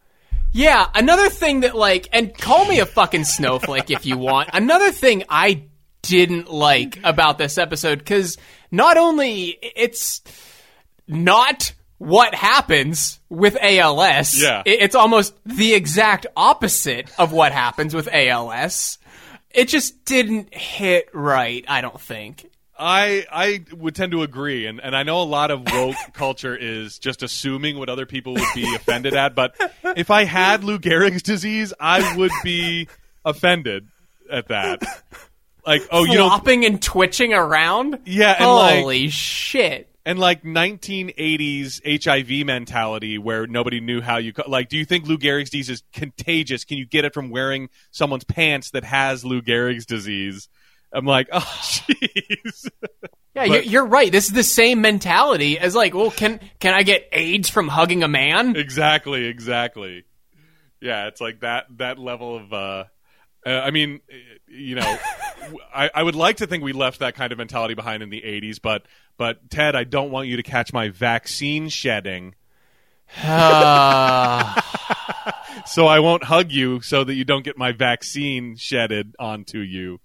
Yeah, 0.50 0.88
another 0.96 1.28
thing 1.30 1.60
that 1.60 1.76
like, 1.76 2.08
and 2.12 2.36
call 2.36 2.66
me 2.66 2.80
a 2.80 2.86
fucking 2.86 3.22
snowflake 3.22 3.92
if 3.92 4.04
you 4.04 4.18
want. 4.18 4.50
Another 4.52 4.90
thing 4.90 5.22
I 5.28 5.66
didn't 6.02 6.50
like 6.52 7.00
about 7.02 7.38
this 7.38 7.56
episode 7.56 7.98
because 7.98 8.36
not 8.76 8.96
only 8.96 9.56
it's 9.60 10.22
not 11.06 11.72
what 11.98 12.34
happens 12.34 13.20
with 13.28 13.56
ALS. 13.60 14.40
Yeah. 14.40 14.62
it's 14.66 14.94
almost 14.94 15.34
the 15.46 15.74
exact 15.74 16.26
opposite 16.36 17.10
of 17.18 17.32
what 17.32 17.52
happens 17.52 17.94
with 17.94 18.08
ALS. 18.12 18.98
It 19.50 19.68
just 19.68 20.04
didn't 20.04 20.52
hit 20.52 21.08
right. 21.14 21.64
I 21.68 21.80
don't 21.80 22.00
think. 22.00 22.50
I 22.76 23.24
I 23.30 23.64
would 23.72 23.94
tend 23.94 24.10
to 24.12 24.22
agree, 24.22 24.66
and, 24.66 24.80
and 24.80 24.96
I 24.96 25.04
know 25.04 25.22
a 25.22 25.24
lot 25.24 25.52
of 25.52 25.62
woke 25.72 25.94
culture 26.12 26.56
is 26.56 26.98
just 26.98 27.22
assuming 27.22 27.78
what 27.78 27.88
other 27.88 28.04
people 28.04 28.34
would 28.34 28.48
be 28.52 28.74
offended 28.74 29.14
at. 29.14 29.36
But 29.36 29.54
if 29.96 30.10
I 30.10 30.24
had 30.24 30.64
Lou 30.64 30.80
Gehrig's 30.80 31.22
disease, 31.22 31.72
I 31.78 32.16
would 32.16 32.32
be 32.42 32.88
offended 33.24 33.86
at 34.30 34.48
that. 34.48 34.82
Like, 35.66 35.82
oh, 35.90 36.04
you 36.04 36.14
know, 36.14 36.28
Flopping 36.28 36.64
and 36.64 36.80
twitching 36.82 37.32
around. 37.32 38.00
Yeah, 38.04 38.34
and, 38.38 38.48
like- 38.50 38.78
holy 38.80 39.08
shit. 39.08 39.88
and 40.06 40.18
like 40.18 40.42
1980s 40.42 41.80
HIV 42.04 42.46
mentality 42.46 43.18
where 43.18 43.46
nobody 43.46 43.80
knew 43.80 44.00
how 44.00 44.18
you 44.18 44.32
co- 44.32 44.48
like. 44.48 44.68
Do 44.68 44.76
you 44.76 44.84
think 44.84 45.06
Lou 45.06 45.16
Gehrig's 45.18 45.50
disease 45.50 45.70
is 45.70 45.82
contagious? 45.92 46.64
Can 46.64 46.78
you 46.78 46.86
get 46.86 47.04
it 47.04 47.14
from 47.14 47.30
wearing 47.30 47.68
someone's 47.90 48.24
pants 48.24 48.70
that 48.70 48.84
has 48.84 49.24
Lou 49.24 49.40
Gehrig's 49.42 49.86
disease? 49.86 50.48
I'm 50.92 51.06
like, 51.06 51.28
oh, 51.32 51.40
jeez. 51.62 52.68
Yeah, 53.34 53.44
you're, 53.44 53.62
you're 53.62 53.86
right. 53.86 54.12
This 54.12 54.26
is 54.26 54.32
the 54.32 54.44
same 54.44 54.80
mentality 54.80 55.58
as 55.58 55.74
like, 55.74 55.92
well, 55.94 56.10
can 56.12 56.38
can 56.60 56.72
I 56.72 56.82
get 56.84 57.08
AIDS 57.10 57.48
from 57.48 57.66
hugging 57.68 58.02
a 58.04 58.08
man? 58.08 58.54
exactly, 58.56 59.24
exactly. 59.26 60.04
Yeah, 60.80 61.08
it's 61.08 61.20
like 61.20 61.40
that 61.40 61.64
that 61.78 61.98
level 61.98 62.36
of. 62.36 62.52
uh 62.52 62.84
uh, 63.46 63.50
I 63.50 63.70
mean, 63.70 64.00
uh, 64.10 64.14
you 64.48 64.76
know, 64.76 64.98
I, 65.74 65.90
I 65.94 66.02
would 66.02 66.14
like 66.14 66.38
to 66.38 66.46
think 66.46 66.62
we 66.64 66.72
left 66.72 67.00
that 67.00 67.14
kind 67.14 67.32
of 67.32 67.38
mentality 67.38 67.74
behind 67.74 68.02
in 68.02 68.10
the 68.10 68.22
'80s, 68.22 68.60
but 68.62 68.86
but 69.16 69.50
Ted, 69.50 69.76
I 69.76 69.84
don't 69.84 70.10
want 70.10 70.28
you 70.28 70.36
to 70.36 70.42
catch 70.42 70.72
my 70.72 70.88
vaccine 70.88 71.68
shedding, 71.68 72.34
so 73.16 73.26
I 75.86 76.00
won't 76.00 76.24
hug 76.24 76.50
you, 76.50 76.80
so 76.80 77.04
that 77.04 77.14
you 77.14 77.24
don't 77.24 77.44
get 77.44 77.58
my 77.58 77.72
vaccine 77.72 78.56
shedded 78.56 79.14
onto 79.18 79.58
you. 79.58 80.00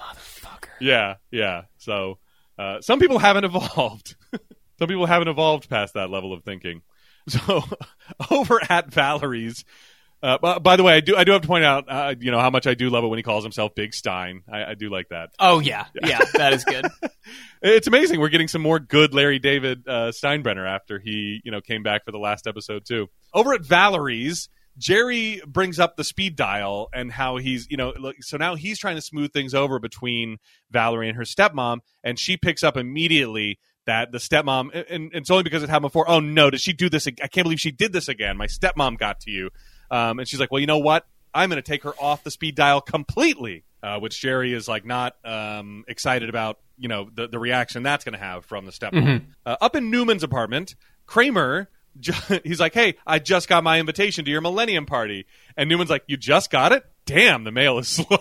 Motherfucker. 0.00 0.68
Yeah, 0.80 1.16
yeah. 1.30 1.62
So 1.78 2.18
uh, 2.58 2.80
some 2.80 2.98
people 3.00 3.18
haven't 3.18 3.44
evolved. 3.44 4.16
some 4.78 4.88
people 4.88 5.06
haven't 5.06 5.28
evolved 5.28 5.68
past 5.68 5.94
that 5.94 6.10
level 6.10 6.32
of 6.32 6.44
thinking. 6.44 6.82
So 7.28 7.62
over 8.30 8.60
at 8.68 8.92
Valerie's. 8.92 9.64
Uh, 10.22 10.38
by, 10.38 10.58
by 10.58 10.76
the 10.76 10.82
way, 10.82 10.94
I 10.94 11.00
do 11.00 11.16
I 11.16 11.24
do 11.24 11.32
have 11.32 11.42
to 11.42 11.48
point 11.48 11.64
out, 11.64 11.84
uh, 11.88 12.14
you 12.18 12.30
know, 12.30 12.40
how 12.40 12.50
much 12.50 12.66
I 12.66 12.74
do 12.74 12.88
love 12.88 13.04
it 13.04 13.08
when 13.08 13.18
he 13.18 13.22
calls 13.22 13.44
himself 13.44 13.74
Big 13.74 13.94
Stein. 13.94 14.42
I, 14.50 14.64
I 14.64 14.74
do 14.74 14.88
like 14.88 15.10
that. 15.10 15.30
Oh 15.38 15.60
yeah, 15.60 15.86
yeah, 16.02 16.20
that 16.34 16.52
is 16.52 16.64
good. 16.64 16.86
It's 17.62 17.88
amazing. 17.88 18.20
We're 18.20 18.28
getting 18.28 18.46
some 18.46 18.62
more 18.62 18.78
good 18.78 19.12
Larry 19.12 19.40
David 19.40 19.82
uh, 19.88 20.12
Steinbrenner 20.12 20.68
after 20.68 21.00
he, 21.00 21.40
you 21.42 21.50
know, 21.50 21.60
came 21.60 21.82
back 21.82 22.04
for 22.04 22.12
the 22.12 22.18
last 22.18 22.46
episode 22.46 22.84
too. 22.84 23.08
Over 23.34 23.54
at 23.54 23.62
Valerie's, 23.62 24.48
Jerry 24.78 25.40
brings 25.46 25.80
up 25.80 25.96
the 25.96 26.04
speed 26.04 26.36
dial 26.36 26.88
and 26.92 27.10
how 27.10 27.38
he's, 27.38 27.66
you 27.70 27.76
know, 27.76 27.92
look, 27.98 28.16
so 28.20 28.36
now 28.36 28.54
he's 28.54 28.78
trying 28.78 28.96
to 28.96 29.02
smooth 29.02 29.32
things 29.32 29.54
over 29.54 29.78
between 29.78 30.36
Valerie 30.70 31.08
and 31.08 31.16
her 31.16 31.24
stepmom, 31.24 31.78
and 32.04 32.18
she 32.18 32.36
picks 32.36 32.62
up 32.62 32.76
immediately 32.76 33.58
that 33.86 34.12
the 34.12 34.18
stepmom, 34.18 34.70
and, 34.74 34.86
and 34.90 35.10
it's 35.14 35.30
only 35.30 35.44
because 35.44 35.62
it 35.62 35.68
happened 35.68 35.90
before. 35.90 36.08
Oh 36.08 36.20
no, 36.20 36.50
did 36.50 36.60
she 36.60 36.72
do 36.72 36.90
this? 36.90 37.06
I 37.06 37.28
can't 37.28 37.44
believe 37.44 37.60
she 37.60 37.70
did 37.70 37.92
this 37.92 38.08
again. 38.08 38.36
My 38.36 38.46
stepmom 38.46 38.98
got 38.98 39.20
to 39.20 39.30
you, 39.30 39.50
um, 39.90 40.18
and 40.18 40.28
she's 40.28 40.40
like, 40.40 40.50
well, 40.50 40.60
you 40.60 40.66
know 40.66 40.78
what? 40.78 41.06
I'm 41.34 41.50
going 41.50 41.62
to 41.62 41.68
take 41.68 41.82
her 41.82 41.94
off 42.00 42.24
the 42.24 42.30
speed 42.30 42.54
dial 42.54 42.80
completely, 42.80 43.64
uh, 43.82 43.98
which 44.00 44.20
Jerry 44.20 44.54
is 44.54 44.68
like 44.68 44.86
not 44.86 45.16
um, 45.24 45.84
excited 45.86 46.28
about. 46.28 46.58
You 46.78 46.88
know 46.88 47.08
the 47.14 47.26
the 47.26 47.38
reaction 47.38 47.82
that's 47.82 48.04
going 48.04 48.12
to 48.12 48.18
have 48.18 48.44
from 48.44 48.66
the 48.66 48.72
stepmom. 48.72 49.24
Uh, 49.46 49.56
up 49.62 49.76
in 49.76 49.90
Newman's 49.90 50.22
apartment, 50.22 50.74
Kramer. 51.06 51.70
He's 52.44 52.60
like, 52.60 52.74
"Hey, 52.74 52.96
I 53.06 53.18
just 53.18 53.48
got 53.48 53.64
my 53.64 53.80
invitation 53.80 54.26
to 54.26 54.30
your 54.30 54.42
Millennium 54.42 54.84
Party," 54.84 55.24
and 55.56 55.70
Newman's 55.70 55.88
like, 55.88 56.04
"You 56.06 56.18
just 56.18 56.50
got 56.50 56.72
it? 56.72 56.84
Damn, 57.06 57.44
the 57.44 57.50
mail 57.50 57.78
is 57.78 57.88
slow." 57.88 58.18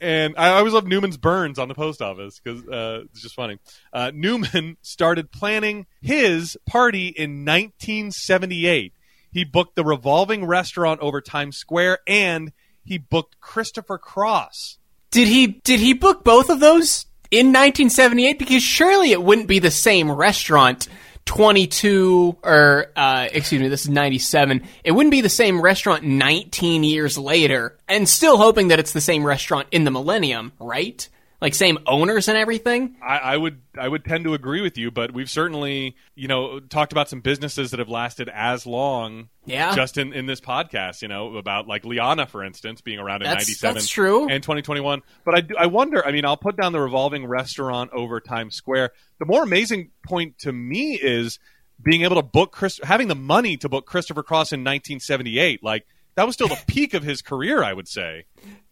and 0.00 0.34
I 0.36 0.48
always 0.50 0.72
love 0.72 0.86
Newman's 0.86 1.16
burns 1.16 1.58
on 1.58 1.68
the 1.68 1.74
post 1.74 2.02
office 2.02 2.40
because 2.42 2.66
uh, 2.66 3.02
it's 3.12 3.22
just 3.22 3.34
funny. 3.36 3.58
Uh, 3.92 4.10
Newman 4.12 4.76
started 4.82 5.30
planning 5.30 5.86
his 6.00 6.56
party 6.66 7.08
in 7.08 7.44
1978. 7.44 8.92
He 9.32 9.44
booked 9.44 9.76
the 9.76 9.84
revolving 9.84 10.44
restaurant 10.44 11.00
over 11.00 11.20
Times 11.20 11.56
Square, 11.56 12.00
and 12.06 12.52
he 12.84 12.98
booked 12.98 13.40
Christopher 13.40 13.98
Cross. 13.98 14.78
Did 15.10 15.28
he 15.28 15.46
did 15.46 15.80
he 15.80 15.94
book 15.94 16.22
both 16.22 16.50
of 16.50 16.60
those 16.60 17.06
in 17.30 17.46
1978? 17.48 18.38
Because 18.38 18.62
surely 18.62 19.12
it 19.12 19.22
wouldn't 19.22 19.48
be 19.48 19.58
the 19.58 19.70
same 19.70 20.10
restaurant. 20.10 20.88
22 21.24 22.36
or 22.42 22.86
uh, 22.96 23.28
excuse 23.32 23.60
me, 23.60 23.68
this 23.68 23.82
is 23.82 23.88
97. 23.88 24.62
It 24.82 24.92
wouldn't 24.92 25.12
be 25.12 25.20
the 25.20 25.28
same 25.28 25.60
restaurant 25.60 26.02
19 26.02 26.82
years 26.82 27.16
later, 27.16 27.78
and 27.88 28.08
still 28.08 28.36
hoping 28.36 28.68
that 28.68 28.80
it's 28.80 28.92
the 28.92 29.00
same 29.00 29.24
restaurant 29.24 29.68
in 29.70 29.84
the 29.84 29.90
Millennium, 29.90 30.52
right? 30.58 31.08
Like 31.42 31.54
same 31.54 31.78
owners 31.86 32.28
and 32.28 32.38
everything. 32.38 32.96
I, 33.02 33.18
I 33.18 33.36
would 33.36 33.60
I 33.76 33.88
would 33.88 34.04
tend 34.04 34.24
to 34.24 34.34
agree 34.34 34.60
with 34.62 34.78
you, 34.78 34.90
but 34.92 35.12
we've 35.12 35.28
certainly 35.28 35.96
you 36.14 36.28
know 36.28 36.60
talked 36.60 36.92
about 36.92 37.08
some 37.10 37.20
businesses 37.20 37.72
that 37.72 37.80
have 37.80 37.88
lasted 37.88 38.30
as 38.32 38.64
long. 38.64 39.28
Yeah. 39.44 39.74
just 39.74 39.98
in, 39.98 40.12
in 40.12 40.26
this 40.26 40.40
podcast, 40.40 41.02
you 41.02 41.08
know 41.08 41.36
about 41.36 41.66
like 41.66 41.84
Liana, 41.84 42.26
for 42.26 42.44
instance, 42.44 42.80
being 42.80 43.00
around 43.00 43.22
in 43.22 43.28
That's- 43.28 43.48
'97. 43.48 43.74
that's 43.74 43.88
true. 43.88 44.28
And 44.30 44.40
2021. 44.42 45.02
But 45.24 45.34
I 45.34 45.40
do, 45.40 45.56
I 45.58 45.66
wonder. 45.66 46.06
I 46.06 46.12
mean, 46.12 46.24
I'll 46.24 46.36
put 46.36 46.56
down 46.56 46.72
the 46.72 46.80
revolving 46.80 47.26
restaurant 47.26 47.90
over 47.92 48.20
Times 48.20 48.54
Square. 48.54 48.92
The 49.18 49.26
more 49.26 49.42
amazing 49.42 49.90
point 50.06 50.38
to 50.38 50.52
me 50.52 50.94
is 50.94 51.40
being 51.82 52.02
able 52.02 52.16
to 52.16 52.22
book 52.22 52.52
Chris, 52.52 52.78
having 52.84 53.08
the 53.08 53.16
money 53.16 53.56
to 53.56 53.68
book 53.68 53.84
Christopher 53.84 54.22
Cross 54.22 54.52
in 54.52 54.60
1978. 54.60 55.64
Like 55.64 55.86
that 56.14 56.24
was 56.24 56.36
still 56.36 56.46
the 56.46 56.62
peak 56.68 56.94
of 56.94 57.02
his 57.02 57.20
career, 57.20 57.64
I 57.64 57.72
would 57.72 57.88
say. 57.88 58.26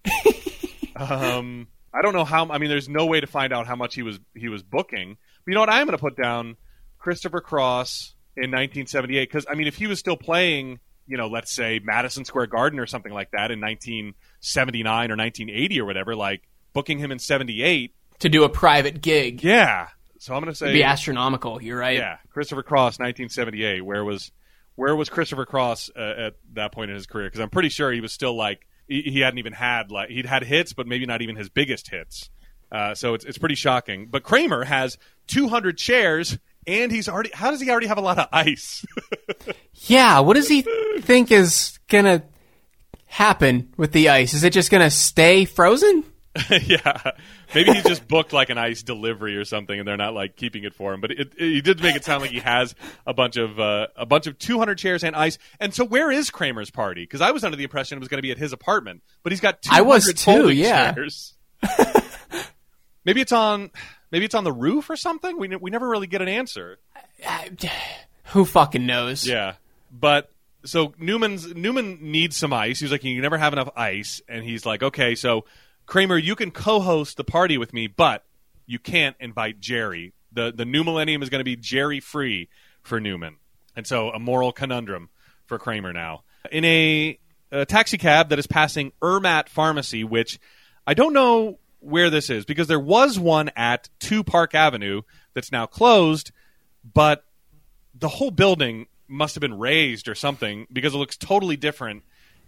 Um, 0.97 1.68
I 1.93 2.03
don't 2.03 2.12
know 2.12 2.24
how. 2.24 2.49
I 2.51 2.59
mean, 2.59 2.68
there's 2.70 2.88
no 2.88 3.07
way 3.07 3.20
to 3.20 3.26
find 3.26 3.53
out 3.53 3.66
how 3.66 3.76
much 3.76 3.95
he 3.95 4.03
was 4.03 4.18
he 4.34 4.49
was 4.49 4.62
booking. 4.62 5.16
But 5.45 5.51
you 5.51 5.55
know 5.55 5.61
what? 5.61 5.68
I 5.70 5.80
am 5.80 5.86
going 5.86 5.97
to 5.99 6.03
put 6.03 6.16
down 6.16 6.57
Christopher 6.99 7.41
Cross 7.41 8.14
in 8.36 8.51
1978 8.51 9.28
because 9.28 9.47
I 9.51 9.55
mean, 9.55 9.66
if 9.66 9.76
he 9.76 9.86
was 9.86 9.99
still 9.99 10.16
playing, 10.16 10.78
you 11.07 11.16
know, 11.16 11.26
let's 11.28 11.53
say 11.53 11.80
Madison 11.82 12.24
Square 12.24 12.49
Garden 12.49 12.78
or 12.78 12.86
something 12.86 13.12
like 13.12 13.30
that 13.32 13.51
in 13.51 13.61
1979 13.61 15.11
or 15.11 15.16
1980 15.16 15.80
or 15.80 15.84
whatever, 15.84 16.14
like 16.14 16.43
booking 16.72 16.99
him 16.99 17.11
in 17.12 17.18
78, 17.18 17.95
To 18.20 18.28
do 18.28 18.45
a 18.45 18.49
private 18.49 19.01
gig. 19.03 19.43
yeah. 19.43 19.88
So 20.18 20.34
I'm 20.34 20.43
going 20.43 20.53
to 20.53 20.57
say, 20.57 20.66
It'd 20.66 20.74
be 20.74 20.84
astronomical. 20.84 21.62
You're 21.62 21.78
right. 21.78 21.97
yeah, 21.97 22.18
Christopher 22.28 22.62
Cross, 22.62 22.99
1978. 22.99 23.80
Where 23.82 24.05
was 24.05 24.30
where 24.76 24.95
was 24.95 25.09
Christopher 25.09 25.47
Cross 25.47 25.91
uh, 25.97 26.26
at 26.26 26.34
that 26.53 26.72
point 26.72 26.91
in 26.91 26.95
his 26.97 27.07
career? 27.07 27.26
Because 27.26 27.41
I'm 27.41 27.49
pretty 27.49 27.70
sure 27.70 27.91
he 27.91 28.03
was 28.03 28.12
still 28.12 28.36
like 28.36 28.66
he, 28.91 29.03
he 29.03 29.20
hadn't 29.20 29.38
even 29.38 29.53
had 29.53 29.91
like 29.91 30.11
he'd 30.11 30.26
had 30.26 30.43
hits, 30.45 30.72
but 30.72 30.86
maybe 30.86 31.07
not 31.07 31.22
even 31.22 31.36
his 31.36 31.49
biggest 31.49 31.88
hits. 31.88 32.28
Uh, 32.70 32.95
so 32.95 33.14
it's 33.14 33.24
it's 33.24 33.38
pretty 33.38 33.55
shocking. 33.55 34.09
But 34.11 34.22
Kramer 34.22 34.64
has 34.64 34.99
200 35.28 35.78
chairs, 35.78 36.38
and 36.66 36.93
he's 36.93 37.09
already. 37.09 37.30
How 37.32 37.51
does 37.51 37.61
he 37.61 37.70
already 37.70 37.86
have 37.86 37.99
a 37.99 38.03
lot 38.03 38.18
of 38.18 38.28
ice? 38.32 38.84
Yeah, 39.84 40.20
what 40.20 40.34
does 40.34 40.47
he 40.47 40.62
think 41.01 41.30
is 41.30 41.78
gonna 41.88 42.22
happen 43.07 43.72
with 43.78 43.93
the 43.93 44.11
ice? 44.11 44.34
Is 44.34 44.45
it 44.45 44.53
just 44.53 44.70
gonna 44.70 44.91
stay 44.91 45.47
frozen? 45.47 46.05
yeah, 46.51 47.12
maybe 47.55 47.72
he 47.72 47.82
just 47.82 48.07
booked 48.07 48.32
like 48.32 48.51
an 48.51 48.59
ice 48.59 48.82
delivery 48.82 49.36
or 49.36 49.44
something, 49.44 49.78
and 49.78 49.86
they're 49.86 49.96
not 49.96 50.14
like 50.14 50.36
keeping 50.36 50.64
it 50.64 50.74
for 50.74 50.92
him. 50.92 51.01
But 51.01 51.12
it, 51.12 51.34
he 51.36 51.61
did 51.61 51.82
make 51.82 51.96
it 51.96 52.05
sound 52.05 52.22
like 52.22 52.30
he 52.30 52.40
has 52.40 52.74
a 53.07 53.14
bunch 53.14 53.36
of 53.36 53.59
uh, 53.59 53.88
a 53.96 54.07
bunch 54.07 54.26
of 54.26 54.38
200 54.38 54.78
chairs 54.78 55.05
and 55.05 55.14
ice. 55.16 55.38
And 55.59 55.74
so, 55.74 55.84
where 55.84 56.11
is 56.11 56.30
Kramer's 56.30 56.70
party? 56.70 57.03
Because 57.03 57.20
I 57.20 57.30
was 57.30 57.44
under 57.44 57.57
the 57.57 57.64
impression 57.64 57.96
it 57.96 58.01
was 58.01 58.09
going 58.09 58.18
to 58.18 58.22
be 58.22 58.30
at 58.30 58.38
his 58.38 58.53
apartment, 58.53 59.03
but 59.22 59.32
he's 59.32 59.40
got 59.40 59.62
200 59.62 59.78
I 59.78 59.82
was 59.82 60.12
too, 60.14 60.51
yeah. 60.51 60.92
chairs. 60.92 61.34
maybe 63.05 63.20
it's 63.20 63.32
on 63.32 63.70
maybe 64.11 64.24
it's 64.24 64.34
on 64.34 64.44
the 64.44 64.53
roof 64.53 64.90
or 64.90 64.96
something. 64.96 65.38
We 65.38 65.48
we 65.57 65.70
never 65.70 65.88
really 65.88 66.07
get 66.07 66.22
an 66.22 66.28
answer. 66.28 66.78
Who 68.26 68.44
fucking 68.44 68.86
knows? 68.86 69.26
Yeah, 69.26 69.55
but 69.90 70.30
so 70.64 70.94
Newman's 70.98 71.55
Newman 71.55 71.98
needs 72.01 72.36
some 72.36 72.53
ice. 72.53 72.80
He's 72.80 72.92
like, 72.92 73.05
you 73.05 73.20
never 73.20 73.38
have 73.38 73.53
enough 73.53 73.70
ice, 73.76 74.20
and 74.28 74.44
he's 74.44 74.64
like, 74.64 74.82
okay, 74.82 75.14
so 75.14 75.44
Kramer, 75.91 76.16
you 76.16 76.36
can 76.36 76.53
co-host 76.53 77.16
the 77.16 77.24
party 77.24 77.59
with 77.59 77.72
me, 77.72 77.88
but 77.88 78.24
you 78.64 78.78
can't 78.78 79.16
invite 79.18 79.59
Jerry. 79.59 80.14
the 80.32 80.53
The 80.55 80.64
new 80.64 80.84
millennium 80.84 81.20
is 81.20 81.28
going 81.28 81.41
to 81.41 81.45
be 81.45 81.57
Jerry 81.57 81.99
free 81.99 82.49
for 82.82 83.01
Newman, 83.01 83.36
and 83.74 83.84
so 83.84 84.11
a 84.11 84.20
moral 84.20 84.53
conundrum 84.53 85.11
for 85.47 85.59
Kramer 85.59 85.93
now 85.93 86.22
in 86.53 86.64
a, 86.64 87.18
a 87.51 87.66
taxi 87.66 87.99
cab 87.99 88.28
that 88.28 88.38
is 88.38 88.47
passing 88.47 88.93
Ermat 89.03 89.49
Pharmacy, 89.49 90.05
which. 90.05 90.41
I 90.86 90.95
don't 90.95 91.12
know 91.12 91.59
where 91.80 92.11
this 92.11 92.30
is 92.30 92.45
because 92.45 92.66
there 92.66 92.80
was 92.80 93.18
one 93.18 93.51
at 93.55 93.88
Two 94.01 94.24
Park 94.24 94.55
Avenue 94.55 95.03
that's 95.34 95.53
now 95.53 95.66
closed, 95.66 96.32
but 96.95 97.24
the 97.95 98.09
whole 98.09 98.30
building 98.30 98.86
must 99.07 99.34
have 99.34 99.41
been 99.41 99.59
raised 99.59 100.09
or 100.09 100.14
something 100.14 100.66
because 100.72 100.95
it 100.95 100.97
looks 100.97 101.16
totally 101.16 101.57
different. 101.57 102.03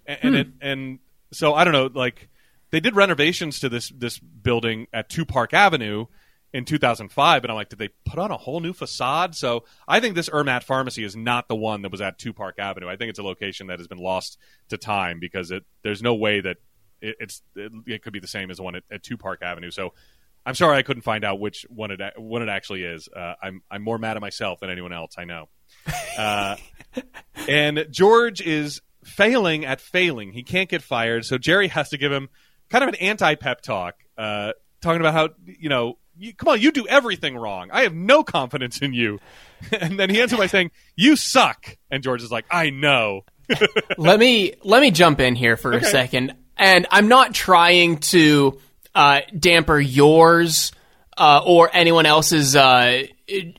And, 0.07 0.19
and 0.23 0.37
it 0.37 0.49
and 0.61 0.99
so 1.31 1.55
I 1.55 1.63
don't 1.65 1.73
know, 1.73 1.91
like 1.93 2.31
they 2.73 2.81
did 2.81 2.97
renovations 2.97 3.61
to 3.61 3.69
this 3.69 3.91
this 3.91 4.19
building 4.19 4.89
at 4.93 5.09
Two 5.09 5.25
Park 5.25 5.55
Avenue 5.55 6.07
in 6.53 6.65
2005 6.65 7.45
and 7.45 7.51
I'm 7.51 7.55
like 7.55 7.71
did 7.71 7.79
they 7.79 7.89
put 8.05 8.19
on 8.19 8.31
a 8.31 8.37
whole 8.37 8.61
new 8.61 8.73
facade? 8.73 9.37
So 9.37 9.65
I 9.87 10.01
think 10.01 10.17
this 10.17 10.29
Ermat 10.29 10.65
pharmacy 10.65 11.05
is 11.05 11.15
not 11.15 11.49
the 11.49 11.55
one 11.57 11.83
that 11.83 11.93
was 11.93 12.01
at 12.01 12.19
2 12.19 12.33
Park 12.33 12.59
Avenue. 12.59 12.89
I 12.89 12.97
think 12.97 13.11
it's 13.11 13.19
a 13.19 13.23
location 13.23 13.69
that 13.69 13.79
has 13.79 13.87
been 13.87 13.99
lost 13.99 14.39
to 14.71 14.77
time 14.77 15.21
because 15.21 15.51
it 15.51 15.65
there's 15.83 16.03
no 16.03 16.15
way 16.15 16.41
that 16.41 16.57
it, 17.01 17.17
it's 17.21 17.43
it, 17.55 17.73
it 17.87 18.03
could 18.03 18.13
be 18.13 18.21
the 18.21 18.27
same 18.27 18.51
as 18.51 18.57
the 18.57 18.63
one 18.63 18.75
at, 18.75 18.83
at 18.91 19.03
2 19.03 19.17
Park 19.17 19.43
Avenue. 19.43 19.71
So 19.71 19.93
I'm 20.45 20.55
sorry 20.55 20.77
I 20.77 20.83
couldn't 20.83 21.03
find 21.03 21.25
out 21.25 21.39
which 21.39 21.65
one 21.69 21.91
it 21.91 22.01
one 22.17 22.43
it 22.43 22.49
actually 22.49 22.83
is. 22.83 23.09
Uh, 23.15 23.35
I'm 23.43 23.63
I'm 23.71 23.83
more 23.83 23.99
mad 23.99 24.17
at 24.17 24.21
myself 24.21 24.61
than 24.61 24.71
anyone 24.71 24.93
else 24.93 25.15
I 25.19 25.25
know. 25.25 25.49
Uh, 26.19 26.57
and 27.49 27.87
George 27.91 28.41
is 28.41 28.81
failing 29.05 29.65
at 29.65 29.81
failing. 29.81 30.33
He 30.33 30.43
can't 30.43 30.69
get 30.69 30.83
fired. 30.83 31.25
So 31.25 31.39
Jerry 31.39 31.69
has 31.69 31.91
to 31.91 31.99
give 31.99 32.13
him 32.13 32.29
kind 32.73 32.83
of 32.83 32.89
an 32.89 32.95
anti 32.97 33.37
pep 33.37 33.61
talk 33.61 33.95
uh, 34.19 34.53
talking 34.81 35.01
about 35.01 35.15
how 35.15 35.29
you 35.45 35.69
know 35.69 35.99
you, 36.19 36.35
come 36.35 36.49
on, 36.49 36.61
you 36.61 36.73
do 36.73 36.87
everything 36.89 37.37
wrong. 37.37 37.71
I 37.73 37.83
have 37.83 37.95
no 37.95 38.23
confidence 38.25 38.81
in 38.81 38.93
you. 38.93 39.19
and 39.81 39.99
then 39.99 40.11
he 40.11 40.21
ends 40.21 40.33
it 40.33 40.39
by 40.39 40.47
saying, 40.49 40.71
"You 40.97 41.15
suck." 41.17 41.77
And 41.91 42.03
George 42.03 42.23
is 42.23 42.33
like, 42.33 42.47
"I 42.51 42.71
know." 42.71 43.25
let 43.99 44.19
me 44.19 44.55
let 44.65 44.81
me 44.83 44.91
jump 44.91 45.21
in 45.21 45.35
here 45.37 45.57
for 45.57 45.75
Okay. 45.75 45.87
a 45.87 45.89
second, 45.89 46.35
and 46.57 46.87
I'm 46.91 47.09
not 47.09 47.35
trying 47.35 47.99
to 47.99 48.59
uh, 48.95 49.21
damper 49.39 49.79
yours 49.79 50.73
uh, 51.17 51.43
or 51.45 51.71
anyone 51.73 52.07
else's 52.07 52.57
uh, 52.57 53.03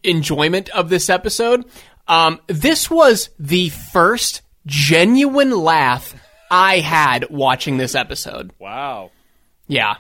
enjoyment 0.04 0.70
of 0.70 0.90
this 0.90 1.10
episode. 1.10 1.66
Um, 2.08 2.40
this 2.48 2.90
was 2.90 3.30
the 3.40 3.70
first 3.70 4.42
genuine 4.66 5.52
laugh 5.52 6.16
I 6.54 6.80
had 6.80 7.32
watching 7.32 7.78
this 7.78 7.96
episode. 7.96 8.52
wow. 8.60 9.10
Yeah. 9.68 9.96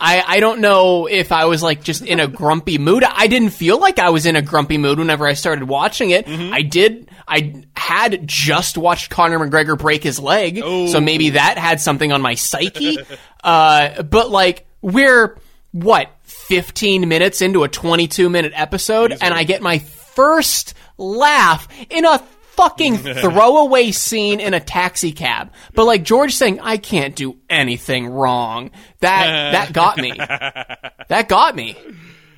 I, 0.00 0.22
I 0.24 0.40
don't 0.40 0.60
know 0.60 1.06
if 1.06 1.32
I 1.32 1.46
was 1.46 1.60
like 1.60 1.82
just 1.82 2.04
in 2.04 2.20
a 2.20 2.28
grumpy 2.28 2.78
mood. 2.78 3.02
I 3.02 3.26
didn't 3.26 3.50
feel 3.50 3.80
like 3.80 3.98
I 3.98 4.10
was 4.10 4.26
in 4.26 4.36
a 4.36 4.42
grumpy 4.42 4.78
mood 4.78 5.00
whenever 5.00 5.26
I 5.26 5.32
started 5.32 5.64
watching 5.64 6.10
it. 6.10 6.28
I 6.28 6.62
did. 6.62 7.10
I 7.26 7.64
had 7.76 8.24
just 8.24 8.78
watched 8.78 9.10
Conor 9.10 9.40
McGregor 9.40 9.76
break 9.76 10.04
his 10.04 10.20
leg, 10.20 10.58
so 10.58 11.00
maybe 11.00 11.30
that 11.30 11.58
had 11.58 11.80
something 11.80 12.12
on 12.12 12.22
my 12.22 12.34
psyche. 12.34 12.98
uh, 13.42 14.04
but 14.04 14.30
like 14.30 14.68
we're 14.80 15.36
what 15.72 16.12
15 16.22 17.08
minutes 17.08 17.42
into 17.42 17.64
a 17.64 17.68
22 17.68 18.30
minute 18.30 18.52
episode, 18.54 19.16
and 19.20 19.34
I 19.34 19.42
get 19.42 19.62
my 19.62 19.80
first 19.80 20.74
laugh 20.96 21.66
in 21.90 22.04
a 22.04 22.22
fucking 22.58 22.96
throwaway 23.22 23.92
scene 23.92 24.40
in 24.40 24.52
a 24.52 24.60
taxi 24.60 25.12
cab. 25.12 25.52
But 25.74 25.84
like 25.84 26.02
George 26.02 26.34
saying, 26.34 26.58
I 26.60 26.76
can't 26.76 27.14
do 27.14 27.38
anything 27.48 28.08
wrong. 28.08 28.72
That 29.00 29.52
that 29.52 29.72
got 29.72 29.96
me. 29.96 30.12
That 30.16 31.28
got 31.28 31.54
me. 31.54 31.76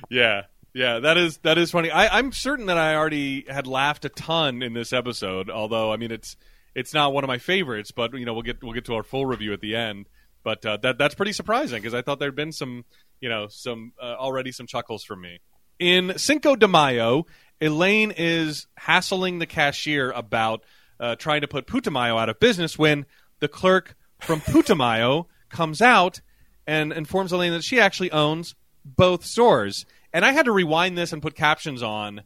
Yeah. 0.09 0.43
Yeah, 0.73 0.99
that 0.99 1.17
is 1.17 1.37
that 1.39 1.57
is 1.57 1.71
funny. 1.71 1.91
I, 1.91 2.17
I'm 2.17 2.31
certain 2.31 2.67
that 2.67 2.77
I 2.77 2.95
already 2.95 3.45
had 3.49 3.67
laughed 3.67 4.05
a 4.05 4.09
ton 4.09 4.61
in 4.61 4.73
this 4.73 4.93
episode. 4.93 5.49
Although, 5.49 5.91
I 5.91 5.97
mean, 5.97 6.11
it's 6.11 6.37
it's 6.73 6.93
not 6.93 7.13
one 7.13 7.25
of 7.25 7.27
my 7.27 7.39
favorites. 7.39 7.91
But 7.91 8.13
you 8.13 8.25
know, 8.25 8.33
we'll 8.33 8.43
get 8.43 8.63
we'll 8.63 8.71
get 8.71 8.85
to 8.85 8.95
our 8.95 9.03
full 9.03 9.25
review 9.25 9.51
at 9.51 9.59
the 9.59 9.75
end. 9.75 10.07
But 10.43 10.65
uh, 10.65 10.77
that 10.83 10.97
that's 10.97 11.15
pretty 11.15 11.33
surprising 11.33 11.81
because 11.81 11.93
I 11.93 12.01
thought 12.03 12.19
there'd 12.19 12.37
been 12.37 12.53
some 12.53 12.85
you 13.19 13.27
know 13.27 13.47
some 13.49 13.91
uh, 14.01 14.15
already 14.17 14.53
some 14.53 14.65
chuckles 14.65 15.03
from 15.03 15.19
me. 15.19 15.39
In 15.77 16.17
Cinco 16.17 16.55
de 16.55 16.69
Mayo, 16.69 17.25
Elaine 17.61 18.11
is 18.15 18.67
hassling 18.75 19.39
the 19.39 19.45
cashier 19.45 20.11
about 20.11 20.63
uh, 20.99 21.15
trying 21.15 21.41
to 21.41 21.47
put 21.47 21.67
Putumayo 21.67 22.19
out 22.19 22.29
of 22.29 22.39
business 22.39 22.77
when 22.77 23.05
the 23.39 23.47
clerk 23.47 23.95
from 24.19 24.39
Putumayo 24.41 25.25
comes 25.49 25.81
out 25.81 26.21
and 26.67 26.91
informs 26.91 27.31
Elaine 27.31 27.51
that 27.53 27.63
she 27.63 27.79
actually 27.79 28.11
owns 28.11 28.55
both 28.83 29.25
stores. 29.25 29.85
And 30.13 30.25
I 30.25 30.31
had 30.31 30.45
to 30.45 30.51
rewind 30.51 30.97
this 30.97 31.13
and 31.13 31.21
put 31.21 31.35
captions 31.35 31.81
on 31.83 32.23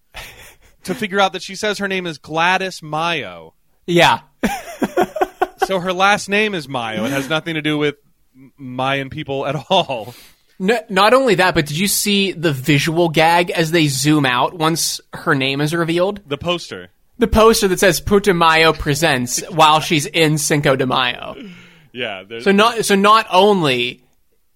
to 0.84 0.96
figure 0.96 1.20
out 1.20 1.34
that 1.34 1.44
she 1.44 1.56
says 1.56 1.78
her 1.80 1.88
name 1.88 2.08
is 2.08 2.18
Gladys 2.18 2.82
Mayo. 2.82 3.54
Yeah. 3.86 4.22
So 5.66 5.80
her 5.80 5.94
last 5.94 6.30
name 6.30 6.54
is 6.54 6.70
Mayo. 6.70 7.06
It 7.06 7.12
has 7.12 7.28
nothing 7.28 7.56
to 7.56 7.62
do 7.62 7.78
with 7.78 7.96
Mayan 8.56 9.10
people 9.10 9.48
at 9.48 9.56
all. 9.70 10.14
N- 10.60 10.80
not 10.90 11.14
only 11.14 11.36
that, 11.36 11.54
but 11.56 11.66
did 11.66 11.78
you 11.78 11.88
see 11.88 12.32
the 12.32 12.52
visual 12.54 13.10
gag 13.10 13.52
as 13.52 13.72
they 13.72 13.88
zoom 13.88 14.26
out 14.26 14.54
once 14.54 15.02
her 15.14 15.36
name 15.36 15.62
is 15.62 15.74
revealed? 15.74 16.22
The 16.26 16.38
poster. 16.38 16.90
The 17.18 17.28
poster 17.28 17.68
that 17.70 17.80
says 17.80 18.02
Putumayo 18.02 18.78
presents 18.78 19.42
while 19.50 19.80
she's 19.80 20.06
in 20.06 20.38
Cinco 20.38 20.76
de 20.76 20.86
Mayo. 20.86 21.36
Yeah. 21.94 22.24
So 22.42 22.52
not 22.52 22.84
so 22.86 22.96
not 22.96 23.26
only 23.32 24.04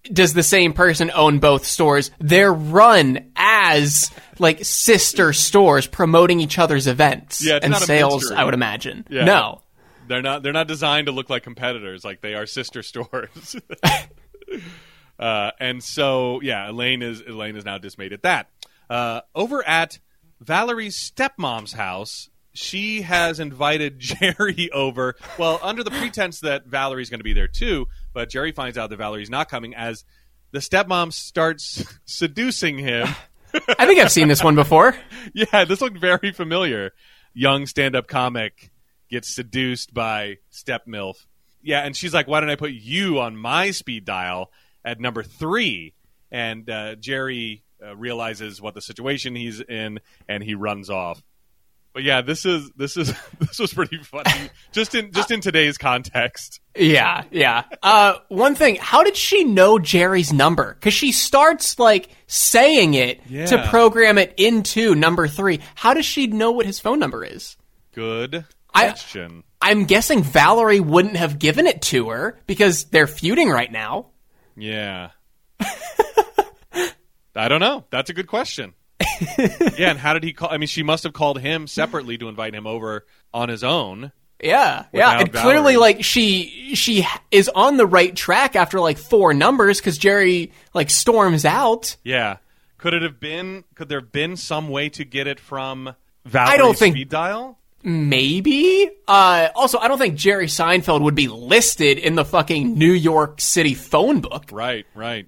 does 0.04 0.34
the 0.34 0.42
same 0.42 0.72
person 0.74 1.10
own 1.14 1.38
both 1.38 1.64
stores, 1.64 2.10
they're 2.18 2.52
run 2.52 3.32
as 3.36 4.10
like 4.38 4.64
sister 4.64 5.32
stores 5.32 5.86
promoting 5.86 6.40
each 6.40 6.58
other's 6.58 6.86
events 6.86 7.44
Yeah, 7.44 7.58
and 7.62 7.74
sales, 7.76 8.22
mystery. 8.24 8.36
I 8.36 8.44
would 8.44 8.54
imagine. 8.54 9.06
Yeah. 9.08 9.24
No. 9.24 9.62
They're 10.08 10.22
not. 10.22 10.42
They're 10.42 10.52
not 10.52 10.66
designed 10.68 11.06
to 11.06 11.12
look 11.12 11.30
like 11.30 11.42
competitors. 11.44 12.04
Like 12.04 12.20
they 12.20 12.34
are 12.34 12.44
sister 12.44 12.82
stores. 12.82 13.56
uh, 15.20 15.50
and 15.60 15.84
so, 15.84 16.40
yeah, 16.40 16.70
Elaine 16.70 17.02
is 17.02 17.20
Elaine 17.20 17.54
is 17.54 17.64
now 17.64 17.76
dismayed 17.76 18.14
at 18.14 18.22
that. 18.22 18.48
Uh, 18.88 19.20
over 19.34 19.66
at 19.66 19.98
Valerie's 20.40 20.96
stepmom's 20.96 21.74
house, 21.74 22.30
she 22.54 23.02
has 23.02 23.38
invited 23.38 23.98
Jerry 23.98 24.70
over. 24.72 25.16
Well, 25.38 25.60
under 25.62 25.84
the 25.84 25.90
pretense 25.90 26.40
that 26.40 26.66
Valerie's 26.66 27.10
going 27.10 27.20
to 27.20 27.24
be 27.24 27.34
there 27.34 27.48
too, 27.48 27.86
but 28.14 28.30
Jerry 28.30 28.52
finds 28.52 28.78
out 28.78 28.88
that 28.90 28.96
Valerie's 28.96 29.30
not 29.30 29.50
coming 29.50 29.74
as 29.74 30.04
the 30.52 30.60
stepmom 30.60 31.12
starts 31.12 31.84
seducing 32.06 32.78
him. 32.78 33.06
I 33.78 33.86
think 33.86 34.00
I've 34.00 34.12
seen 34.12 34.28
this 34.28 34.42
one 34.42 34.54
before. 34.54 34.96
Yeah, 35.34 35.66
this 35.66 35.82
looked 35.82 35.98
very 35.98 36.32
familiar. 36.32 36.92
Young 37.34 37.66
stand-up 37.66 38.06
comic 38.06 38.70
gets 39.10 39.34
seduced 39.34 39.92
by 39.92 40.38
step 40.48 40.86
milf. 40.86 41.26
Yeah, 41.62 41.80
and 41.80 41.94
she's 41.94 42.14
like, 42.14 42.26
"Why 42.26 42.40
don't 42.40 42.48
I 42.48 42.56
put 42.56 42.72
you 42.72 43.20
on 43.20 43.36
my 43.36 43.70
speed 43.70 44.06
dial 44.06 44.50
at 44.84 45.00
number 45.00 45.22
three? 45.22 45.94
And 46.30 46.68
uh, 46.70 46.94
Jerry 46.96 47.62
uh, 47.84 47.96
realizes 47.96 48.60
what 48.60 48.74
the 48.74 48.80
situation 48.80 49.34
he's 49.34 49.60
in, 49.60 50.00
and 50.28 50.42
he 50.44 50.54
runs 50.54 50.90
off. 50.90 51.22
But 51.92 52.04
yeah, 52.04 52.20
this 52.22 52.46
is 52.46 52.70
this 52.76 52.96
is 52.96 53.12
this 53.40 53.58
was 53.58 53.74
pretty 53.74 53.98
funny, 54.04 54.48
just 54.70 54.94
in 54.94 55.10
just 55.10 55.32
in 55.32 55.40
today's 55.40 55.76
context. 55.76 56.60
Yeah, 56.76 57.24
yeah. 57.32 57.64
Uh, 57.82 58.14
one 58.28 58.54
thing, 58.54 58.76
how 58.76 59.02
did 59.02 59.16
she 59.16 59.42
know 59.42 59.80
Jerry's 59.80 60.32
number? 60.32 60.74
Because 60.74 60.94
she 60.94 61.10
starts 61.10 61.80
like 61.80 62.10
saying 62.28 62.94
it 62.94 63.20
Yeah. 63.28 63.46
to 63.46 63.66
program 63.70 64.18
it 64.18 64.34
into 64.36 64.94
number 64.94 65.26
three. 65.26 65.58
How 65.74 65.92
does 65.94 66.06
she 66.06 66.28
know 66.28 66.52
what 66.52 66.64
his 66.64 66.78
phone 66.78 67.00
number 67.00 67.24
is? 67.24 67.56
Good 67.92 68.44
I- 68.72 68.90
question. 68.90 69.42
I'm 69.60 69.84
guessing 69.84 70.22
Valerie 70.22 70.80
wouldn't 70.80 71.16
have 71.16 71.38
given 71.40 71.66
it 71.66 71.82
to 71.82 72.10
her 72.10 72.38
because 72.46 72.84
they're 72.84 73.06
feuding 73.08 73.50
right 73.50 73.70
now. 73.70 74.06
Yeah. 74.60 75.10
I 77.36 77.48
don't 77.48 77.60
know. 77.60 77.84
That's 77.90 78.10
a 78.10 78.12
good 78.14 78.26
question. 78.26 78.74
yeah, 79.78 79.90
and 79.90 79.98
how 79.98 80.12
did 80.14 80.22
he 80.24 80.32
call? 80.32 80.50
I 80.50 80.58
mean, 80.58 80.66
she 80.66 80.82
must 80.82 81.04
have 81.04 81.12
called 81.12 81.40
him 81.40 81.66
separately 81.66 82.18
to 82.18 82.28
invite 82.28 82.54
him 82.54 82.66
over 82.66 83.06
on 83.32 83.48
his 83.48 83.64
own. 83.64 84.12
Yeah, 84.42 84.86
yeah, 84.92 85.20
and 85.20 85.32
clearly, 85.32 85.76
like 85.76 86.02
she 86.02 86.74
she 86.74 87.06
is 87.30 87.48
on 87.54 87.76
the 87.76 87.86
right 87.86 88.14
track 88.16 88.56
after 88.56 88.80
like 88.80 88.96
four 88.98 89.34
numbers 89.34 89.78
because 89.80 89.98
Jerry 89.98 90.52
like 90.74 90.88
storms 90.90 91.44
out. 91.44 91.96
Yeah. 92.04 92.38
Could 92.78 92.94
it 92.94 93.02
have 93.02 93.20
been? 93.20 93.64
Could 93.74 93.90
there 93.90 94.00
have 94.00 94.12
been 94.12 94.36
some 94.36 94.68
way 94.70 94.88
to 94.90 95.04
get 95.04 95.26
it 95.26 95.38
from 95.38 95.94
Valerie's 96.24 96.50
I 96.54 96.56
don't 96.56 96.76
think- 96.78 96.94
speed 96.94 97.10
dial? 97.10 97.58
Maybe. 97.82 98.90
Uh, 99.08 99.48
also, 99.54 99.78
I 99.78 99.88
don't 99.88 99.98
think 99.98 100.16
Jerry 100.16 100.46
Seinfeld 100.46 101.00
would 101.02 101.14
be 101.14 101.28
listed 101.28 101.98
in 101.98 102.14
the 102.14 102.24
fucking 102.24 102.74
New 102.78 102.92
York 102.92 103.40
City 103.40 103.74
phone 103.74 104.20
book 104.20 104.46
Right. 104.52 104.86
Right. 104.94 105.26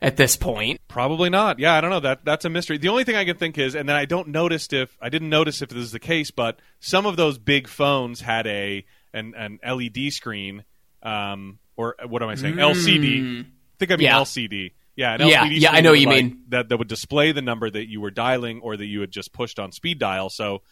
at 0.00 0.16
this 0.16 0.36
point. 0.36 0.80
Probably 0.88 1.28
not. 1.30 1.58
Yeah, 1.58 1.74
I 1.74 1.80
don't 1.80 1.90
know. 1.90 2.00
That 2.00 2.24
that's 2.24 2.44
a 2.44 2.50
mystery. 2.50 2.78
The 2.78 2.88
only 2.88 3.04
thing 3.04 3.16
I 3.16 3.24
can 3.24 3.36
think 3.36 3.58
is, 3.58 3.74
and 3.74 3.88
then 3.88 3.96
I 3.96 4.04
don't 4.04 4.28
noticed 4.28 4.72
if 4.72 4.96
I 5.00 5.08
didn't 5.08 5.30
notice 5.30 5.60
if 5.62 5.70
this 5.70 5.78
is 5.82 5.92
the 5.92 5.98
case, 6.00 6.30
but 6.30 6.60
some 6.80 7.04
of 7.06 7.16
those 7.16 7.36
big 7.38 7.66
phones 7.68 8.20
had 8.20 8.46
a 8.46 8.84
an, 9.12 9.34
an 9.36 9.58
LED 9.66 10.12
screen, 10.12 10.64
um, 11.02 11.58
or 11.76 11.96
what 12.06 12.22
am 12.22 12.28
I 12.28 12.34
saying? 12.36 12.54
LCD. 12.56 13.40
I 13.42 13.44
think 13.78 13.90
I 13.92 13.96
mean 13.96 14.04
Yeah. 14.04 14.18
LCD. 14.20 14.72
Yeah, 14.96 15.14
an 15.14 15.28
Yeah, 15.28 15.44
yeah, 15.44 15.70
I 15.70 15.80
know 15.80 15.90
what 15.90 16.00
you 16.00 16.06
like, 16.08 16.24
mean. 16.24 16.42
That 16.48 16.68
that 16.70 16.76
would 16.78 16.88
display 16.88 17.30
the 17.32 17.42
number 17.42 17.68
that 17.70 17.88
you 17.88 18.00
were 18.00 18.10
dialing 18.10 18.60
or 18.62 18.76
that 18.76 18.86
you 18.86 19.00
had 19.00 19.10
just 19.12 19.32
pushed 19.32 19.58
on 19.60 19.70
speed 19.72 19.98
dial. 20.00 20.28
So 20.30 20.62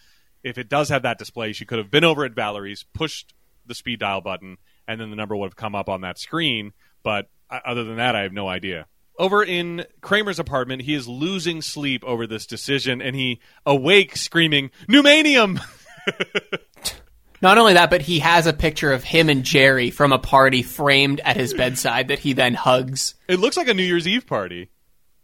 if 0.47 0.59
it 0.59 0.69
does 0.69 0.89
have 0.91 1.03
that 1.03 1.19
display, 1.19 1.53
she 1.53 1.65
could 1.65 1.79
have 1.79 1.91
been 1.91 2.05
over 2.05 2.25
at 2.25 2.33
Valerie's, 2.33 2.85
pushed 2.95 3.35
the 3.67 3.75
speed 3.75 3.99
dial 3.99 4.21
button, 4.21 4.59
and 4.87 5.01
then 5.01 5.11
the 5.11 5.17
number 5.17 5.37
would 5.37 5.47
have 5.47 5.57
come 5.57 5.75
up 5.75 5.89
on 5.89 6.03
that 6.03 6.19
screen. 6.19 6.73
But 7.03 7.29
uh, 7.51 7.59
other 7.67 7.83
than 7.83 7.97
that, 7.97 8.15
I 8.15 8.23
have 8.23 8.33
no 8.33 8.49
idea. 8.49 8.87
Over 9.19 9.43
in 9.43 9.85
Kramer's 10.03 10.39
apartment, 10.39 10.83
he 10.83 10.95
is 10.95 11.09
losing 11.09 11.63
sleep 11.63 12.05
over 12.05 12.29
this 12.29 12.47
decision, 12.47 13.03
and 13.03 13.17
he 13.17 13.41
awakes 13.65 14.21
screaming, 14.21 14.71
"Newmanium!" 14.89 15.61
Not 17.43 17.59
only 17.59 17.75
that, 17.75 17.91
but 17.91 18.03
he 18.03 18.21
has 18.21 18.47
a 18.47 18.53
picture 18.53 18.93
of 18.93 19.05
him 19.05 19.29
and 19.29 19.43
Jerry 19.43 19.91
from 19.91 20.13
a 20.13 20.19
party 20.19 20.63
framed 20.63 21.21
at 21.21 21.37
his 21.37 21.53
bedside 21.55 22.09
that 22.09 22.21
he 22.21 22.33
then 22.33 22.55
hugs. 22.55 23.15
it 23.29 23.41
looks 23.41 23.57
like 23.57 23.69
a 23.69 23.75
New 23.75 23.83
Year's 23.83 24.09
Eve 24.09 24.27
party 24.27 24.71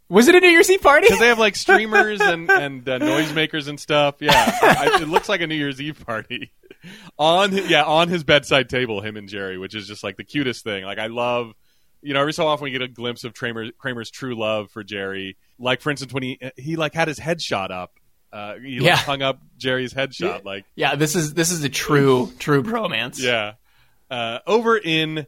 Was 0.09 0.27
it 0.27 0.35
a 0.35 0.39
New 0.39 0.49
Year's 0.49 0.69
Eve 0.69 0.81
party? 0.81 1.07
because 1.07 1.19
they 1.19 1.27
have 1.27 1.39
like 1.39 1.55
streamers 1.55 2.21
and 2.21 2.49
and 2.49 2.87
uh, 2.87 2.99
noisemakers 2.99 3.67
and 3.67 3.79
stuff. 3.79 4.15
Yeah, 4.19 4.31
I, 4.61 4.99
it 5.01 5.07
looks 5.07 5.29
like 5.29 5.41
a 5.41 5.47
New 5.47 5.55
Year's 5.55 5.81
Eve 5.81 6.03
party 6.05 6.51
on 7.17 7.55
yeah 7.69 7.83
on 7.83 8.09
his 8.09 8.23
bedside 8.23 8.69
table, 8.69 9.01
him 9.01 9.17
and 9.17 9.27
Jerry, 9.27 9.57
which 9.57 9.75
is 9.75 9.87
just 9.87 10.03
like 10.03 10.17
the 10.17 10.23
cutest 10.23 10.63
thing. 10.63 10.83
Like 10.83 10.99
I 10.99 11.07
love. 11.07 11.53
You 12.05 12.13
know, 12.13 12.19
every 12.19 12.33
so 12.33 12.45
often 12.45 12.65
we 12.65 12.71
get 12.71 12.81
a 12.81 12.89
glimpse 12.89 13.23
of 13.23 13.33
Kramer, 13.33 13.71
Kramer's 13.77 14.11
true 14.11 14.37
love 14.37 14.69
for 14.71 14.83
Jerry. 14.83 15.37
Like, 15.57 15.79
for 15.79 15.89
instance, 15.89 16.11
when 16.11 16.21
he 16.21 16.37
he 16.57 16.75
like 16.75 16.93
had 16.93 17.07
his 17.07 17.17
headshot 17.17 17.71
up, 17.71 17.97
uh, 18.33 18.55
he 18.55 18.81
like, 18.81 18.95
hung 18.95 19.21
up 19.21 19.39
Jerry's 19.57 19.93
headshot. 19.93 20.43
Like, 20.43 20.65
yeah, 20.75 20.95
this 20.95 21.15
is 21.15 21.33
this 21.33 21.49
is 21.49 21.63
a 21.63 21.69
true 21.69 22.29
true 22.39 22.61
bromance. 22.61 23.21
Yeah. 23.21 23.53
Uh, 24.11 24.39
over 24.45 24.75
in 24.75 25.27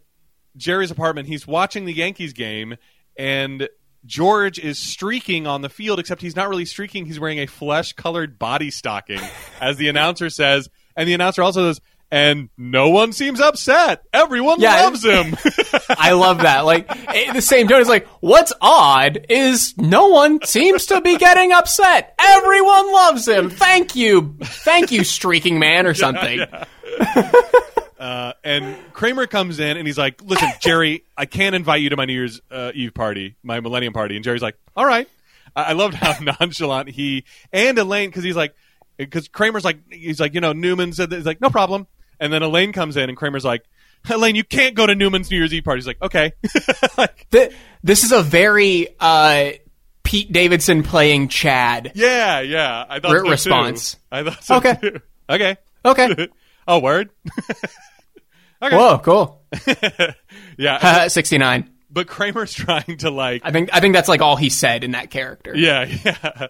Jerry's 0.58 0.92
apartment, 0.92 1.30
he's 1.30 1.48
watching 1.48 1.86
the 1.86 1.94
Yankees 1.94 2.34
game, 2.34 2.76
and 3.18 3.70
George 4.06 4.60
is 4.60 4.78
streaking 4.80 5.48
on 5.48 5.62
the 5.62 5.70
field, 5.70 6.00
except 6.00 6.22
he's 6.22 6.36
not 6.36 6.50
really 6.50 6.66
streaking. 6.66 7.06
He's 7.06 7.20
wearing 7.20 7.40
a 7.40 7.48
flesh 7.48 7.94
colored 7.94 8.38
body 8.40 8.72
stocking, 8.72 9.20
as 9.60 9.78
the 9.78 9.88
announcer 9.90 10.30
says. 10.30 10.70
And 10.96 11.08
the 11.10 11.14
announcer 11.14 11.42
also 11.44 11.70
says, 11.72 11.82
and 12.12 12.50
no 12.56 12.90
one 12.90 13.12
seems 13.14 13.42
upset. 13.42 14.04
Everyone 14.14 14.60
Yeah. 14.62 14.84
loves 14.84 15.04
him. 15.04 15.36
I 15.90 16.12
love 16.12 16.38
that. 16.44 16.62
Like 16.64 16.86
eh, 17.14 17.34
the 17.34 17.42
same 17.42 17.68
tone 17.68 17.82
is 17.82 17.90
like, 17.90 18.08
what's 18.20 18.54
odd 18.62 19.26
is 19.28 19.74
no 19.78 20.08
one 20.10 20.40
seems 20.46 20.86
to 20.88 21.02
be 21.02 21.18
getting 21.18 21.52
upset. 21.52 22.14
Everyone 22.22 22.94
loves 22.94 23.28
him. 23.28 23.50
Thank 23.50 23.96
you, 23.96 24.38
thank 24.42 24.92
you, 24.92 25.04
streaking 25.04 25.58
man, 25.58 25.88
or 25.88 25.94
something. 25.96 26.40
Uh, 28.06 28.34
and 28.44 28.78
Kramer 28.94 29.26
comes 29.28 29.60
in 29.60 29.78
and 29.78 29.88
he's 29.88 29.98
like, 29.98 30.22
"Listen, 30.24 30.50
Jerry, 30.62 31.04
I 31.18 31.26
can't 31.26 31.56
invite 31.56 31.82
you 31.82 31.90
to 31.90 31.98
my 31.98 32.06
New 32.06 32.14
Year's 32.14 32.40
uh, 32.52 32.72
Eve 32.76 32.94
party, 32.94 33.36
my 33.44 33.60
Millennium 33.62 33.94
party." 33.94 34.16
And 34.16 34.24
Jerry's 34.24 34.42
like, 34.44 34.58
"All 34.76 34.86
right." 34.86 35.08
I, 35.56 35.64
I 35.64 35.72
loved 35.74 35.94
how 35.96 36.14
nonchalant 36.40 36.90
he 36.90 37.24
and 37.54 37.78
Elaine 37.80 38.10
because 38.10 38.24
he's 38.24 38.36
like, 38.36 38.54
because 38.98 39.28
Kramer's 39.28 39.64
like, 39.66 39.80
he's 39.92 40.20
like, 40.20 40.34
you 40.36 40.42
know, 40.42 40.54
Newman 40.54 40.94
said 40.94 41.10
that. 41.10 41.16
he's 41.16 41.26
like, 41.26 41.42
no 41.42 41.50
problem. 41.50 41.88
And 42.20 42.32
then 42.32 42.44
Elaine 42.44 42.72
comes 42.74 42.96
in 42.98 43.10
and 43.10 43.18
Kramer's 43.18 43.44
like, 43.46 43.64
Elaine, 44.10 44.36
you 44.36 44.44
can't 44.44 44.76
go 44.76 44.86
to 44.86 44.94
Newman's 44.96 45.32
New 45.32 45.38
Year's 45.38 45.54
Eve 45.54 45.64
party. 45.64 45.80
He's 45.80 45.88
like, 45.88 46.02
okay, 46.02 46.34
like, 46.98 47.28
Th- 47.32 47.52
this 47.84 48.04
is 48.04 48.12
a 48.12 48.22
very 48.22 48.88
uh, 49.00 49.52
Pete 50.04 50.32
Davidson 50.32 50.84
playing 50.84 51.28
Chad. 51.30 51.94
yeah, 51.96 52.40
yeah. 52.42 52.86
I 52.88 53.00
thought 53.00 53.12
Re- 53.14 53.18
so 53.20 53.24
too. 53.26 53.32
response. 53.32 53.98
I 54.12 54.24
thought 54.24 54.44
so 54.44 54.56
Okay. 54.58 54.76
too. 54.82 55.02
Okay. 55.30 55.58
Okay. 55.84 56.28
oh, 56.68 56.80
word. 56.80 57.10
Okay. 58.66 58.76
Whoa, 58.76 59.00
cool. 59.00 59.42
yeah, 60.58 61.08
Sixty 61.08 61.38
nine. 61.38 61.70
but 61.90 62.08
Kramer's 62.08 62.54
trying 62.56 62.98
to 62.98 63.10
like 63.10 63.42
I 63.46 63.52
think 63.52 63.70
I 63.74 63.80
think 63.80 63.94
that's 63.94 64.10
like 64.10 64.22
all 64.22 64.36
he 64.36 64.50
said 64.50 64.84
in 64.84 64.92
that 64.92 65.10
character. 65.12 65.56
Yeah, 65.56 65.86
yeah. 66.04 66.48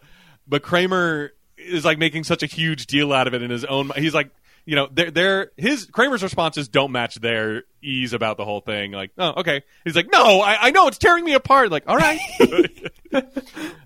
But 0.47 0.61
Kramer 0.61 1.31
is 1.57 1.83
like 1.85 1.97
making 1.97 2.23
such 2.23 2.43
a 2.43 2.45
huge 2.45 2.87
deal 2.87 3.11
out 3.11 3.27
of 3.27 3.33
it 3.33 3.41
in 3.41 3.49
his 3.49 3.65
own. 3.65 3.91
He's 3.95 4.13
like, 4.13 4.29
you 4.65 4.75
know, 4.75 4.87
they're, 4.91 5.11
they're 5.11 5.51
his 5.57 5.85
Kramer's 5.85 6.23
responses 6.23 6.67
don't 6.67 6.91
match 6.91 7.15
their 7.15 7.63
ease 7.83 8.13
about 8.13 8.37
the 8.37 8.45
whole 8.45 8.61
thing. 8.61 8.91
Like, 8.91 9.11
oh, 9.17 9.33
okay. 9.37 9.61
He's 9.83 9.95
like, 9.95 10.11
no, 10.11 10.41
I, 10.41 10.67
I 10.67 10.71
know 10.71 10.87
it's 10.87 10.97
tearing 10.97 11.23
me 11.23 11.33
apart. 11.33 11.71
Like, 11.71 11.83
all 11.87 11.97
right. 11.97 12.19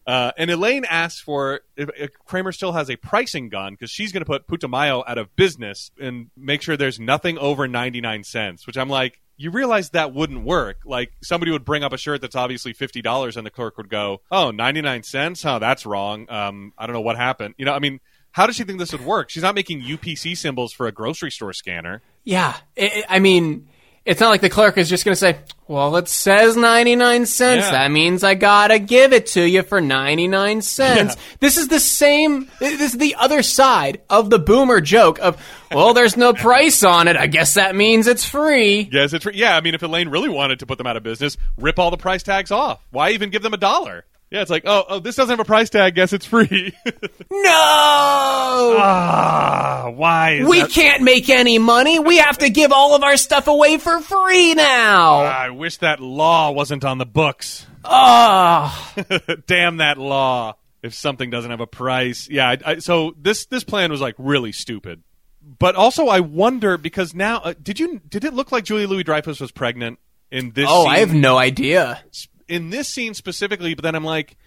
uh, 0.08 0.32
and 0.38 0.50
Elaine 0.50 0.86
asks 0.86 1.20
for 1.20 1.62
if, 1.76 1.90
if 1.98 2.12
Kramer 2.26 2.54
still 2.54 2.72
has 2.72 2.90
a 2.90 2.96
pricing 2.96 3.50
gun 3.50 3.74
because 3.74 3.92
she's 3.92 4.14
going 4.14 4.22
to 4.22 4.26
put 4.26 4.48
Putumayo 4.48 5.04
out 5.06 5.18
of 5.18 5.36
business 5.36 5.92
and 6.02 6.30
make 6.38 6.62
sure 6.62 6.78
there's 6.78 7.00
nothing 7.00 7.38
over 7.38 7.68
ninety 7.68 8.00
nine 8.02 8.24
cents. 8.24 8.66
Which 8.66 8.78
I'm 8.78 8.90
like. 8.90 9.20
You 9.42 9.52
realize 9.52 9.92
that 9.92 10.14
wouldn't 10.14 10.44
work. 10.44 10.80
Like 10.84 11.14
somebody 11.24 11.54
would 11.54 11.64
bring 11.64 11.82
up 11.82 11.94
a 11.94 11.98
shirt 11.98 12.20
that's 12.20 12.36
obviously 12.36 12.74
fifty 12.74 13.02
dollars, 13.02 13.38
and 13.38 13.46
the 13.46 13.50
clerk 13.50 13.78
would 13.78 13.88
go, 13.88 14.20
"Oh, 14.30 14.52
99 14.52 15.04
cents? 15.04 15.46
Oh, 15.46 15.60
that's 15.60 15.86
wrong. 15.86 16.30
Um, 16.30 16.74
I 16.78 16.86
don't 16.86 16.94
know 16.94 17.00
what 17.00 17.16
happened." 17.16 17.56
You 17.58 17.64
know, 17.64 17.72
I 17.72 17.80
mean, 17.80 18.02
how 18.32 18.46
does 18.48 18.56
she 18.56 18.64
think 18.64 18.80
this 18.80 18.92
would 18.92 19.06
work? 19.06 19.30
She's 19.30 19.44
not 19.44 19.56
making 19.56 19.82
UPC 19.82 20.38
symbols 20.38 20.72
for 20.74 20.88
a 20.88 20.92
grocery 20.92 21.32
store 21.32 21.54
scanner. 21.54 22.02
Yeah, 22.24 22.56
it, 22.76 23.06
I 23.10 23.20
mean, 23.20 23.68
it's 24.06 24.22
not 24.22 24.30
like 24.30 24.42
the 24.42 24.50
clerk 24.50 24.78
is 24.78 24.90
just 24.90 25.04
going 25.06 25.14
to 25.14 25.20
say, 25.20 25.38
"Well, 25.68 25.96
it 25.98 26.08
says 26.08 26.56
ninety 26.56 26.96
nine 26.96 27.26
cents. 27.26 27.66
Yeah. 27.66 27.72
That 27.72 27.92
means 27.92 28.24
I 28.24 28.34
gotta 28.34 28.80
give 28.80 29.14
it 29.14 29.28
to 29.28 29.44
you 29.44 29.64
for 29.64 29.82
ninety 29.82 30.28
nine 30.28 30.62
cents." 30.62 31.16
This 31.40 31.58
is 31.58 31.68
the 31.68 31.80
same. 31.80 32.50
This 32.60 32.82
is 32.82 32.98
the 32.98 33.16
other 33.16 33.42
side 33.44 34.02
of 34.10 34.30
the 34.30 34.40
boomer 34.40 34.80
joke 34.82 35.20
of, 35.20 35.38
"Well, 35.72 35.94
there's 35.94 36.18
no 36.18 36.34
price 36.34 36.84
on 36.84 37.08
it. 37.08 37.18
I 37.18 37.28
guess 37.28 37.56
that 37.56 37.76
means 37.76 38.08
it's 38.08 38.26
free." 38.26 38.90
Yes, 38.92 39.14
it's 39.14 39.24
free. 39.24 39.34
yeah. 39.36 39.56
I 39.56 39.62
mean, 39.62 39.76
if 39.76 39.84
Elaine 39.84 40.10
really 40.10 40.30
wanted 40.30 40.60
to 40.60 40.66
put 40.66 40.78
them 40.78 40.88
out 40.88 40.98
of 40.98 41.04
business, 41.04 41.36
rip 41.58 41.78
all 41.78 41.92
the 41.92 41.98
price 41.98 42.24
tags 42.24 42.52
off. 42.52 42.84
Why 42.92 43.12
even 43.12 43.30
give 43.30 43.44
them 43.44 43.54
a 43.54 43.58
dollar? 43.58 44.06
Yeah, 44.32 44.42
it's 44.42 44.52
like, 44.52 44.64
oh, 44.66 44.86
oh, 44.88 45.00
this 45.00 45.16
doesn't 45.16 45.32
have 45.32 45.40
a 45.40 45.46
price 45.46 45.72
tag. 45.72 45.96
Guess 45.96 46.14
it's 46.14 46.26
free. 46.26 46.76
No, 47.32 48.78
ah, 48.80 49.92
why? 49.94 50.32
Is 50.34 50.48
we 50.48 50.62
that- 50.62 50.72
can't 50.72 51.04
make 51.04 51.30
any 51.30 51.58
money. 51.60 52.00
We 52.00 52.18
have 52.18 52.40
to 52.40 52.50
give 52.50 52.72
all 52.72 52.96
of 52.96 53.04
our 53.04 53.18
stuff 53.18 53.48
away 53.48 53.78
for 53.78 54.00
free 54.00 54.54
now. 54.56 55.20
I 55.20 55.50
wish 55.52 55.78
that 55.78 56.00
law 56.00 56.52
wasn't 56.52 56.84
on 56.84 56.98
the 56.98 57.06
books. 57.06 57.66
Oh, 57.86 58.94
Damn 59.48 59.78
that 59.78 59.98
law! 59.98 60.56
If 60.82 60.94
something 60.94 61.30
doesn't 61.30 61.52
have 61.52 61.62
a 61.62 61.68
price, 61.68 62.28
yeah. 62.30 62.50
I, 62.50 62.58
I, 62.66 62.80
so 62.80 63.14
this 63.18 63.46
this 63.46 63.64
plan 63.64 63.92
was 63.92 64.02
like 64.02 64.16
really 64.18 64.52
stupid. 64.52 65.04
But 65.42 65.76
also, 65.76 66.08
I 66.08 66.20
wonder 66.20 66.78
because 66.78 67.14
now, 67.14 67.38
uh, 67.40 67.54
did 67.62 67.80
you 67.80 68.00
did 68.10 68.24
it 68.26 68.34
look 68.34 68.52
like 68.52 68.64
Julia 68.66 68.88
Louis 68.88 69.04
Dreyfus 69.04 69.40
was 69.40 69.52
pregnant 69.52 70.00
in 70.32 70.52
this? 70.52 70.68
oh, 70.68 70.84
scene? 70.84 70.92
I 70.92 71.00
have 71.00 71.14
no 71.14 71.38
idea. 71.38 72.04
In 72.50 72.70
this 72.70 72.88
scene 72.90 73.14
specifically. 73.14 73.74
But 73.76 73.84
then 73.84 73.96
I'm 73.96 74.04
like, 74.04 74.38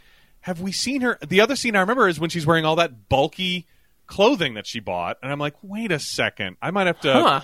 have 0.40 0.60
we 0.60 0.72
seen 0.72 1.00
her? 1.02 1.18
The 1.26 1.40
other 1.40 1.56
scene 1.56 1.76
I 1.76 1.80
remember 1.80 2.08
is 2.08 2.18
when 2.20 2.30
she's 2.30 2.46
wearing 2.46 2.64
all 2.64 2.76
that 2.76 3.08
bulky 3.08 3.66
clothing 4.06 4.54
that 4.54 4.66
she 4.66 4.80
bought, 4.80 5.16
and 5.22 5.32
I'm 5.32 5.38
like, 5.38 5.54
wait 5.62 5.90
a 5.92 5.98
second, 5.98 6.56
I 6.60 6.70
might 6.70 6.86
have 6.88 7.00
to. 7.00 7.12
Huh. 7.12 7.40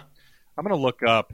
I'm 0.57 0.65
gonna 0.65 0.77
look 0.77 1.03
up 1.07 1.33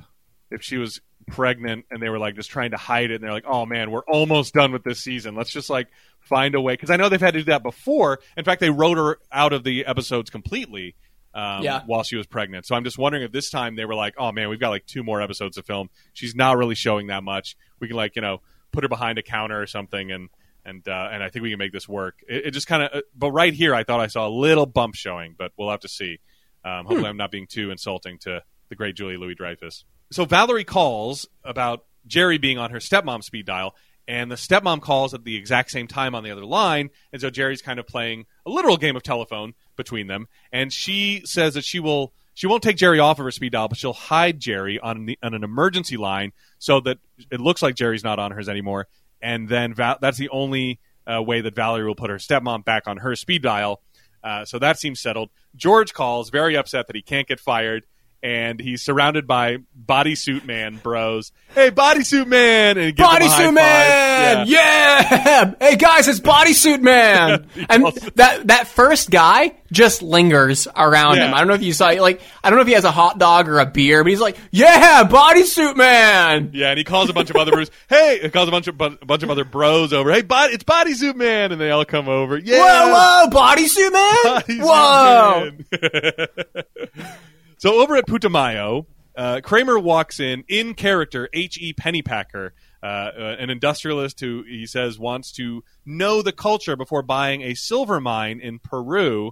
if 0.50 0.62
she 0.62 0.76
was 0.76 1.00
pregnant 1.26 1.86
and 1.90 2.02
they 2.02 2.10
were 2.10 2.18
like 2.18 2.34
just 2.34 2.50
trying 2.50 2.72
to 2.72 2.76
hide 2.76 3.10
it 3.10 3.14
and 3.14 3.24
they're 3.24 3.32
like 3.32 3.46
oh 3.48 3.64
man 3.64 3.90
we're 3.90 4.04
almost 4.04 4.52
done 4.52 4.72
with 4.72 4.84
this 4.84 5.00
season 5.00 5.34
let's 5.34 5.50
just 5.50 5.70
like 5.70 5.88
find 6.20 6.54
a 6.54 6.60
way 6.60 6.74
because 6.74 6.90
i 6.90 6.96
know 6.96 7.08
they've 7.08 7.18
had 7.22 7.32
to 7.32 7.40
do 7.40 7.44
that 7.46 7.62
before 7.62 8.18
in 8.36 8.44
fact 8.44 8.60
they 8.60 8.68
wrote 8.68 8.98
her 8.98 9.16
out 9.32 9.54
of 9.54 9.64
the 9.64 9.86
episodes 9.86 10.28
completely 10.28 10.94
um, 11.32 11.62
Yeah. 11.62 11.80
while 11.86 12.02
she 12.02 12.16
was 12.16 12.26
pregnant 12.26 12.66
so 12.66 12.74
i'm 12.74 12.84
just 12.84 12.98
wondering 12.98 13.24
if 13.24 13.32
this 13.32 13.48
time 13.48 13.74
they 13.74 13.86
were 13.86 13.94
like 13.94 14.12
oh 14.18 14.32
man 14.32 14.50
we've 14.50 14.60
got 14.60 14.68
like 14.68 14.84
two 14.84 15.02
more 15.02 15.22
episodes 15.22 15.56
to 15.56 15.62
film 15.62 15.88
she's 16.12 16.34
not 16.34 16.58
really 16.58 16.74
showing 16.74 17.06
that 17.06 17.24
much 17.24 17.56
we 17.80 17.88
can 17.88 17.96
like 17.96 18.16
you 18.16 18.22
know 18.22 18.42
put 18.74 18.84
her 18.84 18.88
behind 18.88 19.18
a 19.18 19.22
counter 19.22 19.60
or 19.60 19.66
something 19.66 20.10
and 20.12 20.28
and 20.64 20.86
uh, 20.88 21.08
and 21.12 21.22
i 21.22 21.28
think 21.28 21.42
we 21.42 21.50
can 21.50 21.58
make 21.58 21.72
this 21.72 21.88
work. 21.88 22.16
It, 22.28 22.46
it 22.46 22.50
just 22.50 22.66
kind 22.66 22.82
of 22.82 23.02
but 23.14 23.30
right 23.30 23.54
here 23.54 23.74
i 23.74 23.84
thought 23.84 24.00
i 24.00 24.08
saw 24.08 24.26
a 24.26 24.30
little 24.30 24.66
bump 24.66 24.94
showing 24.94 25.34
but 25.38 25.52
we'll 25.56 25.70
have 25.70 25.80
to 25.80 25.88
see. 25.88 26.18
Um, 26.64 26.86
hopefully 26.86 27.08
i'm 27.08 27.18
not 27.18 27.30
being 27.30 27.46
too 27.46 27.70
insulting 27.70 28.18
to 28.20 28.42
the 28.68 28.74
great 28.74 28.96
julie 28.96 29.16
louis 29.16 29.34
dreyfus 29.34 29.84
so 30.10 30.24
Valerie 30.24 30.64
calls 30.64 31.26
about 31.42 31.84
Jerry 32.06 32.38
being 32.38 32.58
on 32.58 32.70
her 32.70 32.78
stepmom 32.78 33.22
speed 33.22 33.46
dial, 33.46 33.74
and 34.06 34.30
the 34.30 34.36
stepmom 34.36 34.80
calls 34.80 35.14
at 35.14 35.24
the 35.24 35.36
exact 35.36 35.70
same 35.70 35.88
time 35.88 36.14
on 36.14 36.22
the 36.22 36.30
other 36.30 36.44
line, 36.44 36.90
and 37.12 37.20
so 37.20 37.30
Jerry's 37.30 37.62
kind 37.62 37.78
of 37.78 37.86
playing 37.86 38.26
a 38.46 38.50
literal 38.50 38.76
game 38.76 38.96
of 38.96 39.02
telephone 39.02 39.54
between 39.76 40.06
them, 40.06 40.28
and 40.52 40.72
she 40.72 41.22
says 41.24 41.54
that 41.54 41.64
she 41.64 41.80
will 41.80 42.12
she 42.34 42.46
won't 42.46 42.62
take 42.62 42.76
Jerry 42.76 42.98
off 42.98 43.18
of 43.18 43.24
her 43.24 43.30
speed 43.30 43.52
dial, 43.52 43.68
but 43.68 43.78
she'll 43.78 43.92
hide 43.92 44.40
Jerry 44.40 44.80
on, 44.80 45.06
the, 45.06 45.18
on 45.22 45.34
an 45.34 45.44
emergency 45.44 45.96
line 45.96 46.32
so 46.64 46.80
that 46.80 46.96
it 47.30 47.40
looks 47.40 47.60
like 47.60 47.74
Jerry's 47.74 48.02
not 48.02 48.18
on 48.18 48.30
hers 48.30 48.48
anymore, 48.48 48.88
and 49.20 49.46
then 49.50 49.74
Val- 49.74 49.98
that's 50.00 50.16
the 50.16 50.30
only 50.30 50.80
uh, 51.06 51.22
way 51.22 51.42
that 51.42 51.54
Valerie 51.54 51.84
will 51.84 51.94
put 51.94 52.08
her 52.08 52.16
stepmom 52.16 52.64
back 52.64 52.88
on 52.88 52.96
her 52.96 53.14
speed 53.14 53.42
dial. 53.42 53.82
Uh, 54.22 54.46
so 54.46 54.58
that 54.58 54.78
seems 54.78 54.98
settled. 54.98 55.28
George 55.54 55.92
calls, 55.92 56.30
very 56.30 56.56
upset 56.56 56.86
that 56.86 56.96
he 56.96 57.02
can't 57.02 57.28
get 57.28 57.38
fired, 57.38 57.84
and 58.24 58.58
he's 58.58 58.82
surrounded 58.82 59.26
by 59.26 59.58
bodysuit 59.86 60.46
man 60.46 60.80
bros. 60.82 61.30
Hey, 61.54 61.70
bodysuit 61.70 62.26
man! 62.26 62.78
And 62.78 62.86
he 62.86 62.92
gives 62.92 63.08
them 63.08 63.22
a 63.22 63.28
high 63.28 63.44
Bodysuit. 63.44 63.54
Man! 63.54 64.46
Yeah. 64.48 65.54
Hey 65.60 65.76
guys, 65.76 66.08
it's 66.08 66.20
Bodysuit 66.20 66.80
Man! 66.80 67.46
and 67.68 67.84
that 68.16 68.48
that 68.48 68.66
first 68.66 69.10
guy 69.10 69.54
just 69.70 70.02
lingers 70.02 70.66
around 70.74 71.16
Yeah. 71.16 71.28
him. 71.28 71.34
I 71.34 71.38
don't 71.38 71.48
know 71.48 71.54
if 71.54 71.62
you 71.62 71.74
saw 71.74 71.88
like 71.88 72.22
I 72.42 72.48
don't 72.50 72.56
know 72.56 72.62
if 72.62 72.68
he 72.68 72.74
has 72.74 72.84
a 72.84 72.90
hot 72.90 73.18
dog 73.18 73.48
or 73.48 73.60
a 73.60 73.66
beer, 73.66 74.02
but 74.02 74.08
he's 74.10 74.20
like, 74.20 74.38
"Yeah, 74.50 75.04
Bodysuit 75.04 75.76
Man!" 75.76 76.50
Yeah, 76.54 76.70
and 76.70 76.78
he 76.78 76.84
calls 76.84 77.10
a 77.10 77.12
bunch 77.12 77.28
of 77.30 77.36
other 77.36 77.52
bros. 77.52 77.70
Hey, 77.90 78.20
he 78.22 78.30
calls 78.30 78.48
a 78.48 78.50
bunch 78.50 78.66
of 78.68 78.80
a 78.80 78.90
bunch 79.04 79.22
of 79.22 79.30
other 79.30 79.44
bros 79.44 79.92
over. 79.92 80.10
Hey, 80.10 80.22
it's 80.26 80.64
bodysuit 80.64 81.14
man, 81.16 81.52
and 81.52 81.60
they 81.60 81.70
all 81.70 81.84
come 81.84 82.08
over. 82.08 82.38
Yeah, 82.38 82.58
Whoa, 82.58 83.28
whoa, 83.28 83.30
Bodysuit 83.30 83.92
Man! 83.92 84.16
Bodysuit 84.24 85.64
whoa! 85.72 86.64
Man. 87.02 87.14
so 87.64 87.80
over 87.82 87.96
at 87.96 88.06
Putumayo, 88.06 88.86
Uh, 89.16 89.40
Kramer 89.40 89.78
walks 89.78 90.18
in 90.18 90.42
in 90.48 90.74
character, 90.74 91.28
H. 91.32 91.56
E. 91.60 91.72
Pennypacker, 91.72 92.50
uh, 92.82 92.86
uh, 92.86 93.36
an 93.38 93.48
industrialist 93.48 94.18
who 94.20 94.42
he 94.42 94.66
says 94.66 94.98
wants 94.98 95.30
to 95.32 95.62
know 95.86 96.20
the 96.20 96.32
culture 96.32 96.74
before 96.76 97.02
buying 97.02 97.40
a 97.42 97.54
silver 97.54 98.00
mine 98.00 98.40
in 98.40 98.58
Peru. 98.58 99.30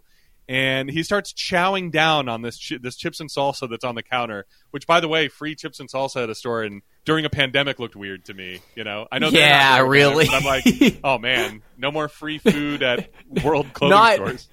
And 0.48 0.88
he 0.88 1.02
starts 1.02 1.32
chowing 1.32 1.90
down 1.90 2.28
on 2.28 2.42
this 2.42 2.56
chi- 2.68 2.78
this 2.80 2.96
chips 2.96 3.18
and 3.20 3.28
salsa 3.28 3.68
that's 3.68 3.82
on 3.84 3.96
the 3.96 4.02
counter. 4.04 4.46
Which, 4.70 4.86
by 4.86 5.00
the 5.00 5.08
way, 5.08 5.26
free 5.28 5.56
chips 5.56 5.80
and 5.80 5.90
salsa 5.90 6.22
at 6.22 6.30
a 6.30 6.34
store 6.36 6.62
and 6.62 6.82
during 7.04 7.24
a 7.24 7.30
pandemic 7.30 7.80
looked 7.80 7.96
weird 7.96 8.24
to 8.26 8.34
me. 8.34 8.60
You 8.76 8.84
know, 8.84 9.06
I 9.10 9.18
know. 9.18 9.28
Yeah, 9.30 9.80
really. 9.80 10.28
I'm 10.28 10.44
like, 10.44 10.64
oh 11.04 11.18
man, 11.18 11.62
no 11.76 11.90
more 11.90 12.08
free 12.08 12.38
food 12.38 12.82
at 12.84 13.10
world 13.44 13.72
clothing 13.72 13.98
Not- 13.98 14.14
stores. 14.14 14.48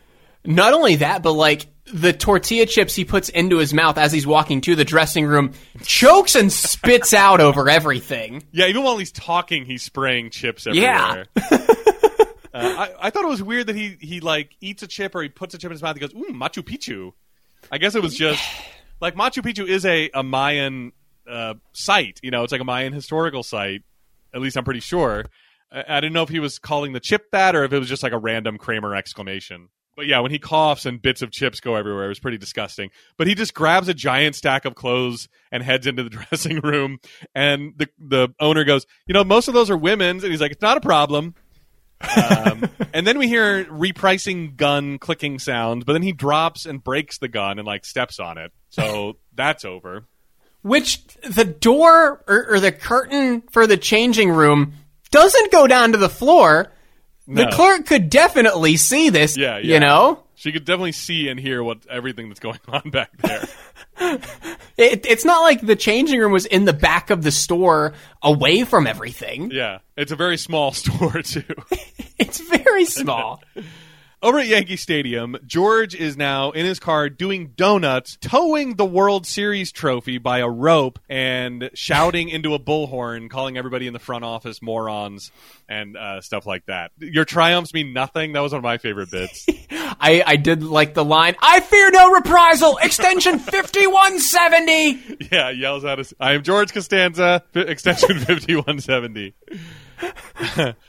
Not 0.45 0.73
only 0.73 0.95
that, 0.97 1.21
but 1.21 1.33
like 1.33 1.67
the 1.93 2.13
tortilla 2.13 2.65
chips 2.65 2.95
he 2.95 3.05
puts 3.05 3.29
into 3.29 3.57
his 3.57 3.73
mouth 3.73 3.97
as 3.97 4.11
he's 4.11 4.25
walking 4.27 4.61
to 4.61 4.75
the 4.75 4.85
dressing 4.85 5.25
room, 5.25 5.53
chokes 5.83 6.35
and 6.35 6.51
spits 6.51 7.13
out 7.13 7.41
over 7.41 7.69
everything. 7.69 8.43
Yeah, 8.51 8.67
even 8.67 8.83
while 8.83 8.97
he's 8.97 9.11
talking, 9.11 9.65
he's 9.65 9.83
spraying 9.83 10.29
chips 10.29 10.67
Yeah. 10.71 11.25
everywhere. 11.37 11.67
uh, 12.53 12.53
I, 12.53 12.91
I 13.01 13.09
thought 13.09 13.23
it 13.23 13.29
was 13.29 13.43
weird 13.43 13.67
that 13.67 13.75
he 13.75 13.97
he 13.99 14.19
like 14.19 14.55
eats 14.61 14.83
a 14.83 14.87
chip 14.87 15.15
or 15.15 15.21
he 15.21 15.29
puts 15.29 15.53
a 15.53 15.57
chip 15.57 15.69
in 15.69 15.73
his 15.73 15.81
mouth. 15.81 15.97
and 15.97 16.01
goes, 16.01 16.13
"Ooh, 16.13 16.33
Machu 16.33 16.63
Picchu." 16.63 17.13
I 17.71 17.77
guess 17.77 17.95
it 17.95 18.01
was 18.01 18.15
just 18.15 18.43
like 19.01 19.15
Machu 19.15 19.43
Picchu 19.43 19.67
is 19.67 19.85
a 19.85 20.09
a 20.13 20.23
Mayan 20.23 20.91
uh, 21.29 21.55
site. 21.73 22.19
You 22.23 22.31
know, 22.31 22.43
it's 22.43 22.51
like 22.51 22.61
a 22.61 22.65
Mayan 22.65 22.93
historical 22.93 23.43
site. 23.43 23.83
At 24.33 24.41
least 24.41 24.57
I'm 24.57 24.63
pretty 24.63 24.79
sure. 24.79 25.25
I, 25.71 25.83
I 25.87 25.99
didn't 25.99 26.13
know 26.13 26.23
if 26.23 26.29
he 26.29 26.39
was 26.39 26.59
calling 26.59 26.93
the 26.93 26.99
chip 26.99 27.29
that 27.31 27.55
or 27.55 27.63
if 27.63 27.73
it 27.73 27.79
was 27.79 27.87
just 27.89 28.03
like 28.03 28.13
a 28.13 28.17
random 28.17 28.57
Kramer 28.57 28.95
exclamation. 28.95 29.69
But 29.99 30.07
yeah, 30.07 30.21
when 30.21 30.31
he 30.31 30.39
coughs 30.39 30.85
and 30.85 31.01
bits 31.01 31.21
of 31.21 31.29
chips 31.29 31.59
go 31.59 31.75
everywhere, 31.75 32.05
it 32.05 32.07
was 32.07 32.21
pretty 32.21 32.37
disgusting. 32.37 32.89
But 33.17 33.27
he 33.27 33.35
just 33.35 33.53
grabs 33.53 33.89
a 33.89 33.93
giant 33.93 34.33
stack 34.33 34.63
of 34.63 34.73
clothes 34.73 35.27
and 35.51 35.61
heads 35.61 35.87
into 35.87 36.03
the 36.03 36.09
dressing 36.31 36.61
room. 36.61 36.99
And 37.35 37.73
the 37.75 37.89
the 37.99 38.29
owner 38.39 38.63
goes, 38.63 38.85
you 39.07 39.13
know, 39.13 39.25
most 39.25 39.49
of 39.49 39.53
those 39.53 39.69
are 39.69 39.75
women's, 39.75 40.23
and 40.23 40.31
he's 40.31 40.39
like, 40.39 40.53
it's 40.53 40.61
not 40.61 40.77
a 40.77 40.79
problem. 40.79 41.35
um, 42.15 42.69
and 42.93 43.05
then 43.05 43.17
we 43.17 43.27
hear 43.27 43.65
repricing 43.65 44.55
gun 44.55 44.99
clicking 44.99 45.37
sounds, 45.37 45.83
but 45.83 45.91
then 45.91 46.01
he 46.01 46.13
drops 46.13 46.65
and 46.65 46.81
breaks 46.81 47.17
the 47.17 47.27
gun 47.27 47.59
and 47.59 47.67
like 47.67 47.83
steps 47.83 48.21
on 48.21 48.37
it. 48.37 48.53
So 48.69 49.17
that's 49.35 49.65
over. 49.65 50.05
Which 50.61 51.05
the 51.23 51.43
door 51.43 52.23
or, 52.25 52.51
or 52.51 52.59
the 52.61 52.71
curtain 52.71 53.41
for 53.51 53.67
the 53.67 53.75
changing 53.75 54.31
room 54.31 54.75
doesn't 55.11 55.51
go 55.51 55.67
down 55.67 55.91
to 55.91 55.97
the 55.97 56.07
floor. 56.07 56.71
The 57.35 57.47
clerk 57.47 57.85
could 57.85 58.09
definitely 58.09 58.77
see 58.77 59.09
this. 59.09 59.37
Yeah, 59.37 59.57
yeah. 59.57 59.73
You 59.75 59.79
know, 59.79 60.23
She 60.35 60.51
could 60.51 60.65
definitely 60.65 60.93
see 60.93 61.29
and 61.29 61.39
hear 61.39 61.63
what 61.63 61.79
everything 61.89 62.27
that's 62.29 62.39
going 62.39 62.59
on 62.67 62.89
back 62.89 63.11
there. 63.17 63.47
it, 64.77 65.05
it's 65.05 65.25
not 65.25 65.41
like 65.41 65.61
the 65.61 65.75
changing 65.75 66.19
room 66.19 66.31
was 66.31 66.45
in 66.45 66.65
the 66.65 66.73
back 66.73 67.09
of 67.09 67.21
the 67.23 67.31
store, 67.31 67.93
away 68.23 68.63
from 68.63 68.87
everything. 68.87 69.51
yeah, 69.51 69.79
it's 69.97 70.11
a 70.11 70.15
very 70.15 70.37
small 70.37 70.71
store 70.73 71.21
too. 71.21 71.43
It's 72.17 72.39
very 72.39 72.85
small. 72.85 73.41
Over 74.21 74.39
at 74.39 74.47
Yankee 74.47 74.75
Stadium, 74.75 75.37
George 75.45 75.95
is 75.95 76.17
now 76.17 76.51
in 76.51 76.65
his 76.65 76.77
car 76.77 77.07
doing 77.09 77.53
donuts, 77.55 78.17
towing 78.19 78.75
the 78.75 78.83
World 78.83 79.25
Series 79.25 79.71
trophy 79.71 80.17
by 80.17 80.39
a 80.39 80.49
rope 80.49 80.99
and 81.07 81.69
shouting 81.73 82.27
into 82.29 82.53
a 82.53 82.59
bullhorn, 82.59 83.29
calling 83.29 83.57
everybody 83.57 83.87
in 83.87 83.93
the 83.93 83.99
front 83.99 84.25
office 84.25 84.61
morons 84.61 85.31
and 85.69 85.95
uh, 85.95 86.19
stuff 86.19 86.45
like 86.45 86.65
that. 86.65 86.91
Your 86.97 87.23
triumphs 87.23 87.73
mean 87.73 87.93
nothing. 87.93 88.33
That 88.33 88.41
was 88.41 88.51
one 88.51 88.57
of 88.57 88.63
my 88.63 88.77
favorite 88.77 89.09
bits. 89.09 89.45
I, 89.71 90.21
I 90.27 90.35
did 90.35 90.63
like 90.63 90.95
the 90.95 91.05
line, 91.05 91.37
I 91.41 91.61
fear 91.61 91.89
no 91.89 92.11
reprisal, 92.11 92.77
extension 92.81 93.39
5170. 93.39 95.29
yeah, 95.31 95.49
yells 95.51 95.85
at 95.85 95.97
us. 95.97 96.13
I 96.19 96.33
am 96.33 96.43
George 96.43 96.73
Costanza, 96.73 97.43
fi- 97.53 97.61
extension 97.61 98.19
5170. 98.19 99.33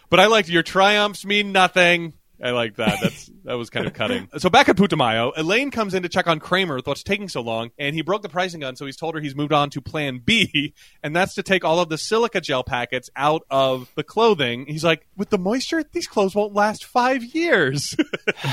but 0.08 0.18
I 0.20 0.26
liked 0.26 0.48
your 0.48 0.64
triumphs 0.64 1.24
mean 1.24 1.52
nothing. 1.52 2.14
I 2.42 2.50
like 2.52 2.76
that. 2.76 2.98
That's 3.02 3.30
that 3.44 3.54
was 3.54 3.68
kind 3.70 3.86
of 3.86 3.92
cutting. 3.92 4.28
So 4.38 4.48
back 4.48 4.68
at 4.68 4.76
Putumayo, 4.76 5.32
Elaine 5.36 5.70
comes 5.70 5.92
in 5.94 6.02
to 6.04 6.08
check 6.08 6.26
on 6.26 6.40
Kramer 6.40 6.76
with 6.76 6.86
what's 6.86 7.02
taking 7.02 7.28
so 7.28 7.40
long, 7.42 7.70
and 7.78 7.94
he 7.94 8.02
broke 8.02 8.22
the 8.22 8.28
pricing 8.28 8.60
gun, 8.60 8.76
so 8.76 8.86
he's 8.86 8.96
told 8.96 9.14
her 9.14 9.20
he's 9.20 9.34
moved 9.34 9.52
on 9.52 9.70
to 9.70 9.80
Plan 9.80 10.20
B, 10.24 10.74
and 11.02 11.14
that's 11.14 11.34
to 11.34 11.42
take 11.42 11.64
all 11.64 11.80
of 11.80 11.88
the 11.88 11.98
silica 11.98 12.40
gel 12.40 12.64
packets 12.64 13.10
out 13.16 13.42
of 13.50 13.90
the 13.96 14.02
clothing. 14.02 14.66
He's 14.66 14.84
like, 14.84 15.06
with 15.16 15.30
the 15.30 15.38
moisture, 15.38 15.82
these 15.92 16.06
clothes 16.06 16.34
won't 16.34 16.54
last 16.54 16.84
five 16.84 17.22
years. 17.24 17.94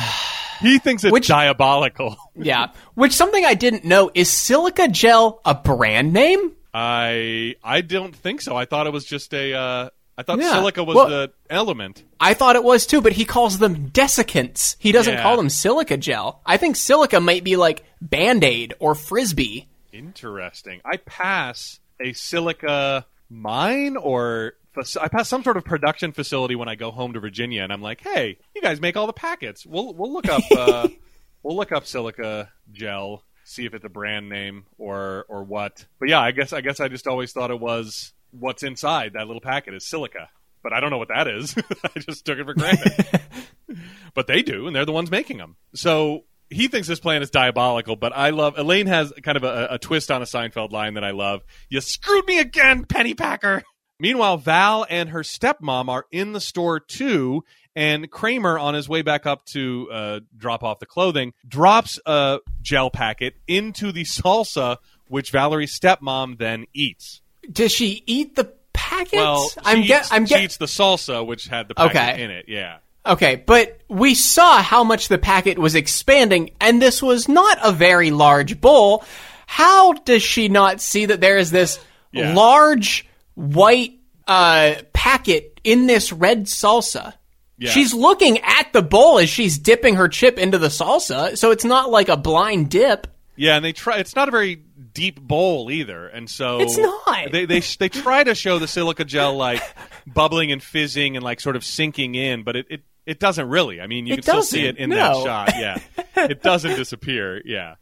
he 0.61 0.79
thinks 0.79 1.03
it's 1.03 1.11
Which- 1.13 1.27
diabolical. 1.27 2.17
Yeah. 2.35 2.71
Which 2.95 3.13
something 3.13 3.45
I 3.45 3.53
didn't 3.53 3.85
know 3.85 4.11
is 4.13 4.29
silica 4.29 4.87
gel 4.87 5.41
a 5.45 5.55
brand 5.55 6.13
name? 6.13 6.53
I 6.73 7.55
I 7.63 7.81
don't 7.81 8.15
think 8.15 8.41
so. 8.41 8.55
I 8.55 8.65
thought 8.65 8.85
it 8.87 8.93
was 8.93 9.05
just 9.05 9.33
a. 9.33 9.53
Uh, 9.53 9.89
I 10.17 10.23
thought 10.23 10.39
Yeah. 10.39 10.51
silica 10.53 10.83
was 10.83 10.95
Well- 10.95 11.09
the 11.09 11.31
element. 11.49 12.03
I 12.19 12.33
thought 12.33 12.55
it 12.55 12.63
was 12.63 12.87
too, 12.87 13.01
but 13.01 13.13
he 13.13 13.23
calls 13.25 13.59
them 13.59 13.91
desiccants. 13.91 14.75
He 14.79 14.91
doesn't 14.91 15.13
Yeah. 15.13 15.21
call 15.21 15.37
them 15.37 15.49
silica 15.49 15.95
gel. 15.97 16.41
I 16.45 16.57
think 16.57 16.75
silica 16.75 17.19
might 17.19 17.43
be 17.43 17.55
like 17.55 17.83
Band 18.01 18.43
Aid 18.43 18.73
or 18.79 18.95
Frisbee. 18.95 19.67
Interesting. 19.93 20.81
I 20.85 20.97
pass 20.97 21.79
a 21.99 22.13
silica 22.13 23.05
mine 23.29 23.97
or 23.97 24.53
I 25.01 25.07
pass 25.07 25.27
some 25.27 25.43
sort 25.43 25.57
of 25.57 25.65
production 25.65 26.11
facility 26.11 26.55
when 26.55 26.69
I 26.69 26.75
go 26.75 26.91
home 26.91 27.13
to 27.13 27.19
Virginia, 27.19 27.63
and 27.63 27.73
I'm 27.73 27.81
like, 27.81 28.01
"Hey, 28.01 28.37
you 28.55 28.61
guys 28.61 28.79
make 28.79 28.95
all 28.95 29.07
the 29.07 29.13
packets. 29.13 29.65
We'll 29.65 29.93
we'll 29.95 30.13
look 30.13 30.27
up 30.29 30.43
uh, 30.55 30.87
we'll 31.43 31.55
look 31.55 31.71
up 31.71 31.87
silica 31.87 32.51
gel, 32.71 33.23
see 33.43 33.65
if 33.65 33.73
it's 33.73 33.85
a 33.85 33.89
brand 33.89 34.29
name 34.29 34.65
or 34.77 35.25
or 35.29 35.43
what." 35.43 35.85
But 35.99 36.09
yeah, 36.09 36.19
I 36.21 36.29
guess 36.29 36.53
I 36.53 36.61
guess 36.61 36.79
I 36.79 36.89
just 36.89 37.07
always 37.07 37.31
thought 37.31 37.49
it 37.49 37.59
was 37.59 38.13
what's 38.31 38.63
inside 38.63 39.13
that 39.13 39.27
little 39.27 39.41
packet 39.41 39.73
is 39.73 39.87
silica, 39.87 40.29
but 40.63 40.73
I 40.73 40.79
don't 40.79 40.89
know 40.89 40.97
what 40.97 41.09
that 41.09 41.27
is. 41.27 41.55
I 41.83 41.99
just 41.99 42.25
took 42.25 42.37
it 42.37 42.45
for 42.45 42.53
granted. 42.53 43.21
but 44.13 44.27
they 44.27 44.41
do, 44.41 44.67
and 44.67 44.75
they're 44.75 44.85
the 44.85 44.91
ones 44.91 45.11
making 45.11 45.37
them. 45.37 45.55
So 45.73 46.25
he 46.49 46.67
thinks 46.67 46.87
this 46.87 46.99
plan 46.99 47.21
is 47.21 47.29
diabolical, 47.29 47.95
but 47.95 48.15
I 48.15 48.29
love 48.29 48.57
Elaine 48.57 48.87
has 48.87 49.13
kind 49.23 49.37
of 49.37 49.43
a, 49.43 49.67
a 49.71 49.79
twist 49.79 50.11
on 50.11 50.21
a 50.21 50.25
Seinfeld 50.25 50.71
line 50.71 50.93
that 50.95 51.03
I 51.03 51.11
love. 51.11 51.43
You 51.69 51.81
screwed 51.81 52.25
me 52.25 52.39
again, 52.39 52.85
Pennypacker. 52.85 53.63
Meanwhile, 53.99 54.37
Val 54.37 54.85
and 54.89 55.09
her 55.09 55.21
stepmom 55.21 55.89
are 55.89 56.05
in 56.11 56.33
the 56.33 56.39
store 56.39 56.79
too, 56.79 57.43
and 57.75 58.09
Kramer, 58.09 58.57
on 58.57 58.73
his 58.73 58.87
way 58.87 59.01
back 59.01 59.25
up 59.25 59.45
to 59.47 59.89
uh, 59.91 60.19
drop 60.35 60.63
off 60.63 60.79
the 60.79 60.85
clothing, 60.85 61.33
drops 61.47 61.99
a 62.05 62.39
gel 62.61 62.89
packet 62.89 63.35
into 63.47 63.91
the 63.91 64.03
salsa, 64.03 64.77
which 65.07 65.31
Valerie's 65.31 65.77
stepmom 65.77 66.37
then 66.37 66.65
eats. 66.73 67.21
Does 67.51 67.71
she 67.71 68.03
eat 68.05 68.35
the 68.35 68.51
packets? 68.73 69.13
Well, 69.13 69.49
she 69.49 69.59
I'm 69.63 69.77
eats, 69.79 69.87
get 69.87 70.07
I'm 70.11 70.25
she 70.25 70.33
get 70.35 70.43
eats 70.43 70.57
the 70.57 70.65
salsa, 70.65 71.25
which 71.25 71.47
had 71.47 71.67
the 71.67 71.75
packet 71.75 71.95
Okay. 71.97 72.23
in 72.23 72.31
it. 72.31 72.45
Yeah. 72.47 72.77
Okay, 73.05 73.35
but 73.37 73.79
we 73.87 74.15
saw 74.15 74.61
how 74.61 74.83
much 74.83 75.07
the 75.07 75.17
packet 75.17 75.57
was 75.57 75.75
expanding, 75.75 76.51
and 76.59 76.81
this 76.81 77.01
was 77.01 77.29
not 77.29 77.57
a 77.63 77.71
very 77.71 78.11
large 78.11 78.59
bowl. 78.59 79.03
How 79.45 79.93
does 79.93 80.21
she 80.21 80.49
not 80.49 80.81
see 80.81 81.05
that 81.05 81.21
there 81.21 81.37
is 81.37 81.49
this 81.51 81.79
Yeah. 82.11 82.33
large 82.33 83.07
white 83.35 83.93
uh, 84.27 84.75
packet 84.91 85.61
in 85.63 85.87
this 85.87 86.11
red 86.11 86.45
salsa? 86.47 87.13
Yeah. 87.57 87.71
She's 87.71 87.93
looking 87.93 88.39
at 88.39 88.73
the 88.73 88.81
bowl 88.81 89.19
as 89.19 89.29
she's 89.29 89.57
dipping 89.57 89.95
her 89.95 90.09
chip 90.09 90.37
into 90.37 90.57
the 90.57 90.67
salsa, 90.67 91.37
so 91.37 91.51
it's 91.51 91.63
not 91.65 91.89
like 91.89 92.09
a 92.09 92.17
blind 92.17 92.69
dip. 92.69 93.07
Yeah, 93.37 93.55
and 93.55 93.63
they 93.63 93.71
try. 93.71 93.97
It's 93.99 94.15
not 94.17 94.27
a 94.27 94.31
very 94.31 94.61
deep 94.97 95.21
bowl 95.21 95.69
either, 95.69 96.07
and 96.07 96.27
so 96.27 96.59
It's 96.59 96.75
not. 96.75 97.31
They 97.31 97.45
they 97.45 97.59
they 97.59 97.87
try 97.87 98.23
to 98.23 98.33
show 98.33 98.57
the 98.57 98.67
silica 98.67 99.05
gel 99.05 99.35
like 99.35 99.61
bubbling 100.07 100.51
and 100.51 100.61
fizzing 100.61 101.15
and 101.15 101.23
like 101.23 101.39
sort 101.39 101.55
of 101.55 101.63
sinking 101.63 102.15
in, 102.15 102.41
but 102.43 102.55
it 102.55 102.65
it, 102.69 102.81
it 103.05 103.19
doesn't 103.19 103.47
really. 103.47 103.79
I 103.79 103.85
mean, 103.85 104.07
you 104.07 104.13
It 104.13 104.17
can 104.17 104.23
still 104.23 104.41
see 104.41 104.65
it 104.65 104.77
in 104.77 104.89
no. 104.89 104.95
that 104.95 105.23
shot. 105.23 105.53
Yeah, 105.55 105.79
it 106.25 106.41
doesn't 106.41 106.75
disappear. 106.75 107.39
Yeah. 107.45 107.75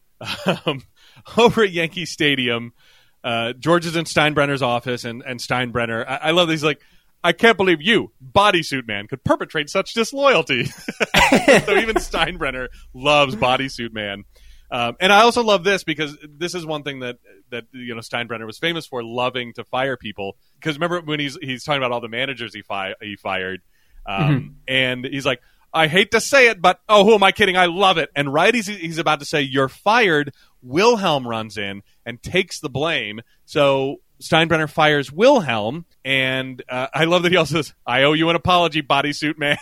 Um, 0.66 0.84
over 1.38 1.64
at 1.64 1.72
Yankee 1.72 2.06
Stadium, 2.06 2.74
uh, 3.24 3.54
George 3.54 3.86
is 3.86 3.96
in 3.96 4.04
Steinbrenner's 4.04 4.62
office, 4.62 5.06
and 5.06 5.24
and 5.26 5.40
Steinbrenner. 5.40 6.06
I, 6.06 6.16
I 6.18 6.32
love 6.32 6.50
these 6.50 6.64
like. 6.64 6.82
I 7.24 7.32
can't 7.32 7.58
believe 7.58 7.82
you, 7.82 8.12
bodysuit 8.24 8.88
man, 8.88 9.08
could 9.08 9.24
perpetrate 9.24 9.68
such 9.72 9.94
disloyalty. 9.96 10.66
so 10.66 10.76
even 11.76 11.96
Steinbrenner 11.96 12.68
loves 12.94 13.36
bodysuit 13.36 13.94
man. 13.94 14.26
Um, 14.76 14.98
and 15.00 15.14
I 15.14 15.22
also 15.22 15.42
love 15.42 15.64
this 15.64 15.86
because 15.86 16.18
this 16.28 16.54
is 16.54 16.66
one 16.66 16.84
thing 16.84 17.00
that 17.00 17.18
that 17.50 17.64
you 17.72 17.96
know 17.96 18.02
Steinbrenner 18.02 18.46
was 18.46 18.60
famous 18.60 18.86
for 18.86 19.04
loving 19.04 19.54
to 19.54 19.64
fire 19.64 19.96
people. 19.96 20.36
Because 20.60 20.76
remember 20.76 21.00
when 21.02 21.20
he's 21.20 21.38
he's 21.42 21.64
talking 21.64 21.78
about 21.82 21.92
all 21.94 22.02
the 22.02 22.10
managers 22.10 22.54
he 22.54 22.62
fi- 22.62 22.96
he 23.02 23.16
fired, 23.16 23.62
um, 24.06 24.58
and 24.68 25.06
he's 25.06 25.26
like, 25.26 25.42
I 25.74 25.88
hate 25.88 26.12
to 26.12 26.20
say 26.20 26.50
it, 26.50 26.62
but 26.62 26.82
oh, 26.90 27.06
who 27.06 27.14
am 27.14 27.24
I 27.24 27.32
kidding? 27.32 27.56
I 27.56 27.68
love 27.68 27.98
it. 27.98 28.10
And 28.16 28.34
right 28.34 28.54
as 28.54 28.68
he- 28.68 28.76
he's 28.76 28.98
about 28.98 29.20
to 29.20 29.26
say 29.26 29.42
you're 29.42 29.70
fired, 29.70 30.34
Wilhelm 30.62 31.26
runs 31.28 31.58
in 31.58 31.82
and 32.06 32.22
takes 32.22 32.60
the 32.60 32.70
blame. 32.70 33.22
So 33.46 33.98
Steinbrenner 34.22 34.70
fires 34.70 35.12
Wilhelm, 35.12 35.86
and 36.06 36.62
uh, 36.70 36.88
I 36.94 37.06
love 37.06 37.24
that 37.24 37.32
he 37.32 37.38
also 37.38 37.56
says, 37.56 37.74
"I 37.86 38.04
owe 38.04 38.14
you 38.14 38.30
an 38.30 38.36
apology, 38.36 38.84
bodysuit 38.84 39.40
man." 39.40 39.58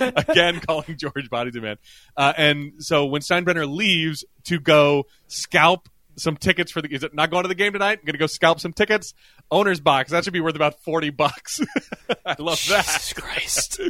Again, 0.16 0.60
calling 0.60 0.96
George 0.96 1.28
bodysuit 1.28 1.60
man. 1.60 1.76
Uh, 2.16 2.32
and 2.36 2.72
so 2.78 3.06
when 3.06 3.22
Steinbrenner 3.22 3.68
leaves 3.68 4.24
to 4.44 4.60
go 4.60 5.06
scalp 5.26 5.88
some 6.16 6.36
tickets 6.36 6.70
for 6.70 6.80
the. 6.80 6.94
Is 6.94 7.02
it 7.02 7.12
not 7.12 7.30
going 7.30 7.42
to 7.42 7.48
the 7.48 7.56
game 7.56 7.72
tonight? 7.72 7.98
I'm 8.00 8.06
gonna 8.06 8.18
go 8.18 8.28
scalp 8.28 8.60
some 8.60 8.72
tickets. 8.72 9.14
Owner's 9.50 9.80
box 9.80 10.12
that 10.12 10.22
should 10.22 10.32
be 10.32 10.40
worth 10.40 10.54
about 10.54 10.80
forty 10.80 11.10
bucks. 11.10 11.60
I 12.24 12.36
love 12.38 12.64
that. 12.68 13.12
Christ. 13.16 13.80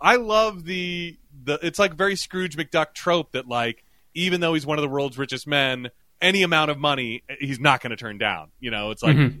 I 0.00 0.16
love 0.16 0.64
the 0.64 1.16
the. 1.44 1.60
It's 1.62 1.78
like 1.78 1.94
very 1.94 2.16
Scrooge 2.16 2.56
McDuck 2.56 2.92
trope 2.92 3.32
that 3.32 3.46
like 3.46 3.84
even 4.14 4.40
though 4.40 4.54
he's 4.54 4.66
one 4.66 4.78
of 4.78 4.82
the 4.82 4.88
world's 4.88 5.16
richest 5.16 5.46
men, 5.46 5.90
any 6.20 6.42
amount 6.42 6.72
of 6.72 6.78
money 6.78 7.22
he's 7.38 7.60
not 7.60 7.80
going 7.82 7.90
to 7.90 7.96
turn 7.96 8.18
down. 8.18 8.48
You 8.58 8.72
know, 8.72 8.90
it's 8.90 9.04
like. 9.04 9.16
j- 9.16 9.34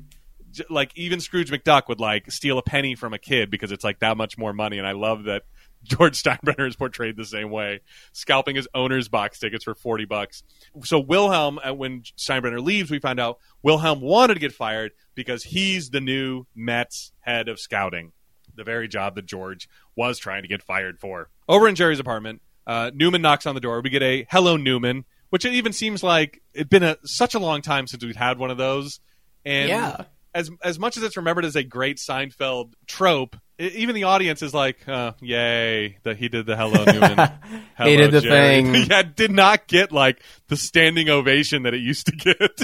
Like 0.70 0.92
even 0.96 1.20
Scrooge 1.20 1.50
McDuck 1.50 1.88
would 1.88 2.00
like 2.00 2.30
steal 2.30 2.58
a 2.58 2.62
penny 2.62 2.94
from 2.94 3.14
a 3.14 3.18
kid 3.18 3.50
because 3.50 3.72
it's 3.72 3.84
like 3.84 4.00
that 4.00 4.16
much 4.16 4.38
more 4.38 4.52
money, 4.52 4.78
and 4.78 4.86
I 4.86 4.92
love 4.92 5.24
that 5.24 5.42
George 5.84 6.20
Steinbrenner 6.20 6.66
is 6.66 6.76
portrayed 6.76 7.16
the 7.16 7.24
same 7.24 7.50
way, 7.50 7.80
scalping 8.12 8.56
his 8.56 8.66
owner's 8.74 9.08
box 9.08 9.38
tickets 9.38 9.64
for 9.64 9.74
40 9.74 10.04
bucks. 10.04 10.42
So 10.82 10.98
Wilhelm, 10.98 11.60
uh, 11.64 11.74
when 11.74 12.02
Steinbrenner 12.18 12.62
leaves, 12.62 12.90
we 12.90 12.98
find 12.98 13.20
out 13.20 13.38
Wilhelm 13.62 14.00
wanted 14.00 14.34
to 14.34 14.40
get 14.40 14.52
fired 14.52 14.92
because 15.14 15.44
he's 15.44 15.90
the 15.90 16.00
new 16.00 16.46
Mets 16.54 17.12
head 17.20 17.48
of 17.48 17.60
scouting, 17.60 18.12
the 18.54 18.64
very 18.64 18.88
job 18.88 19.14
that 19.14 19.26
George 19.26 19.68
was 19.94 20.18
trying 20.18 20.42
to 20.42 20.48
get 20.48 20.62
fired 20.62 20.98
for. 20.98 21.30
Over 21.48 21.68
in 21.68 21.76
Jerry's 21.76 22.00
apartment, 22.00 22.42
uh, 22.66 22.90
Newman 22.92 23.22
knocks 23.22 23.46
on 23.46 23.54
the 23.54 23.60
door. 23.60 23.80
We 23.80 23.90
get 23.90 24.02
a 24.02 24.26
"Hello, 24.28 24.56
Newman," 24.56 25.04
which 25.30 25.44
it 25.44 25.52
even 25.52 25.72
seems 25.72 26.02
like 26.02 26.42
it'd 26.52 26.68
been 26.68 26.82
a, 26.82 26.96
such 27.04 27.34
a 27.34 27.38
long 27.38 27.62
time 27.62 27.86
since 27.86 28.04
we'd 28.04 28.16
had 28.16 28.38
one 28.38 28.50
of 28.50 28.56
those. 28.58 28.98
And 29.44 29.68
Yeah. 29.68 30.04
As 30.36 30.50
as 30.62 30.78
much 30.78 30.98
as 30.98 31.02
it's 31.02 31.16
remembered 31.16 31.46
as 31.46 31.56
a 31.56 31.64
great 31.64 31.96
Seinfeld 31.96 32.74
trope, 32.86 33.36
even 33.58 33.94
the 33.94 34.04
audience 34.04 34.42
is 34.42 34.52
like, 34.52 34.86
uh, 34.86 35.12
"Yay!" 35.22 35.96
That 36.02 36.18
he 36.18 36.28
did 36.28 36.44
the 36.44 36.56
"Hello, 36.56 36.84
Newman." 36.92 37.32
Hello, 37.74 37.90
He 37.90 37.96
did 37.96 38.10
the 38.10 38.20
Jerry." 38.20 38.62
thing. 38.62 38.74
yeah, 38.90 39.02
did 39.02 39.30
not 39.30 39.66
get 39.66 39.92
like 39.92 40.22
the 40.48 40.56
standing 40.56 41.08
ovation 41.08 41.62
that 41.62 41.72
it 41.72 41.80
used 41.80 42.06
to 42.06 42.12
get. 42.12 42.60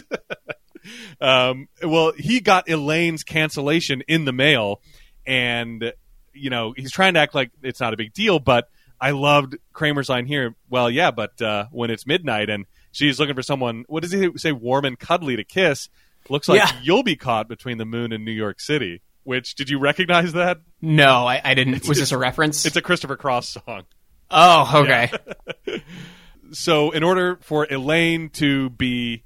um, 1.20 1.68
well, 1.82 2.12
he 2.12 2.40
got 2.40 2.68
Elaine's 2.68 3.24
cancellation 3.24 4.02
in 4.06 4.26
the 4.26 4.32
mail, 4.32 4.82
and 5.26 5.94
you 6.34 6.50
know 6.50 6.74
he's 6.76 6.92
trying 6.92 7.14
to 7.14 7.20
act 7.20 7.34
like 7.34 7.52
it's 7.62 7.80
not 7.80 7.94
a 7.94 7.96
big 7.96 8.12
deal. 8.12 8.38
But 8.38 8.68
I 9.00 9.12
loved 9.12 9.56
Kramer's 9.72 10.10
line 10.10 10.26
here. 10.26 10.54
Well, 10.68 10.90
yeah, 10.90 11.10
but 11.10 11.40
uh, 11.40 11.66
when 11.72 11.90
it's 11.90 12.06
midnight 12.06 12.50
and 12.50 12.66
she's 12.92 13.18
looking 13.18 13.34
for 13.34 13.42
someone, 13.42 13.84
what 13.88 14.02
does 14.02 14.12
he 14.12 14.30
say? 14.36 14.52
Warm 14.52 14.84
and 14.84 14.98
cuddly 14.98 15.36
to 15.36 15.44
kiss. 15.44 15.88
Looks 16.28 16.48
like 16.48 16.58
Yeah. 16.58 16.70
you'll 16.82 17.02
be 17.02 17.16
caught 17.16 17.48
between 17.48 17.78
the 17.78 17.84
moon 17.84 18.12
and 18.12 18.24
New 18.24 18.32
York 18.32 18.60
City. 18.60 19.00
Which 19.24 19.54
did 19.54 19.70
you 19.70 19.78
recognize 19.78 20.32
that? 20.32 20.60
No, 20.80 21.26
I, 21.26 21.40
I 21.44 21.54
didn't. 21.54 21.86
Was 21.86 21.98
this 21.98 22.10
a 22.12 22.18
reference? 22.18 22.66
It's 22.66 22.76
a 22.76 22.82
Christopher 22.82 23.16
Cross 23.16 23.50
song. 23.50 23.84
oh, 24.30 24.82
okay. 24.82 25.10
so 26.52 26.90
in 26.90 27.02
order 27.02 27.38
for 27.40 27.66
Elaine 27.70 28.28
to 28.30 28.70
be 28.70 29.22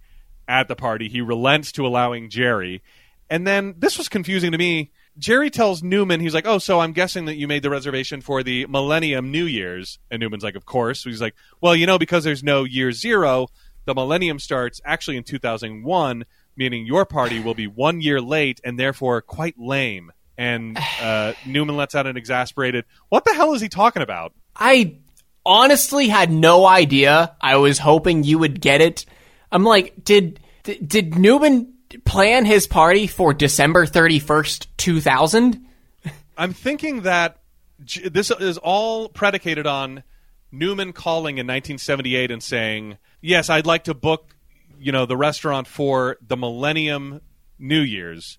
at 0.48 0.68
the 0.68 0.76
party, 0.76 1.08
he 1.08 1.20
relents 1.20 1.72
to 1.72 1.86
allowing 1.86 2.30
Jerry. 2.30 2.82
And 3.30 3.46
then 3.46 3.74
this 3.78 3.98
was 3.98 4.08
confusing 4.08 4.52
to 4.52 4.58
me. 4.58 4.92
Jerry 5.18 5.48
tells 5.48 5.82
Newman, 5.82 6.20
he's 6.20 6.34
like, 6.34 6.46
"Oh, 6.46 6.58
so 6.58 6.78
I'm 6.78 6.92
guessing 6.92 7.24
that 7.24 7.36
you 7.36 7.48
made 7.48 7.62
the 7.62 7.70
reservation 7.70 8.20
for 8.20 8.42
the 8.42 8.66
Millennium 8.66 9.30
New 9.30 9.46
Year's." 9.46 9.98
And 10.10 10.20
Newman's 10.20 10.44
like, 10.44 10.56
"Of 10.56 10.66
course." 10.66 11.00
So 11.00 11.08
he's 11.08 11.22
like, 11.22 11.34
"Well, 11.62 11.74
you 11.74 11.86
know, 11.86 11.98
because 11.98 12.22
there's 12.22 12.42
no 12.44 12.64
year 12.64 12.92
zero, 12.92 13.48
the 13.86 13.94
Millennium 13.94 14.38
starts 14.38 14.80
actually 14.84 15.16
in 15.16 15.24
2001, 15.24 16.26
meaning 16.56 16.86
your 16.86 17.04
party 17.04 17.40
will 17.40 17.54
be 17.54 17.66
one 17.66 18.00
year 18.00 18.20
late 18.20 18.60
and 18.64 18.78
therefore 18.78 19.22
quite 19.22 19.58
lame." 19.58 20.12
And 20.38 20.78
uh, 21.00 21.32
Newman 21.46 21.76
lets 21.76 21.94
out 21.94 22.06
an 22.06 22.16
exasperated, 22.16 22.84
"What 23.08 23.24
the 23.24 23.34
hell 23.34 23.54
is 23.54 23.60
he 23.60 23.68
talking 23.68 24.02
about?" 24.02 24.32
I 24.54 24.98
honestly 25.44 26.08
had 26.08 26.30
no 26.30 26.66
idea. 26.66 27.36
I 27.40 27.56
was 27.56 27.78
hoping 27.78 28.24
you 28.24 28.38
would 28.38 28.60
get 28.60 28.80
it. 28.80 29.06
I'm 29.52 29.64
like, 29.64 30.04
did 30.04 30.40
did, 30.64 30.88
did 30.88 31.18
Newman 31.18 31.74
plan 32.04 32.44
his 32.44 32.66
party 32.66 33.06
for 33.06 33.32
December 33.32 33.86
31st, 33.86 34.66
2000? 34.76 35.66
I'm 36.36 36.52
thinking 36.52 37.02
that 37.02 37.38
this 38.04 38.30
is 38.30 38.58
all 38.58 39.08
predicated 39.08 39.66
on 39.66 40.02
Newman 40.50 40.92
calling 40.92 41.38
in 41.38 41.46
1978 41.46 42.30
and 42.30 42.42
saying, 42.42 42.98
"Yes, 43.20 43.50
I'd 43.50 43.66
like 43.66 43.84
to 43.84 43.94
book, 43.94 44.35
you 44.78 44.92
know, 44.92 45.06
the 45.06 45.16
restaurant 45.16 45.66
for 45.66 46.16
the 46.26 46.36
Millennium 46.36 47.20
New 47.58 47.80
Year's." 47.80 48.38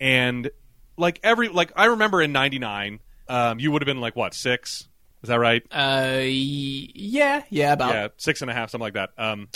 And 0.00 0.50
like 0.96 1.20
every 1.22 1.48
like 1.48 1.72
I 1.76 1.86
remember 1.86 2.20
in 2.22 2.32
99, 2.32 3.00
um, 3.28 3.58
you 3.60 3.70
would 3.70 3.82
have 3.82 3.86
been 3.86 4.00
like 4.00 4.16
what, 4.16 4.34
6? 4.34 4.88
Is 5.22 5.28
that 5.28 5.38
right? 5.38 5.62
Uh, 5.70 6.20
yeah, 6.24 7.44
yeah, 7.48 7.72
about 7.72 7.94
yeah, 7.94 8.08
six 8.16 8.42
and 8.42 8.50
a 8.50 8.54
half, 8.54 8.70
something 8.70 8.82
like 8.82 8.94
that. 8.94 9.10
Um, 9.16 9.48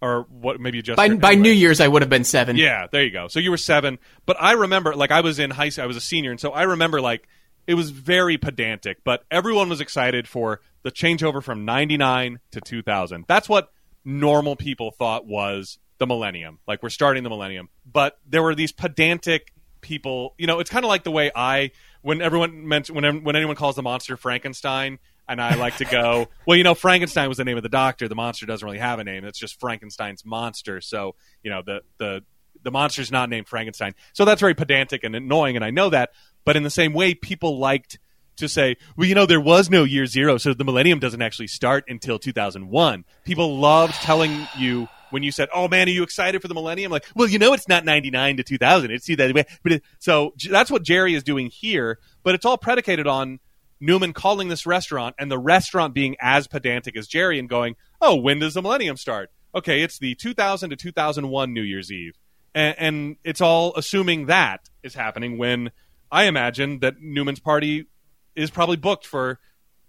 or 0.00 0.26
what? 0.30 0.58
Maybe 0.58 0.80
just 0.80 0.96
by 0.96 1.10
by 1.10 1.34
New 1.34 1.50
Year's 1.50 1.80
I 1.80 1.88
would 1.88 2.00
have 2.00 2.08
been 2.08 2.24
seven. 2.24 2.56
Yeah, 2.56 2.86
there 2.90 3.04
you 3.04 3.10
go. 3.10 3.28
So 3.28 3.38
you 3.38 3.50
were 3.50 3.58
seven, 3.58 3.98
but 4.24 4.36
I 4.40 4.52
remember, 4.52 4.96
like, 4.96 5.10
I 5.10 5.20
was 5.20 5.38
in 5.38 5.50
high 5.50 5.68
school, 5.68 5.84
I 5.84 5.86
was 5.86 5.98
a 5.98 6.00
senior, 6.00 6.30
and 6.30 6.40
so 6.40 6.52
I 6.52 6.62
remember, 6.62 7.02
like, 7.02 7.28
it 7.66 7.74
was 7.74 7.90
very 7.90 8.38
pedantic, 8.38 9.04
but 9.04 9.24
everyone 9.30 9.68
was 9.68 9.82
excited 9.82 10.26
for 10.26 10.60
the 10.82 10.90
changeover 10.90 11.42
from 11.42 11.66
99 11.66 12.40
to 12.52 12.60
2000. 12.60 13.26
That's 13.28 13.48
what 13.48 13.70
normal 14.04 14.56
people 14.56 14.90
thought 14.90 15.26
was 15.26 15.78
the 15.98 16.06
millennium. 16.06 16.58
Like, 16.66 16.82
we're 16.82 16.90
starting 16.90 17.22
the 17.22 17.30
millennium. 17.30 17.68
But 17.90 18.18
there 18.26 18.42
were 18.42 18.54
these 18.54 18.72
pedantic 18.72 19.52
people, 19.80 20.34
you 20.38 20.46
know, 20.46 20.60
it's 20.60 20.70
kind 20.70 20.84
of 20.84 20.88
like 20.88 21.04
the 21.04 21.10
way 21.10 21.30
I, 21.34 21.72
when 22.02 22.22
everyone 22.22 22.66
meant, 22.66 22.90
when, 22.90 23.24
when 23.24 23.36
anyone 23.36 23.56
calls 23.56 23.76
the 23.76 23.82
monster 23.82 24.16
Frankenstein, 24.16 24.98
and 25.28 25.40
I 25.40 25.54
like 25.54 25.76
to 25.76 25.84
go, 25.84 26.28
well, 26.46 26.56
you 26.56 26.64
know, 26.64 26.74
Frankenstein 26.74 27.28
was 27.28 27.38
the 27.38 27.44
name 27.44 27.56
of 27.56 27.62
the 27.62 27.68
doctor. 27.68 28.08
The 28.08 28.14
monster 28.14 28.46
doesn't 28.46 28.64
really 28.64 28.78
have 28.78 28.98
a 28.98 29.04
name. 29.04 29.24
It's 29.24 29.38
just 29.38 29.58
Frankenstein's 29.60 30.24
monster. 30.24 30.80
So, 30.80 31.14
you 31.42 31.50
know, 31.50 31.62
the 31.64 31.82
the 31.98 32.22
the 32.62 32.70
monster's 32.70 33.10
not 33.10 33.28
named 33.28 33.48
Frankenstein. 33.48 33.94
So 34.12 34.24
that's 34.24 34.40
very 34.40 34.54
pedantic 34.54 35.04
and 35.04 35.16
annoying, 35.16 35.56
and 35.56 35.64
I 35.64 35.70
know 35.70 35.90
that. 35.90 36.10
But 36.44 36.56
in 36.56 36.62
the 36.62 36.70
same 36.70 36.92
way, 36.92 37.14
people 37.14 37.58
liked 37.58 37.98
to 38.36 38.48
say, 38.48 38.76
well, 38.96 39.06
you 39.06 39.14
know, 39.14 39.26
there 39.26 39.40
was 39.40 39.70
no 39.70 39.84
year 39.84 40.06
zero, 40.06 40.38
so 40.38 40.54
the 40.54 40.64
millennium 40.64 40.98
doesn't 40.98 41.22
actually 41.22 41.48
start 41.48 41.84
until 41.88 42.18
2001. 42.18 43.04
People 43.24 43.58
loved 43.58 43.94
telling 43.94 44.48
you 44.58 44.88
when 45.10 45.22
you 45.22 45.30
said, 45.30 45.48
"Oh 45.54 45.68
man, 45.68 45.88
are 45.88 45.92
you 45.92 46.02
excited 46.02 46.42
for 46.42 46.48
the 46.48 46.54
millennium?" 46.54 46.90
Like, 46.90 47.04
well, 47.14 47.28
you 47.28 47.38
know, 47.38 47.52
it's 47.52 47.68
not 47.68 47.84
99 47.84 48.38
to 48.38 48.42
2000. 48.42 48.90
It's 48.90 49.06
that 49.06 49.34
way. 49.34 49.44
But 49.62 49.72
it, 49.72 49.82
so 49.98 50.32
that's 50.50 50.70
what 50.70 50.82
Jerry 50.82 51.14
is 51.14 51.22
doing 51.22 51.50
here. 51.52 51.98
But 52.22 52.34
it's 52.34 52.44
all 52.44 52.58
predicated 52.58 53.06
on 53.06 53.38
Newman 53.80 54.12
calling 54.12 54.48
this 54.48 54.66
restaurant 54.66 55.14
and 55.18 55.30
the 55.30 55.38
restaurant 55.38 55.94
being 55.94 56.16
as 56.20 56.46
pedantic 56.48 56.96
as 56.96 57.06
Jerry 57.06 57.38
and 57.38 57.48
going, 57.48 57.76
"Oh, 58.00 58.16
when 58.16 58.38
does 58.38 58.54
the 58.54 58.62
millennium 58.62 58.96
start?" 58.96 59.30
Okay, 59.54 59.82
it's 59.82 59.98
the 59.98 60.14
2000 60.14 60.70
to 60.70 60.76
2001 60.76 61.52
New 61.52 61.62
Year's 61.62 61.92
Eve, 61.92 62.14
and, 62.54 62.74
and 62.78 63.16
it's 63.22 63.42
all 63.42 63.74
assuming 63.76 64.26
that 64.26 64.68
is 64.82 64.94
happening 64.94 65.36
when 65.36 65.70
I 66.10 66.24
imagine 66.24 66.80
that 66.80 67.00
Newman's 67.00 67.40
party 67.40 67.86
is 68.34 68.50
probably 68.50 68.76
booked 68.76 69.06
for 69.06 69.38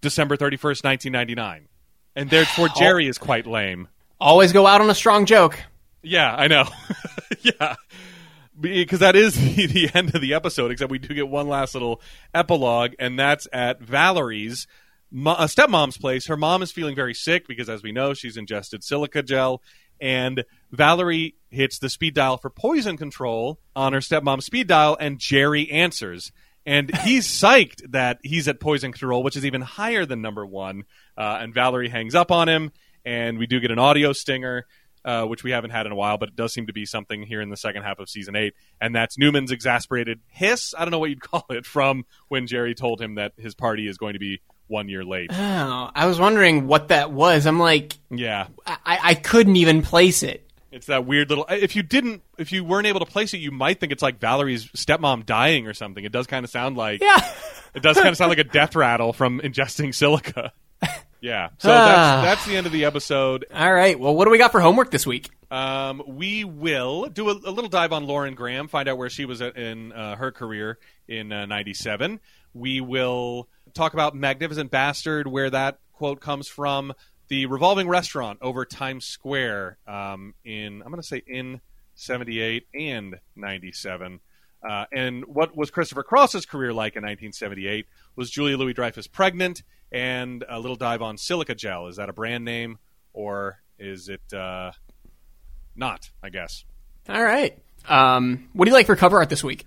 December 0.01 0.35
31st, 0.37 0.83
1999, 0.83 1.67
and 2.15 2.29
therefore 2.29 2.69
Jerry 2.69 3.07
is 3.07 3.17
quite 3.17 3.47
lame. 3.47 3.87
Always 4.19 4.51
go 4.51 4.67
out 4.67 4.81
on 4.81 4.89
a 4.89 4.95
strong 4.95 5.25
joke. 5.25 5.59
Yeah, 6.01 6.33
I 6.35 6.47
know. 6.47 6.65
yeah. 7.41 7.75
Because 8.59 8.99
that 8.99 9.15
is 9.15 9.33
the, 9.55 9.65
the 9.65 9.89
end 9.93 10.13
of 10.13 10.21
the 10.21 10.33
episode, 10.33 10.71
except 10.71 10.91
we 10.91 10.99
do 10.99 11.13
get 11.13 11.27
one 11.27 11.47
last 11.47 11.73
little 11.73 12.01
epilogue, 12.33 12.93
and 12.99 13.17
that's 13.17 13.47
at 13.51 13.81
Valerie's 13.81 14.67
mo- 15.11 15.31
uh, 15.31 15.47
stepmom's 15.47 15.97
place. 15.97 16.27
Her 16.27 16.37
mom 16.37 16.61
is 16.61 16.71
feeling 16.71 16.95
very 16.95 17.13
sick 17.13 17.47
because, 17.47 17.69
as 17.69 17.81
we 17.81 17.91
know, 17.91 18.13
she's 18.13 18.37
ingested 18.37 18.83
silica 18.83 19.23
gel, 19.23 19.61
and 19.99 20.43
Valerie 20.71 21.35
hits 21.49 21.79
the 21.79 21.89
speed 21.89 22.13
dial 22.13 22.37
for 22.37 22.49
poison 22.49 22.97
control 22.97 23.59
on 23.75 23.93
her 23.93 23.99
stepmom's 23.99 24.45
speed 24.45 24.67
dial, 24.67 24.97
and 24.99 25.19
Jerry 25.19 25.71
answers. 25.71 26.31
And 26.65 26.95
he's 26.97 27.27
psyched 27.27 27.91
that 27.91 28.19
he's 28.23 28.47
at 28.47 28.59
poison 28.59 28.91
control, 28.91 29.21
which 29.23 29.35
is 29.35 29.45
even 29.45 29.61
higher 29.61 30.05
than 30.05 30.21
number 30.21 30.45
one. 30.45 30.83
Uh, 31.17 31.39
and 31.41 31.53
Valerie 31.53 31.89
hangs 31.89 32.15
up 32.15 32.31
on 32.31 32.47
him, 32.47 32.71
and 33.05 33.37
we 33.37 33.47
do 33.47 33.59
get 33.59 33.71
an 33.71 33.79
audio 33.79 34.13
stinger 34.13 34.65
uh, 35.05 35.25
which 35.25 35.43
we 35.43 35.51
haven't 35.51 35.71
had 35.71 35.85
in 35.85 35.91
a 35.91 35.95
while, 35.95 36.17
but 36.17 36.29
it 36.29 36.35
does 36.35 36.53
seem 36.53 36.67
to 36.67 36.73
be 36.73 36.85
something 36.85 37.23
here 37.23 37.41
in 37.41 37.49
the 37.49 37.57
second 37.57 37.83
half 37.83 37.99
of 37.99 38.09
season 38.09 38.35
eight. 38.35 38.53
And 38.79 38.95
that's 38.95 39.17
Newman's 39.17 39.51
exasperated 39.51 40.19
hiss. 40.27 40.73
I 40.77 40.85
don't 40.85 40.91
know 40.91 40.99
what 40.99 41.09
you'd 41.09 41.21
call 41.21 41.45
it 41.49 41.65
from 41.65 42.05
when 42.29 42.47
Jerry 42.47 42.73
told 42.75 43.01
him 43.01 43.15
that 43.15 43.33
his 43.37 43.55
party 43.55 43.87
is 43.87 43.97
going 43.97 44.13
to 44.13 44.19
be 44.19 44.41
one 44.67 44.87
year 44.87 45.03
late. 45.03 45.29
Oh, 45.31 45.91
I 45.93 46.05
was 46.07 46.19
wondering 46.19 46.67
what 46.67 46.87
that 46.87 47.11
was. 47.11 47.45
I'm 47.45 47.59
like, 47.59 47.97
Yeah. 48.09 48.47
I, 48.65 48.99
I 49.03 49.13
couldn't 49.15 49.57
even 49.57 49.81
place 49.81 50.23
it. 50.23 50.49
It's 50.73 50.87
that 50.87 51.05
weird 51.05 51.29
little. 51.29 51.45
If 51.49 51.75
you 51.75 51.83
didn't, 51.83 52.23
if 52.37 52.51
you 52.51 52.63
weren't 52.63 52.87
able 52.87 52.99
to 52.99 53.05
place 53.05 53.33
it, 53.33 53.37
you 53.37 53.51
might 53.51 53.79
think 53.79 53.91
it's 53.91 54.01
like 54.03 54.19
Valerie's 54.19 54.65
stepmom 54.71 55.25
dying 55.25 55.67
or 55.67 55.73
something. 55.73 56.03
It 56.03 56.11
does 56.11 56.27
kind 56.27 56.43
of 56.43 56.49
sound 56.49 56.75
like. 56.77 57.01
Yeah. 57.01 57.19
It 57.75 57.81
does 57.83 57.95
kind 57.95 58.09
of 58.09 58.17
sound 58.17 58.29
like 58.29 58.39
a 58.39 58.43
death 58.59 58.75
rattle 58.75 59.13
from 59.13 59.39
ingesting 59.39 59.93
silica. 59.93 60.51
Yeah. 61.21 61.49
So 61.59 61.69
Ah. 61.71 62.21
that's 62.21 62.25
that's 62.25 62.45
the 62.45 62.57
end 62.57 62.65
of 62.67 62.73
the 62.73 62.85
episode. 62.85 63.45
All 63.53 63.73
right. 63.73 63.97
Well, 63.99 64.15
what 64.15 64.25
do 64.25 64.31
we 64.31 64.37
got 64.37 64.51
for 64.51 64.59
homework 64.59 64.91
this 64.91 65.07
week? 65.07 65.29
Um, 65.49 66.03
we 66.07 66.43
will 66.43 67.05
do 67.05 67.29
a, 67.29 67.33
a 67.33 67.51
little 67.51 67.69
dive 67.69 67.93
on 67.93 68.05
Lauren 68.05 68.33
Graham, 68.35 68.67
find 68.67 68.89
out 68.89 68.97
where 68.97 69.09
she 69.09 69.23
was 69.25 69.41
at 69.41 69.55
in 69.55 69.91
uh, 69.93 70.15
her 70.17 70.31
career 70.31 70.79
in 71.07 71.29
'97. 71.29 72.19
we 72.53 72.81
will 72.81 73.47
talk 73.73 73.93
about 73.93 74.15
"Magnificent 74.15 74.69
Bastard," 74.71 75.27
where 75.27 75.49
that 75.49 75.77
quote 75.93 76.19
comes 76.19 76.47
from. 76.47 76.93
The 77.27 77.45
revolving 77.45 77.87
restaurant 77.87 78.39
over 78.41 78.65
Times 78.65 79.05
Square 79.05 79.77
um, 79.87 80.33
in 80.43 80.81
I'm 80.81 80.89
going 80.89 81.01
to 81.01 81.07
say 81.07 81.21
in 81.25 81.61
78 81.95 82.67
and 82.73 83.19
97. 83.35 84.19
Uh, 84.67 84.85
and 84.93 85.25
what 85.25 85.55
was 85.55 85.69
Christopher 85.71 86.03
Cross's 86.03 86.45
career 86.45 86.71
like 86.71 86.95
in 86.95 87.01
1978? 87.01 87.85
Was 88.15 88.29
Julia 88.29 88.57
Louis 88.57 88.73
Dreyfus 88.73 89.07
pregnant? 89.07 89.63
And 89.91 90.43
a 90.49 90.59
little 90.59 90.75
dive 90.75 91.01
on 91.01 91.17
silica 91.17 91.53
gel. 91.53 91.87
Is 91.87 91.97
that 91.97 92.09
a 92.09 92.13
brand 92.13 92.45
name 92.45 92.79
or 93.13 93.59
is 93.77 94.09
it 94.09 94.33
uh, 94.33 94.71
not? 95.75 96.09
I 96.23 96.29
guess. 96.29 96.65
All 97.09 97.21
right. 97.21 97.57
Um, 97.87 98.49
what 98.53 98.65
do 98.65 98.71
you 98.71 98.75
like 98.75 98.85
for 98.85 98.95
cover 98.95 99.17
art 99.17 99.29
this 99.29 99.43
week? 99.43 99.65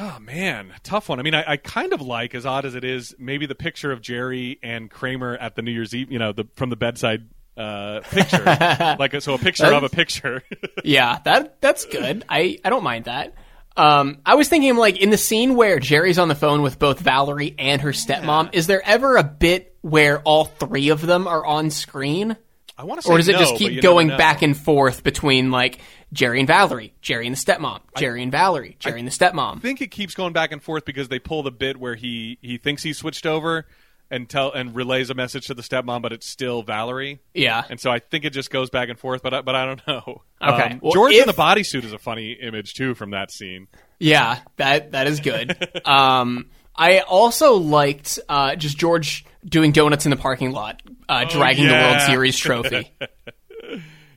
Oh 0.00 0.20
man, 0.20 0.72
tough 0.84 1.08
one. 1.08 1.18
I 1.18 1.24
mean, 1.24 1.34
I, 1.34 1.44
I, 1.52 1.56
kind 1.56 1.92
of 1.92 2.00
like, 2.00 2.32
as 2.32 2.46
odd 2.46 2.64
as 2.64 2.76
it 2.76 2.84
is, 2.84 3.16
maybe 3.18 3.46
the 3.46 3.56
picture 3.56 3.90
of 3.90 4.00
Jerry 4.00 4.60
and 4.62 4.88
Kramer 4.88 5.36
at 5.36 5.56
the 5.56 5.62
New 5.62 5.72
Year's 5.72 5.92
Eve. 5.92 6.12
You 6.12 6.20
know, 6.20 6.30
the 6.30 6.44
from 6.54 6.70
the 6.70 6.76
bedside 6.76 7.28
uh, 7.56 8.00
picture, 8.08 8.44
like 8.98 9.14
a, 9.14 9.20
so 9.20 9.34
a 9.34 9.38
picture 9.38 9.66
of 9.66 9.82
a 9.82 9.88
picture. 9.88 10.44
yeah, 10.84 11.18
that 11.24 11.60
that's 11.60 11.84
good. 11.84 12.24
I 12.28 12.60
I 12.64 12.70
don't 12.70 12.84
mind 12.84 13.06
that. 13.06 13.34
Um, 13.76 14.18
I 14.24 14.36
was 14.36 14.48
thinking 14.48 14.76
like 14.76 14.98
in 14.98 15.10
the 15.10 15.18
scene 15.18 15.56
where 15.56 15.80
Jerry's 15.80 16.20
on 16.20 16.28
the 16.28 16.36
phone 16.36 16.62
with 16.62 16.78
both 16.78 17.00
Valerie 17.00 17.56
and 17.58 17.82
her 17.82 17.90
stepmom. 17.90 18.44
Yeah. 18.44 18.58
Is 18.58 18.68
there 18.68 18.82
ever 18.84 19.16
a 19.16 19.24
bit 19.24 19.76
where 19.80 20.20
all 20.20 20.44
three 20.44 20.90
of 20.90 21.00
them 21.00 21.26
are 21.26 21.44
on 21.44 21.70
screen? 21.70 22.36
I 22.76 22.84
want 22.84 23.02
to 23.02 23.08
or 23.08 23.16
does 23.16 23.26
it 23.26 23.32
no, 23.32 23.38
just 23.40 23.56
keep 23.56 23.82
going 23.82 24.08
back 24.08 24.42
and 24.42 24.56
forth 24.56 25.02
between 25.02 25.50
like 25.50 25.80
Jerry 26.12 26.38
and 26.38 26.46
Valerie, 26.46 26.94
Jerry 27.02 27.26
and 27.26 27.36
the 27.36 27.40
stepmom, 27.40 27.80
Jerry 27.96 28.20
I, 28.20 28.22
and 28.22 28.32
Valerie, 28.32 28.76
Jerry 28.78 28.96
I 28.96 28.98
and 28.98 29.08
the 29.08 29.12
stepmom? 29.12 29.56
I 29.56 29.60
think 29.60 29.80
it 29.80 29.90
keeps 29.90 30.14
going 30.14 30.32
back 30.32 30.52
and 30.52 30.62
forth 30.62 30.84
because 30.84 31.08
they 31.08 31.18
pull 31.18 31.42
the 31.42 31.50
bit 31.50 31.76
where 31.78 31.94
he 31.94 32.38
he 32.40 32.58
thinks 32.58 32.82
he 32.82 32.92
switched 32.92 33.26
over 33.26 33.66
and 34.10 34.28
tell 34.28 34.52
and 34.52 34.74
relays 34.74 35.10
a 35.10 35.14
message 35.14 35.46
to 35.48 35.54
the 35.54 35.62
stepmom, 35.62 36.00
but 36.00 36.12
it's 36.12 36.28
still 36.28 36.62
Valerie. 36.62 37.20
Yeah, 37.34 37.62
and 37.68 37.78
so 37.78 37.90
I 37.90 37.98
think 37.98 38.24
it 38.24 38.30
just 38.30 38.50
goes 38.50 38.70
back 38.70 38.88
and 38.88 38.98
forth, 38.98 39.22
but 39.22 39.34
I, 39.34 39.40
but 39.42 39.54
I 39.54 39.66
don't 39.66 39.86
know. 39.86 40.22
Okay, 40.40 40.70
um, 40.70 40.80
well, 40.82 40.92
George 40.92 41.12
if, 41.12 41.22
in 41.22 41.26
the 41.26 41.34
bodysuit 41.34 41.84
is 41.84 41.92
a 41.92 41.98
funny 41.98 42.32
image 42.32 42.74
too 42.74 42.94
from 42.94 43.10
that 43.10 43.30
scene. 43.30 43.68
Yeah, 43.98 44.38
that 44.56 44.92
that 44.92 45.06
is 45.06 45.20
good. 45.20 45.56
um, 45.86 46.50
I 46.74 47.00
also 47.00 47.54
liked 47.54 48.18
uh, 48.28 48.54
just 48.54 48.78
George 48.78 49.24
doing 49.44 49.72
donuts 49.72 50.06
in 50.06 50.10
the 50.10 50.16
parking 50.16 50.52
lot, 50.52 50.80
uh, 51.08 51.24
oh, 51.26 51.30
dragging 51.30 51.64
yeah. 51.64 51.82
the 51.82 51.88
World 51.88 52.06
Series 52.06 52.38
trophy. 52.38 52.92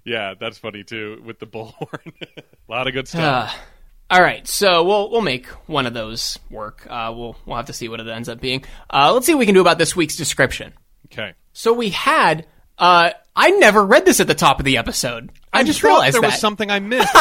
Yeah, 0.06 0.34
that's 0.40 0.58
funny 0.58 0.84
too 0.84 1.22
with 1.26 1.40
the 1.40 1.46
bullhorn. 1.46 2.14
a 2.38 2.44
lot 2.72 2.88
of 2.88 2.94
good 2.94 3.08
stuff. 3.08 3.54
Uh, 3.54 4.16
all 4.16 4.22
right, 4.22 4.46
so 4.48 4.84
we'll 4.84 5.10
we'll 5.10 5.22
make 5.22 5.48
one 5.68 5.86
of 5.86 5.94
those 5.94 6.38
work. 6.50 6.86
Uh, 6.90 7.14
we'll 7.16 7.36
we'll 7.46 7.56
have 7.56 7.68
to 7.68 7.74
see 7.74 7.88
what 7.88 8.00
it 8.00 8.08
ends 8.08 8.28
up 8.28 8.42
being. 8.42 8.64
Uh, 8.90 9.14
let's 9.14 9.26
see 9.26 9.34
what 9.34 9.40
we 9.40 9.46
can 9.46 9.56
do 9.56 9.62
about 9.62 9.78
this 9.78 9.96
week's 9.96 10.16
description. 10.16 10.74
Okay. 11.12 11.34
So 11.54 11.74
we 11.74 11.90
had. 11.90 12.46
Uh, 12.78 13.12
I 13.36 13.52
never 13.52 13.86
read 13.86 14.06
this 14.06 14.20
at 14.20 14.28
the 14.28 14.36
top 14.36 14.60
of 14.60 14.66
the 14.66 14.78
episode. 14.78 15.32
I, 15.54 15.60
I 15.60 15.64
just 15.64 15.84
realized 15.84 16.16
there 16.16 16.22
that. 16.22 16.28
was 16.32 16.40
something 16.40 16.70
I 16.70 16.80
missed. 16.80 17.14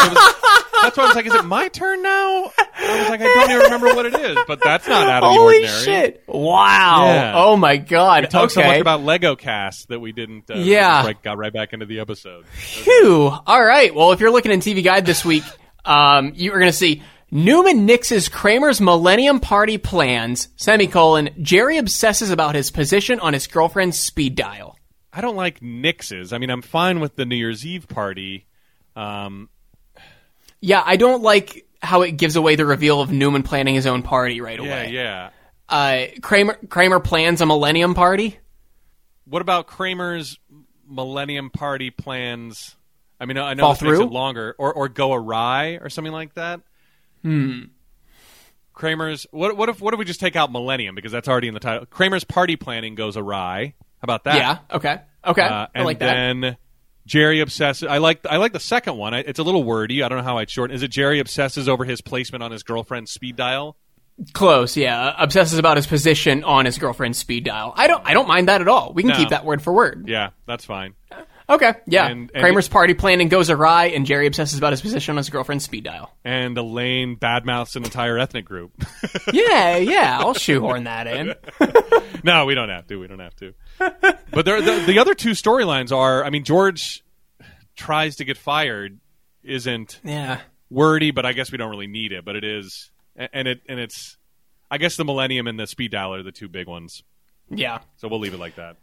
That's 0.83 0.97
why 0.97 1.05
I 1.05 1.07
was 1.07 1.17
like, 1.17 1.27
is 1.27 1.35
it 1.35 1.45
my 1.45 1.69
turn 1.69 2.03
now? 2.03 2.51
I 2.59 3.01
was 3.01 3.11
like, 3.11 3.21
I 3.21 3.25
don't 3.25 3.51
even 3.51 3.63
remember 3.63 3.87
what 3.95 4.07
it 4.07 4.15
is, 4.15 4.39
but 4.47 4.61
that's 4.63 4.89
not 4.89 5.09
out 5.09 5.23
of 5.23 5.33
Holy 5.33 5.61
the 5.61 5.69
ordinary. 5.69 5.85
shit! 5.85 6.25
Wow! 6.27 7.05
Yeah. 7.07 7.33
Oh 7.37 7.57
my 7.57 7.77
god! 7.77 8.25
We 8.25 8.29
talked 8.29 8.57
okay. 8.57 8.63
so 8.63 8.67
much 8.67 8.81
about 8.81 9.03
Lego 9.03 9.37
Cast 9.37 9.89
that 9.89 10.01
we 10.01 10.13
didn't. 10.13 10.51
Uh, 10.51 10.55
yeah, 10.59 11.05
right, 11.05 11.23
got 11.23 11.39
right 11.39 11.53
back 11.53 11.73
into 11.73 11.87
the 11.87 12.01
episode. 12.01 12.47
Phew! 12.47 13.29
All 13.47 13.65
right. 13.65 13.95
Well, 13.95 14.13
if 14.13 14.21
you're 14.21 14.31
looking 14.31 14.53
in 14.53 14.61
TV 14.61 14.83
Guide 14.83 15.07
this 15.07 15.25
week, 15.25 15.45
um, 15.85 16.33
you 16.35 16.53
are 16.53 16.59
going 16.59 16.71
to 16.71 16.77
see 16.77 17.03
Newman 17.31 17.87
nixes 17.87 18.31
Kramer's 18.31 18.81
Millennium 18.81 19.41
Party 19.41 19.79
plans. 19.79 20.49
Semicolon. 20.57 21.31
Jerry 21.41 21.79
obsesses 21.79 22.31
about 22.31 22.55
his 22.55 22.71
position 22.71 23.21
on 23.21 23.35
his 23.35 23.47
girlfriend's 23.47 23.99
speed 23.99 24.35
dial. 24.35 24.77
I 25.13 25.21
don't 25.21 25.37
like 25.37 25.61
nixes. 25.61 26.33
I 26.33 26.39
mean, 26.39 26.51
I'm 26.51 26.63
fine 26.63 27.01
with 27.01 27.17
the 27.17 27.25
New 27.25 27.37
Year's 27.37 27.67
Eve 27.67 27.89
party. 27.89 28.47
Um, 28.97 29.49
yeah, 30.61 30.83
I 30.85 30.97
don't 30.97 31.23
like 31.23 31.67
how 31.83 32.03
it 32.03 32.13
gives 32.13 32.37
away 32.37 32.57
the 32.57 32.67
reveal 32.67 33.01
of 33.01 33.11
Newman 33.11 33.43
planning 33.43 33.75
his 33.75 33.87
own 33.87 34.03
party 34.03 34.41
right 34.41 34.59
away. 34.59 34.91
Yeah, 34.91 35.31
yeah. 35.31 35.31
Uh, 35.69 36.07
Kramer 36.21 36.59
Kramer 36.69 37.01
plans 37.01 37.41
a 37.41 37.47
Millennium 37.47 37.95
Party. 37.95 38.39
What 39.25 39.43
about 39.43 39.67
Kramer's 39.67 40.39
Millennium 40.89 41.51
Party 41.51 41.91
plans? 41.91 42.75
I 43.21 43.27
mean, 43.27 43.39
I 43.39 43.55
know 43.55 43.63
Fall 43.63 43.73
this 43.73 43.79
through? 43.81 43.99
makes 43.99 44.11
it 44.11 44.13
longer, 44.13 44.55
or 44.59 44.73
or 44.75 44.89
go 44.89 45.13
awry, 45.13 45.79
or 45.81 45.89
something 45.89 46.13
like 46.13 46.35
that. 46.35 46.61
Hmm. 47.23 47.61
Kramer's. 48.73 49.27
What 49.31 49.57
what 49.57 49.69
if 49.69 49.81
what 49.81 49.95
if 49.95 49.99
we 49.99 50.05
just 50.05 50.21
take 50.21 50.37
out 50.37 50.51
Millennium 50.51 50.95
because 50.95 51.13
that's 51.13 51.29
already 51.29 51.49
in 51.49 51.55
the 51.55 51.61
title? 51.61 51.87
Kramer's 51.87 52.25
party 52.25 52.57
planning 52.57 52.95
goes 52.95 53.17
awry. 53.17 53.75
How 53.79 54.05
about 54.05 54.25
that? 54.25 54.37
Yeah. 54.37 54.59
Okay. 54.73 55.01
Okay. 55.25 55.43
Uh, 55.43 55.67
I 55.75 55.83
like 55.83 55.99
that. 56.01 56.15
then 56.15 56.57
Jerry 57.07 57.41
obsesses. 57.41 57.89
I 57.89 57.99
like 57.99 58.25
I 58.29 58.37
like 58.37 58.53
the 58.53 58.61
second 58.61 58.97
one. 58.97 59.15
it's 59.15 59.39
a 59.39 59.43
little 59.43 59.65
wordy. 59.65 60.03
I 60.03 60.09
don't 60.09 60.19
know 60.19 60.25
how 60.25 60.39
I'd 60.39 60.51
shorten. 60.51 60.75
Is 60.75 60.83
it 60.83 60.89
Jerry 60.89 61.19
obsesses 61.19 61.69
over 61.69 61.85
his 61.85 62.01
placement 62.01 62.43
on 62.43 62.53
his 62.53 62.63
girlfriend's 62.63 63.11
speed 63.11 63.37
dial? 63.37 63.77
Close, 64.35 64.77
yeah. 64.77 65.01
Uh, 65.01 65.15
obsesses 65.19 65.59
about 65.59 65.77
his 65.77 65.87
position 65.87 66.45
on 66.45 66.67
his 66.67 66.77
girlfriend's 66.79 67.19
speed 67.19 67.45
dial. 67.45 67.73
I 67.75 67.87
don't 67.87 68.07
I 68.07 68.13
don't 68.13 68.29
mind 68.29 68.49
that 68.49 68.61
at 68.61 68.69
all. 68.69 68.93
We 68.93 69.03
can 69.03 69.11
no. 69.11 69.17
keep 69.17 69.31
that 69.31 69.45
word 69.45 69.63
for 69.63 69.73
word. 69.73 70.09
Yeah, 70.09 70.31
that's 70.47 70.65
fine. 70.65 70.95
Okay, 71.49 71.73
yeah. 71.87 72.07
And, 72.07 72.31
and 72.33 72.43
Kramer's 72.43 72.69
party 72.69 72.95
planning 72.95 73.29
goes 73.29 73.51
awry, 73.51 73.87
and 73.87 74.07
Jerry 74.07 74.29
obsesses 74.29 74.57
about 74.57 74.73
his 74.73 74.81
position 74.81 75.15
on 75.15 75.17
his 75.17 75.31
girlfriend's 75.31 75.65
speed 75.65 75.83
dial. 75.83 76.15
And 76.25 76.57
Elaine 76.57 77.17
badmouths 77.17 77.75
an 77.75 77.83
entire 77.83 78.19
ethnic 78.19 78.45
group. 78.45 78.71
yeah, 79.33 79.77
yeah. 79.77 80.19
I'll 80.21 80.35
shoehorn 80.35 80.85
that 80.85 81.09
in. 81.09 81.35
no, 82.23 82.45
we 82.45 82.55
don't 82.55 82.69
have 82.69 82.87
to. 82.87 82.97
We 82.97 83.09
don't 83.09 83.19
have 83.19 83.35
to. 83.37 83.53
But 84.33 84.45
there, 84.45 84.63
the, 84.63 84.85
the 84.87 84.99
other 85.01 85.15
two 85.15 85.31
storylines 85.31 85.91
are. 85.91 86.25
I 86.25 86.31
mean, 86.31 86.45
George 86.45 87.03
tries 87.75 88.17
to 88.17 88.25
get 88.25 88.39
fired 88.39 89.01
isn't 89.43 89.99
yeah 90.05 90.41
wordy, 90.71 91.11
but 91.11 91.27
I 91.27 91.33
guess 91.33 91.51
we 91.51 91.59
don't 91.59 91.71
really 91.71 91.89
need 91.89 92.13
it. 92.13 92.25
But 92.25 92.37
it 92.37 92.45
is, 92.45 92.91
and 93.17 93.49
it 93.49 93.61
and 93.69 93.81
it's. 93.81 94.17
I 94.71 94.79
guess 94.79 94.97
the 94.97 95.05
Millennium 95.05 95.49
and 95.49 95.59
the 95.59 95.67
Speed 95.67 95.91
Dial 95.91 96.15
are 96.15 96.23
the 96.23 96.31
two 96.31 96.49
big 96.49 96.69
ones. 96.69 97.03
Yeah. 97.51 97.81
So 97.97 98.07
we'll 98.07 98.21
leave 98.21 98.35
it 98.35 98.39
like 98.39 98.55
that. 98.55 98.77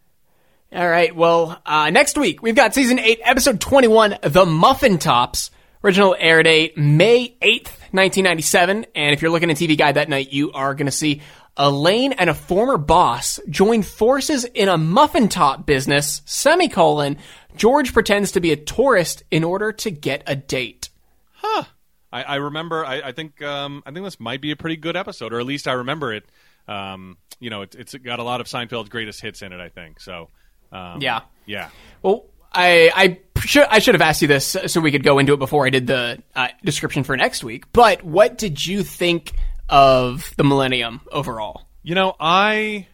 All 0.73 0.89
right. 0.89 1.15
Well, 1.15 1.61
uh, 1.65 1.89
next 1.91 2.17
week 2.17 2.41
we've 2.41 2.55
got 2.55 2.73
season 2.73 2.99
eight, 2.99 3.21
episode 3.23 3.61
twenty-one, 3.61 4.17
"The 4.21 4.45
Muffin 4.45 4.97
Tops." 4.97 5.51
Original 5.83 6.15
air 6.19 6.41
date 6.43 6.75
May 6.77 7.37
eighth, 7.41 7.81
nineteen 7.93 8.25
ninety-seven. 8.25 8.87
And 8.95 9.13
if 9.13 9.21
you're 9.21 9.31
looking 9.31 9.49
at 9.51 9.57
TV 9.57 9.77
Guide 9.77 9.95
that 9.95 10.09
night, 10.09 10.33
you 10.33 10.51
are 10.51 10.73
going 10.73 10.87
to 10.87 10.91
see 10.91 11.21
Elaine 11.57 12.13
and 12.13 12.29
a 12.29 12.33
former 12.33 12.77
boss 12.77 13.39
join 13.49 13.81
forces 13.81 14.43
in 14.45 14.69
a 14.69 14.77
muffin 14.77 15.27
top 15.29 15.65
business. 15.65 16.21
Semicolon. 16.25 17.17
George 17.55 17.93
pretends 17.93 18.33
to 18.33 18.39
be 18.39 18.51
a 18.51 18.55
tourist 18.55 19.23
in 19.31 19.43
order 19.43 19.71
to 19.71 19.91
get 19.91 20.23
a 20.27 20.35
date. 20.35 20.89
Huh. 21.33 21.63
I, 22.11 22.23
I 22.23 22.35
remember. 22.35 22.85
I, 22.85 23.01
I 23.01 23.11
think. 23.11 23.41
Um, 23.41 23.83
I 23.85 23.91
think 23.91 24.05
this 24.05 24.19
might 24.19 24.41
be 24.41 24.51
a 24.51 24.55
pretty 24.55 24.77
good 24.77 24.95
episode, 24.95 25.33
or 25.33 25.39
at 25.39 25.45
least 25.45 25.67
I 25.67 25.73
remember 25.73 26.13
it. 26.13 26.25
Um, 26.67 27.17
you 27.39 27.49
know, 27.49 27.63
it, 27.63 27.75
it's 27.75 27.95
got 27.95 28.19
a 28.19 28.23
lot 28.23 28.41
of 28.41 28.47
Seinfeld's 28.47 28.89
greatest 28.89 29.21
hits 29.21 29.41
in 29.41 29.51
it. 29.51 29.59
I 29.59 29.69
think 29.69 29.99
so. 29.99 30.29
Um, 30.71 31.01
yeah. 31.01 31.21
Yeah. 31.45 31.69
Well, 32.01 32.25
I 32.51 32.91
I 32.95 33.19
should 33.41 33.67
I 33.69 33.79
should 33.79 33.95
have 33.95 34.01
asked 34.01 34.21
you 34.21 34.27
this 34.27 34.55
so 34.67 34.79
we 34.81 34.91
could 34.91 35.03
go 35.03 35.19
into 35.19 35.33
it 35.33 35.39
before 35.39 35.65
I 35.65 35.69
did 35.69 35.87
the 35.87 36.21
uh, 36.35 36.49
description 36.63 37.03
for 37.03 37.15
next 37.17 37.43
week. 37.43 37.71
But 37.71 38.03
what 38.03 38.37
did 38.37 38.65
you 38.65 38.83
think 38.83 39.33
of 39.69 40.33
the 40.37 40.43
Millennium 40.43 41.01
overall? 41.11 41.67
You 41.83 41.95
know, 41.95 42.15
I 42.19 42.87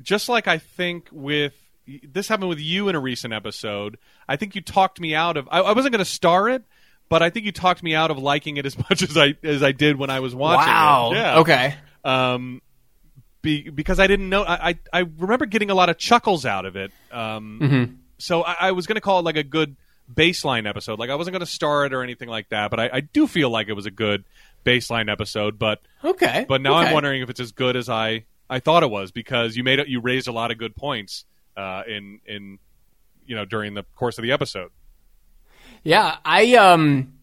just 0.00 0.28
like 0.28 0.48
I 0.48 0.58
think 0.58 1.08
with 1.12 1.54
this 2.02 2.28
happened 2.28 2.48
with 2.48 2.60
you 2.60 2.88
in 2.88 2.94
a 2.94 3.00
recent 3.00 3.34
episode. 3.34 3.98
I 4.28 4.36
think 4.36 4.54
you 4.54 4.60
talked 4.60 5.00
me 5.00 5.14
out 5.14 5.36
of. 5.36 5.48
I, 5.50 5.60
I 5.60 5.72
wasn't 5.72 5.92
going 5.92 6.04
to 6.04 6.10
star 6.10 6.48
it, 6.48 6.62
but 7.08 7.22
I 7.22 7.30
think 7.30 7.46
you 7.46 7.52
talked 7.52 7.82
me 7.82 7.94
out 7.94 8.10
of 8.10 8.18
liking 8.18 8.56
it 8.56 8.66
as 8.66 8.78
much 8.90 9.02
as 9.02 9.16
I 9.16 9.34
as 9.42 9.62
I 9.62 9.72
did 9.72 9.96
when 9.96 10.10
I 10.10 10.20
was 10.20 10.34
watching. 10.34 10.72
Wow. 10.72 11.10
It. 11.12 11.16
Yeah. 11.16 11.38
Okay. 11.38 11.74
Um, 12.04 12.62
be, 13.42 13.68
because 13.68 13.98
I 13.98 14.06
didn't 14.06 14.28
know. 14.28 14.44
I, 14.44 14.70
I, 14.70 14.78
I 14.92 14.98
remember 15.18 15.46
getting 15.46 15.70
a 15.70 15.74
lot 15.74 15.88
of 15.88 15.98
chuckles 15.98 16.46
out 16.46 16.64
of 16.64 16.76
it. 16.76 16.92
Um, 17.10 17.58
mm-hmm. 17.60 17.94
so 18.18 18.42
I, 18.42 18.56
I 18.60 18.72
was 18.72 18.86
going 18.86 18.94
to 18.94 19.00
call 19.00 19.18
it 19.18 19.24
like 19.24 19.36
a 19.36 19.42
good 19.42 19.76
baseline 20.12 20.68
episode. 20.68 20.98
Like 20.98 21.10
I 21.10 21.16
wasn't 21.16 21.32
going 21.32 21.44
to 21.44 21.50
star 21.50 21.84
it 21.84 21.92
or 21.92 22.02
anything 22.02 22.28
like 22.28 22.48
that, 22.50 22.70
but 22.70 22.78
I, 22.78 22.90
I 22.92 23.00
do 23.00 23.26
feel 23.26 23.50
like 23.50 23.68
it 23.68 23.72
was 23.72 23.86
a 23.86 23.90
good 23.90 24.24
baseline 24.64 25.10
episode. 25.10 25.58
But 25.58 25.80
okay. 26.04 26.44
But 26.48 26.60
now 26.60 26.78
okay. 26.78 26.88
I'm 26.88 26.94
wondering 26.94 27.22
if 27.22 27.30
it's 27.30 27.40
as 27.40 27.52
good 27.52 27.76
as 27.76 27.88
I 27.88 28.24
I 28.48 28.60
thought 28.60 28.82
it 28.82 28.90
was 28.90 29.10
because 29.12 29.56
you 29.56 29.64
made 29.64 29.78
it. 29.78 29.88
You 29.88 30.00
raised 30.00 30.28
a 30.28 30.32
lot 30.32 30.50
of 30.50 30.58
good 30.58 30.76
points 30.76 31.24
uh, 31.56 31.82
in 31.86 32.20
in 32.26 32.58
you 33.26 33.34
know 33.34 33.44
during 33.44 33.74
the 33.74 33.84
course 33.96 34.18
of 34.18 34.22
the 34.22 34.32
episode. 34.32 34.70
Yeah, 35.82 36.16
I 36.24 36.54
um, 36.56 37.14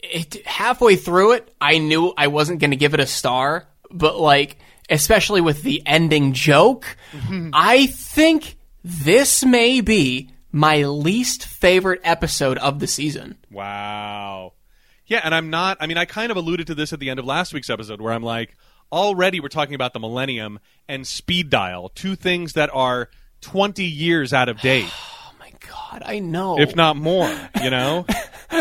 it, 0.00 0.46
halfway 0.46 0.96
through 0.96 1.32
it, 1.32 1.54
I 1.60 1.78
knew 1.78 2.12
I 2.16 2.28
wasn't 2.28 2.60
going 2.60 2.70
to 2.70 2.76
give 2.76 2.94
it 2.94 3.00
a 3.00 3.06
star, 3.06 3.66
but 3.90 4.18
like 4.18 4.58
especially 4.88 5.40
with 5.40 5.62
the 5.62 5.82
ending 5.84 6.32
joke, 6.32 6.96
mm-hmm. 7.12 7.50
I 7.52 7.86
think 7.86 8.56
this 8.84 9.44
may 9.44 9.80
be 9.80 10.30
my 10.52 10.84
least 10.84 11.46
favorite 11.46 12.00
episode 12.04 12.58
of 12.58 12.78
the 12.78 12.86
season. 12.86 13.36
Wow. 13.50 14.52
Yeah, 15.06 15.20
and 15.22 15.34
I'm 15.34 15.50
not. 15.50 15.76
I 15.80 15.86
mean, 15.86 15.98
I 15.98 16.04
kind 16.04 16.30
of 16.30 16.36
alluded 16.36 16.66
to 16.68 16.74
this 16.74 16.92
at 16.92 17.00
the 17.00 17.10
end 17.10 17.18
of 17.18 17.24
last 17.24 17.54
week's 17.54 17.70
episode, 17.70 18.00
where 18.00 18.12
I'm 18.12 18.22
like, 18.22 18.56
already 18.90 19.40
we're 19.40 19.48
talking 19.48 19.74
about 19.74 19.92
the 19.92 20.00
Millennium 20.00 20.58
and 20.88 21.06
Speed 21.06 21.50
Dial, 21.50 21.90
two 21.90 22.16
things 22.16 22.54
that 22.54 22.70
are 22.72 23.08
20 23.40 23.84
years 23.84 24.32
out 24.32 24.48
of 24.48 24.60
date. 24.60 24.90
Oh 25.28 25.32
my 25.38 25.52
God, 25.68 26.02
I 26.04 26.18
know. 26.18 26.58
if 26.58 26.74
not 26.74 26.96
more, 26.96 27.32
you 27.62 27.70
know? 27.70 28.04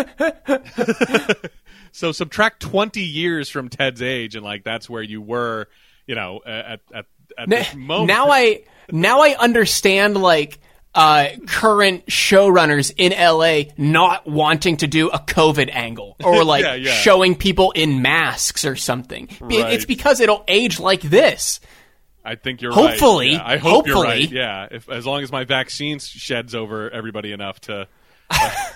so 1.91 2.11
subtract 2.11 2.61
20 2.61 3.01
years 3.01 3.49
from 3.49 3.69
Ted's 3.69 4.01
age, 4.01 4.35
and 4.35 4.45
like 4.45 4.63
that's 4.63 4.89
where 4.89 5.01
you 5.01 5.21
were, 5.21 5.67
you 6.05 6.13
know, 6.15 6.41
at, 6.45 6.81
at, 6.93 7.05
at 7.37 7.49
this 7.49 7.73
moment. 7.73 8.07
now 8.07 8.29
I 8.29 8.65
now 8.91 9.21
I 9.21 9.35
understand 9.39 10.15
like 10.17 10.59
uh, 10.95 11.27
current 11.45 12.05
showrunners 12.07 12.91
in 12.97 13.11
LA 13.11 13.71
not 13.77 14.25
wanting 14.25 14.77
to 14.77 14.87
do 14.87 15.09
a 15.09 15.19
COVID 15.19 15.69
angle 15.71 16.15
or 16.23 16.43
like 16.43 16.63
Yeah, 16.63 16.75
yeah. 16.75 16.91
showing 16.93 17.35
people 17.35 17.71
in 17.71 18.01
masks 18.01 18.65
or 18.65 18.75
something. 18.75 19.27
Right. 19.41 19.73
It's 19.73 19.85
because 19.85 20.21
it'll 20.21 20.43
age 20.47 20.79
like 20.79 21.01
this. 21.01 21.59
I 22.23 22.35
think 22.35 22.61
you're 22.61 22.71
Hopefully. 22.71 23.27
right. 23.27 23.33
Yeah, 23.33 23.45
I 23.45 23.57
hope 23.57 23.85
you're 23.85 24.01
right. 24.01 24.31
Yeah, 24.31 24.67
if, 24.71 24.89
as 24.89 25.05
long 25.05 25.21
as 25.21 25.31
my 25.31 25.43
vaccine 25.43 25.99
sheds 25.99 26.55
over 26.55 26.89
everybody 26.89 27.31
enough 27.31 27.59
to. 27.61 27.87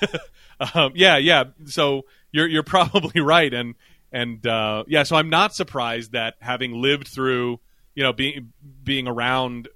um, 0.76 0.92
yeah, 0.94 1.18
yeah. 1.18 1.46
So 1.66 2.04
you're 2.32 2.48
you're 2.48 2.62
probably 2.64 3.22
right, 3.22 3.52
and 3.52 3.74
and 4.12 4.46
uh, 4.46 4.84
yeah. 4.88 5.02
So 5.02 5.16
I'm 5.16 5.30
not 5.32 5.56
surprised 5.56 6.12
that 6.12 6.36
having 6.40 6.80
lived 6.80 7.08
through, 7.08 7.60
you 7.96 8.04
know, 8.04 8.14
being 8.14 8.54
being 8.84 9.08
around 9.08 9.68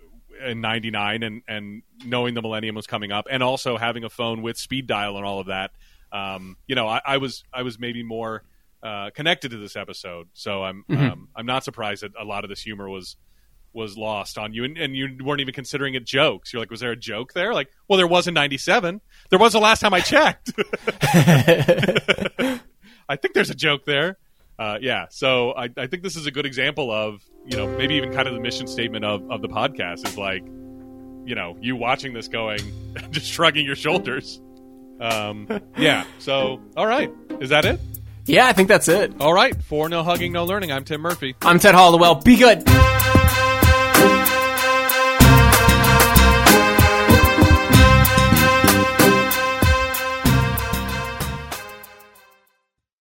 in 0.45 0.61
'99 0.61 1.23
and 1.23 1.41
and 1.47 1.81
knowing 2.05 2.33
the 2.33 2.41
millennium 2.41 2.75
was 2.75 2.87
coming 2.87 3.11
up, 3.11 3.27
and 3.29 3.43
also 3.43 3.77
having 3.77 4.03
a 4.03 4.09
phone 4.09 4.41
with 4.41 4.57
speed 4.57 4.87
dial 4.87 5.17
and 5.17 5.25
all 5.25 5.39
of 5.39 5.47
that. 5.47 5.71
Um, 6.11 6.57
you 6.67 6.75
know, 6.75 6.87
I, 6.87 7.01
I 7.05 7.17
was 7.17 7.43
I 7.53 7.63
was 7.63 7.79
maybe 7.79 8.03
more 8.03 8.43
uh, 8.83 9.09
connected 9.11 9.51
to 9.51 9.57
this 9.57 9.75
episode, 9.75 10.27
so 10.33 10.63
I'm 10.63 10.83
um, 10.89 11.29
I'm 11.35 11.45
not 11.45 11.63
surprised 11.63 12.03
that 12.03 12.11
a 12.19 12.25
lot 12.25 12.43
of 12.43 12.49
this 12.49 12.61
humor 12.61 12.89
was 12.89 13.15
was 13.73 13.97
lost 13.97 14.37
on 14.37 14.53
you, 14.53 14.63
and, 14.63 14.77
and 14.77 14.95
you 14.95 15.17
weren't 15.23 15.41
even 15.41 15.53
considering 15.53 15.95
it 15.95 16.05
jokes. 16.05 16.53
You're 16.53 16.61
like, 16.61 16.69
was 16.69 16.79
there 16.79 16.91
a 16.91 16.95
joke 16.95 17.33
there? 17.33 17.53
Like, 17.53 17.69
well, 17.87 17.97
there 17.97 18.07
was 18.07 18.27
in 18.27 18.33
'97. 18.33 19.01
There 19.29 19.39
was 19.39 19.53
the 19.53 19.59
last 19.59 19.79
time 19.79 19.93
I 19.93 20.01
checked. 20.01 20.51
I 23.09 23.15
think 23.15 23.33
there's 23.33 23.49
a 23.49 23.55
joke 23.55 23.85
there. 23.85 24.17
Uh, 24.59 24.77
yeah, 24.79 25.07
so 25.09 25.53
I, 25.53 25.69
I 25.75 25.87
think 25.87 26.03
this 26.03 26.15
is 26.15 26.27
a 26.27 26.31
good 26.31 26.45
example 26.45 26.91
of 26.91 27.23
you 27.45 27.57
know 27.57 27.67
maybe 27.75 27.95
even 27.95 28.13
kind 28.13 28.27
of 28.27 28.35
the 28.35 28.39
mission 28.39 28.67
statement 28.67 29.03
of, 29.03 29.29
of 29.31 29.41
the 29.41 29.49
podcast 29.49 30.07
is 30.07 30.17
like 30.17 30.43
you 31.25 31.35
know 31.35 31.57
you 31.61 31.75
watching 31.75 32.13
this 32.13 32.27
going 32.27 32.59
just 33.11 33.27
shrugging 33.27 33.65
your 33.65 33.75
shoulders. 33.75 34.39
Um, 34.99 35.47
yeah. 35.77 36.05
So 36.19 36.61
all 36.77 36.87
right, 36.87 37.11
is 37.39 37.49
that 37.49 37.65
it? 37.65 37.79
Yeah, 38.25 38.47
I 38.47 38.53
think 38.53 38.69
that's 38.69 38.87
it. 38.87 39.13
All 39.19 39.33
right. 39.33 39.61
For 39.63 39.89
no 39.89 40.01
hugging, 40.01 40.31
no 40.31 40.45
learning. 40.45 40.71
I'm 40.71 40.85
Tim 40.85 41.01
Murphy. 41.01 41.35
I'm 41.41 41.59
Ted 41.59 41.75
Hollowell. 41.75 42.15
Be 42.15 42.37
good. 42.37 42.63